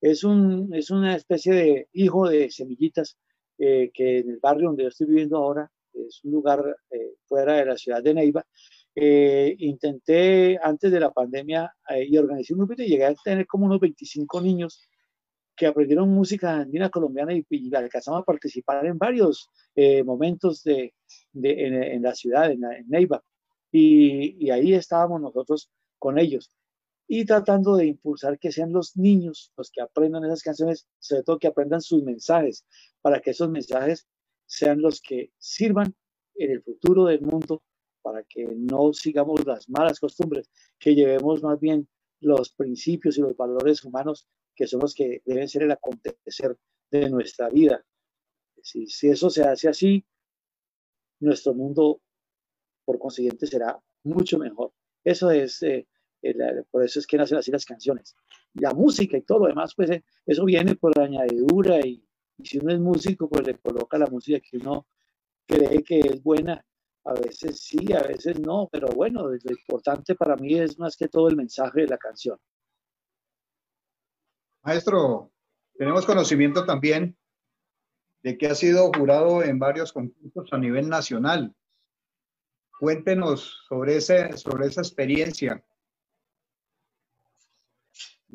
Es, 0.01 0.25
un, 0.25 0.75
es 0.75 0.91
una 0.91 1.17
especie 1.17 1.55
de 1.55 1.89
hijo 1.93 2.29
de 2.29 2.51
semillitas 2.51 3.17
eh, 3.59 3.91
que 3.93 4.19
en 4.19 4.31
el 4.31 4.39
barrio 4.39 4.69
donde 4.69 4.85
yo 4.85 4.89
estoy 4.89 5.07
viviendo 5.07 5.37
ahora, 5.39 5.71
es 5.93 6.25
un 6.25 6.33
lugar 6.33 6.77
fuera 7.27 7.55
de 7.55 7.67
la 7.67 7.77
ciudad 7.77 8.03
de 8.03 8.15
Neiva, 8.15 8.45
intenté 8.97 10.59
antes 10.61 10.91
de 10.91 10.99
la 10.99 11.13
pandemia 11.13 11.73
y 12.09 12.17
organizé 12.19 12.53
un 12.53 12.61
grupo 12.61 12.75
y 12.83 12.89
llegué 12.89 13.05
a 13.05 13.15
tener 13.15 13.47
como 13.47 13.67
unos 13.67 13.79
25 13.79 14.41
niños 14.41 14.89
que 15.57 15.67
aprendieron 15.67 16.09
música 16.11 16.57
andina 16.61 16.91
colombiana 16.91 17.33
y, 17.33 17.45
y 17.49 17.75
alcanzamos 17.75 18.23
a 18.23 18.25
participar 18.25 18.85
en 18.87 18.99
varios 18.99 19.51
eh, 19.75 20.03
momentos 20.03 20.63
de, 20.65 20.95
en, 21.33 22.03
la 22.03 22.15
ciudad, 22.15 22.51
en, 22.51 22.65
en 22.65 22.89
Neiva. 22.89 23.23
Y, 23.71 24.45
y, 24.45 24.51
ahí 24.51 24.75
estábamos 24.75 25.21
nosotros 25.21 25.71
con 25.99 26.19
ellos 26.19 26.51
y 27.07 27.25
tratando 27.25 27.77
de 27.77 27.87
impulsar 27.87 28.39
que 28.39 28.53
sean 28.53 28.73
los 28.73 28.97
niños 28.97 29.53
los 29.57 29.71
que 29.71 29.83
aprendan 29.83 30.25
esas 30.25 30.43
canciones, 30.43 30.87
sobre 30.99 31.23
todo 31.23 31.39
que 31.39 31.49
aprendan 31.49 31.81
sus 31.81 32.03
mensajes, 32.03 32.65
para 33.01 33.21
que 33.21 33.31
esos 33.31 33.51
mensajes 33.51 34.07
sean 34.47 34.81
los 34.81 35.01
que 35.01 35.33
sirvan 35.39 35.95
en 36.37 36.51
el 36.51 36.63
futuro 36.63 37.05
del 37.07 37.21
mundo, 37.21 37.63
para 38.03 38.23
que 38.25 38.45
no 38.45 38.93
sigamos 38.93 39.45
las 39.47 39.69
malas 39.69 40.01
costumbres, 40.01 40.51
que 40.79 40.95
llevemos 40.95 41.43
más 41.43 41.59
bien 41.61 41.89
los 42.21 42.53
principios 42.53 43.19
y 43.19 43.21
los 43.21 43.37
valores 43.37 43.85
humanos 43.85 44.27
que 44.55 44.67
son 44.67 44.81
los 44.81 44.95
que 44.95 45.23
deben 45.25 45.49
ser 45.49 45.65
el 45.65 45.73
acontecer 45.73 46.57
de 46.91 47.11
nuestra 47.11 47.49
vida. 47.49 47.85
Si, 48.63 48.87
si 48.87 49.09
eso 49.09 49.29
se 49.31 49.43
hace 49.43 49.69
así, 49.69 50.05
nuestro 51.21 51.55
mundo, 51.55 52.01
por 52.85 52.99
consiguiente, 52.99 53.47
será 53.47 53.83
mucho 54.05 54.39
mejor. 54.39 54.73
Eso 55.03 55.31
es, 55.31 55.63
eh, 55.63 55.87
el, 56.31 56.65
por 56.71 56.85
eso 56.85 56.99
es 56.99 57.07
que 57.07 57.17
nacen 57.17 57.39
así 57.39 57.51
las 57.51 57.65
canciones. 57.65 58.17
La 58.55 58.73
música 58.73 59.17
y 59.17 59.23
todo 59.23 59.41
lo 59.41 59.47
demás, 59.47 59.75
pues 59.75 59.91
eh, 59.91 60.05
eso 60.27 60.45
viene 60.45 60.77
por 60.77 60.99
añadidura 60.99 61.81
y, 61.85 62.05
y, 62.39 62.47
si 62.47 62.59
uno 62.59 62.73
es 62.73 62.81
músico, 62.81 63.29
pues 63.29 63.47
le 63.47 63.59
coloca 63.59 63.99
la 63.99 64.07
música 64.07 64.41
que 64.41 64.59
uno 64.59 64.87
cree 65.47 65.83
que 65.83 66.01
es 66.01 66.23
buena. 66.23 66.65
A 67.07 67.13
veces 67.15 67.61
sí, 67.61 67.93
a 67.93 68.03
veces 68.03 68.39
no, 68.41 68.69
pero 68.73 68.89
bueno, 68.89 69.29
lo 69.29 69.53
importante 69.53 70.15
para 70.15 70.37
mí 70.37 70.55
es 70.55 70.79
más 70.79 70.97
que 70.97 71.09
todo 71.09 71.29
el 71.29 71.37
mensaje 71.37 71.83
de 71.83 71.89
la 71.89 71.99
canción. 71.99 72.39
Maestro, 74.63 75.31
tenemos 75.77 76.07
conocimiento 76.07 76.65
también 76.65 77.19
de 78.23 78.39
que 78.39 78.47
ha 78.47 78.55
sido 78.55 78.91
jurado 78.97 79.43
en 79.43 79.59
varios 79.59 79.93
concursos 79.93 80.51
a 80.53 80.59
nivel 80.59 80.89
nacional. 80.89 81.55
Cuéntenos 82.81 83.65
sobre, 83.69 83.97
ese, 83.97 84.35
sobre 84.39 84.67
esa 84.67 84.81
experiencia. 84.81 85.63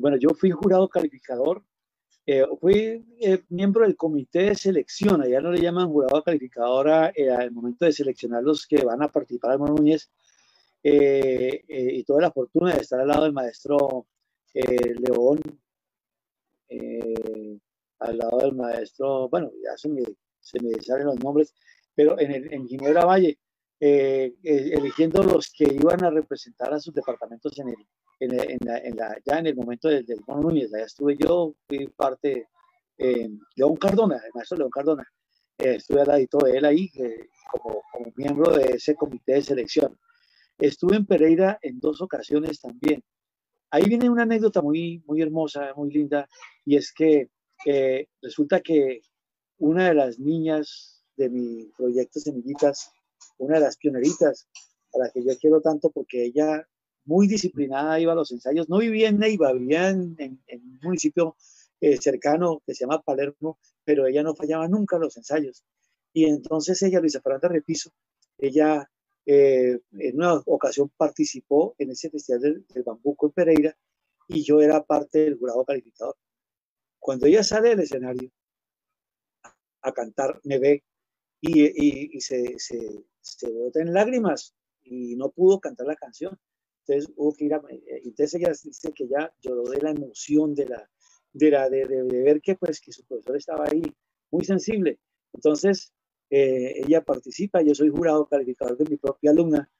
Bueno, 0.00 0.16
yo 0.16 0.30
fui 0.30 0.50
jurado 0.50 0.88
calificador, 0.88 1.62
eh, 2.26 2.44
fui 2.58 3.04
eh, 3.20 3.44
miembro 3.50 3.82
del 3.84 3.96
comité 3.96 4.44
de 4.44 4.54
selección, 4.54 5.20
allá 5.22 5.40
no 5.40 5.52
le 5.52 5.60
llaman 5.60 5.88
jurado 5.88 6.22
calificador 6.22 7.12
eh, 7.14 7.30
al 7.30 7.52
momento 7.52 7.84
de 7.84 7.92
seleccionar 7.92 8.42
los 8.42 8.66
que 8.66 8.82
van 8.82 9.02
a 9.02 9.08
participar 9.08 9.52
al 9.52 9.58
Núñez, 9.58 10.10
eh, 10.82 11.62
y 11.68 12.02
tuve 12.04 12.22
la 12.22 12.30
fortuna 12.32 12.72
de 12.74 12.80
estar 12.80 13.00
al 13.00 13.08
lado 13.08 13.24
del 13.24 13.32
maestro 13.34 14.06
León 14.54 15.40
al 17.98 18.18
lado 18.18 18.38
del 18.38 18.54
maestro, 18.54 19.28
bueno, 19.28 19.50
ya 19.62 19.76
se 19.76 19.88
me, 19.90 20.02
se 20.40 20.60
me 20.62 20.80
salen 20.80 21.06
los 21.06 21.20
nombres, 21.20 21.54
pero 21.94 22.18
en, 22.18 22.32
el, 22.32 22.52
en 22.54 22.66
Ginebra 22.66 23.04
Valle, 23.04 23.38
eligiendo 23.78 25.22
los 25.22 25.52
que 25.52 25.64
iban 25.64 26.02
a 26.04 26.10
representar 26.10 26.72
a 26.72 26.80
sus 26.80 26.94
departamentos 26.94 27.58
en 27.58 27.68
el, 27.68 27.76
en, 28.20 28.38
en, 28.38 28.58
la, 28.64 28.78
en 28.78 28.96
la, 28.96 29.18
ya 29.24 29.38
en 29.38 29.46
el 29.48 29.56
momento 29.56 29.88
del, 29.88 30.06
del 30.06 30.20
Mono 30.26 30.42
Núñez, 30.42 30.72
allá 30.72 30.84
estuve 30.84 31.16
yo, 31.16 31.54
fui 31.66 31.88
parte, 31.88 32.48
eh, 32.98 33.28
León 33.56 33.76
Cardona, 33.76 34.16
el 34.16 34.30
maestro 34.34 34.58
León 34.58 34.70
Cardona, 34.70 35.06
eh, 35.58 35.76
estuve 35.76 36.02
al 36.02 36.08
ladito 36.08 36.38
de 36.38 36.58
él 36.58 36.64
ahí 36.64 36.88
como, 37.50 37.82
como 37.92 38.12
miembro 38.16 38.52
de 38.52 38.74
ese 38.74 38.94
comité 38.94 39.34
de 39.34 39.42
selección. 39.42 39.98
Estuve 40.58 40.96
en 40.96 41.06
Pereira 41.06 41.58
en 41.62 41.80
dos 41.80 42.00
ocasiones 42.02 42.60
también, 42.60 43.02
Ahí 43.72 43.84
viene 43.84 44.10
una 44.10 44.24
anécdota 44.24 44.62
muy, 44.62 45.02
muy 45.06 45.22
hermosa, 45.22 45.72
muy 45.76 45.92
linda, 45.92 46.28
y 46.64 46.76
es 46.76 46.92
que 46.92 47.30
eh, 47.64 48.08
resulta 48.20 48.60
que 48.60 49.00
una 49.58 49.88
de 49.88 49.94
las 49.94 50.18
niñas 50.18 51.04
de 51.16 51.28
mi 51.30 51.66
proyecto 51.76 52.18
Semillitas, 52.18 52.90
una 53.38 53.54
de 53.54 53.60
las 53.60 53.76
pioneritas, 53.76 54.48
a 54.92 54.98
la 54.98 55.10
que 55.10 55.22
yo 55.24 55.38
quiero 55.38 55.60
tanto 55.60 55.90
porque 55.90 56.24
ella 56.24 56.66
muy 57.10 57.26
disciplinada 57.26 57.98
iba 57.98 58.12
a 58.12 58.14
los 58.14 58.30
ensayos, 58.30 58.68
no 58.68 58.78
vivía 58.78 59.08
en 59.08 59.18
Neiva, 59.18 59.52
vivía 59.52 59.90
en, 59.90 60.14
en, 60.16 60.40
un 60.62 60.78
municipio 60.80 61.36
eh, 61.80 61.96
cercano 61.96 62.62
que 62.64 62.72
se 62.72 62.84
llama 62.84 63.02
Palermo, 63.02 63.58
pero 63.84 64.06
ella 64.06 64.22
no 64.22 64.36
fallaba 64.36 64.68
nunca 64.68 64.96
los 64.96 65.16
ensayos. 65.16 65.64
Y 66.12 66.26
entonces 66.26 66.80
ella, 66.84 67.00
Luisa 67.00 67.20
Fernanda 67.20 67.48
Repiso, 67.48 67.90
ella 68.38 68.88
eh, 69.26 69.80
en 69.90 70.16
una 70.16 70.34
ocasión 70.46 70.88
participó 70.96 71.74
en 71.78 71.90
ese 71.90 72.10
festival 72.10 72.64
del, 72.68 72.82
Bambuco 72.84 73.26
en 73.26 73.32
Pereira 73.32 73.76
y 74.28 74.44
yo 74.44 74.60
era 74.60 74.84
parte 74.84 75.18
del 75.18 75.36
jurado 75.36 75.64
calificador. 75.64 76.16
Cuando 77.00 77.26
ella 77.26 77.42
sale 77.42 77.70
del 77.70 77.80
escenario 77.80 78.30
a, 79.82 79.92
cantar, 79.92 80.40
me 80.44 80.60
ve 80.60 80.84
y, 81.40 81.64
y, 81.64 82.10
y 82.12 82.20
se, 82.20 82.56
se, 82.58 82.78
se, 83.20 83.50
bota 83.50 83.80
en 83.80 83.92
lágrimas 83.92 84.54
y 84.84 85.16
no 85.16 85.30
pudo 85.30 85.58
cantar 85.58 85.88
la 85.88 85.96
canción. 85.96 86.38
Entonces 86.86 87.12
hubo 87.16 87.32
que 87.34 87.44
ir 87.44 87.54
a, 87.54 87.62
eh, 87.68 88.02
entonces 88.04 88.34
ella 88.34 88.52
dice 88.64 88.92
que 88.92 89.06
ya 89.08 89.32
lloró 89.40 89.64
de 89.64 89.80
la 89.80 89.90
emoción, 89.90 90.54
de 90.54 90.66
la, 90.66 90.90
de, 91.32 91.50
la, 91.50 91.68
de, 91.68 91.86
de, 91.86 92.02
de 92.04 92.22
ver 92.22 92.40
que, 92.40 92.56
pues, 92.56 92.80
que 92.80 92.92
su 92.92 93.04
profesor 93.04 93.36
estaba 93.36 93.66
ahí, 93.66 93.82
muy 94.30 94.44
sensible. 94.44 94.98
Entonces, 95.32 95.92
eh, 96.30 96.82
ella 96.84 97.02
participa, 97.02 97.62
yo 97.62 97.74
soy 97.74 97.90
jurado 97.90 98.26
calificador 98.26 98.76
de 98.76 98.84
mi 98.88 98.96
propia 98.96 99.30
alumna. 99.30 99.70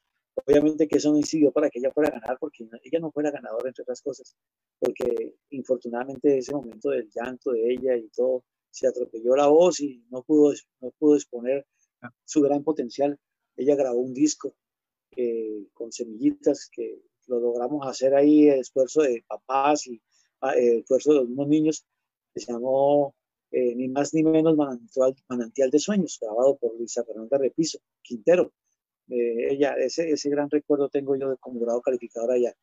Obviamente 0.47 0.89
que 0.89 0.99
eso 0.99 1.11
no 1.11 1.19
incidió 1.19 1.53
para 1.53 1.69
que 1.71 1.81
ella 1.81 1.91
fuera 1.93 2.09
a 2.09 2.21
ganar, 2.21 2.39
porque 2.39 2.67
ella 2.85 3.01
no 3.01 3.11
fuera 3.13 3.31
ganadora, 3.31 3.69
entre 3.69 3.83
otras 3.83 4.01
cosas, 4.01 4.37
porque 4.79 5.35
infortunadamente 5.51 6.39
ese 6.39 6.53
momento 6.53 6.91
del 6.91 7.11
llanto 7.11 7.53
de 7.53 7.73
ella 7.73 7.97
y 7.97 8.09
todo, 8.09 8.45
se 8.71 8.87
atropelló 8.87 9.35
la 9.37 9.49
voz 9.49 9.81
y 9.81 10.05
no 10.11 10.23
pudo, 10.23 10.55
no 10.81 10.91
pudo 10.93 11.17
exponer 11.17 11.67
su 12.25 12.41
gran 12.41 12.63
potencial. 12.63 13.19
Ella 13.57 13.75
grabó 13.75 13.99
un 13.99 14.15
disco 14.15 14.55
con 15.73 15.93
semillitas 15.93 16.69
que 16.71 17.03
lo 17.27 17.41
logramos 17.41 17.87
hacer 17.87 18.15
ahí, 18.15 18.49
el 18.49 18.61
esfuerzo 18.61 19.03
de 19.03 19.25
papás 19.27 19.87
y 19.87 20.01
ah, 20.41 20.53
el 20.53 20.81
esfuerzo 20.81 21.15
de 21.15 21.21
unos 21.21 21.49
niños, 21.49 21.87
que 22.35 22.41
se 22.41 22.53
llamó 22.53 23.15
eh, 23.51 23.75
ni 23.75 23.89
más 23.89 24.15
ni 24.15 24.23
menos 24.23 24.57
manantial, 24.57 25.15
manantial, 25.29 25.71
de 25.71 25.79
Sueños, 25.79 26.19
grabado 26.21 26.57
por 26.57 26.77
Luisa 26.77 27.05
Fernanda 27.05 27.39
Repiso, 27.39 27.79
Quintero. 28.03 28.53
Eh, 29.09 29.53
ella, 29.55 29.75
ese, 29.75 30.11
ese 30.11 30.31
gran 30.31 30.49
recuerdo 30.51 30.89
tengo 30.89 31.17
yo 31.17 31.37
como 31.39 31.59
jurado 31.59 31.81
calificador 31.83 32.33
allá. 32.33 32.55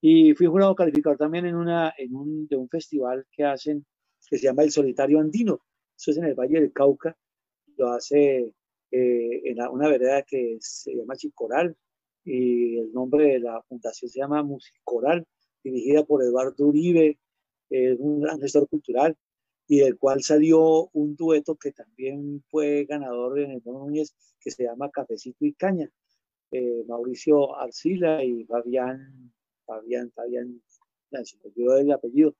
Y 0.00 0.32
fui 0.34 0.46
jurado 0.46 0.74
calificador 0.74 1.18
también 1.18 1.46
en, 1.46 1.56
una, 1.56 1.92
en 1.98 2.14
un, 2.14 2.46
de 2.46 2.56
un 2.56 2.68
festival 2.68 3.26
que 3.30 3.44
hacen, 3.44 3.84
que 4.28 4.38
se 4.38 4.44
llama 4.44 4.62
El 4.62 4.70
Solitario 4.70 5.18
Andino. 5.20 5.60
Eso 5.96 6.12
es 6.12 6.16
en 6.18 6.24
el 6.24 6.34
Valle 6.34 6.60
del 6.60 6.72
Cauca. 6.72 7.16
Lo 7.76 7.90
hace 7.90 8.54
eh, 8.90 9.42
en 9.44 9.60
una 9.68 9.88
vereda 9.88 10.22
que 10.22 10.58
se 10.60 10.94
llama 10.94 11.16
Chicoral 11.16 11.76
y 12.24 12.78
el 12.78 12.92
nombre 12.92 13.24
de 13.26 13.40
la 13.40 13.62
fundación 13.62 14.10
se 14.10 14.20
llama 14.20 14.42
Musicoral, 14.42 15.26
dirigida 15.62 16.04
por 16.04 16.22
Eduardo 16.22 16.66
Uribe, 16.66 17.18
un 17.70 18.20
gran 18.22 18.40
gestor 18.40 18.66
cultural 18.68 19.16
y 19.68 19.80
del 19.80 19.98
cual 19.98 20.22
salió 20.22 20.88
un 20.94 21.14
dueto 21.14 21.56
que 21.56 21.72
también 21.72 22.42
fue 22.50 22.86
ganador 22.86 23.38
en 23.38 23.50
el 23.52 23.62
Núñez, 23.64 24.14
que 24.40 24.50
se 24.50 24.64
llama 24.64 24.90
Cafecito 24.90 25.44
y 25.44 25.52
Caña. 25.52 25.90
Eh, 26.50 26.84
Mauricio 26.88 27.54
Arcila 27.54 28.24
y 28.24 28.44
Fabián, 28.44 29.30
Fabián, 29.66 30.10
Fabián, 30.14 30.62
se 31.22 31.36
me 31.36 31.50
olvidó 31.50 31.76
el 31.76 31.92
apellido. 31.92 32.34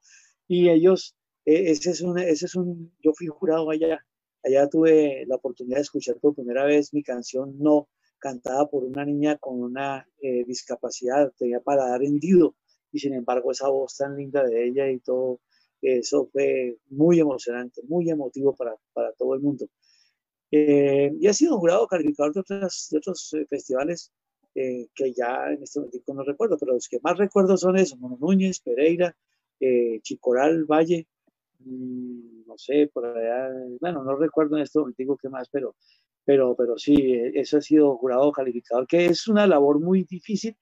Y 0.48 0.70
ellos, 0.70 1.14
e, 1.44 1.70
ese, 1.70 1.90
es 1.90 2.00
un, 2.00 2.18
ese 2.18 2.46
es 2.46 2.54
un, 2.56 2.96
yo 3.02 3.12
fui 3.12 3.26
jurado 3.26 3.68
allá, 3.70 4.02
allá 4.44 4.68
tuve 4.68 5.24
la 5.26 5.36
oportunidad 5.36 5.76
de 5.76 5.82
escuchar 5.82 6.16
por 6.16 6.34
primera 6.34 6.64
vez 6.64 6.92
mi 6.92 7.02
canción 7.02 7.58
No, 7.58 7.88
cantada 8.18 8.68
por 8.68 8.84
una 8.84 9.04
niña 9.04 9.36
con 9.38 9.62
una 9.62 10.06
eh, 10.20 10.44
discapacidad, 10.44 11.32
tenía 11.38 11.60
paladar 11.60 12.02
hendido, 12.02 12.56
y 12.92 12.98
sin 12.98 13.14
embargo 13.14 13.52
esa 13.52 13.68
voz 13.68 13.96
tan 13.96 14.16
linda 14.16 14.44
de 14.44 14.66
ella 14.66 14.90
y 14.90 14.98
todo, 15.00 15.40
eso 15.80 16.28
fue 16.32 16.78
muy 16.88 17.20
emocionante, 17.20 17.82
muy 17.86 18.10
emotivo 18.10 18.54
para, 18.54 18.74
para 18.92 19.12
todo 19.12 19.34
el 19.34 19.40
mundo. 19.40 19.66
Eh, 20.50 21.12
y 21.20 21.26
ha 21.26 21.34
sido 21.34 21.58
jurado 21.58 21.86
calificador 21.86 22.32
de, 22.32 22.40
otras, 22.40 22.88
de 22.90 22.98
otros 22.98 23.34
eh, 23.34 23.46
festivales 23.48 24.12
eh, 24.54 24.88
que 24.94 25.12
ya 25.12 25.50
en 25.50 25.62
este 25.62 25.80
momento 25.80 26.14
no 26.14 26.24
recuerdo, 26.24 26.56
pero 26.58 26.72
los 26.72 26.88
que 26.88 26.98
más 27.02 27.18
recuerdo 27.18 27.56
son 27.56 27.76
esos, 27.76 27.98
Mono 27.98 28.16
Núñez, 28.18 28.60
Pereira, 28.60 29.14
Chicoral, 30.02 30.64
Valle, 30.64 31.08
no 31.60 32.56
sé, 32.56 32.90
por 32.92 33.06
allá, 33.06 33.50
bueno, 33.80 34.04
no 34.04 34.16
recuerdo 34.16 34.56
en 34.56 34.62
este 34.62 34.78
momento 34.78 35.16
qué 35.20 35.28
más, 35.28 35.48
pero, 35.50 35.76
pero, 36.24 36.54
pero 36.56 36.78
sí, 36.78 36.96
eso 37.34 37.58
ha 37.58 37.60
sido 37.60 37.96
jurado 37.96 38.30
calificador, 38.32 38.86
que 38.86 39.06
es 39.06 39.28
una 39.28 39.46
labor 39.46 39.80
muy 39.80 40.04
difícil 40.04 40.56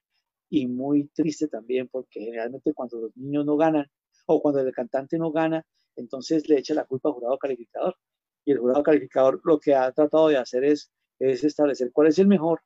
y 0.49 0.67
muy 0.67 1.09
triste 1.09 1.49
también, 1.49 1.89
porque 1.89 2.21
generalmente 2.21 2.73
cuando 2.73 3.01
los 3.01 3.17
niños 3.17 3.45
no 3.45 3.57
ganan, 3.57 3.87
o 4.27 4.41
cuando 4.41 4.61
el 4.61 4.73
cantante 4.73 5.19
no 5.19 5.33
gana, 5.33 5.65
entonces 5.97 6.49
le 6.49 6.59
echa 6.59 6.75
la 6.75 6.85
culpa 6.85 7.09
al 7.09 7.15
jurado 7.15 7.39
calificador. 7.39 7.97
Y 8.45 8.53
el 8.53 8.59
jurado 8.59 8.83
calificador 8.83 9.41
lo 9.45 9.59
que 9.59 9.75
ha 9.75 9.91
tratado 9.93 10.29
de 10.29 10.37
hacer 10.37 10.65
es, 10.65 10.91
es 11.19 11.43
establecer 11.45 11.91
cuál 11.93 12.09
es 12.09 12.19
el 12.19 12.29
mejor, 12.29 12.61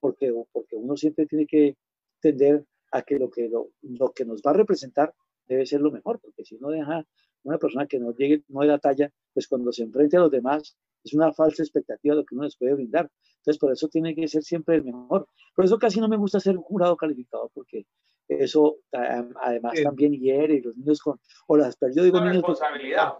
porque, 0.00 0.32
porque 0.52 0.76
uno 0.76 0.96
siempre 0.96 1.26
tiene 1.26 1.46
que 1.46 1.76
tender 2.20 2.64
a 2.92 3.02
que 3.02 3.18
lo 3.18 3.30
que, 3.30 3.48
lo, 3.48 3.70
lo 3.82 4.12
que 4.12 4.24
nos 4.24 4.40
va 4.42 4.52
a 4.52 4.54
representar 4.54 5.14
debe 5.46 5.66
ser 5.66 5.80
lo 5.80 5.90
mejor, 5.90 6.20
porque 6.20 6.44
si 6.44 6.56
uno 6.56 6.70
deja 6.70 7.04
una 7.42 7.58
persona 7.58 7.86
que 7.86 7.98
no 7.98 8.14
llegue, 8.14 8.42
no 8.48 8.60
de 8.60 8.68
la 8.68 8.78
talla, 8.78 9.10
pues 9.32 9.48
cuando 9.48 9.72
se 9.72 9.82
enfrente 9.82 10.16
a 10.16 10.20
los 10.20 10.30
demás, 10.30 10.76
es 11.04 11.14
una 11.14 11.32
falsa 11.32 11.62
expectativa 11.62 12.14
de 12.14 12.20
lo 12.20 12.26
que 12.26 12.34
uno 12.34 12.44
les 12.44 12.56
puede 12.56 12.74
brindar. 12.74 13.10
Entonces, 13.38 13.58
por 13.58 13.72
eso 13.72 13.88
tiene 13.88 14.14
que 14.14 14.28
ser 14.28 14.42
siempre 14.42 14.76
el 14.76 14.84
mejor. 14.84 15.28
Por 15.54 15.64
eso 15.64 15.78
casi 15.78 16.00
no 16.00 16.08
me 16.08 16.16
gusta 16.16 16.40
ser 16.40 16.56
jurado 16.56 16.96
calificador, 16.96 17.50
porque 17.54 17.86
eso 18.28 18.78
además 18.92 19.74
también 19.82 20.12
hiere 20.12 20.56
y 20.56 20.60
los 20.60 20.76
niños 20.76 21.00
con, 21.00 21.18
o 21.46 21.56
las, 21.56 21.76
yo 21.94 22.02
digo 22.02 22.20
niños. 22.20 22.36
Responsabilidad. 22.36 23.14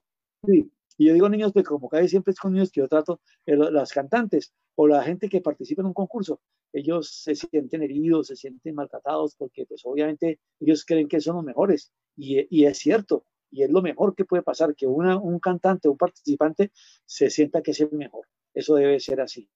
sí, 0.45 0.70
y 0.99 1.07
yo 1.07 1.15
digo 1.15 1.28
niños, 1.28 1.53
porque 1.53 1.69
como 1.69 1.89
casi 1.89 2.09
siempre 2.09 2.32
es 2.32 2.40
con 2.40 2.53
niños 2.53 2.70
que 2.70 2.81
yo 2.81 2.89
trato, 2.89 3.20
eh, 3.47 3.57
las 3.57 3.93
cantantes 3.93 4.53
o 4.74 4.86
la 4.86 5.03
gente 5.03 5.28
que 5.28 5.40
participa 5.40 5.81
en 5.81 5.86
un 5.86 5.95
concurso, 5.95 6.40
ellos 6.73 7.23
se 7.23 7.35
sienten 7.35 7.82
heridos, 7.82 8.27
se 8.27 8.36
sienten 8.36 8.74
maltratados, 8.74 9.35
porque 9.36 9.65
pues 9.65 9.82
obviamente 9.85 10.40
ellos 10.61 10.85
creen 10.85 11.09
que 11.09 11.20
son 11.20 11.36
los 11.36 11.45
mejores, 11.45 11.93
y, 12.16 12.47
y 12.51 12.66
es 12.66 12.78
cierto, 12.78 13.24
y 13.51 13.62
es 13.62 13.70
lo 13.70 13.83
mejor 13.83 14.15
que 14.15 14.25
puede 14.25 14.43
pasar, 14.43 14.75
que 14.75 14.87
una, 14.87 15.16
un 15.16 15.39
cantante, 15.39 15.89
un 15.89 15.97
participante 15.97 16.70
se 17.07 17.31
sienta 17.31 17.62
que 17.62 17.70
es 17.70 17.81
el 17.81 17.93
mejor. 17.93 18.27
Eso 18.55 18.75
debe 18.75 19.01
ser 19.01 19.20
así. 19.20 19.49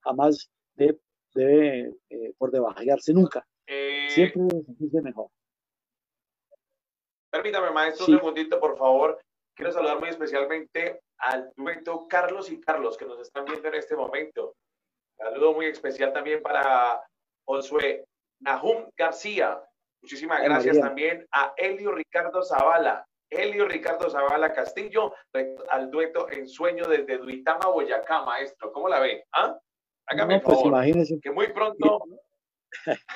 Jamás 0.00 0.50
debe, 0.74 1.00
debe 1.34 1.94
eh, 2.08 2.34
por 2.38 2.50
debajarse 2.50 3.12
nunca. 3.12 3.46
Siempre 4.08 4.42
se 4.90 5.02
mejor. 5.02 5.28
Permítame, 7.30 7.70
maestro, 7.70 8.06
un 8.06 8.18
segundito, 8.18 8.58
por 8.58 8.76
favor. 8.76 9.20
Quiero 9.54 9.72
saludar 9.72 10.00
muy 10.00 10.08
especialmente 10.08 11.00
al 11.18 11.52
dueto 11.56 12.06
Carlos 12.08 12.50
y 12.50 12.60
Carlos 12.60 12.96
que 12.96 13.06
nos 13.06 13.20
están 13.20 13.44
viendo 13.44 13.68
en 13.68 13.74
este 13.74 13.94
momento. 13.94 14.56
Saludo 15.16 15.52
muy 15.52 15.66
especial 15.66 16.12
también 16.12 16.42
para 16.42 17.00
Josué 17.44 18.04
Nahum 18.40 18.90
García. 18.96 19.62
Muchísimas 20.02 20.42
gracias 20.42 20.80
también 20.80 21.26
a 21.30 21.52
Elio 21.56 21.92
Ricardo 21.92 22.42
Zavala. 22.42 23.06
Elio 23.30 23.66
Ricardo 23.68 24.10
Zavala 24.10 24.52
Castillo, 24.52 25.14
al 25.70 25.90
dueto 25.90 26.28
En 26.30 26.48
Sueño 26.48 26.86
desde 26.86 27.18
Duitama, 27.18 27.68
Boyacá, 27.68 28.24
maestro. 28.24 28.72
¿Cómo 28.72 28.88
la 28.88 29.00
ve? 29.00 29.24
¿Ah? 29.32 29.56
Hágame 30.06 30.40
pues 30.40 30.58
favor. 30.58 30.84
Que 31.22 31.30
muy 31.30 31.52
pronto 31.52 32.02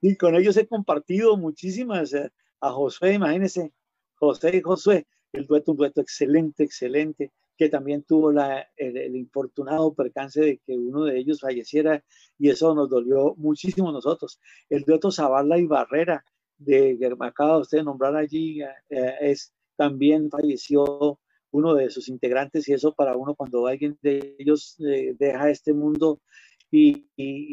Y 0.00 0.16
con 0.16 0.36
ellos 0.36 0.56
he 0.56 0.66
compartido 0.66 1.36
muchísimas. 1.36 2.14
A 2.60 2.70
José, 2.70 3.14
imagínense, 3.14 3.72
José 4.14 4.56
y 4.56 4.62
Josué, 4.62 5.06
el 5.32 5.46
dueto, 5.46 5.72
un 5.72 5.76
dueto 5.76 6.00
excelente, 6.00 6.64
excelente, 6.64 7.32
que 7.56 7.68
también 7.68 8.02
tuvo 8.02 8.32
la, 8.32 8.66
el, 8.76 9.14
infortunado 9.16 9.94
percance 9.94 10.40
de 10.40 10.58
que 10.58 10.72
uno 10.76 11.04
de 11.04 11.18
ellos 11.18 11.40
falleciera 11.40 12.02
y 12.38 12.50
eso 12.50 12.74
nos 12.74 12.88
dolió 12.88 13.34
muchísimo 13.36 13.90
a 13.90 13.92
nosotros. 13.92 14.40
El 14.70 14.82
dueto 14.82 15.10
Zavala 15.10 15.58
y 15.58 15.66
Barrera 15.66 16.24
de 16.58 16.96
Germacada, 16.98 17.58
usted 17.58 17.82
nombrar 17.82 18.16
allí, 18.16 18.62
eh, 18.62 19.14
es 19.20 19.52
también 19.76 20.30
falleció 20.30 21.18
uno 21.50 21.74
de 21.74 21.90
sus 21.90 22.08
integrantes 22.08 22.68
y 22.68 22.72
eso 22.72 22.94
para 22.94 23.16
uno 23.16 23.34
cuando 23.34 23.66
alguien 23.66 23.98
de 24.02 24.36
ellos 24.38 24.76
eh, 24.80 25.14
deja 25.18 25.50
este 25.50 25.72
mundo 25.72 26.20
y, 26.70 27.06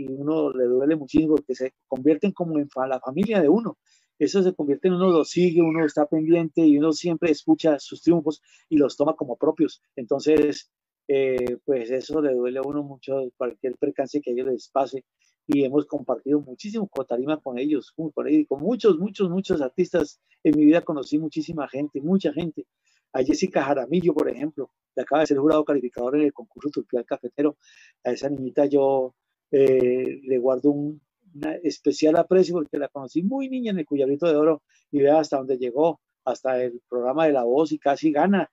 uno 0.10 0.52
le 0.52 0.66
duele 0.66 0.96
muchísimo 0.96 1.36
porque 1.36 1.56
se 1.56 1.74
convierten 1.88 2.32
como 2.32 2.58
en 2.60 2.68
la 2.90 3.00
familia 3.00 3.42
de 3.42 3.50
uno. 3.50 3.78
Eso 4.20 4.44
se 4.44 4.54
convierte 4.54 4.88
en 4.88 4.96
uno 4.96 5.10
lo 5.10 5.26
sigue, 5.26 5.62
uno 5.62 5.86
está 5.86 6.06
pendiente 6.06 6.62
y 6.62 6.78
uno 6.78 6.92
siempre 6.94 7.32
escucha 7.32 7.80
sus 7.80 8.02
triunfos 8.02 8.42
y 8.70 8.78
los 8.78 8.98
toma 8.98 9.16
como 9.16 9.38
propios. 9.38 9.82
Entonces, 9.96 10.72
eh, 11.08 11.58
pues 11.66 11.92
eso 11.92 12.22
le 12.22 12.34
duele 12.34 12.60
a 12.60 12.62
uno 12.62 12.84
mucho 12.84 13.22
cualquier 13.38 13.76
percance 13.78 14.22
que 14.22 14.32
ellos 14.32 14.48
les 14.48 14.70
pase 14.70 15.04
y 15.48 15.64
hemos 15.64 15.86
compartido 15.86 16.40
muchísimo 16.40 16.88
con 16.88 17.06
tarima 17.06 17.40
con 17.42 17.58
ellos, 17.58 17.92
con, 17.92 18.12
muchos, 18.62 18.98
muchos, 18.98 19.30
muchos 19.30 19.62
artistas. 19.62 20.22
En 20.44 20.58
mi 20.58 20.66
vida 20.66 20.82
conocí 20.82 21.18
muchísima 21.20 21.68
gente, 21.68 22.02
mucha 22.02 22.32
gente. 22.34 22.66
A 23.12 23.24
Jessica 23.24 23.64
Jaramillo, 23.64 24.14
por 24.14 24.30
ejemplo, 24.30 24.72
que 24.96 25.02
acaba 25.02 25.22
de 25.22 25.28
ser 25.28 25.38
jurado 25.38 25.66
calificador 25.66 26.16
en 26.16 26.24
el 26.24 26.34
concurso 26.34 26.70
Turpial 26.70 27.06
Cafetero. 27.06 27.58
A 28.04 28.12
esa 28.12 28.30
niñita 28.30 28.66
yo 28.66 29.16
eh, 29.52 30.22
le 30.24 30.38
guardo 30.40 30.72
un 30.72 31.02
especial 31.64 32.16
aprecio 32.16 32.54
porque 32.54 32.78
la 32.78 32.88
conocí 32.88 33.24
muy 33.24 33.50
niña 33.50 33.72
en 33.72 33.80
el 33.80 33.86
Cuyabrito 33.86 34.28
de 34.28 34.36
Oro 34.36 34.64
y 34.92 35.02
vea 35.02 35.20
hasta 35.20 35.38
dónde 35.38 35.58
llegó, 35.58 36.00
hasta 36.26 36.62
el 36.62 36.82
programa 36.88 37.26
de 37.26 37.34
La 37.34 37.44
Voz 37.44 37.72
y 37.72 37.80
casi 37.80 38.12
gana. 38.12 38.52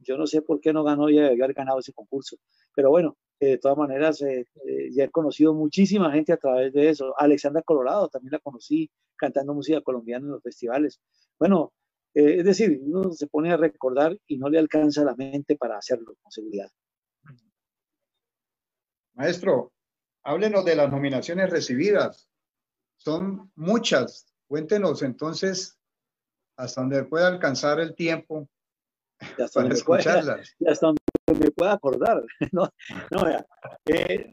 Yo 0.00 0.16
no 0.16 0.26
sé 0.26 0.42
por 0.42 0.60
qué 0.60 0.72
no 0.72 0.84
ganó 0.84 1.08
y 1.08 1.18
haber 1.18 1.52
ganado 1.52 1.78
ese 1.78 1.92
concurso. 1.92 2.36
Pero 2.74 2.90
bueno, 2.90 3.16
de 3.38 3.58
todas 3.58 3.78
maneras, 3.78 4.20
eh, 4.22 4.46
eh, 4.66 4.90
ya 4.92 5.04
he 5.04 5.10
conocido 5.10 5.54
muchísima 5.54 6.12
gente 6.12 6.32
a 6.32 6.36
través 6.36 6.72
de 6.72 6.90
eso. 6.90 7.14
Alexandra 7.18 7.62
Colorado 7.62 8.08
también 8.08 8.32
la 8.32 8.38
conocí 8.38 8.90
cantando 9.16 9.54
música 9.54 9.80
colombiana 9.80 10.26
en 10.26 10.32
los 10.32 10.42
festivales. 10.42 11.00
Bueno, 11.38 11.72
eh, 12.14 12.36
es 12.38 12.44
decir, 12.44 12.80
uno 12.82 13.12
se 13.12 13.26
pone 13.26 13.52
a 13.52 13.56
recordar 13.56 14.18
y 14.26 14.38
no 14.38 14.48
le 14.48 14.58
alcanza 14.58 15.04
la 15.04 15.14
mente 15.14 15.56
para 15.56 15.78
hacerlo 15.78 16.14
con 16.20 16.30
seguridad. 16.30 16.70
Maestro, 19.14 19.72
háblenos 20.22 20.64
de 20.64 20.76
las 20.76 20.90
nominaciones 20.90 21.50
recibidas. 21.50 22.28
Son 22.96 23.50
muchas. 23.54 24.26
Cuéntenos 24.46 25.02
entonces 25.02 25.78
hasta 26.56 26.80
donde 26.82 27.04
pueda 27.04 27.28
alcanzar 27.28 27.80
el 27.80 27.94
tiempo 27.94 28.48
para 29.54 29.74
escucharlas. 29.74 30.54
y 30.58 30.68
hasta 30.68 30.86
donde 30.86 31.00
me 31.38 31.50
pueda 31.50 31.72
acordar. 31.72 32.24
no, 32.52 32.68
no, 33.10 33.28
eh, 33.86 34.30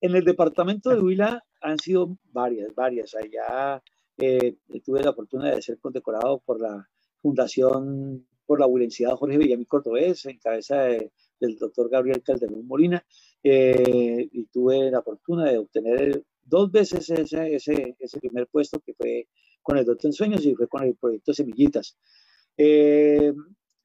en 0.00 0.16
el 0.16 0.24
departamento 0.24 0.90
de 0.90 1.00
Huila 1.00 1.42
han 1.60 1.78
sido 1.78 2.16
varias, 2.32 2.74
varias. 2.74 3.14
Allá 3.14 3.82
eh, 4.18 4.56
tuve 4.84 5.02
la 5.02 5.10
oportunidad 5.10 5.54
de 5.54 5.62
ser 5.62 5.78
condecorado 5.78 6.40
por 6.44 6.60
la 6.60 6.88
Fundación 7.20 8.26
por 8.44 8.60
la 8.60 8.66
Huilencidad 8.66 9.14
Jorge 9.14 9.38
Villamil 9.38 9.66
Cordobés, 9.66 10.26
en 10.26 10.38
cabeza 10.38 10.82
del 10.82 11.56
doctor 11.58 11.88
Gabriel 11.88 12.22
Calderón 12.22 12.66
Molina, 12.66 13.04
eh, 13.42 14.28
y 14.30 14.44
tuve 14.46 14.90
la 14.90 15.02
fortuna 15.02 15.50
de 15.50 15.58
obtener 15.58 16.24
dos 16.44 16.70
veces 16.70 17.08
ese, 17.08 17.54
ese, 17.54 17.96
ese, 17.98 18.20
primer 18.20 18.48
puesto 18.48 18.80
que 18.80 18.94
fue 18.94 19.28
con 19.62 19.78
el 19.78 19.84
doctor 19.84 20.08
en 20.08 20.12
sueños 20.12 20.44
y 20.44 20.54
fue 20.54 20.68
con 20.68 20.82
el 20.82 20.96
proyecto 20.96 21.32
Semillitas. 21.32 21.96
Eh, 22.56 23.32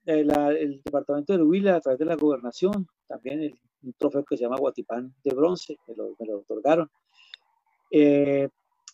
eh, 0.06 0.26
el 0.60 0.82
departamento 0.84 1.36
de 1.36 1.44
Huila 1.44 1.76
a 1.76 1.82
través 1.82 2.00
de 2.00 2.06
la 2.06 2.16
gobernación, 2.16 2.88
también 3.08 3.42
el, 3.42 3.60
un 3.84 3.94
trofeo 3.94 4.24
que 4.24 4.38
se 4.38 4.44
llama 4.44 4.58
Guatipán 4.58 5.14
de 5.24 5.34
bronce, 5.34 5.78
me 5.88 5.96
lo, 5.96 6.16
me 6.20 6.26
lo 6.26 6.40
otorgaron. 6.40 6.90
Eh, 7.92 8.50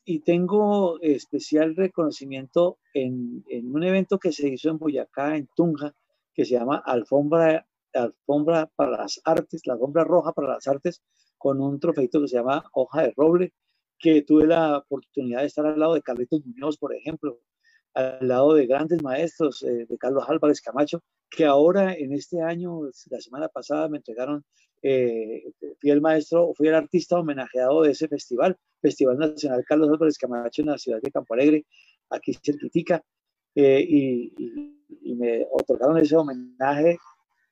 y 0.06 0.20
tengo 0.20 1.00
especial 1.02 1.76
reconocimiento 1.76 2.78
en, 2.94 3.44
en, 3.48 3.74
un 3.74 3.84
evento 3.84 4.20
que 4.20 4.32
se 4.32 4.50
hizo 4.50 4.70
en 4.70 4.78
Boyacá, 4.78 5.38
en 5.38 5.48
Tunja, 5.56 5.94
que 6.34 6.46
se 6.46 6.56
llama 6.56 6.82
Alfombra, 6.86 7.66
Alfombra 7.94 8.70
para 8.76 8.98
las 8.98 9.22
Artes, 9.24 9.66
la 9.66 9.74
alfombra 9.74 10.04
roja 10.04 10.34
para 10.34 10.50
las 10.50 10.68
artes, 10.68 11.02
con 11.38 11.62
un 11.62 11.80
trofeito 11.80 12.22
que 12.22 12.28
se 12.28 12.38
llama 12.38 12.66
Hoja 12.74 13.04
de 13.04 13.14
Roble, 13.16 13.54
que 14.00 14.22
tuve 14.24 14.46
la 14.48 14.80
oportunidad 14.80 15.42
de 15.42 15.48
estar 15.48 15.66
al 15.66 15.80
lado 15.80 15.94
de 15.94 16.02
Carlitos 16.02 16.46
Muñoz, 16.46 16.78
por 16.78 16.94
ejemplo, 16.94 17.40
al 17.94 18.28
lado 18.28 18.54
de 18.54 18.66
grandes 18.66 19.02
maestros, 19.02 19.64
eh, 19.64 19.86
de 19.88 19.98
Carlos 19.98 20.26
Álvarez 20.28 20.62
Camacho, 20.62 21.02
que 21.30 21.46
ahora 21.46 21.94
en 21.94 22.14
este 22.14 22.42
año, 22.42 22.82
la 23.10 23.22
semana 23.22 23.48
pasada, 23.48 23.90
me 23.90 23.98
entregaron, 23.98 24.44
eh, 24.82 25.44
fui 25.80 25.90
el 25.92 26.02
maestro, 26.02 26.54
fui 26.56 26.68
el 26.68 26.76
artista 26.76 27.20
homenajeado 27.20 27.84
de 27.84 27.92
ese 27.92 28.08
festival, 28.08 28.58
Festival 28.82 29.18
Nacional 29.18 29.64
Carlos 29.66 29.90
Álvarez 29.90 30.18
Camacho 30.18 30.62
en 30.62 30.68
la 30.70 30.78
ciudad 30.78 31.02
de 31.02 31.12
Campo 31.12 31.34
Alegre, 31.34 31.66
aquí 32.10 32.34
cerquitica, 32.34 33.04
eh, 33.56 33.86
y, 33.88 34.34
y, 35.02 35.16
me 35.16 35.46
otorgaron 35.52 35.98
ese 35.98 36.16
homenaje. 36.16 36.98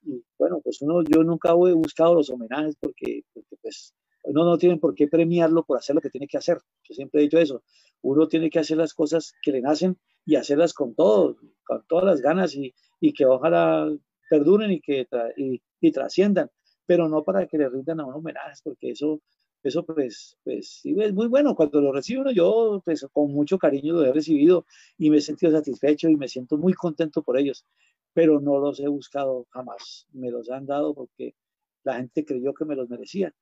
Y 0.04 0.24
bueno, 0.38 0.60
pues 0.64 0.82
uno, 0.82 1.04
yo 1.04 1.24
nunca 1.24 1.52
he 1.52 1.74
buscado 1.74 2.16
los 2.16 2.30
homenajes 2.32 2.76
porque, 2.80 3.24
porque 3.34 3.56
pues 3.62 3.94
uno 4.23 4.45
no 4.45 4.57
tiene 4.57 4.77
por 4.77 4.95
qué 4.95 5.07
premiarlo 5.07 5.64
por 5.64 5.77
hacer 5.77 5.95
lo 5.95 6.02
que 6.02 6.10
tiene 6.10 6.27
que 6.27 6.38
hacer. 6.38 6.60
Yo 6.84 6.95
siempre 6.95 7.22
he 7.22 7.23
dicho 7.23 7.39
eso. 7.39 7.64
Uno 8.02 8.27
tiene 8.27 8.49
que 8.49 8.60
hacer 8.60 8.77
las 8.77 8.93
cosas 8.93 9.34
que 9.41 9.52
le 9.52 9.61
nacen 9.61 9.98
y 10.26 10.35
hacerlas 10.35 10.73
con 10.73 10.95
todo, 10.95 11.38
con 11.64 11.84
todas 11.88 12.06
las 12.06 12.22
ganas 12.22 12.56
y, 12.56 12.73
y 12.99 13.14
que 13.14 13.26
ojalá 13.26 13.89
perduren 14.30 14.72
y 14.72 14.80
que 14.80 15.07
y, 15.35 15.91
trasciendan, 15.91 16.49
pero 16.85 17.10
no 17.10 17.23
para 17.23 17.48
que 17.48 17.57
le 17.57 17.69
rindan 17.69 17.99
a 17.99 18.06
uno 18.06 18.18
homenajes, 18.18 18.61
porque 18.61 18.91
eso, 18.91 19.22
eso 19.64 19.85
pues, 19.85 20.38
pues 20.43 20.81
es 20.85 21.14
muy 21.14 21.27
bueno. 21.27 21.56
Cuando 21.56 21.81
lo 21.81 21.91
recibo 21.91 22.30
yo 22.31 22.81
pues 22.85 23.06
con 23.11 23.31
mucho 23.34 23.57
cariño 23.57 23.93
lo 23.93 24.06
he 24.06 24.14
recibido 24.14 24.65
y 24.98 25.10
me 25.10 25.18
he 25.18 25.22
sentido 25.22 25.52
satisfecho 25.52 26.10
y 26.10 26.15
me 26.15 26.27
siento 26.27 26.57
muy 26.57 26.73
contento 26.73 27.23
por 27.23 27.38
ellos, 27.38 27.65
pero 28.14 28.39
no 28.39 28.60
los 28.60 28.80
he 28.80 28.88
buscado 28.88 29.48
jamás. 29.49 30.07
Me 30.14 30.31
los 30.31 30.49
han 30.49 30.65
dado 30.65 30.93
porque 30.93 31.35
la 31.84 31.95
gente 31.95 32.23
creyó 32.23 32.53
que 32.53 32.65
me 32.65 32.76
los 32.76 32.88
merecía 32.89 33.34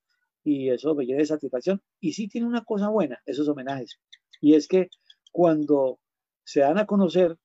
y 0.50 0.72
eso 0.72 0.96
me 0.96 1.06
llena 1.06 1.20
de 1.20 1.26
satisfacción. 1.26 1.82
Y 2.00 2.14
sí 2.14 2.28
tiene 2.28 2.48
una 2.48 2.64
cosa 2.64 2.90
buena, 2.90 3.22
esos 3.26 3.48
homenajes, 3.48 4.00
y 4.42 4.56
es 4.56 4.68
que 4.68 4.90
cuando 5.32 6.00
se 6.44 6.62
dan 6.62 6.80
a 6.80 6.88
conocer 6.88 7.38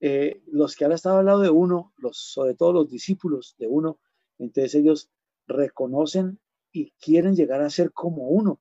eh, 0.00 0.42
los 0.46 0.74
que 0.74 0.86
han 0.86 0.92
estado 0.92 1.18
al 1.18 1.26
lado 1.26 1.40
de 1.40 1.50
uno, 1.50 1.92
los, 1.98 2.16
sobre 2.16 2.54
todo 2.54 2.72
los 2.72 2.90
discípulos 2.90 3.54
de 3.58 3.66
uno, 3.66 3.98
entonces 4.38 4.74
ellos 4.74 5.10
reconocen 5.46 6.40
y 6.72 6.92
quieren 6.92 7.36
llegar 7.36 7.60
a 7.60 7.68
ser 7.68 7.92
como 7.92 8.28
uno. 8.28 8.60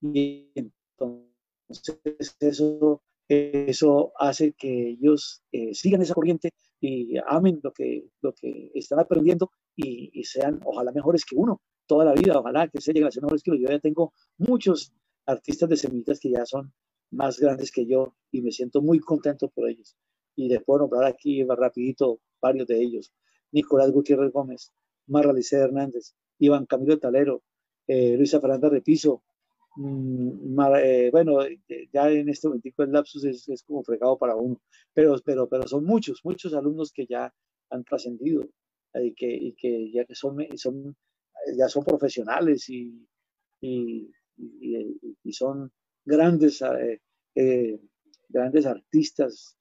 Y 0.00 0.52
entonces 0.54 2.36
eso, 2.38 3.02
eso 3.28 4.12
hace 4.18 4.52
que 4.52 4.90
ellos 4.90 5.42
eh, 5.50 5.74
sigan 5.74 6.02
esa 6.02 6.14
corriente 6.14 6.52
y 6.80 7.16
amen 7.26 7.60
lo 7.62 7.72
que, 7.72 8.08
lo 8.20 8.32
que 8.34 8.70
están 8.74 9.00
aprendiendo 9.00 9.50
y, 9.74 10.10
y, 10.18 10.24
sean 10.24 10.60
ojalá 10.64 10.92
mejores 10.92 11.24
que 11.24 11.36
uno 11.36 11.60
toda 11.90 12.04
la 12.04 12.14
vida, 12.14 12.38
ojalá 12.38 12.68
que 12.68 12.80
se 12.80 12.92
lleguen 12.92 13.08
a 13.08 13.10
ser 13.10 13.24
mejores 13.24 13.42
que. 13.42 13.50
Yo 13.50 13.68
ya 13.68 13.80
tengo 13.80 14.12
muchos 14.38 14.92
artistas 15.26 15.68
de 15.68 15.76
semillitas 15.76 16.20
que 16.20 16.30
ya 16.30 16.46
son 16.46 16.72
más 17.10 17.40
grandes 17.40 17.72
que 17.72 17.84
yo 17.84 18.14
y 18.30 18.42
me 18.42 18.52
siento 18.52 18.80
muy 18.80 19.00
contento 19.00 19.48
por 19.48 19.68
ellos. 19.68 19.96
Y 20.36 20.48
les 20.48 20.62
puedo 20.62 20.80
nombrar 20.80 21.04
aquí 21.04 21.42
rapidito 21.44 22.20
varios 22.40 22.68
de 22.68 22.80
ellos. 22.80 23.12
Nicolás 23.50 23.90
Gutiérrez 23.90 24.32
Gómez, 24.32 24.72
Marra 25.08 25.32
Hernández, 25.50 26.14
Iván 26.38 26.66
Camilo 26.66 26.96
Talero, 27.00 27.42
eh, 27.88 28.16
Luisa 28.16 28.40
Fernanda 28.40 28.68
Repiso. 28.68 29.24
Mm, 29.74 30.60
eh, 30.76 31.08
bueno, 31.10 31.40
ya 31.92 32.08
en 32.08 32.28
este 32.28 32.46
momento 32.46 32.84
el 32.84 32.92
lapsus 32.92 33.24
es, 33.24 33.64
como 33.64 33.82
fregado 33.82 34.16
para 34.16 34.36
uno, 34.36 34.60
pero, 34.94 35.16
pero, 35.24 35.48
pero 35.48 35.66
son 35.66 35.84
muchos, 35.84 36.20
muchos 36.22 36.54
alumnos 36.54 36.92
que 36.92 37.06
ya 37.06 37.34
han 37.70 37.82
trascendido 37.82 38.48
y 38.94 39.12
que, 39.12 39.32
y 39.32 39.52
que 39.54 39.90
ya 39.90 40.04
son, 40.14 40.36
son, 40.56 40.96
ya 41.56 41.68
son 41.68 41.84
profesionales 41.84 42.68
y, 42.68 43.06
y, 43.60 44.10
y 45.22 45.32
son 45.32 45.72
grandes, 46.04 46.62
eh, 46.62 47.00
eh, 47.34 47.80
grandes 48.28 48.66
artistas, 48.66 49.56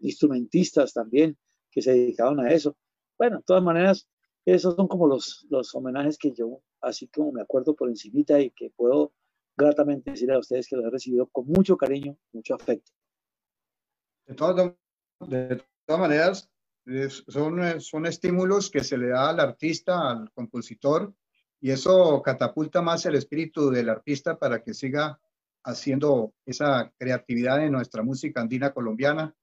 instrumentistas 0.00 0.92
también, 0.92 1.36
que 1.70 1.82
se 1.82 1.92
dedicaban 1.92 2.40
a 2.40 2.52
eso. 2.52 2.76
Bueno, 3.18 3.38
de 3.38 3.42
todas 3.44 3.62
maneras, 3.62 4.08
esos 4.44 4.74
son 4.74 4.88
como 4.88 5.06
los, 5.06 5.46
los 5.50 5.74
homenajes 5.74 6.18
que 6.18 6.32
yo, 6.32 6.62
así 6.80 7.08
como 7.08 7.32
me 7.32 7.42
acuerdo 7.42 7.74
por 7.74 7.88
encimita 7.88 8.40
y 8.40 8.50
que 8.50 8.70
puedo 8.70 9.12
gratamente 9.56 10.10
decirle 10.10 10.34
a 10.34 10.38
ustedes 10.38 10.68
que 10.68 10.76
los 10.76 10.84
he 10.86 10.90
recibido 10.90 11.26
con 11.28 11.46
mucho 11.46 11.76
cariño, 11.76 12.16
mucho 12.32 12.54
afecto. 12.54 12.90
De 14.26 14.34
todas, 14.34 14.74
de 15.28 15.62
todas 15.86 16.00
maneras, 16.00 16.50
son, 17.28 17.80
son 17.80 18.06
estímulos 18.06 18.70
que 18.70 18.84
se 18.84 18.98
le 18.98 19.08
da 19.08 19.30
al 19.30 19.40
artista, 19.40 20.10
al 20.10 20.30
compositor, 20.32 21.14
y 21.60 21.70
eso 21.70 22.20
catapulta 22.22 22.82
más 22.82 23.06
el 23.06 23.14
espíritu 23.14 23.70
del 23.70 23.88
artista 23.88 24.38
para 24.38 24.62
que 24.62 24.74
siga 24.74 25.20
haciendo 25.64 26.34
esa 26.44 26.92
creatividad 26.98 27.64
en 27.64 27.72
nuestra 27.72 28.02
música 28.02 28.40
andina 28.40 28.72
colombiana 28.72 29.34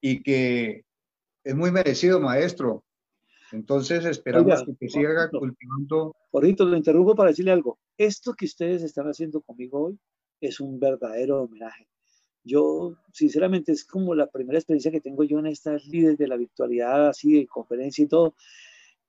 y 0.00 0.22
que 0.22 0.84
es 1.42 1.54
muy 1.54 1.72
merecido, 1.72 2.20
maestro. 2.20 2.84
Entonces 3.52 4.04
esperamos 4.04 4.64
que 4.78 4.88
siga 4.88 5.28
cultivando. 5.28 6.14
Ahorita 6.32 6.64
lo 6.64 6.76
interrumpo 6.76 7.16
para 7.16 7.30
decirle 7.30 7.50
algo. 7.50 7.78
Esto 7.98 8.32
que 8.34 8.44
ustedes 8.44 8.82
están 8.82 9.06
haciendo 9.06 9.40
conmigo 9.40 9.86
hoy 9.86 9.98
es 10.40 10.60
un 10.60 10.78
verdadero 10.78 11.42
homenaje. 11.42 11.88
Yo, 12.42 12.96
sinceramente, 13.12 13.72
es 13.72 13.84
como 13.84 14.14
la 14.14 14.26
primera 14.26 14.58
experiencia 14.58 14.90
que 14.90 15.00
tengo 15.00 15.24
yo 15.24 15.38
en 15.38 15.46
estas 15.46 15.86
líderes 15.86 16.18
de 16.18 16.28
la 16.28 16.36
virtualidad, 16.36 17.08
así 17.08 17.32
de 17.32 17.46
conferencia 17.46 18.04
y 18.04 18.08
todo 18.08 18.34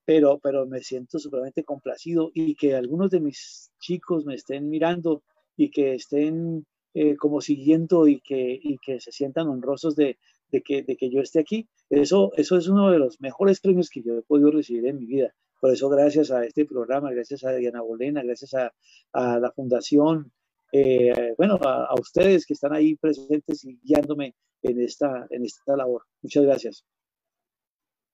pero, 0.05 0.39
pero 0.39 0.65
me 0.65 0.81
siento 0.81 1.19
supremamente 1.19 1.63
complacido 1.63 2.31
y 2.33 2.55
que 2.55 2.75
algunos 2.75 3.11
de 3.11 3.19
mis 3.19 3.71
chicos 3.79 4.25
me 4.25 4.35
estén 4.35 4.69
mirando 4.69 5.23
y 5.55 5.69
que 5.69 5.93
estén 5.93 6.65
eh, 6.93 7.15
como 7.15 7.41
siguiendo 7.41 8.07
y 8.07 8.19
que, 8.19 8.59
y 8.61 8.77
que 8.79 8.99
se 8.99 9.11
sientan 9.11 9.47
honrosos 9.47 9.95
de, 9.95 10.17
de, 10.51 10.61
que, 10.61 10.83
de 10.83 10.97
que 10.97 11.09
yo 11.09 11.21
esté 11.21 11.39
aquí. 11.39 11.69
Eso, 11.89 12.31
eso 12.35 12.57
es 12.57 12.67
uno 12.67 12.91
de 12.91 12.99
los 12.99 13.21
mejores 13.21 13.59
premios 13.59 13.89
que 13.89 14.01
yo 14.01 14.17
he 14.17 14.21
podido 14.23 14.51
recibir 14.51 14.87
en 14.87 14.97
mi 14.97 15.05
vida. 15.05 15.33
Por 15.59 15.71
eso, 15.71 15.89
gracias 15.89 16.31
a 16.31 16.43
este 16.43 16.65
programa, 16.65 17.11
gracias 17.11 17.43
a 17.43 17.53
Diana 17.53 17.81
Bolena, 17.81 18.23
gracias 18.23 18.55
a, 18.55 18.73
a 19.13 19.39
la 19.39 19.51
Fundación, 19.51 20.31
eh, 20.71 21.33
bueno, 21.37 21.59
a, 21.63 21.85
a, 21.85 21.93
ustedes 21.99 22.45
que 22.45 22.53
están 22.53 22.73
ahí 22.73 22.95
presentes 22.95 23.63
y 23.65 23.79
guiándome 23.83 24.35
en 24.61 24.81
esta, 24.81 25.27
en 25.29 25.45
esta 25.45 25.75
labor. 25.75 26.05
Muchas 26.21 26.43
gracias. 26.43 26.85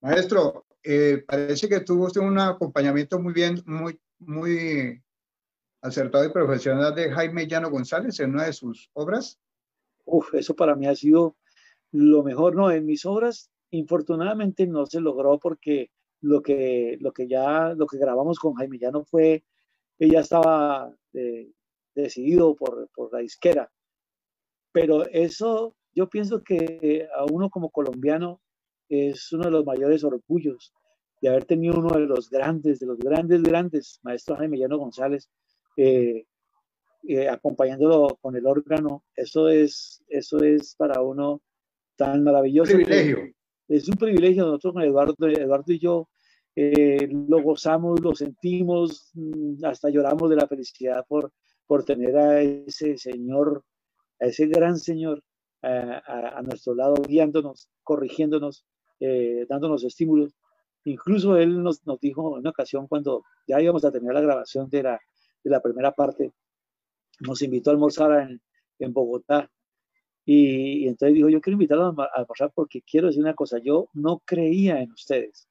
Maestro, 0.02 0.66
eh, 0.84 1.24
parece 1.28 1.68
que 1.68 1.82
tuvo 1.82 2.06
usted 2.06 2.22
un 2.22 2.40
acompañamiento 2.40 3.20
muy 3.20 3.34
bien, 3.34 3.62
muy, 3.66 4.00
muy 4.20 5.02
acertado 5.82 6.26
y 6.26 6.32
profesional 6.32 6.94
de 6.96 7.12
Jaime 7.12 7.48
Llano 7.48 7.70
González 7.70 8.20
en 8.20 8.32
una 8.32 8.46
de 8.46 8.54
sus 8.54 8.90
obras. 8.94 9.40
Uf, 10.06 10.34
eso 10.36 10.56
para 10.56 10.76
mí 10.76 10.88
ha 10.88 10.96
sido 10.96 11.36
lo 11.92 12.24
mejor, 12.24 12.56
¿no? 12.56 12.72
En 12.72 12.86
mis 12.86 13.06
obras, 13.06 13.50
infortunadamente 13.72 14.68
no 14.68 14.86
se 14.86 15.02
logró 15.02 15.40
porque 15.40 15.92
lo 16.22 16.42
que, 16.42 16.98
lo 17.02 17.12
que 17.12 17.28
ya, 17.28 17.74
lo 17.74 17.86
que 17.88 17.98
grabamos 17.98 18.40
con 18.40 18.54
Jaime 18.54 18.78
Llano 18.80 19.04
fue, 19.04 19.44
ella 20.00 20.22
estaba 20.22 20.94
eh, 21.14 21.52
decidido 22.04 22.56
por, 22.56 22.90
por 22.96 23.12
la 23.14 23.20
disquera. 23.20 23.72
Pero 24.72 25.08
eso, 25.08 25.76
yo 25.94 26.08
pienso 26.10 26.44
que 26.44 27.08
a 27.16 27.26
uno 27.26 27.50
como 27.50 27.70
colombiano 27.70 28.42
es 28.90 29.32
uno 29.34 29.46
de 29.46 29.52
los 29.52 29.66
mayores 29.66 30.04
orgullos 30.04 30.74
de 31.22 31.30
haber 31.30 31.46
tenido 31.46 31.76
uno 31.80 31.90
de 31.98 32.06
los 32.06 32.30
grandes, 32.30 32.80
de 32.80 32.86
los 32.86 32.98
grandes, 33.00 33.42
grandes, 33.42 34.00
maestro 34.04 34.36
Jaime 34.36 34.58
Llano 34.58 34.78
González, 34.78 35.30
eh, 35.76 36.26
eh, 37.08 37.30
acompañándolo 37.30 38.18
con 38.22 38.36
el 38.36 38.46
órgano. 38.46 39.04
Eso 39.16 39.50
es, 39.50 40.04
eso 40.08 40.44
es 40.44 40.76
para 40.76 41.02
uno 41.02 41.42
tan 41.96 42.24
maravilloso. 42.24 42.74
Privilegio. 42.74 43.34
Es 43.68 43.88
un 43.90 43.96
privilegio. 43.96 44.46
Nosotros 44.46 44.74
con 44.74 44.84
Eduardo, 44.84 45.28
Eduardo 45.28 45.74
y 45.74 45.80
yo 45.80 46.08
eh, 46.56 47.08
lo 47.12 47.42
gozamos, 47.42 48.00
lo 48.02 48.16
sentimos, 48.16 49.12
mm, 49.14 49.66
hasta 49.66 49.90
lloramos 49.90 50.30
de 50.30 50.36
la 50.36 50.48
felicidad 50.48 51.06
por, 51.08 51.32
por 51.68 51.84
tener 51.84 52.18
a 52.18 52.42
ese 52.42 52.98
señor, 52.98 53.64
a 54.20 54.26
ese 54.26 54.48
gran 54.48 54.78
señor 54.78 55.24
a, 55.62 56.38
a 56.38 56.42
nuestro 56.42 56.74
lado, 56.76 56.96
guiándonos, 57.08 57.70
corrigiéndonos 57.84 58.66
eh, 59.00 59.46
dándonos 59.48 59.84
estímulos. 59.84 60.34
Incluso 60.86 61.38
él 61.38 61.62
nos, 61.62 61.86
nos, 61.86 62.00
dijo 62.00 62.34
en 62.34 62.40
una 62.42 62.50
ocasión 62.50 62.88
cuando 62.88 63.24
ya 63.48 63.62
íbamos 63.62 63.86
a 63.86 63.92
tener 63.92 64.14
la 64.14 64.22
grabación 64.22 64.70
de 64.70 64.84
la, 64.84 65.00
de 65.44 65.50
la 65.50 65.62
primera 65.62 65.92
parte, 65.92 66.34
nos 67.20 67.42
invitó 67.42 67.70
a 67.70 67.74
almorzar 67.74 68.22
en, 68.22 68.42
en 68.80 68.94
Bogotá 68.94 69.50
Y, 70.26 70.88
entonces 70.88 71.16
dijo, 71.16 71.30
yo 71.30 71.42
quiero 71.42 71.56
invitarlos 71.56 71.96
a 72.00 72.10
almorzar 72.16 72.52
porque 72.56 72.82
quiero 72.82 73.08
decir 73.08 73.22
una 73.22 73.36
cosa, 73.36 73.60
yo 73.60 73.90
no 73.94 74.22
creía 74.26 74.82
en 74.82 74.92
ustedes. 74.92 75.48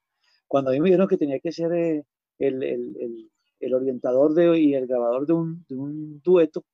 Cuando 0.47 0.71
a 0.71 0.73
mí 0.73 0.79
me 0.81 0.89
dijeron 0.89 1.07
que 1.07 1.17
tenía 1.17 1.39
que 1.39 1.51
ser 1.51 1.71
eh, 1.73 2.03
el, 2.39 2.63
el, 2.63 3.31
el, 3.59 3.73
orientador 3.73 4.33
de, 4.33 4.59
y 4.59 4.73
el 4.73 4.87
grabador 4.87 5.25
de 5.25 5.33
un, 5.33 5.65
de 5.67 5.75
un 5.75 6.21
dueto, 6.21 6.65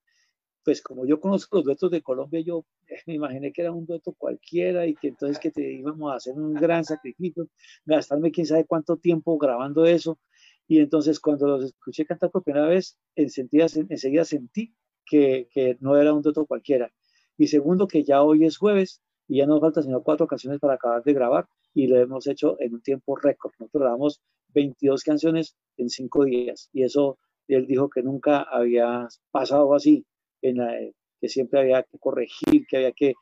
pues 0.63 0.81
como 0.81 1.05
yo 1.05 1.19
conozco 1.19 1.57
los 1.57 1.65
duetos 1.65 1.91
de 1.91 2.01
Colombia, 2.01 2.41
yo 2.41 2.65
eh, 2.87 2.99
me 3.05 3.15
imaginé 3.15 3.51
que 3.51 3.61
era 3.61 3.71
un 3.71 3.85
dueto 3.85 4.13
cualquiera 4.13 4.85
y 4.87 4.95
que 4.95 5.09
entonces 5.09 5.39
que 5.39 5.51
te 5.51 5.73
íbamos 5.73 6.11
a 6.11 6.15
hacer 6.15 6.33
un 6.35 6.53
gran 6.53 6.83
sacrificio, 6.85 7.49
gastarme 7.85 8.31
quién 8.31 8.47
sabe 8.47 8.65
cuánto 8.65 8.97
tiempo 8.97 9.37
grabando 9.37 9.85
eso. 9.85 10.19
Y 10.67 10.79
entonces 10.79 11.19
cuando 11.19 11.47
los 11.47 11.65
escuché 11.65 12.05
cantar 12.05 12.31
por 12.31 12.43
primera 12.43 12.67
vez, 12.67 12.97
enseguida, 13.15 13.67
enseguida 13.89 14.23
sentí 14.23 14.73
que, 15.05 15.49
que 15.51 15.77
no 15.81 15.97
era 15.97 16.13
un 16.13 16.21
dueto 16.21 16.45
cualquiera. 16.45 16.91
Y 17.37 17.47
segundo, 17.47 17.87
que 17.87 18.03
ya 18.03 18.23
hoy 18.23 18.45
es 18.45 18.57
jueves 18.57 19.01
y 19.27 19.37
ya 19.37 19.45
nos 19.45 19.59
faltan 19.59 19.83
sino 19.83 20.03
cuatro 20.03 20.27
canciones 20.27 20.59
para 20.59 20.75
acabar 20.75 21.03
de 21.03 21.13
grabar 21.13 21.47
y 21.73 21.87
lo 21.87 21.99
hemos 21.99 22.27
hecho 22.27 22.55
en 22.59 22.75
un 22.75 22.81
tiempo 22.81 23.15
récord. 23.15 23.51
Nosotros 23.59 23.81
grabamos 23.81 24.21
22 24.53 25.03
canciones 25.03 25.55
en 25.77 25.89
cinco 25.89 26.25
días 26.25 26.69
y 26.73 26.83
eso 26.83 27.17
él 27.47 27.67
dijo 27.67 27.89
que 27.89 28.01
nunca 28.01 28.41
había 28.41 29.07
pasado 29.31 29.73
así 29.73 30.05
en 30.41 30.57
la, 30.57 30.73
que 31.23 31.29
siempre 31.29 31.61
había 31.61 31.83
que 31.83 31.97
corregir, 31.99 32.65
que 32.67 32.77
había 32.77 32.91
que, 32.91 33.13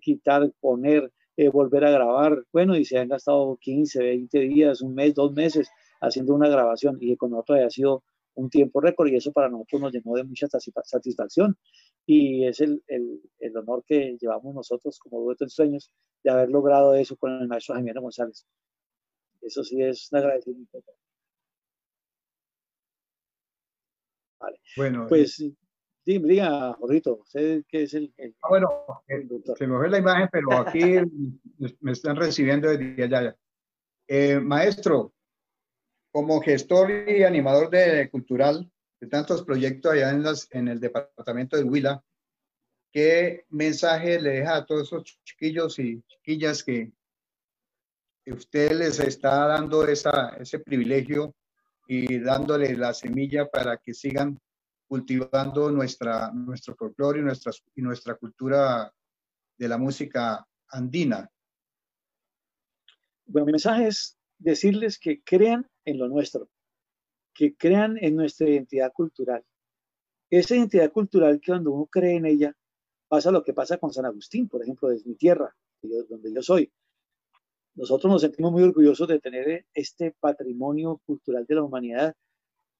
quitar, 0.00 0.50
poner, 0.60 1.12
eh, 1.36 1.48
volver 1.48 1.84
a 1.84 1.90
grabar. 1.90 2.44
Bueno, 2.52 2.76
y 2.76 2.84
se 2.84 2.98
han 2.98 3.08
gastado 3.08 3.56
15, 3.60 4.00
20 4.00 4.40
días, 4.40 4.82
un 4.82 4.94
mes, 4.94 5.14
dos 5.14 5.32
meses 5.32 5.68
haciendo 6.00 6.34
una 6.34 6.48
grabación 6.48 6.98
y 7.00 7.16
con 7.16 7.30
nosotros 7.30 7.58
había 7.58 7.70
sido 7.70 8.02
un 8.34 8.50
tiempo 8.50 8.80
récord 8.80 9.08
y 9.08 9.16
eso 9.16 9.32
para 9.32 9.48
nosotros 9.48 9.82
nos 9.82 9.92
llenó 9.92 10.14
de 10.14 10.24
mucha 10.24 10.48
satisfacción 10.48 11.56
y 12.04 12.44
es 12.44 12.60
el, 12.60 12.82
el, 12.88 13.20
el 13.38 13.56
honor 13.56 13.84
que 13.86 14.16
llevamos 14.20 14.52
nosotros 14.52 14.98
como 14.98 15.20
dueto 15.22 15.44
en 15.44 15.50
sueños 15.50 15.92
de 16.24 16.30
haber 16.30 16.50
logrado 16.50 16.94
eso 16.94 17.16
con 17.16 17.40
el 17.40 17.46
maestro 17.46 17.76
Javier 17.76 18.00
González. 18.00 18.44
Eso 19.44 19.62
sí 19.62 19.82
es 19.82 20.10
un 20.10 20.18
agradecimiento. 20.18 20.82
Vale. 24.40 24.58
Bueno, 24.76 25.06
pues 25.08 25.40
eh, 25.40 25.54
Dime, 26.06 26.28
diga, 26.28 26.74
Jorrito, 26.74 27.16
usted 27.16 27.64
qué 27.66 27.84
es 27.84 27.94
el. 27.94 28.12
ah, 28.42 28.48
bueno, 28.50 28.68
se 29.56 29.66
me 29.66 29.78
ve 29.78 29.88
la 29.88 29.98
imagen, 29.98 30.28
pero 30.30 30.52
aquí 30.52 30.96
me 31.80 31.92
están 31.92 32.16
recibiendo 32.16 32.68
desde 32.68 33.04
allá. 33.04 33.36
Eh, 34.06 34.38
maestro, 34.38 35.14
como 36.12 36.42
gestor 36.42 36.90
y 37.08 37.22
animador 37.22 37.70
de 37.70 38.10
cultural 38.10 38.70
de 39.00 39.08
tantos 39.08 39.44
proyectos 39.44 39.92
allá 39.92 40.10
en, 40.10 40.22
las, 40.22 40.46
en 40.50 40.68
el 40.68 40.78
departamento 40.78 41.56
de 41.56 41.64
Huila, 41.64 42.04
¿qué 42.92 43.46
mensaje 43.48 44.20
le 44.20 44.30
deja 44.30 44.56
a 44.56 44.66
todos 44.66 44.88
esos 44.88 45.18
chiquillos 45.24 45.78
y 45.78 46.02
chiquillas 46.02 46.62
que, 46.62 46.92
usted 48.32 48.72
les 48.72 48.98
está 49.00 49.46
dando 49.46 49.86
ese 49.86 50.58
privilegio 50.60 51.34
y 51.86 52.18
dándole 52.18 52.76
la 52.76 52.94
semilla 52.94 53.46
para 53.48 53.76
que 53.76 53.92
sigan 53.92 54.38
cultivando 54.86 55.70
nuestra, 55.70 56.30
nuestro 56.32 56.74
folclore 56.76 57.20
y 57.20 57.22
nuestra, 57.22 57.52
y 57.74 57.82
nuestra 57.82 58.14
cultura 58.14 58.92
de 59.56 59.68
la 59.68 59.78
música 59.78 60.46
andina. 60.68 61.30
Bueno, 63.26 63.46
mi 63.46 63.52
mensaje 63.52 63.88
es 63.88 64.18
decirles 64.38 64.98
que 64.98 65.22
crean 65.22 65.68
en 65.84 65.98
lo 65.98 66.08
nuestro, 66.08 66.50
que 67.32 67.56
crean 67.56 67.98
en 68.00 68.16
nuestra 68.16 68.48
identidad 68.48 68.92
cultural. 68.92 69.44
Esa 70.30 70.56
identidad 70.56 70.90
cultural 70.92 71.40
que 71.40 71.52
cuando 71.52 71.72
uno 71.72 71.86
cree 71.86 72.16
en 72.16 72.26
ella, 72.26 72.56
pasa 73.08 73.30
lo 73.30 73.42
que 73.42 73.52
pasa 73.52 73.78
con 73.78 73.92
San 73.92 74.06
Agustín, 74.06 74.48
por 74.48 74.62
ejemplo, 74.62 74.88
desde 74.88 75.08
mi 75.08 75.14
tierra, 75.14 75.54
donde 76.08 76.32
yo 76.32 76.42
soy. 76.42 76.72
Nosotros 77.74 78.12
nos 78.12 78.22
sentimos 78.22 78.52
muy 78.52 78.62
orgullosos 78.62 79.08
de 79.08 79.18
tener 79.18 79.66
este 79.74 80.14
patrimonio 80.20 81.00
cultural 81.04 81.44
de 81.46 81.54
la 81.56 81.62
humanidad 81.62 82.14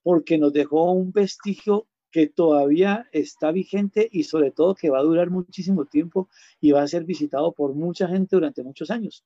porque 0.02 0.38
nos 0.38 0.52
dejó 0.52 0.92
un 0.92 1.10
vestigio 1.12 1.88
que 2.12 2.28
todavía 2.28 3.08
está 3.10 3.50
vigente 3.50 4.08
y 4.12 4.22
sobre 4.22 4.52
todo 4.52 4.76
que 4.76 4.90
va 4.90 5.00
a 5.00 5.02
durar 5.02 5.30
muchísimo 5.30 5.86
tiempo 5.86 6.28
y 6.60 6.70
va 6.70 6.82
a 6.82 6.86
ser 6.86 7.04
visitado 7.04 7.52
por 7.52 7.74
mucha 7.74 8.06
gente 8.06 8.36
durante 8.36 8.62
muchos 8.62 8.90
años. 8.90 9.24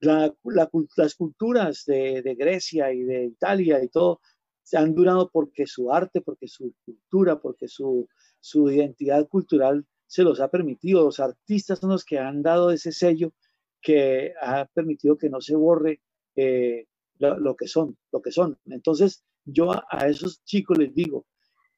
las 0.00 1.14
culturas 1.14 1.84
de, 1.86 2.36
Grecia 2.38 2.92
y 2.92 3.02
de 3.02 3.24
Italia 3.24 3.82
y 3.82 3.88
todo 3.88 4.20
se 4.62 4.76
han 4.76 4.94
durado 4.94 5.30
porque 5.30 5.66
su 5.66 5.90
arte, 5.90 6.20
porque 6.20 6.48
su 6.48 6.74
cultura, 6.84 7.40
porque 7.40 7.66
su, 7.66 8.06
su 8.40 8.70
identidad 8.70 9.26
cultural 9.28 9.86
se 10.06 10.22
los 10.22 10.40
ha 10.40 10.48
permitido. 10.48 11.04
Los 11.04 11.18
artistas 11.18 11.78
son 11.78 11.90
los 11.90 12.04
que 12.04 12.18
han 12.18 12.42
dado 12.42 12.72
ese 12.72 12.92
sello 12.92 13.32
que 13.80 14.32
ha 14.40 14.64
permitido 14.66 15.16
que 15.16 15.30
no 15.30 15.40
se 15.40 15.56
borre 15.56 16.00
eh, 16.34 16.86
lo, 17.18 17.56
que 17.56 17.66
son, 17.66 17.96
lo 18.12 18.20
que 18.20 18.32
son. 18.32 18.58
Entonces, 18.66 19.24
yo 19.44 19.70
a 19.72 20.08
esos 20.08 20.42
chicos 20.44 20.78
les 20.78 20.94
digo, 20.94 21.26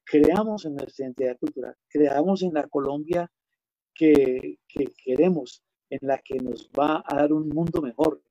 creamos 0.03 0.65
en 0.65 0.75
nuestra 0.75 1.05
identidad 1.05 1.37
cultural, 1.37 1.75
creamos 1.87 2.41
en 2.41 2.53
la 2.53 2.67
Colombia 2.67 3.31
que, 3.93 4.59
queremos, 5.03 5.63
en 5.89 5.99
la 6.01 6.19
que 6.19 6.39
nos 6.39 6.69
va 6.69 7.03
a 7.05 7.15
dar 7.15 7.33
un 7.33 7.49
mundo 7.49 7.81
mejor. 7.81 8.21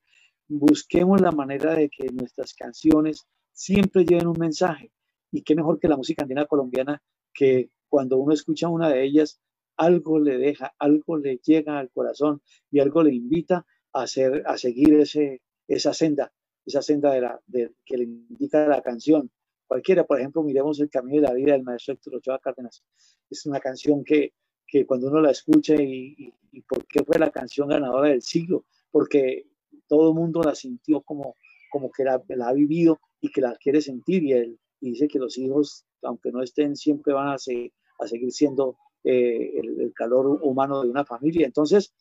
Busquemos 0.48 1.20
la 1.20 1.30
manera 1.30 1.74
de 1.74 1.90
que 1.90 2.10
nuestras 2.10 2.54
canciones 2.54 3.26
siempre 3.52 4.04
lleven 4.04 4.28
un 4.28 4.38
mensaje. 4.38 4.90
Y 5.30 5.42
qué 5.42 5.54
mejor 5.54 5.78
que 5.78 5.88
la 5.88 5.96
música 5.96 6.22
andina 6.22 6.46
colombiana, 6.46 7.02
que 7.34 7.70
cuando 7.88 8.16
uno 8.16 8.32
escucha 8.32 8.68
una 8.68 8.88
de 8.88 9.04
ellas, 9.04 9.40
algo 9.78 10.18
le 10.18 10.36
deja, 10.36 10.74
algo 10.78 11.16
le 11.16 11.38
llega 11.38 11.78
al 11.78 11.90
corazón 11.90 12.42
y 12.70 12.80
algo 12.80 13.02
le 13.02 13.14
invita 13.14 13.64
a, 13.92 14.02
hacer, 14.02 14.42
a 14.46 14.58
seguir 14.58 14.94
ese, 14.94 15.40
esa 15.66 15.94
senda, 15.94 16.32
esa 16.66 16.82
senda 16.82 17.40
que 17.86 17.96
le 17.96 18.04
indica 18.04 18.68
la 18.68 18.82
canción, 18.82 19.30
Cualquiera, 19.68 20.04
por 20.04 20.18
ejemplo, 20.18 20.42
miremos 20.42 20.80
El 20.80 20.88
Camino 20.88 21.20
de 21.20 21.28
la 21.28 21.34
Vida 21.34 21.52
del 21.52 21.62
maestro 21.62 21.92
Héctor 21.92 22.16
Ochoa 22.16 22.38
Cárdenas. 22.38 22.82
Es 23.28 23.44
una 23.44 23.60
canción 23.60 24.02
que, 24.02 24.32
que 24.66 24.86
cuando 24.86 25.08
uno 25.08 25.20
la 25.20 25.30
escucha 25.30 25.74
y, 25.74 26.32
y, 26.52 26.62
por 26.62 26.86
qué 26.86 27.04
fue 27.04 27.18
la 27.18 27.30
canción 27.30 27.68
ganadora 27.68 28.08
del 28.08 28.22
siglo, 28.22 28.64
porque 28.90 29.46
todo 29.86 30.08
el 30.08 30.14
mundo 30.14 30.40
la 30.42 30.54
sintió 30.54 31.02
como, 31.02 31.36
como 31.70 31.90
que 31.90 32.02
la, 32.02 32.14
ha 32.14 32.52
vivido 32.54 32.98
y 33.20 33.30
que 33.30 33.42
la 33.42 33.56
quiere 33.56 33.82
sentir 33.82 34.24
y 34.24 34.32
él 34.32 34.58
dice 34.80 35.06
que 35.06 35.18
los 35.18 35.36
hijos, 35.36 35.84
aunque 36.00 36.32
no 36.32 36.42
estén, 36.42 36.74
siempre 36.74 37.12
van 37.12 37.28
a, 37.28 37.34
a 37.34 38.08
seguir 38.08 38.32
siendo 38.32 38.78
eh, 39.04 39.60
el, 39.60 39.92
calor 39.94 40.26
humano 40.42 40.82
de 40.82 40.90
una 40.90 41.04
familia. 41.04 41.46
Entonces, 41.46 41.92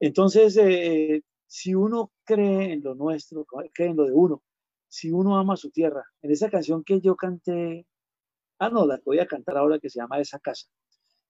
entonces 0.00 0.56
eh, 0.56 1.22
si 1.46 1.74
uno 1.74 2.12
cree 2.24 2.72
en 2.72 2.82
lo 2.82 2.94
nuestro, 2.94 3.46
cree 3.72 3.90
en 3.90 3.96
lo 3.96 4.04
de 4.04 4.12
uno, 4.12 4.42
si 4.88 5.10
uno 5.10 5.38
ama 5.38 5.56
su 5.56 5.70
tierra. 5.70 6.04
En 6.22 6.30
esa 6.30 6.50
canción 6.50 6.84
que 6.84 7.00
yo 7.00 7.16
canté, 7.16 7.86
ah, 8.58 8.70
no, 8.70 8.86
la 8.86 9.00
voy 9.04 9.18
a 9.18 9.26
cantar 9.26 9.56
ahora 9.58 9.78
que 9.78 9.90
se 9.90 9.98
llama 10.00 10.20
Esa 10.20 10.38
casa. 10.38 10.68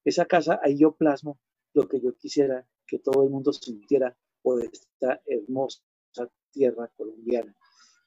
Esa 0.04 0.26
casa, 0.26 0.60
ahí 0.62 0.78
yo 0.78 0.92
plasmo 0.92 1.38
lo 1.74 1.88
que 1.88 2.00
yo 2.00 2.14
quisiera 2.16 2.66
que 2.86 2.98
todo 3.00 3.24
el 3.24 3.30
mundo 3.30 3.52
sintiera 3.52 4.16
por 4.42 4.62
esta 4.62 5.20
hermosa 5.26 5.82
tierra 6.52 6.90
colombiana. 6.96 7.54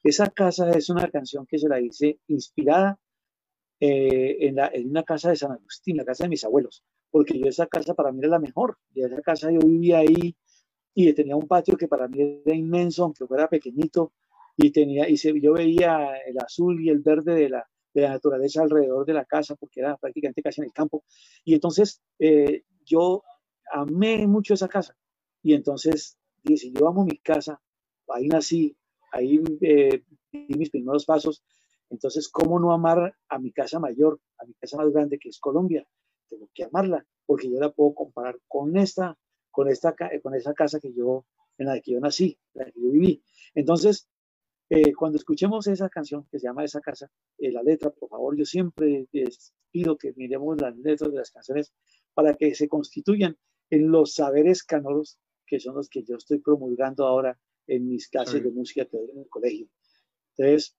Esa 0.02 0.30
casa 0.30 0.70
es 0.70 0.88
una 0.88 1.08
canción 1.10 1.46
que 1.46 1.58
se 1.58 1.68
la 1.68 1.80
hice 1.80 2.20
inspirada 2.28 2.98
eh, 3.78 4.48
en, 4.48 4.88
una 4.88 5.04
casa 5.04 5.30
de 5.30 5.36
San 5.36 5.52
Agustín, 5.52 5.96
la 5.96 6.04
casa 6.04 6.24
de 6.24 6.30
mis 6.30 6.44
abuelos, 6.44 6.84
porque 7.10 7.38
yo 7.38 7.46
esa 7.46 7.66
casa 7.66 7.94
para 7.94 8.12
mí 8.12 8.20
era 8.20 8.28
la 8.30 8.38
mejor. 8.38 8.78
Y 8.94 9.02
esa 9.02 9.20
casa 9.22 9.50
yo 9.50 9.60
vivía 9.60 9.98
ahí 9.98 10.36
y 10.94 11.12
tenía 11.12 11.36
un 11.36 11.46
patio 11.46 11.76
que 11.76 11.88
para 11.88 12.08
mí 12.08 12.42
era 12.44 12.54
inmenso, 12.54 13.04
aunque 13.04 13.26
fuera 13.26 13.48
pequeñito, 13.48 14.12
y, 14.56 14.70
tenía, 14.70 15.08
y 15.08 15.16
se, 15.16 15.38
yo 15.40 15.54
veía 15.54 16.16
el 16.26 16.38
azul 16.38 16.82
y 16.82 16.90
el 16.90 17.00
verde 17.00 17.34
de 17.34 17.48
la, 17.48 17.68
de 17.94 18.02
la 18.02 18.10
naturaleza 18.10 18.62
alrededor 18.62 19.06
de 19.06 19.14
la 19.14 19.24
casa, 19.24 19.54
porque 19.56 19.80
era 19.80 19.96
prácticamente 19.96 20.42
casi 20.42 20.60
en 20.60 20.66
el 20.66 20.72
campo. 20.72 21.04
Y 21.44 21.54
entonces 21.54 22.02
eh, 22.18 22.64
yo 22.84 23.22
amé 23.72 24.26
mucho 24.26 24.54
esa 24.54 24.68
casa. 24.68 24.96
Y 25.42 25.54
entonces 25.54 26.18
dije, 26.42 26.70
yo 26.72 26.88
amo 26.88 27.04
mi 27.04 27.18
casa, 27.18 27.60
ahí 28.08 28.28
nací, 28.28 28.76
ahí 29.12 29.40
eh, 29.62 30.04
di 30.32 30.54
mis 30.58 30.70
primeros 30.70 31.04
pasos. 31.04 31.42
Entonces, 31.88 32.28
¿cómo 32.28 32.60
no 32.60 32.72
amar 32.72 33.16
a 33.28 33.38
mi 33.38 33.52
casa 33.52 33.80
mayor, 33.80 34.20
a 34.38 34.44
mi 34.44 34.54
casa 34.54 34.76
más 34.76 34.92
grande, 34.92 35.18
que 35.18 35.28
es 35.28 35.40
Colombia? 35.40 35.86
Tengo 36.30 36.48
que 36.54 36.64
amarla, 36.64 37.04
porque 37.26 37.50
yo 37.50 37.60
la 37.60 37.70
puedo 37.70 37.94
comparar 37.94 38.38
con 38.48 38.76
esta, 38.76 39.18
con 39.50 39.68
esta, 39.68 39.94
con 40.22 40.34
esa 40.34 40.54
casa 40.54 40.80
que 40.80 40.92
yo, 40.94 41.26
en 41.58 41.66
la 41.66 41.80
que 41.80 41.92
yo 41.92 42.00
nací, 42.00 42.38
en 42.54 42.64
la 42.64 42.70
que 42.70 42.80
yo 42.80 42.90
viví. 42.90 43.22
Entonces, 43.54 44.08
eh, 44.70 44.94
cuando 44.94 45.18
escuchemos 45.18 45.66
esa 45.66 45.88
canción 45.88 46.26
que 46.30 46.38
se 46.38 46.46
llama 46.46 46.64
Esa 46.64 46.80
Casa, 46.80 47.10
eh, 47.38 47.50
la 47.50 47.62
letra, 47.62 47.90
por 47.90 48.08
favor, 48.08 48.36
yo 48.36 48.44
siempre 48.44 49.08
les 49.10 49.52
pido 49.70 49.98
que 49.98 50.12
miremos 50.16 50.60
las 50.60 50.76
letras 50.76 51.10
de 51.10 51.18
las 51.18 51.30
canciones 51.32 51.72
para 52.14 52.34
que 52.34 52.54
se 52.54 52.68
constituyan 52.68 53.36
en 53.70 53.90
los 53.90 54.14
saberes 54.14 54.62
canoros 54.62 55.18
que 55.50 55.58
son 55.58 55.74
los 55.74 55.88
que 55.88 56.04
yo 56.04 56.16
estoy 56.16 56.38
promulgando 56.38 57.04
ahora 57.04 57.36
en 57.66 57.88
mis 57.88 58.08
clases 58.08 58.42
de 58.44 58.52
música 58.52 58.84
que 58.84 58.96
doy 58.96 59.10
en 59.10 59.18
el 59.18 59.28
colegio. 59.28 59.66
Entonces, 60.36 60.76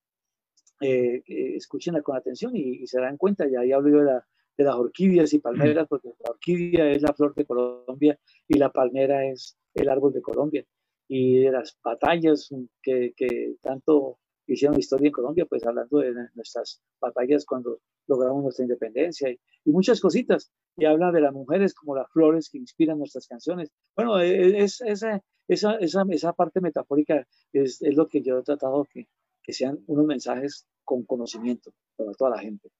eh, 0.80 1.22
escúchenla 1.26 2.00
con 2.00 2.16
atención 2.16 2.56
y, 2.56 2.86
se 2.86 2.98
dan 2.98 3.18
cuenta, 3.18 3.46
ya 3.46 3.60
ahí 3.60 3.72
hablo 3.72 3.90
yo 3.90 3.98
de 3.98 4.04
la, 4.04 4.26
de 4.56 4.64
las 4.64 4.74
orquídeas 4.74 5.32
y 5.32 5.38
palmeras, 5.38 5.86
porque 5.88 6.08
la 6.24 6.30
orquídea 6.30 6.90
es 6.90 7.02
la 7.02 7.12
flor 7.12 7.34
de 7.34 7.44
Colombia 7.44 8.18
y 8.48 8.58
la 8.58 8.70
palmera 8.70 9.26
es 9.26 9.56
el 9.74 9.88
árbol 9.88 10.12
de 10.12 10.22
Colombia. 10.22 10.64
Y 11.08 11.40
de 11.40 11.50
las 11.50 11.78
batallas 11.82 12.48
que, 12.82 13.12
que 13.16 13.56
tanto 13.62 14.18
hicieron 14.46 14.78
historia 14.78 15.08
en 15.08 15.12
Colombia, 15.12 15.46
pues 15.46 15.64
hablando 15.66 15.98
de 15.98 16.12
nuestras 16.34 16.82
batallas 17.00 17.44
cuando 17.44 17.80
logramos 18.06 18.42
nuestra 18.42 18.64
independencia 18.64 19.30
y, 19.30 19.38
muchas 19.64 20.00
cositas. 20.00 20.50
Y 20.76 20.86
habla 20.86 21.12
de 21.12 21.20
las 21.20 21.32
mujeres 21.32 21.74
como 21.74 21.94
las 21.94 22.10
flores 22.10 22.48
que 22.50 22.58
inspiran 22.58 22.98
nuestras 22.98 23.26
canciones. 23.26 23.70
Bueno, 23.94 24.20
e, 24.20 24.30
e, 24.30 24.64
es, 24.64 24.80
esa, 24.80 25.22
esa, 25.46 25.76
esa, 25.76 26.04
esa 26.10 26.32
parte 26.32 26.60
metafórica 26.60 27.26
es, 27.52 27.80
es, 27.82 27.96
lo 27.96 28.08
que 28.08 28.22
yo 28.22 28.38
he 28.38 28.42
tratado 28.42 28.84
que, 28.90 29.06
que 29.42 29.52
sean 29.52 29.78
unos 29.86 30.06
mensajes 30.06 30.66
con 30.84 31.04
conocimiento 31.04 31.72
para 31.96 32.12
toda 32.12 32.30
la 32.30 32.38
gente. 32.38 32.70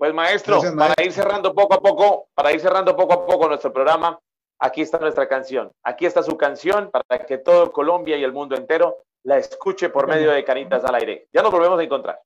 Pues 0.00 0.14
maestro, 0.14 0.62
para 0.78 0.94
ir 1.04 1.12
cerrando 1.12 1.52
poco 1.54 1.74
a 1.74 1.80
poco, 1.82 2.28
para 2.34 2.50
ir 2.54 2.60
cerrando 2.62 2.96
poco 2.96 3.12
a 3.12 3.26
poco 3.26 3.48
nuestro 3.48 3.70
programa, 3.70 4.18
aquí 4.58 4.80
está 4.80 4.98
nuestra 4.98 5.28
canción. 5.28 5.70
Aquí 5.84 6.06
está 6.06 6.22
su 6.22 6.38
canción 6.38 6.90
para 6.90 7.26
que 7.26 7.36
todo 7.36 7.70
Colombia 7.70 8.16
y 8.16 8.24
el 8.24 8.32
mundo 8.32 8.56
entero 8.56 9.04
la 9.24 9.36
escuche 9.36 9.90
por 9.90 10.08
medio 10.08 10.30
de 10.30 10.42
Canitas 10.42 10.86
al 10.86 10.94
Aire. 10.94 11.28
Ya 11.34 11.42
nos 11.42 11.52
volvemos 11.52 11.78
a 11.78 11.82
encontrar. 11.82 12.18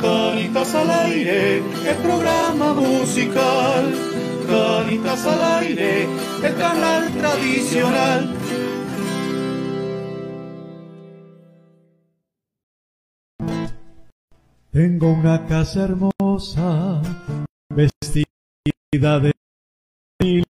Canitas 0.00 0.74
al 0.74 0.90
aire, 0.90 1.58
el 1.58 1.96
programa 2.02 2.72
musical. 2.72 4.15
Al 5.16 5.62
aire, 5.62 6.06
el 6.44 6.54
canal 6.56 7.10
tradicional. 7.12 8.34
Tengo 14.70 15.12
una 15.12 15.46
casa 15.46 15.84
hermosa, 15.84 17.00
vestida 17.70 19.20
de 19.20 19.32
mil 20.22 20.44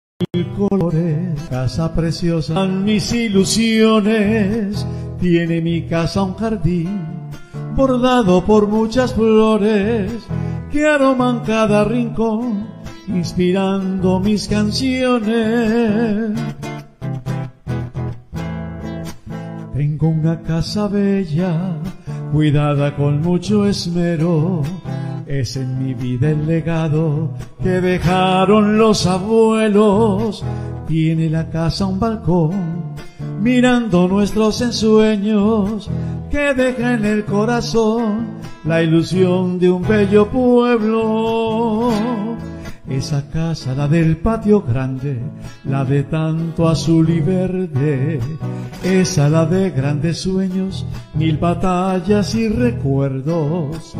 colores, 0.56 1.40
casa 1.50 1.94
preciosa, 1.94 2.64
mis 2.64 3.12
ilusiones. 3.12 4.86
Tiene 5.20 5.60
mi 5.60 5.86
casa 5.86 6.22
un 6.22 6.34
jardín 6.36 7.30
bordado 7.76 8.44
por 8.44 8.66
muchas 8.66 9.14
flores 9.14 10.10
que 10.72 10.86
aroman 10.86 11.40
cada 11.40 11.84
rincón, 11.84 12.66
inspirando 13.08 14.20
mis 14.20 14.48
canciones. 14.48 16.38
Tengo 19.74 20.08
una 20.08 20.40
casa 20.42 20.88
bella 20.88 21.76
cuidada 22.32 22.94
con 22.96 23.20
mucho 23.20 23.66
esmero. 23.66 24.62
Es 25.26 25.56
en 25.56 25.84
mi 25.84 25.94
vida 25.94 26.30
el 26.30 26.46
legado 26.46 27.30
que 27.62 27.80
dejaron 27.80 28.78
los 28.78 29.06
abuelos. 29.06 30.44
Tiene 30.86 31.30
la 31.30 31.48
casa 31.50 31.86
un 31.86 31.98
balcón, 31.98 32.94
mirando 33.40 34.06
nuestros 34.06 34.60
ensueños, 34.60 35.90
que 36.30 36.54
deja 36.54 36.94
en 36.94 37.04
el 37.04 37.24
corazón 37.24 38.26
la 38.64 38.82
ilusión 38.82 39.58
de 39.58 39.70
un 39.70 39.82
bello 39.82 40.28
pueblo. 40.28 41.90
Esa 42.88 43.30
casa, 43.30 43.74
la 43.74 43.88
del 43.88 44.18
patio 44.18 44.60
grande, 44.60 45.18
la 45.64 45.86
de 45.86 46.02
tanto 46.02 46.68
azul 46.68 47.08
y 47.08 47.20
verde, 47.20 48.20
esa 48.82 49.30
la 49.30 49.46
de 49.46 49.70
grandes 49.70 50.20
sueños, 50.20 50.84
mil 51.14 51.38
batallas 51.38 52.34
y 52.34 52.46
recuerdos, 52.48 53.94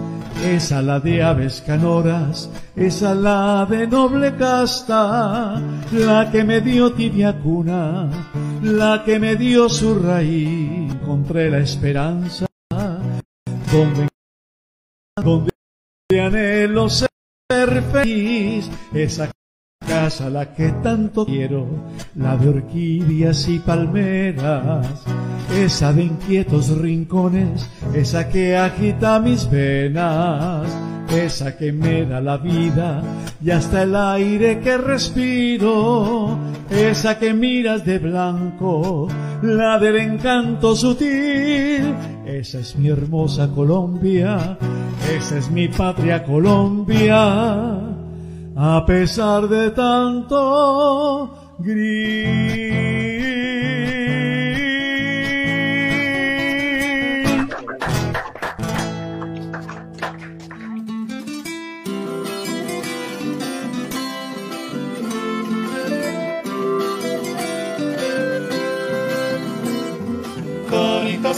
esa 0.44 0.82
la 0.82 1.01
de 1.01 1.23
aves 1.23 1.62
canoras, 1.66 2.51
esa 2.77 3.15
la 3.15 3.66
de 3.69 3.86
noble 3.86 4.36
casta, 4.36 5.62
la 5.90 6.31
que 6.31 6.44
me 6.44 6.61
dio 6.61 6.93
tibia 6.93 7.39
cuna, 7.40 8.11
la 8.62 9.02
que 9.02 9.19
me 9.19 9.36
dio 9.36 9.70
su 9.70 9.98
raíz, 9.98 10.93
encontré 10.93 11.51
la 11.51 11.61
esperanza, 11.61 12.44
donde, 13.73 14.09
donde 15.16 15.51
anhelo 16.20 16.90
ser 16.90 17.14
ser 17.55 17.83
feliz, 17.93 18.71
esa 18.93 19.31
casa 19.86 20.31
la 20.31 20.55
que 20.55 20.70
tanto 20.82 21.24
quiero, 21.24 21.66
la 22.16 22.36
de 22.36 22.48
orquídeas 22.48 23.48
y 23.48 23.59
palmeras, 23.59 24.86
esa 25.55 25.93
de 25.93 26.05
inquietos 26.05 26.77
rincones, 26.78 27.69
esa 27.94 28.28
que 28.28 28.56
agita 28.56 29.20
mis 29.20 29.48
venas, 29.51 30.66
esa 31.12 31.56
que 31.56 31.73
me 31.73 32.05
da 32.05 32.20
la 32.20 32.36
vida 32.39 33.02
y 33.43 33.51
hasta 33.51 33.82
el 33.82 33.94
aire 33.94 34.61
que 34.61 34.77
respiro, 34.78 36.39
esa 36.70 37.19
que 37.19 37.35
miras 37.35 37.85
de 37.85 37.98
blanco, 37.98 39.09
la 39.43 39.78
del 39.78 39.97
encanto 39.97 40.74
sutil, 40.74 41.94
esa 42.27 42.59
es 42.59 42.77
mi 42.77 42.89
hermosa 42.89 43.48
Colombia, 43.48 44.59
esa 45.16 45.39
es 45.39 45.51
mi 45.51 45.69
patria 45.69 46.24
Colombia, 46.24 47.94
a 48.57 48.85
pesar 48.87 49.49
de 49.49 49.71
tanto 49.71 51.31
gris. 51.59 52.75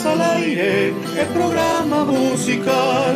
al 0.04 0.20
aire, 0.20 0.88
el 0.88 1.26
programa 1.32 2.04
musical. 2.04 3.15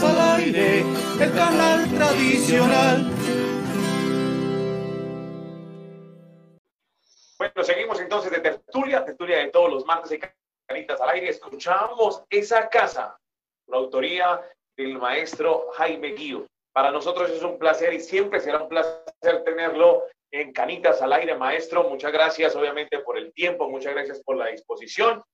Al 0.00 0.40
aire, 0.40 0.80
el 1.20 1.32
canal 1.34 1.88
tradicional. 1.92 3.04
Bueno, 7.36 7.64
seguimos 7.64 8.00
entonces 8.00 8.30
de 8.30 8.38
tertulia, 8.38 9.04
tertulia 9.04 9.38
de 9.38 9.48
todos 9.48 9.70
los 9.70 9.84
martes 9.84 10.10
de 10.10 10.32
Canitas 10.68 11.00
al 11.00 11.10
aire. 11.10 11.28
Escuchamos 11.30 12.22
esa 12.30 12.68
casa, 12.68 13.18
la 13.66 13.78
autoría 13.78 14.40
del 14.76 14.98
maestro 14.98 15.66
Jaime 15.72 16.12
Guío. 16.12 16.46
Para 16.72 16.92
nosotros 16.92 17.30
es 17.30 17.42
un 17.42 17.58
placer 17.58 17.92
y 17.92 18.00
siempre 18.00 18.38
será 18.38 18.62
un 18.62 18.68
placer 18.68 19.42
tenerlo 19.44 20.04
en 20.30 20.52
Canitas 20.52 21.02
al 21.02 21.12
aire, 21.12 21.34
maestro. 21.34 21.88
Muchas 21.88 22.12
gracias, 22.12 22.54
obviamente, 22.54 23.00
por 23.00 23.18
el 23.18 23.32
tiempo, 23.32 23.68
muchas 23.68 23.94
gracias 23.94 24.22
por 24.22 24.36
la 24.36 24.46
disposición. 24.46 25.24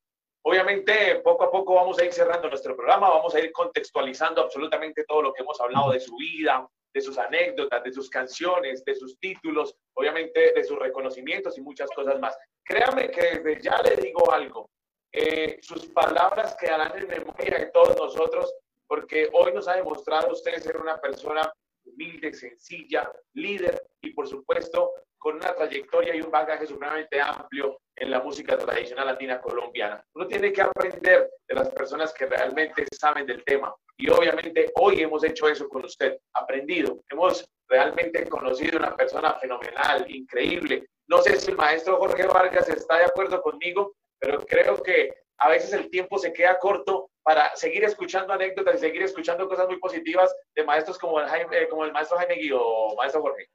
Obviamente, 0.47 1.21
poco 1.25 1.45
a 1.45 1.51
poco 1.51 1.75
vamos 1.75 1.99
a 1.99 2.05
ir 2.05 2.13
cerrando 2.13 2.51
nuestro 2.51 2.77
programa, 2.77 3.09
vamos 3.09 3.35
a 3.35 3.41
ir 3.41 3.51
contextualizando 3.51 4.43
absolutamente 4.43 5.05
todo 5.05 5.23
lo 5.23 5.33
que 5.33 5.43
hemos 5.43 5.59
hablado 5.59 5.91
de 5.91 6.01
su 6.01 6.15
vida, 6.17 6.69
de 6.93 7.01
sus 7.01 7.17
anécdotas, 7.17 7.83
de 7.83 7.91
sus 7.91 8.11
canciones, 8.11 8.85
de 8.85 8.95
sus 8.95 9.19
títulos, 9.19 9.75
obviamente 9.95 10.53
de 10.53 10.63
sus 10.63 10.79
reconocimientos 10.79 11.57
y 11.57 11.63
muchas 11.63 11.91
cosas 11.93 12.21
más. 12.21 12.37
Créame 12.63 13.11
que 13.11 13.23
desde 13.23 13.63
ya 13.63 13.81
le 13.81 13.97
digo 13.97 14.31
algo, 14.31 14.71
eh, 15.11 15.59
sus 15.63 15.87
palabras 15.87 16.55
quedarán 16.61 16.99
en 16.99 17.09
memoria 17.09 17.59
de 17.61 17.67
todos 17.67 17.97
nosotros, 17.97 18.55
porque 18.87 19.31
hoy 19.33 19.51
nos 19.55 19.67
ha 19.67 19.77
demostrado 19.77 20.31
usted 20.31 20.59
ser 20.59 20.77
una 20.77 21.01
persona 21.01 21.51
humilde, 21.87 22.35
sencilla, 22.35 23.11
líder 23.33 23.83
y 24.03 24.11
por 24.11 24.29
supuesto 24.29 24.93
con 25.17 25.37
una 25.37 25.55
trayectoria 25.55 26.15
y 26.15 26.21
un 26.21 26.31
bagaje 26.31 26.67
supremamente 26.67 27.19
amplio 27.19 27.81
en 27.97 28.11
la 28.11 28.21
música 28.21 28.59
tradicional 28.59 29.07
latina 29.07 29.41
colombiana. 29.41 30.05
Uno 30.15 30.27
tiene 30.27 30.53
que 30.53 30.63
aprender 30.63 31.31
de 31.47 31.55
las 31.55 31.69
personas 31.71 32.13
que 32.13 32.27
realmente 32.27 32.85
saben 32.93 33.27
del 33.27 33.45
tema. 33.45 33.75
Y 33.97 34.11
obviamente 34.11 34.73
hoy 34.77 35.03
hemos 35.03 35.23
hecho 35.25 35.49
eso 35.49 35.69
con 35.69 35.85
usted, 35.85 36.19
aprendido. 36.33 37.01
Hemos 37.09 37.49
realmente 37.69 38.29
conocido 38.29 38.79
una 38.79 38.97
persona 38.97 39.35
fenomenal, 39.35 40.05
increíble. 40.09 40.89
No 41.07 41.23
sé 41.23 41.37
si 41.37 41.51
el 41.51 41.57
maestro 41.57 41.99
Jorge 41.99 42.27
Vargas 42.27 42.69
está 42.69 42.99
de 42.99 43.05
acuerdo 43.05 43.41
conmigo, 43.41 43.95
pero 44.19 44.45
creo 44.45 44.83
que 44.83 45.15
a 45.39 45.49
veces 45.49 45.73
el 45.73 45.91
tiempo 45.91 46.19
se 46.19 46.33
queda 46.33 46.59
corto 46.59 47.11
para 47.23 47.55
seguir 47.57 47.85
escuchando 47.85 48.33
anécdotas 48.33 48.77
y 48.77 48.79
seguir 48.79 49.03
escuchando 49.03 49.49
cosas 49.49 49.67
muy 49.67 49.79
positivas 49.79 50.35
de 50.55 50.65
maestros 50.65 50.99
como 50.99 51.21
el, 51.21 51.27
eh, 51.27 51.69
como 51.69 51.85
el 51.85 51.93
maestro 51.93 52.19
Jaime 52.19 52.37
Guido, 52.37 52.95
maestro 52.97 53.23
Jorge. 53.23 53.49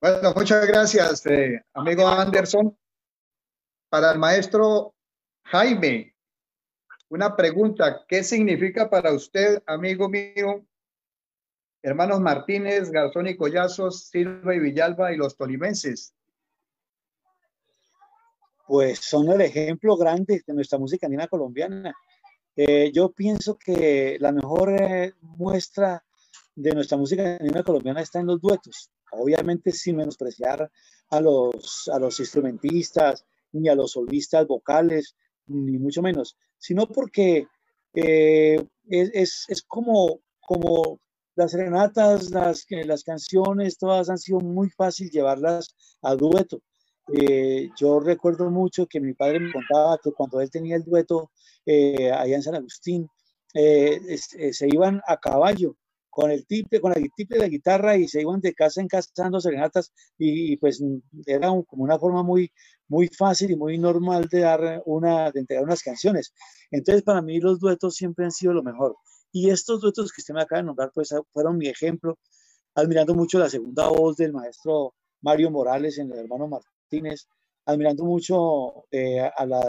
Bueno, 0.00 0.32
muchas 0.34 0.66
gracias, 0.66 1.24
eh, 1.26 1.62
amigo 1.74 2.06
Anderson. 2.06 2.76
Para 3.92 4.12
el 4.12 4.18
maestro 4.18 4.94
Jaime, 5.44 6.14
una 7.10 7.36
pregunta, 7.36 8.06
¿qué 8.08 8.24
significa 8.24 8.88
para 8.88 9.12
usted, 9.12 9.62
amigo 9.66 10.08
mío, 10.08 10.64
hermanos 11.82 12.18
Martínez, 12.18 12.90
Garzón 12.90 13.26
y 13.26 13.36
Collazos, 13.36 14.04
Silva 14.08 14.54
y 14.54 14.60
Villalba 14.60 15.12
y 15.12 15.18
los 15.18 15.36
tolimenses? 15.36 16.14
pues 18.66 19.00
son 19.00 19.28
el 19.28 19.42
ejemplo 19.42 19.94
grande 19.98 20.42
de 20.46 20.54
nuestra 20.54 20.78
música 20.78 21.06
andina 21.06 21.28
colombiana. 21.28 21.94
Eh, 22.56 22.90
yo 22.94 23.12
pienso 23.12 23.58
que 23.58 24.16
la 24.20 24.32
mejor 24.32 24.70
eh, 24.80 25.12
muestra 25.20 26.02
de 26.54 26.72
nuestra 26.72 26.96
música 26.96 27.36
andina 27.38 27.62
colombiana 27.62 28.00
está 28.00 28.20
en 28.20 28.28
los 28.28 28.40
duetos. 28.40 28.90
Obviamente 29.10 29.70
sin 29.70 29.96
menospreciar 29.96 30.70
a 31.10 31.20
los, 31.20 31.90
a 31.92 31.98
los 31.98 32.18
instrumentistas, 32.20 33.26
ni 33.52 33.68
a 33.68 33.74
los 33.74 33.92
solistas 33.92 34.46
vocales, 34.46 35.14
ni 35.46 35.78
mucho 35.78 36.02
menos, 36.02 36.36
sino 36.58 36.86
porque 36.86 37.46
eh, 37.94 38.64
es, 38.88 39.44
es, 39.48 39.62
como, 39.62 40.20
como 40.40 41.00
las 41.34 41.52
serenatas, 41.52 42.30
las, 42.30 42.66
las 42.70 43.04
canciones, 43.04 43.78
todas 43.78 44.08
han 44.08 44.18
sido 44.18 44.40
muy 44.40 44.70
fácil 44.70 45.10
llevarlas 45.10 45.74
a 46.02 46.14
dueto. 46.14 46.60
Eh, 47.12 47.68
yo 47.78 48.00
recuerdo 48.00 48.50
mucho 48.50 48.86
que 48.86 49.00
mi 49.00 49.12
padre 49.12 49.40
me 49.40 49.52
contaba 49.52 49.98
que 50.02 50.12
cuando 50.12 50.40
él 50.40 50.50
tenía 50.50 50.76
el 50.76 50.84
dueto 50.84 51.30
eh, 51.66 52.10
allá 52.12 52.36
en 52.36 52.42
San 52.42 52.54
Agustín, 52.54 53.08
se 53.52 54.66
iban 54.72 55.02
a 55.06 55.18
caballo 55.18 55.76
con 56.12 56.30
el 56.30 56.46
tiple, 56.46 56.78
con 56.78 56.92
la 56.92 57.00
tiple 57.16 57.38
de 57.38 57.40
la 57.44 57.48
guitarra 57.48 57.96
y 57.96 58.06
se 58.06 58.20
iban 58.20 58.42
de 58.42 58.52
casa 58.52 58.82
en 58.82 58.86
casa 58.86 59.10
dando 59.16 59.40
serenatas 59.40 59.92
y, 60.18 60.58
pues 60.58 60.84
era 61.24 61.48
como 61.66 61.84
una 61.84 61.98
forma 61.98 62.22
muy, 62.22 62.52
muy 62.86 63.08
fácil 63.08 63.50
y 63.50 63.56
muy 63.56 63.78
normal 63.78 64.28
de 64.28 64.40
dar 64.40 64.82
una, 64.84 65.30
de 65.30 65.40
entregar 65.40 65.64
unas 65.64 65.82
canciones. 65.82 66.34
Entonces 66.70 67.02
para 67.02 67.22
mí 67.22 67.40
los 67.40 67.60
duetos 67.60 67.96
siempre 67.96 68.26
han 68.26 68.30
sido 68.30 68.52
lo 68.52 68.62
mejor. 68.62 68.94
Y 69.32 69.48
estos 69.48 69.80
duetos 69.80 70.12
que 70.12 70.20
usted 70.20 70.34
me 70.34 70.42
acaba 70.42 70.60
de 70.60 70.66
nombrar 70.66 70.92
pues 70.94 71.14
fueron 71.32 71.56
mi 71.56 71.68
ejemplo, 71.68 72.18
admirando 72.74 73.14
mucho 73.14 73.38
la 73.38 73.48
segunda 73.48 73.88
voz 73.88 74.18
del 74.18 74.34
maestro 74.34 74.94
Mario 75.22 75.50
Morales 75.50 75.96
en 75.96 76.12
el 76.12 76.18
hermano 76.18 76.46
Martínez, 76.46 77.26
admirando 77.64 78.04
mucho 78.04 78.84
eh, 78.90 79.18
a, 79.20 79.46
la, 79.46 79.62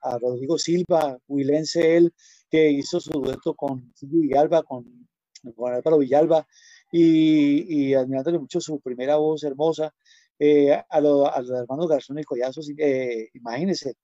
a, 0.00 0.18
Rodrigo 0.20 0.56
Silva, 0.56 1.18
Huilense 1.26 1.96
él, 1.96 2.14
que 2.48 2.70
hizo 2.70 3.00
su 3.00 3.10
dueto 3.10 3.54
con 3.54 3.92
Silvio 3.96 4.20
Villalba, 4.20 4.62
con 4.62 5.08
con 5.52 5.72
Álvaro 5.72 5.98
Villalba, 5.98 6.46
y, 6.90 7.90
y, 7.90 7.94
admirándole 7.94 8.38
mucho 8.38 8.60
su 8.60 8.80
primera 8.80 9.16
voz 9.16 9.42
hermosa, 9.44 9.92
eh, 10.38 10.72
a, 10.72 11.00
los 11.00 11.50
hermanos 11.50 11.88
Garzón 11.88 12.18
y 12.18 12.24
Collazos, 12.24 12.70
eh, 12.76 13.30
imagínense, 13.34 13.94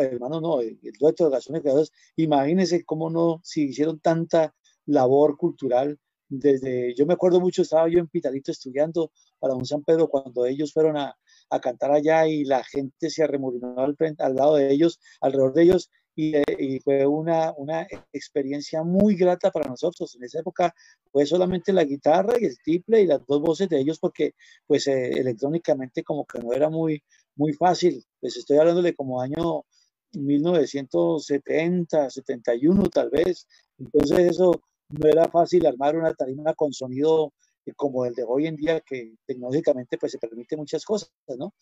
hermano 0.00 0.40
no, 0.40 0.60
el, 0.60 0.78
dueto 0.98 1.24
de 1.24 1.30
Garzón 1.30 1.56
y 1.56 1.60
Collazos, 1.60 1.92
imagínense 2.16 2.84
cómo 2.84 3.10
no, 3.10 3.40
si 3.44 3.64
hicieron 3.64 4.00
tanta 4.00 4.54
labor 4.86 5.36
cultural, 5.36 5.98
desde, 6.28 6.94
yo 6.94 7.06
me 7.06 7.14
acuerdo 7.14 7.40
mucho, 7.40 7.62
estaba 7.62 7.88
yo 7.88 8.00
en 8.00 8.08
Pitalito 8.08 8.50
estudiando 8.50 9.12
para 9.38 9.54
un 9.54 9.64
San 9.64 9.84
Pedro 9.84 10.08
cuando 10.08 10.44
ellos 10.44 10.72
fueron 10.72 10.96
a, 10.96 11.16
a 11.50 11.60
cantar 11.60 11.92
allá 11.92 12.26
y 12.26 12.44
la 12.44 12.64
gente 12.64 13.10
se 13.10 13.22
arremolinó 13.22 13.78
al, 13.78 13.96
al 14.18 14.34
lado 14.34 14.56
de 14.56 14.72
ellos, 14.72 14.98
alrededor 15.20 15.52
de 15.52 15.62
ellos, 15.62 15.90
eh, 16.18 16.42
y, 16.58 16.80
fue 16.80 17.06
una, 17.06 17.52
una, 17.58 17.86
experiencia 18.10 18.82
muy 18.82 19.16
grata 19.16 19.50
para 19.50 19.68
nosotros. 19.68 20.14
En 20.16 20.24
esa 20.24 20.40
época 20.40 20.74
fue 21.12 21.26
solamente 21.26 21.74
la 21.74 21.84
guitarra 21.84 22.34
y 22.40 22.46
el 22.46 22.56
tiple 22.64 23.02
y 23.02 23.06
las 23.06 23.20
dos 23.26 23.42
voces 23.42 23.68
de 23.68 23.78
ellos 23.80 23.98
porque 23.98 24.32
pues 24.66 24.86
eh, 24.86 25.10
electrónicamente 25.10 26.02
como 26.02 26.24
que 26.24 26.38
no 26.38 26.54
era 26.54 26.70
muy, 26.70 27.02
muy 27.34 27.52
fácil. 27.52 28.02
Pues 28.18 28.36
estoy 28.36 28.56
hablándole 28.56 28.94
como 28.94 29.20
año 29.20 29.64
1970, 30.12 32.08
71 32.08 32.88
tal 32.88 33.10
vez. 33.10 33.46
Entonces 33.78 34.18
eso 34.20 34.62
no 34.88 35.08
era 35.08 35.28
fácil 35.28 35.66
armar 35.66 35.96
una 35.96 36.14
tarima 36.14 36.54
con 36.54 36.72
sonido 36.72 37.34
eh, 37.66 37.72
como 37.76 38.06
el 38.06 38.14
de 38.14 38.24
hoy 38.26 38.46
en 38.46 38.56
día 38.56 38.80
que 38.80 39.16
tecnológicamente 39.26 39.98
pues 39.98 40.12
se 40.12 40.18
permite 40.18 40.56
muchas 40.56 40.84
cosas, 40.84 41.10
¿no? 41.38 41.52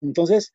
Entonces, 0.00 0.52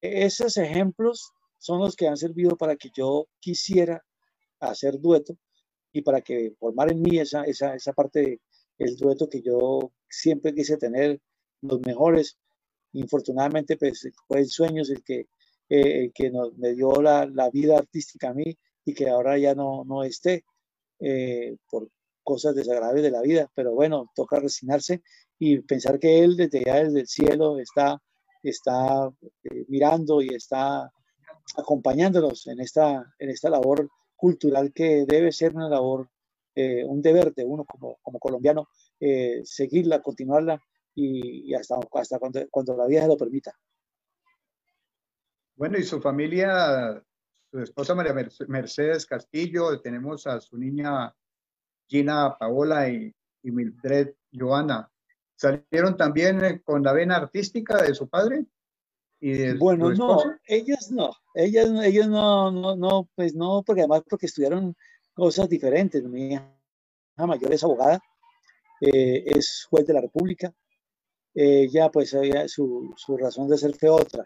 esos 0.00 0.56
ejemplos 0.56 1.32
son 1.58 1.80
los 1.80 1.96
que 1.96 2.08
han 2.08 2.16
servido 2.16 2.56
para 2.56 2.76
que 2.76 2.90
yo 2.94 3.28
quisiera 3.40 4.02
hacer 4.60 5.00
dueto 5.00 5.36
y 5.92 6.02
para 6.02 6.20
que 6.20 6.54
formar 6.58 6.92
en 6.92 7.02
mí 7.02 7.18
esa, 7.18 7.44
esa, 7.44 7.74
esa 7.74 7.92
parte 7.92 8.40
del 8.78 8.96
dueto 8.96 9.28
que 9.28 9.42
yo 9.42 9.92
siempre 10.08 10.54
quise 10.54 10.76
tener, 10.76 11.20
los 11.62 11.80
mejores. 11.80 12.38
Infortunadamente, 12.92 13.76
pues 13.76 14.08
fue 14.26 14.40
el 14.40 14.48
sueño 14.48 14.82
el 14.88 15.02
que, 15.02 15.26
eh, 15.68 16.10
que 16.14 16.30
nos, 16.30 16.56
me 16.56 16.74
dio 16.74 17.00
la, 17.02 17.26
la, 17.26 17.50
vida 17.50 17.78
artística 17.78 18.30
a 18.30 18.34
mí 18.34 18.56
y 18.84 18.94
que 18.94 19.08
ahora 19.08 19.38
ya 19.38 19.54
no, 19.54 19.84
no 19.84 20.04
esté 20.04 20.44
eh, 21.00 21.56
por 21.68 21.88
cosas 22.22 22.54
desagradables 22.54 23.02
de 23.02 23.10
la 23.10 23.22
vida. 23.22 23.50
Pero 23.54 23.74
bueno, 23.74 24.10
toca 24.14 24.38
resignarse 24.38 25.02
y 25.38 25.58
pensar 25.60 25.98
que 25.98 26.20
Él 26.20 26.36
desde 26.36 26.58
allá, 26.58 26.84
desde 26.84 27.00
el 27.00 27.08
cielo, 27.08 27.58
está, 27.58 28.00
está 28.42 29.10
eh, 29.44 29.64
mirando 29.68 30.22
y 30.22 30.28
está 30.34 30.90
acompañándonos 31.56 32.46
en 32.46 32.60
esta, 32.60 33.14
en 33.18 33.30
esta 33.30 33.50
labor 33.50 33.88
cultural 34.16 34.72
que 34.72 35.04
debe 35.06 35.30
ser 35.32 35.54
una 35.54 35.68
labor, 35.68 36.08
eh, 36.54 36.84
un 36.84 37.02
deber 37.02 37.34
de 37.34 37.44
uno 37.44 37.64
como, 37.64 37.98
como 38.02 38.18
colombiano, 38.18 38.68
eh, 38.98 39.42
seguirla, 39.44 40.02
continuarla 40.02 40.60
y, 40.94 41.54
hasta, 41.54 41.76
hasta 41.92 42.18
cuando, 42.18 42.40
cuando, 42.50 42.76
la 42.76 42.86
vida 42.86 43.06
lo 43.06 43.16
permita. 43.16 43.52
Bueno, 45.54 45.78
y 45.78 45.82
su 45.82 46.00
familia, 46.00 47.02
su 47.50 47.60
esposa 47.60 47.94
María 47.94 48.14
Mercedes 48.48 49.06
Castillo, 49.06 49.80
tenemos 49.80 50.26
a 50.26 50.40
su 50.40 50.56
niña 50.56 51.14
Gina 51.86 52.36
Paola 52.38 52.88
y, 52.88 53.14
y 53.42 53.50
Mildred 53.50 54.14
Joana. 54.32 54.90
¿Salieron 55.36 55.96
también 55.96 56.42
eh, 56.44 56.62
con 56.62 56.82
la 56.82 56.92
vena 56.92 57.16
artística 57.16 57.82
de 57.82 57.94
su 57.94 58.08
padre? 58.08 58.46
Bueno, 59.58 59.92
no, 59.92 60.18
ellos 60.46 60.90
no, 60.90 61.10
ellas, 61.34 61.68
ellos 61.84 62.08
no, 62.08 62.50
no, 62.50 62.76
no, 62.76 63.08
pues 63.14 63.34
no, 63.34 63.62
porque 63.64 63.82
además 63.82 64.02
porque 64.08 64.26
estudiaron 64.26 64.76
cosas 65.14 65.48
diferentes. 65.48 66.02
Mi 66.04 66.34
hija 66.34 66.46
mayor 67.16 67.52
es 67.52 67.64
abogada, 67.64 68.00
eh, 68.80 69.24
es 69.26 69.66
juez 69.70 69.86
de 69.86 69.94
la 69.94 70.02
República, 70.02 70.52
ella 71.34 71.90
pues 71.90 72.10
su, 72.46 72.94
su, 72.96 73.16
razón 73.16 73.48
de 73.48 73.58
ser 73.58 73.74
fue 73.74 73.88
otra. 73.90 74.24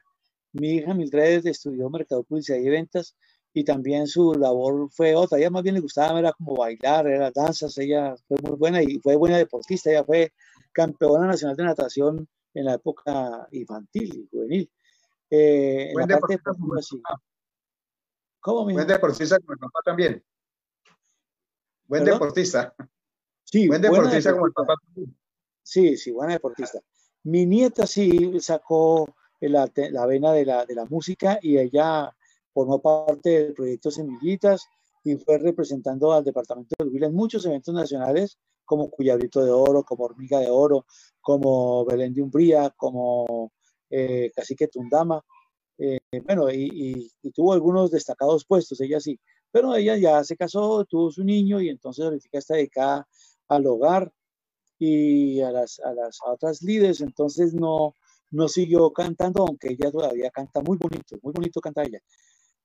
Mi 0.52 0.74
hija 0.74 0.94
Mildred 0.94 1.46
estudió 1.46 1.88
Mercado, 1.90 2.24
Publicidad 2.24 2.58
y 2.58 2.68
Ventas 2.68 3.16
y 3.52 3.64
también 3.64 4.06
su 4.06 4.34
labor 4.34 4.88
fue 4.92 5.14
otra. 5.14 5.38
Ella 5.38 5.50
más 5.50 5.62
bien 5.62 5.74
le 5.74 5.80
gustaba, 5.80 6.18
era 6.18 6.32
como 6.32 6.56
bailar, 6.56 7.06
era 7.06 7.30
danzas, 7.30 7.76
ella 7.78 8.14
fue 8.28 8.36
muy 8.42 8.56
buena 8.56 8.82
y 8.82 8.98
fue 9.00 9.16
buena 9.16 9.38
deportista, 9.38 9.90
ella 9.90 10.04
fue 10.04 10.32
campeona 10.72 11.26
nacional 11.26 11.56
de 11.56 11.64
natación 11.64 12.28
en 12.54 12.64
la 12.64 12.74
época 12.74 13.48
infantil 13.52 14.14
y 14.14 14.28
juvenil. 14.30 14.70
Eh, 15.30 15.90
Buen 15.92 16.08
deportista 16.08 16.50
como 16.52 16.74
¿Cómo, 18.40 18.64
Buen 18.64 18.86
deportista 18.86 19.38
como 19.38 19.52
el 19.52 19.58
papá 19.58 19.80
también. 19.84 20.24
Buen 21.86 22.04
deportista. 22.04 22.74
Sí, 23.44 23.68
buen 23.68 23.82
deportista, 23.82 24.32
como 24.32 24.46
el 24.46 24.52
papá 24.52 24.74
también. 24.84 25.16
Sí, 25.62 25.96
sí, 25.96 26.10
buena 26.10 26.34
deportista. 26.34 26.80
Mi 27.24 27.46
nieta 27.46 27.86
sí 27.86 28.40
sacó 28.40 29.14
la, 29.40 29.70
la 29.74 30.06
vena 30.06 30.32
de 30.32 30.44
la, 30.44 30.64
de 30.64 30.74
la 30.74 30.84
música 30.86 31.38
y 31.42 31.58
ella 31.58 32.14
formó 32.52 32.80
parte 32.80 33.30
del 33.30 33.54
proyecto 33.54 33.90
Semillitas 33.90 34.66
y 35.04 35.16
fue 35.16 35.38
representando 35.38 36.12
al 36.12 36.24
departamento 36.24 36.74
de 36.78 36.84
Huila 36.86 37.06
en 37.06 37.14
muchos 37.14 37.44
eventos 37.46 37.74
nacionales 37.74 38.38
como 38.64 38.88
Cuyabrito 38.90 39.44
de 39.44 39.50
Oro, 39.50 39.82
como 39.82 40.04
Hormiga 40.04 40.38
de 40.38 40.48
Oro, 40.48 40.86
como 41.20 41.84
Belén 41.84 42.14
de 42.14 42.22
Umbría, 42.22 42.70
como 42.70 43.52
eh, 43.90 44.30
Cacique 44.34 44.68
Tundama, 44.68 45.22
eh, 45.78 45.98
bueno, 46.24 46.50
y, 46.50 47.10
tuvo 47.34 47.52
algunos 47.54 47.90
destacados 47.90 48.44
puestos, 48.44 48.80
ella 48.80 49.00
sí, 49.00 49.18
pero 49.50 49.74
ella 49.74 49.96
ya 49.96 50.22
se 50.24 50.36
casó, 50.36 50.84
tuvo 50.84 51.10
su 51.10 51.24
niño 51.24 51.60
y 51.60 51.70
entonces 51.70 52.04
ahorita 52.04 52.28
está 52.32 52.54
dedicada 52.54 53.08
al 53.48 53.66
hogar 53.66 54.12
y 54.78 55.40
a 55.40 55.50
las, 55.50 55.80
a 55.80 55.92
las 55.94 56.18
otras 56.26 56.62
líderes, 56.62 57.00
entonces 57.00 57.54
no, 57.54 57.94
no 58.30 58.48
siguió 58.48 58.92
cantando, 58.92 59.44
aunque 59.46 59.72
ella 59.72 59.90
todavía 59.90 60.30
canta 60.30 60.60
muy 60.60 60.76
bonito, 60.76 61.18
muy 61.22 61.32
bonito 61.32 61.60
canta 61.60 61.82
ella. 61.82 62.00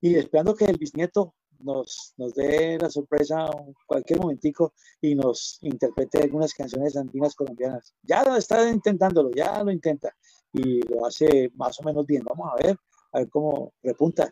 Y 0.02 0.15
esperando 0.15 0.53
que 0.53 0.65
el 0.65 0.77
bisnieto 0.77 1.35
nos, 1.60 2.14
nos 2.18 2.34
dé 2.34 2.77
la 2.77 2.89
sorpresa 2.89 3.49
cualquier 3.88 4.19
momentico 4.19 4.73
y 5.02 5.15
nos 5.15 5.57
interprete 5.61 6.22
algunas 6.23 6.53
canciones 6.53 6.97
andinas 6.97 7.34
colombianas. 7.34 7.93
Ya 8.03 8.23
está 8.38 8.69
intentándolo, 8.69 9.31
ya 9.31 9.64
lo 9.64 9.72
intenta 9.72 10.14
y 10.56 10.82
lo 10.88 11.06
hace 11.06 11.52
más 11.56 11.80
o 11.80 11.84
menos 11.84 12.06
bien. 12.06 12.23
Vamos 12.23 12.49
a 12.52 12.64
ver, 12.64 12.77
a 13.11 13.19
ver 13.19 13.30
cómo 13.30 13.73
repunta. 13.84 14.30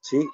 Sí. 0.00 0.28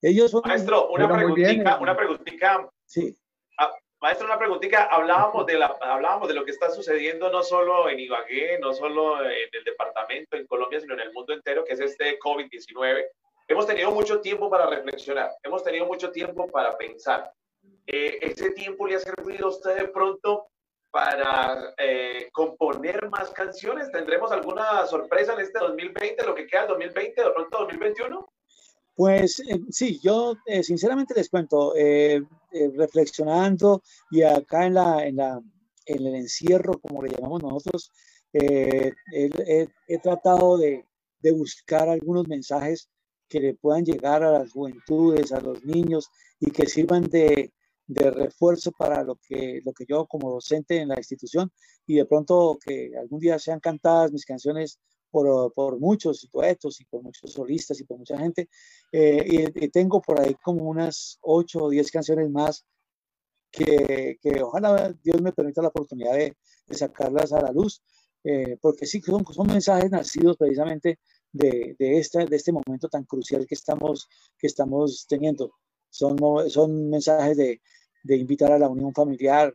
Ellos 0.00 0.34
Maestro, 0.44 0.90
una 0.90 1.12
preguntita, 1.12 1.78
una 1.78 1.96
preguntita. 1.96 2.70
Sí. 2.84 3.16
Ah, 3.58 3.72
maestro, 4.00 4.26
una 4.26 4.38
preguntita. 4.38 4.84
Hablábamos 4.84 5.46
de, 5.46 5.58
la, 5.58 5.76
hablábamos 5.80 6.28
de 6.28 6.34
lo 6.34 6.44
que 6.44 6.50
está 6.50 6.70
sucediendo 6.70 7.30
no 7.30 7.42
solo 7.42 7.88
en 7.88 7.98
Ibagué, 7.98 8.58
no 8.58 8.74
solo 8.74 9.22
en 9.22 9.48
el 9.50 9.64
departamento, 9.64 10.36
en 10.36 10.46
Colombia, 10.46 10.80
sino 10.80 10.94
en 10.94 11.00
el 11.00 11.12
mundo 11.12 11.32
entero, 11.32 11.64
que 11.64 11.72
es 11.72 11.80
este 11.80 12.18
COVID-19. 12.18 13.04
Hemos 13.48 13.66
tenido 13.66 13.90
mucho 13.90 14.20
tiempo 14.20 14.50
para 14.50 14.66
reflexionar, 14.66 15.30
hemos 15.42 15.64
tenido 15.64 15.86
mucho 15.86 16.10
tiempo 16.10 16.46
para 16.48 16.76
pensar. 16.76 17.32
Eh, 17.86 18.18
¿Ese 18.20 18.50
tiempo 18.52 18.86
le 18.86 18.96
ha 18.96 19.00
servido 19.00 19.46
a 19.46 19.50
usted 19.50 19.76
de 19.76 19.88
pronto 19.88 20.48
para 20.94 21.74
eh, 21.76 22.28
componer 22.30 23.10
más 23.10 23.30
canciones? 23.30 23.90
¿Tendremos 23.90 24.30
alguna 24.30 24.86
sorpresa 24.86 25.34
en 25.34 25.40
este 25.40 25.58
2020, 25.58 26.24
lo 26.24 26.36
que 26.36 26.46
queda 26.46 26.60
del 26.60 26.68
2020, 26.68 27.20
de 27.20 27.30
pronto 27.32 27.58
2021? 27.58 28.32
Pues 28.94 29.40
eh, 29.40 29.60
sí, 29.70 29.98
yo 30.00 30.36
eh, 30.46 30.62
sinceramente 30.62 31.12
les 31.16 31.28
cuento, 31.28 31.74
reflexionando 32.76 33.82
y 34.12 34.22
acá 34.22 34.66
en, 34.66 34.74
la, 34.74 35.04
en, 35.04 35.16
la, 35.16 35.42
en 35.86 36.06
el 36.06 36.14
encierro, 36.14 36.78
como 36.78 37.02
le 37.02 37.10
llamamos 37.10 37.42
nosotros, 37.42 37.90
he, 38.32 38.92
tratado 40.00 40.58
de, 40.58 40.86
de 41.18 41.32
buscar 41.32 41.88
algunos 41.88 42.28
mensajes 42.28 42.88
que 43.28 43.40
le 43.40 43.54
puedan 43.54 43.84
llegar 43.84 44.22
a 44.22 44.30
las 44.30 44.52
juventudes, 44.52 45.32
a 45.32 45.40
los 45.40 45.64
niños 45.64 46.08
y 46.38 46.52
que 46.52 46.66
sirvan 46.66 47.10
de, 47.10 47.52
de 47.86 48.10
refuerzo 48.10 48.72
para 48.72 49.02
lo 49.02 49.16
que, 49.16 49.60
lo 49.64 49.72
que 49.72 49.84
yo 49.86 50.06
como 50.06 50.30
docente 50.30 50.78
en 50.78 50.88
la 50.88 50.96
institución 50.96 51.52
y 51.86 51.96
de 51.96 52.06
pronto 52.06 52.58
que 52.64 52.92
algún 52.98 53.20
día 53.20 53.38
sean 53.38 53.60
cantadas 53.60 54.12
mis 54.12 54.24
canciones 54.24 54.78
por, 55.10 55.52
por 55.52 55.78
muchos 55.78 56.28
duetos 56.32 56.80
y 56.80 56.84
por 56.86 57.02
muchos 57.02 57.32
solistas 57.32 57.78
y 57.80 57.84
por 57.84 57.98
mucha 57.98 58.18
gente. 58.18 58.48
Eh, 58.90 59.50
y, 59.54 59.68
tengo 59.68 60.02
por 60.02 60.20
ahí 60.20 60.34
como 60.42 60.64
unas 60.64 61.18
ocho 61.22 61.64
o 61.64 61.70
diez 61.70 61.90
canciones 61.90 62.28
más 62.30 62.64
que, 63.52 64.18
que, 64.20 64.42
ojalá 64.42 64.92
Dios 65.04 65.22
me 65.22 65.32
permita 65.32 65.62
la 65.62 65.68
oportunidad 65.68 66.14
de, 66.14 66.36
de 66.66 66.74
sacarlas 66.74 67.32
a 67.32 67.40
la 67.40 67.52
luz, 67.52 67.80
eh, 68.24 68.56
porque 68.60 68.86
sí, 68.86 69.00
son, 69.00 69.24
son 69.32 69.46
mensajes 69.46 69.90
nacidos 69.90 70.36
precisamente 70.36 70.98
de, 71.30 71.76
de, 71.78 71.98
este, 71.98 72.24
de 72.26 72.36
este 72.36 72.52
momento 72.52 72.88
tan 72.88 73.04
crucial 73.04 73.46
que 73.46 73.54
estamos, 73.54 74.08
que 74.38 74.46
estamos 74.46 75.06
teniendo. 75.08 75.52
Son, 75.94 76.18
son 76.50 76.90
mensajes 76.90 77.36
de, 77.36 77.60
de 78.02 78.16
invitar 78.16 78.50
a 78.50 78.58
la 78.58 78.68
unión 78.68 78.92
familiar, 78.92 79.54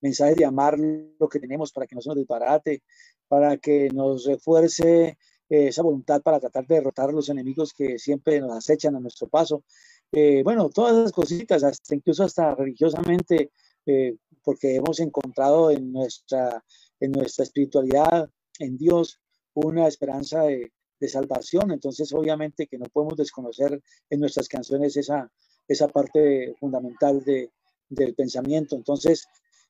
mensajes 0.00 0.36
de 0.36 0.44
amar 0.44 0.78
lo 0.78 1.28
que 1.28 1.40
tenemos 1.40 1.72
para 1.72 1.88
que 1.88 1.96
no 1.96 2.00
se 2.00 2.10
nos 2.10 2.18
disparate, 2.18 2.82
para 3.26 3.56
que 3.56 3.88
nos 3.90 4.24
refuerce 4.24 5.18
eh, 5.48 5.68
esa 5.68 5.82
voluntad 5.82 6.22
para 6.22 6.38
tratar 6.38 6.64
de 6.64 6.76
derrotar 6.76 7.08
a 7.08 7.12
los 7.12 7.28
enemigos 7.28 7.72
que 7.72 7.98
siempre 7.98 8.40
nos 8.40 8.52
acechan 8.52 8.94
a 8.94 9.00
nuestro 9.00 9.26
paso. 9.26 9.64
Eh, 10.12 10.42
bueno, 10.44 10.70
todas 10.70 10.96
esas 10.96 11.10
cositas, 11.10 11.64
hasta, 11.64 11.92
incluso 11.92 12.22
hasta 12.22 12.54
religiosamente, 12.54 13.50
eh, 13.84 14.14
porque 14.44 14.76
hemos 14.76 15.00
encontrado 15.00 15.72
en 15.72 15.90
nuestra, 15.92 16.64
en 17.00 17.10
nuestra 17.10 17.42
espiritualidad, 17.42 18.30
en 18.60 18.78
Dios, 18.78 19.20
una 19.54 19.88
esperanza 19.88 20.44
de, 20.44 20.70
de 21.00 21.08
salvación. 21.08 21.72
Entonces, 21.72 22.12
obviamente 22.12 22.68
que 22.68 22.78
no 22.78 22.86
podemos 22.86 23.16
desconocer 23.16 23.82
en 24.08 24.20
nuestras 24.20 24.46
canciones 24.46 24.96
esa, 24.96 25.28
esa 25.68 25.88
parte 25.88 26.54
fundamental 26.58 27.22
de, 27.24 27.50
del 27.88 28.14
pensamiento, 28.14 28.74
entonces, 28.74 29.28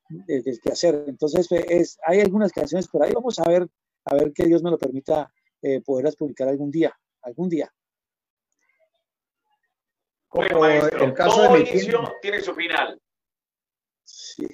del 0.08 0.60
que 0.60 0.72
hacer. 0.72 1.04
Entonces, 1.06 1.48
es, 1.50 1.98
hay 2.06 2.20
algunas 2.20 2.52
canciones 2.52 2.88
por 2.88 3.02
ahí, 3.02 3.12
vamos 3.12 3.38
a 3.38 3.48
ver, 3.48 3.68
a 4.04 4.14
ver 4.14 4.32
que 4.32 4.46
Dios 4.46 4.62
me 4.62 4.70
lo 4.70 4.78
permita 4.78 5.30
eh, 5.60 5.80
poderlas 5.82 6.16
publicar 6.16 6.48
algún 6.48 6.70
día, 6.70 6.96
algún 7.22 7.48
día. 7.48 7.72
Como 10.28 10.66
el 10.66 11.14
caso 11.14 11.42
todo 11.42 11.54
de 11.54 11.60
inicio 11.60 12.14
tiene 12.20 12.40
su 12.40 12.54
final. 12.54 13.00
Sí. 14.04 14.46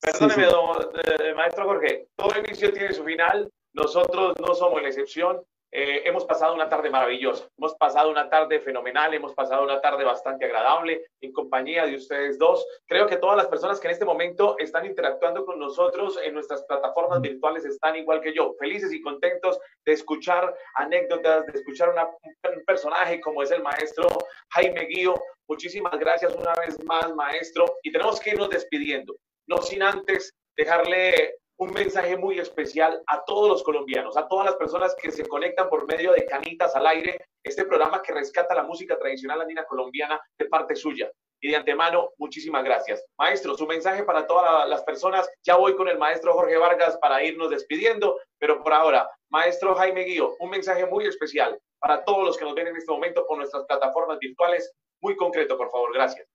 Perdóneme, 0.00 0.46
eh, 0.46 1.34
maestro 1.34 1.64
Jorge, 1.64 2.08
todo 2.16 2.36
inicio 2.40 2.72
tiene 2.72 2.92
su 2.92 3.04
final, 3.04 3.52
nosotros 3.72 4.34
no 4.40 4.52
somos 4.54 4.82
la 4.82 4.88
excepción, 4.88 5.40
eh, 5.74 6.02
hemos 6.04 6.26
pasado 6.26 6.54
una 6.54 6.68
tarde 6.68 6.90
maravillosa, 6.90 7.48
hemos 7.56 7.74
pasado 7.76 8.10
una 8.10 8.28
tarde 8.28 8.60
fenomenal, 8.60 9.14
hemos 9.14 9.32
pasado 9.32 9.64
una 9.64 9.80
tarde 9.80 10.04
bastante 10.04 10.44
agradable 10.44 11.06
en 11.22 11.32
compañía 11.32 11.86
de 11.86 11.96
ustedes 11.96 12.38
dos. 12.38 12.66
Creo 12.86 13.06
que 13.06 13.16
todas 13.16 13.38
las 13.38 13.46
personas 13.46 13.80
que 13.80 13.88
en 13.88 13.92
este 13.92 14.04
momento 14.04 14.56
están 14.58 14.84
interactuando 14.84 15.46
con 15.46 15.58
nosotros 15.58 16.18
en 16.22 16.34
nuestras 16.34 16.62
plataformas 16.64 17.22
virtuales 17.22 17.64
están 17.64 17.96
igual 17.96 18.20
que 18.20 18.34
yo, 18.34 18.52
felices 18.58 18.92
y 18.92 19.00
contentos 19.00 19.58
de 19.86 19.92
escuchar 19.92 20.54
anécdotas, 20.74 21.46
de 21.46 21.58
escuchar 21.58 21.88
un 21.88 22.64
personaje 22.66 23.18
como 23.22 23.42
es 23.42 23.50
el 23.50 23.62
maestro 23.62 24.08
Jaime 24.50 24.84
Guío. 24.84 25.14
Muchísimas 25.48 25.98
gracias 25.98 26.34
una 26.34 26.52
vez 26.54 26.82
más, 26.84 27.14
maestro. 27.14 27.64
Y 27.82 27.90
tenemos 27.90 28.20
que 28.20 28.30
irnos 28.30 28.50
despidiendo, 28.50 29.16
no 29.46 29.56
sin 29.62 29.82
antes 29.82 30.34
dejarle 30.54 31.36
un 31.62 31.72
mensaje 31.72 32.16
muy 32.16 32.40
especial 32.40 33.00
a 33.06 33.24
todos 33.24 33.48
los 33.48 33.62
colombianos, 33.62 34.16
a 34.16 34.26
todas 34.26 34.46
las 34.46 34.56
personas 34.56 34.96
que 35.00 35.12
se 35.12 35.24
conectan 35.28 35.68
por 35.68 35.86
medio 35.86 36.12
de 36.12 36.26
Canitas 36.26 36.74
al 36.74 36.88
Aire, 36.88 37.24
este 37.44 37.64
programa 37.64 38.02
que 38.02 38.12
rescata 38.12 38.52
la 38.56 38.64
música 38.64 38.98
tradicional 38.98 39.40
andina 39.40 39.64
colombiana 39.64 40.20
de 40.36 40.46
parte 40.46 40.74
suya. 40.74 41.08
Y 41.40 41.50
de 41.50 41.56
antemano, 41.56 42.10
muchísimas 42.18 42.64
gracias. 42.64 43.04
Maestro, 43.16 43.56
su 43.56 43.64
mensaje 43.68 44.02
para 44.02 44.26
todas 44.26 44.68
las 44.68 44.82
personas. 44.82 45.30
Ya 45.44 45.54
voy 45.54 45.76
con 45.76 45.86
el 45.86 45.98
maestro 45.98 46.34
Jorge 46.34 46.56
Vargas 46.56 46.98
para 47.00 47.22
irnos 47.22 47.50
despidiendo, 47.50 48.18
pero 48.38 48.60
por 48.60 48.72
ahora, 48.72 49.08
maestro 49.30 49.76
Jaime 49.76 50.02
Guío, 50.02 50.34
un 50.40 50.50
mensaje 50.50 50.84
muy 50.86 51.06
especial 51.06 51.56
para 51.78 52.04
todos 52.04 52.24
los 52.24 52.36
que 52.36 52.44
nos 52.44 52.56
ven 52.56 52.66
en 52.66 52.76
este 52.76 52.90
momento 52.90 53.24
por 53.24 53.38
nuestras 53.38 53.64
plataformas 53.66 54.18
virtuales. 54.18 54.72
Muy 55.00 55.14
concreto, 55.14 55.56
por 55.56 55.70
favor. 55.70 55.94
Gracias. 55.94 56.28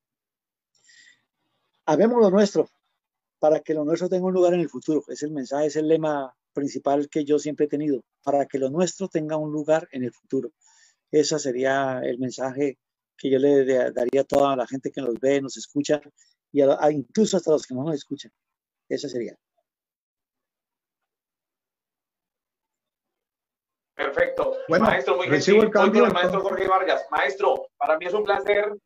Habemos 1.86 2.22
lo 2.22 2.30
nuestro 2.30 2.70
para 3.40 3.60
que 3.60 3.74
lo 3.74 3.86
nuestro 3.86 4.10
tenga 4.10 4.26
un 4.26 4.34
lugar 4.34 4.54
en 4.54 4.62
el 4.62 4.70
futuro. 4.70 5.04
Es 5.08 5.24
el 5.24 5.32
mensaje, 5.32 5.68
es 5.68 5.76
el 5.76 5.88
lema 5.88 6.34
principal 6.54 7.08
que 7.10 7.24
yo 7.24 7.38
siempre 7.38 7.66
he 7.66 7.70
tenido, 7.70 8.02
para 8.24 8.46
que 8.46 8.58
lo 8.58 8.70
nuestro 8.70 9.08
tenga 9.08 9.38
un 9.38 9.52
lugar 9.52 9.88
en 9.92 10.04
el 10.04 10.12
futuro. 10.12 10.52
Ese 11.12 11.38
sería 11.40 12.02
el 12.04 12.18
mensaje 12.20 12.78
que 13.18 13.30
yo 13.30 13.40
le 13.40 13.66
daría 13.92 14.22
a 14.22 14.24
toda 14.24 14.56
la 14.56 14.68
gente 14.68 14.92
que 14.92 15.02
nos 15.02 15.20
ve, 15.20 15.42
nos 15.42 15.58
escucha, 15.58 16.02
y 16.52 16.62
incluso 16.92 17.38
hasta 17.38 17.52
los 17.52 17.66
que 17.66 17.74
no 17.74 17.84
nos 17.84 17.96
escuchan. 17.96 18.32
Ese 18.90 19.10
sería. 19.10 19.38
Perfecto. 23.96 24.58
Bueno, 24.68 24.86
maestro, 24.86 25.18
muy 25.18 25.28
recibo 25.28 25.64
el 25.64 25.72
cambio. 25.72 26.06
el 26.06 26.14
maestro 26.14 26.42
Jorge 26.42 26.68
Vargas. 26.68 27.06
Maestro, 27.10 27.68
para 27.78 27.98
mí 27.98 28.06
es 28.06 28.14
un 28.14 28.24
placer. 28.24 28.78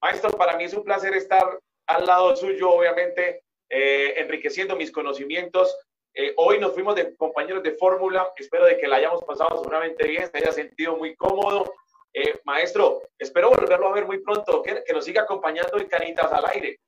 Maestro, 0.00 0.30
para 0.30 0.56
mí 0.56 0.64
es 0.64 0.74
un 0.74 0.84
placer 0.84 1.14
estar 1.14 1.60
al 1.88 2.06
lado 2.06 2.36
suyo, 2.36 2.70
obviamente, 2.70 3.42
eh, 3.68 4.14
enriqueciendo 4.18 4.76
mis 4.76 4.92
conocimientos. 4.92 5.74
Eh, 6.14 6.34
hoy 6.36 6.58
nos 6.58 6.72
fuimos 6.72 6.94
de 6.94 7.16
compañeros 7.16 7.62
de 7.62 7.72
fórmula, 7.72 8.28
espero 8.36 8.66
de 8.66 8.78
que 8.78 8.86
la 8.86 8.96
hayamos 8.96 9.24
pasado 9.24 9.58
seguramente 9.58 10.06
bien, 10.06 10.30
se 10.30 10.38
haya 10.38 10.52
sentido 10.52 10.96
muy 10.96 11.16
cómodo. 11.16 11.72
Eh, 12.12 12.40
maestro, 12.44 13.02
espero 13.18 13.50
volverlo 13.50 13.88
a 13.88 13.94
ver 13.94 14.06
muy 14.06 14.18
pronto, 14.18 14.62
que, 14.62 14.82
que, 14.86 14.92
nos 14.92 15.04
siga 15.04 15.22
acompañando 15.22 15.78
en 15.78 15.88
Canitas 15.88 16.30
al 16.32 16.44
Aire. 16.52 16.78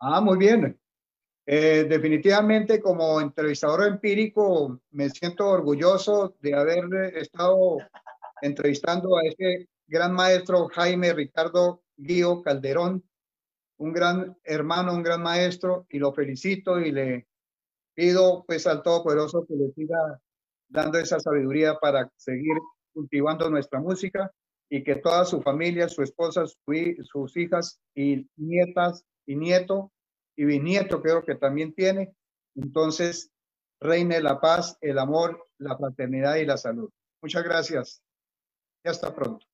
Ah, 0.00 0.20
muy 0.20 0.38
bien. 0.38 0.76
definitivamente 1.44 2.80
como 2.80 3.20
entrevistador 3.20 3.88
empírico 3.88 4.80
me 4.92 5.10
siento 5.10 5.48
orgulloso 5.48 6.36
de 6.40 6.54
haber 6.54 7.16
estado 7.16 7.78
entrevistando 8.40 9.16
a 9.16 9.22
ese 9.24 9.68
gran 9.88 10.12
maestro 10.12 10.68
Jaime 10.68 11.12
Ricardo 11.12 11.82
Guío 11.96 12.42
Calderón, 12.42 13.02
un 13.80 13.94
gran 13.94 14.36
hermano, 14.44 14.92
un 14.92 15.02
gran 15.02 15.22
maestro, 15.22 15.86
y 15.88 15.98
lo 15.98 16.12
felicito 16.12 16.78
y 16.78 16.92
le 16.92 17.26
pido 17.94 18.44
pues 18.46 18.66
al 18.66 18.82
Todopoderoso 18.82 19.46
que 19.46 19.54
le 19.54 19.72
siga 19.72 20.20
dando 20.68 20.98
esa 20.98 21.18
sabiduría 21.18 21.78
para 21.80 22.10
seguir 22.16 22.58
cultivando 22.92 23.48
nuestra 23.48 23.80
música 23.80 24.30
y 24.68 24.84
que 24.84 24.96
toda 24.96 25.24
su 25.24 25.40
familia, 25.40 25.88
su 25.88 26.02
esposa, 26.02 26.44
sus 26.46 27.36
hijas 27.36 27.80
y 27.94 28.28
nietas 28.36 29.04
y 29.26 29.36
nieto 29.36 29.90
y 30.36 30.44
bisnieto 30.44 31.00
creo 31.00 31.24
que 31.24 31.34
también 31.34 31.72
tiene. 31.72 32.14
Entonces, 32.56 33.32
reine 33.80 34.20
la 34.20 34.40
paz, 34.40 34.76
el 34.82 34.98
amor, 34.98 35.48
la 35.58 35.76
fraternidad 35.78 36.36
y 36.36 36.44
la 36.44 36.58
salud. 36.58 36.90
Muchas 37.22 37.44
gracias. 37.44 38.02
Y 38.84 38.90
hasta 38.90 39.14
pronto. 39.14 39.49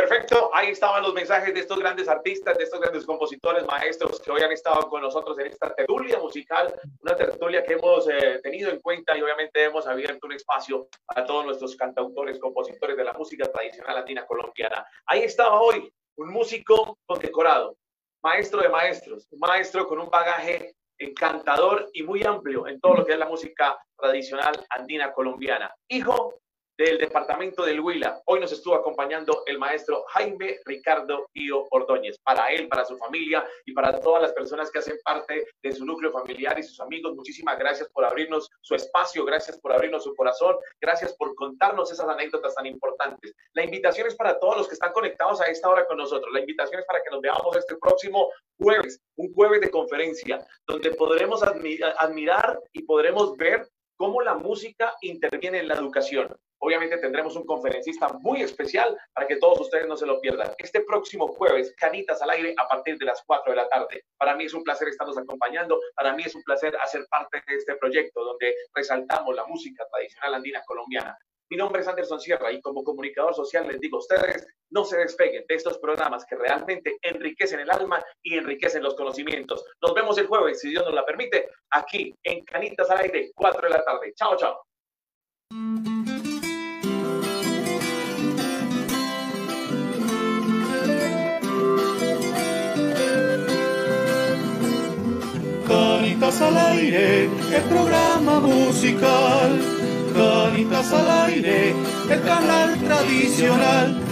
Perfecto, 0.00 0.50
ahí 0.54 0.70
estaban 0.70 1.02
los 1.02 1.12
mensajes 1.12 1.52
de 1.52 1.60
estos 1.60 1.78
grandes 1.78 2.08
artistas, 2.08 2.56
de 2.56 2.64
estos 2.64 2.80
grandes 2.80 3.04
compositores, 3.04 3.66
maestros 3.66 4.18
que 4.18 4.30
hoy 4.30 4.40
han 4.40 4.50
estado 4.50 4.88
con 4.88 5.02
nosotros 5.02 5.38
en 5.38 5.48
esta 5.48 5.74
tertulia 5.74 6.18
musical, 6.18 6.74
una 7.02 7.14
tertulia 7.14 7.62
que 7.62 7.74
hemos 7.74 8.08
eh, 8.08 8.40
tenido 8.42 8.70
en 8.70 8.80
cuenta 8.80 9.14
y 9.14 9.20
obviamente 9.20 9.62
hemos 9.62 9.86
abierto 9.86 10.26
un 10.26 10.32
espacio 10.32 10.88
a 11.08 11.22
todos 11.26 11.44
nuestros 11.44 11.76
cantautores, 11.76 12.38
compositores 12.38 12.96
de 12.96 13.04
la 13.04 13.12
música 13.12 13.44
tradicional 13.52 13.96
latina 13.96 14.24
colombiana. 14.24 14.86
Ahí 15.04 15.20
estaba 15.20 15.60
hoy 15.60 15.92
un 16.16 16.30
músico 16.30 16.98
condecorado, 17.04 17.76
maestro 18.22 18.62
de 18.62 18.70
maestros, 18.70 19.28
un 19.30 19.40
maestro 19.40 19.86
con 19.86 19.98
un 19.98 20.08
bagaje 20.08 20.76
encantador 20.96 21.90
y 21.92 22.04
muy 22.04 22.24
amplio 22.24 22.66
en 22.66 22.80
todo 22.80 22.94
lo 22.94 23.04
que 23.04 23.12
es 23.12 23.18
la 23.18 23.28
música 23.28 23.78
tradicional 23.98 24.64
andina 24.70 25.12
colombiana, 25.12 25.74
hijo 25.88 26.40
del 26.80 26.96
departamento 26.96 27.62
del 27.62 27.78
Huila. 27.78 28.22
Hoy 28.24 28.40
nos 28.40 28.52
estuvo 28.52 28.74
acompañando 28.74 29.42
el 29.44 29.58
maestro 29.58 30.02
Jaime 30.08 30.60
Ricardo 30.64 31.26
Pío 31.30 31.66
Ordóñez. 31.72 32.18
Para 32.20 32.46
él, 32.46 32.68
para 32.68 32.86
su 32.86 32.96
familia 32.96 33.46
y 33.66 33.74
para 33.74 34.00
todas 34.00 34.22
las 34.22 34.32
personas 34.32 34.70
que 34.70 34.78
hacen 34.78 34.96
parte 35.04 35.46
de 35.62 35.72
su 35.72 35.84
núcleo 35.84 36.10
familiar 36.10 36.58
y 36.58 36.62
sus 36.62 36.80
amigos, 36.80 37.14
muchísimas 37.14 37.58
gracias 37.58 37.90
por 37.90 38.06
abrirnos 38.06 38.48
su 38.62 38.74
espacio, 38.74 39.26
gracias 39.26 39.60
por 39.60 39.74
abrirnos 39.74 40.04
su 40.04 40.14
corazón, 40.14 40.56
gracias 40.80 41.14
por 41.16 41.34
contarnos 41.34 41.92
esas 41.92 42.08
anécdotas 42.08 42.54
tan 42.54 42.64
importantes. 42.64 43.34
La 43.52 43.62
invitación 43.62 44.06
es 44.06 44.14
para 44.14 44.38
todos 44.38 44.56
los 44.56 44.66
que 44.66 44.72
están 44.72 44.94
conectados 44.94 45.42
a 45.42 45.48
esta 45.48 45.68
hora 45.68 45.86
con 45.86 45.98
nosotros. 45.98 46.32
La 46.32 46.40
invitación 46.40 46.80
es 46.80 46.86
para 46.86 47.02
que 47.02 47.10
nos 47.10 47.20
veamos 47.20 47.54
este 47.58 47.76
próximo 47.76 48.30
jueves, 48.58 49.02
un 49.16 49.30
jueves 49.34 49.60
de 49.60 49.70
conferencia, 49.70 50.46
donde 50.66 50.92
podremos 50.92 51.42
admirar 51.42 52.58
y 52.72 52.84
podremos 52.84 53.36
ver 53.36 53.68
cómo 54.00 54.22
la 54.22 54.32
música 54.32 54.94
interviene 55.02 55.58
en 55.58 55.68
la 55.68 55.74
educación. 55.74 56.34
Obviamente 56.62 56.96
tendremos 56.96 57.36
un 57.36 57.44
conferencista 57.44 58.08
muy 58.22 58.40
especial 58.40 58.96
para 59.12 59.26
que 59.26 59.36
todos 59.36 59.60
ustedes 59.60 59.86
no 59.86 59.94
se 59.94 60.06
lo 60.06 60.22
pierdan. 60.22 60.54
Este 60.56 60.80
próximo 60.80 61.28
jueves, 61.28 61.74
Canitas 61.76 62.22
al 62.22 62.30
aire 62.30 62.54
a 62.56 62.66
partir 62.66 62.96
de 62.96 63.04
las 63.04 63.22
4 63.26 63.52
de 63.52 63.56
la 63.56 63.68
tarde. 63.68 64.04
Para 64.16 64.34
mí 64.36 64.44
es 64.44 64.54
un 64.54 64.62
placer 64.62 64.88
estarnos 64.88 65.18
acompañando. 65.18 65.78
Para 65.94 66.14
mí 66.14 66.22
es 66.24 66.34
un 66.34 66.42
placer 66.44 66.74
hacer 66.82 67.04
parte 67.10 67.42
de 67.46 67.56
este 67.56 67.76
proyecto 67.76 68.24
donde 68.24 68.54
resaltamos 68.72 69.36
la 69.36 69.44
música 69.44 69.84
tradicional 69.92 70.36
andina 70.36 70.62
colombiana. 70.64 71.18
Mi 71.50 71.56
nombre 71.56 71.80
es 71.82 71.88
Anderson 71.88 72.20
Sierra 72.20 72.52
y 72.52 72.60
como 72.60 72.84
comunicador 72.84 73.34
social 73.34 73.66
les 73.66 73.80
digo 73.80 73.96
a 73.96 74.00
ustedes, 74.00 74.46
no 74.70 74.84
se 74.84 74.98
despeguen 74.98 75.44
de 75.48 75.54
estos 75.56 75.78
programas 75.78 76.24
que 76.24 76.36
realmente 76.36 76.96
enriquecen 77.02 77.58
el 77.58 77.70
alma 77.72 78.00
y 78.22 78.38
enriquecen 78.38 78.84
los 78.84 78.94
conocimientos. 78.94 79.64
Nos 79.82 79.92
vemos 79.92 80.16
el 80.18 80.28
jueves, 80.28 80.60
si 80.60 80.70
Dios 80.70 80.84
nos 80.84 80.94
la 80.94 81.04
permite, 81.04 81.50
aquí 81.70 82.14
en 82.22 82.44
Canitas 82.44 82.88
al 82.90 83.00
Aire, 83.00 83.32
4 83.34 83.62
de 83.62 83.68
la 83.68 83.84
tarde. 83.84 84.12
Chao, 84.14 84.36
chao. 84.36 84.62
Canitas 95.66 96.40
al 96.42 96.56
Aire, 96.56 97.24
el 97.24 97.62
programa 97.68 98.38
musical 98.38 99.79
Canitas 100.20 100.92
al 100.92 101.10
aire, 101.28 101.74
el 102.10 102.22
canal 102.22 102.78
tradicional. 102.78 104.02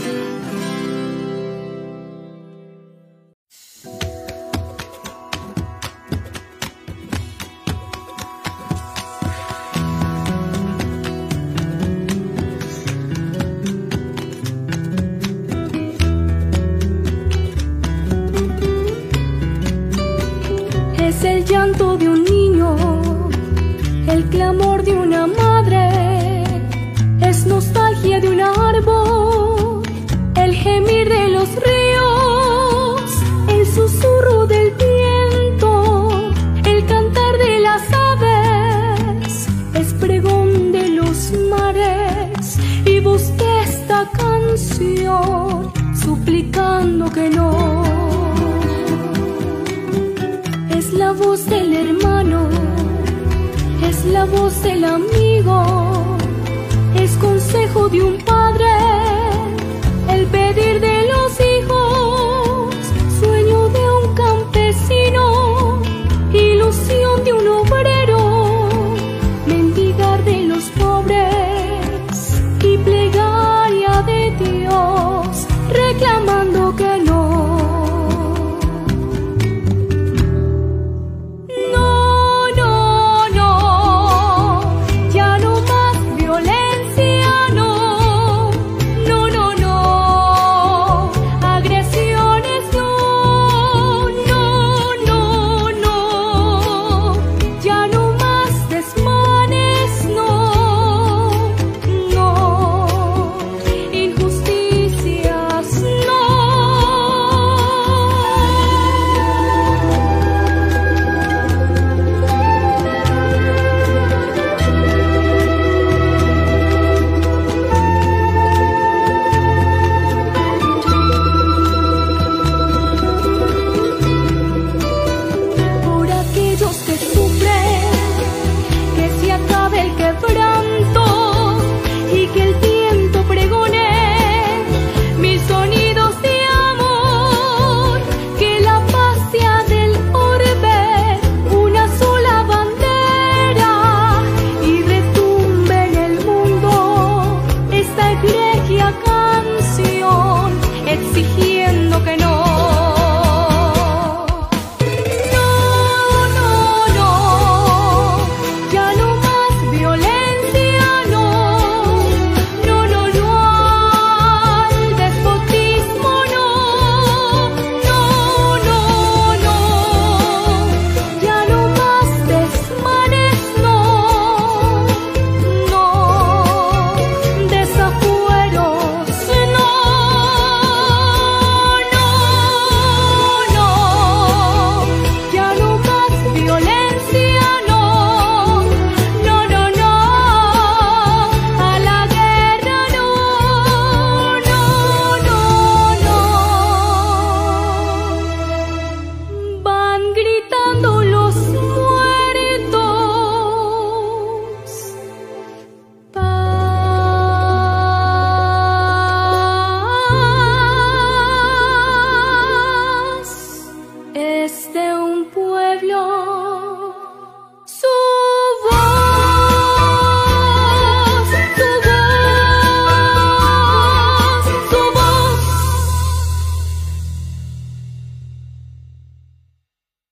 Es 20.99 21.25
el 21.25 21.45
llanto 21.45 21.99
de 21.99 22.09
un 22.09 22.28
suplicando 45.95 47.11
que 47.11 47.31
no. 47.31 47.85
Es 50.71 50.93
la 50.93 51.13
voz 51.13 51.47
del 51.47 51.73
hermano, 51.75 52.49
es 53.89 54.05
la 54.07 54.25
voz 54.25 54.63
del 54.63 54.85
amigo 54.85 55.78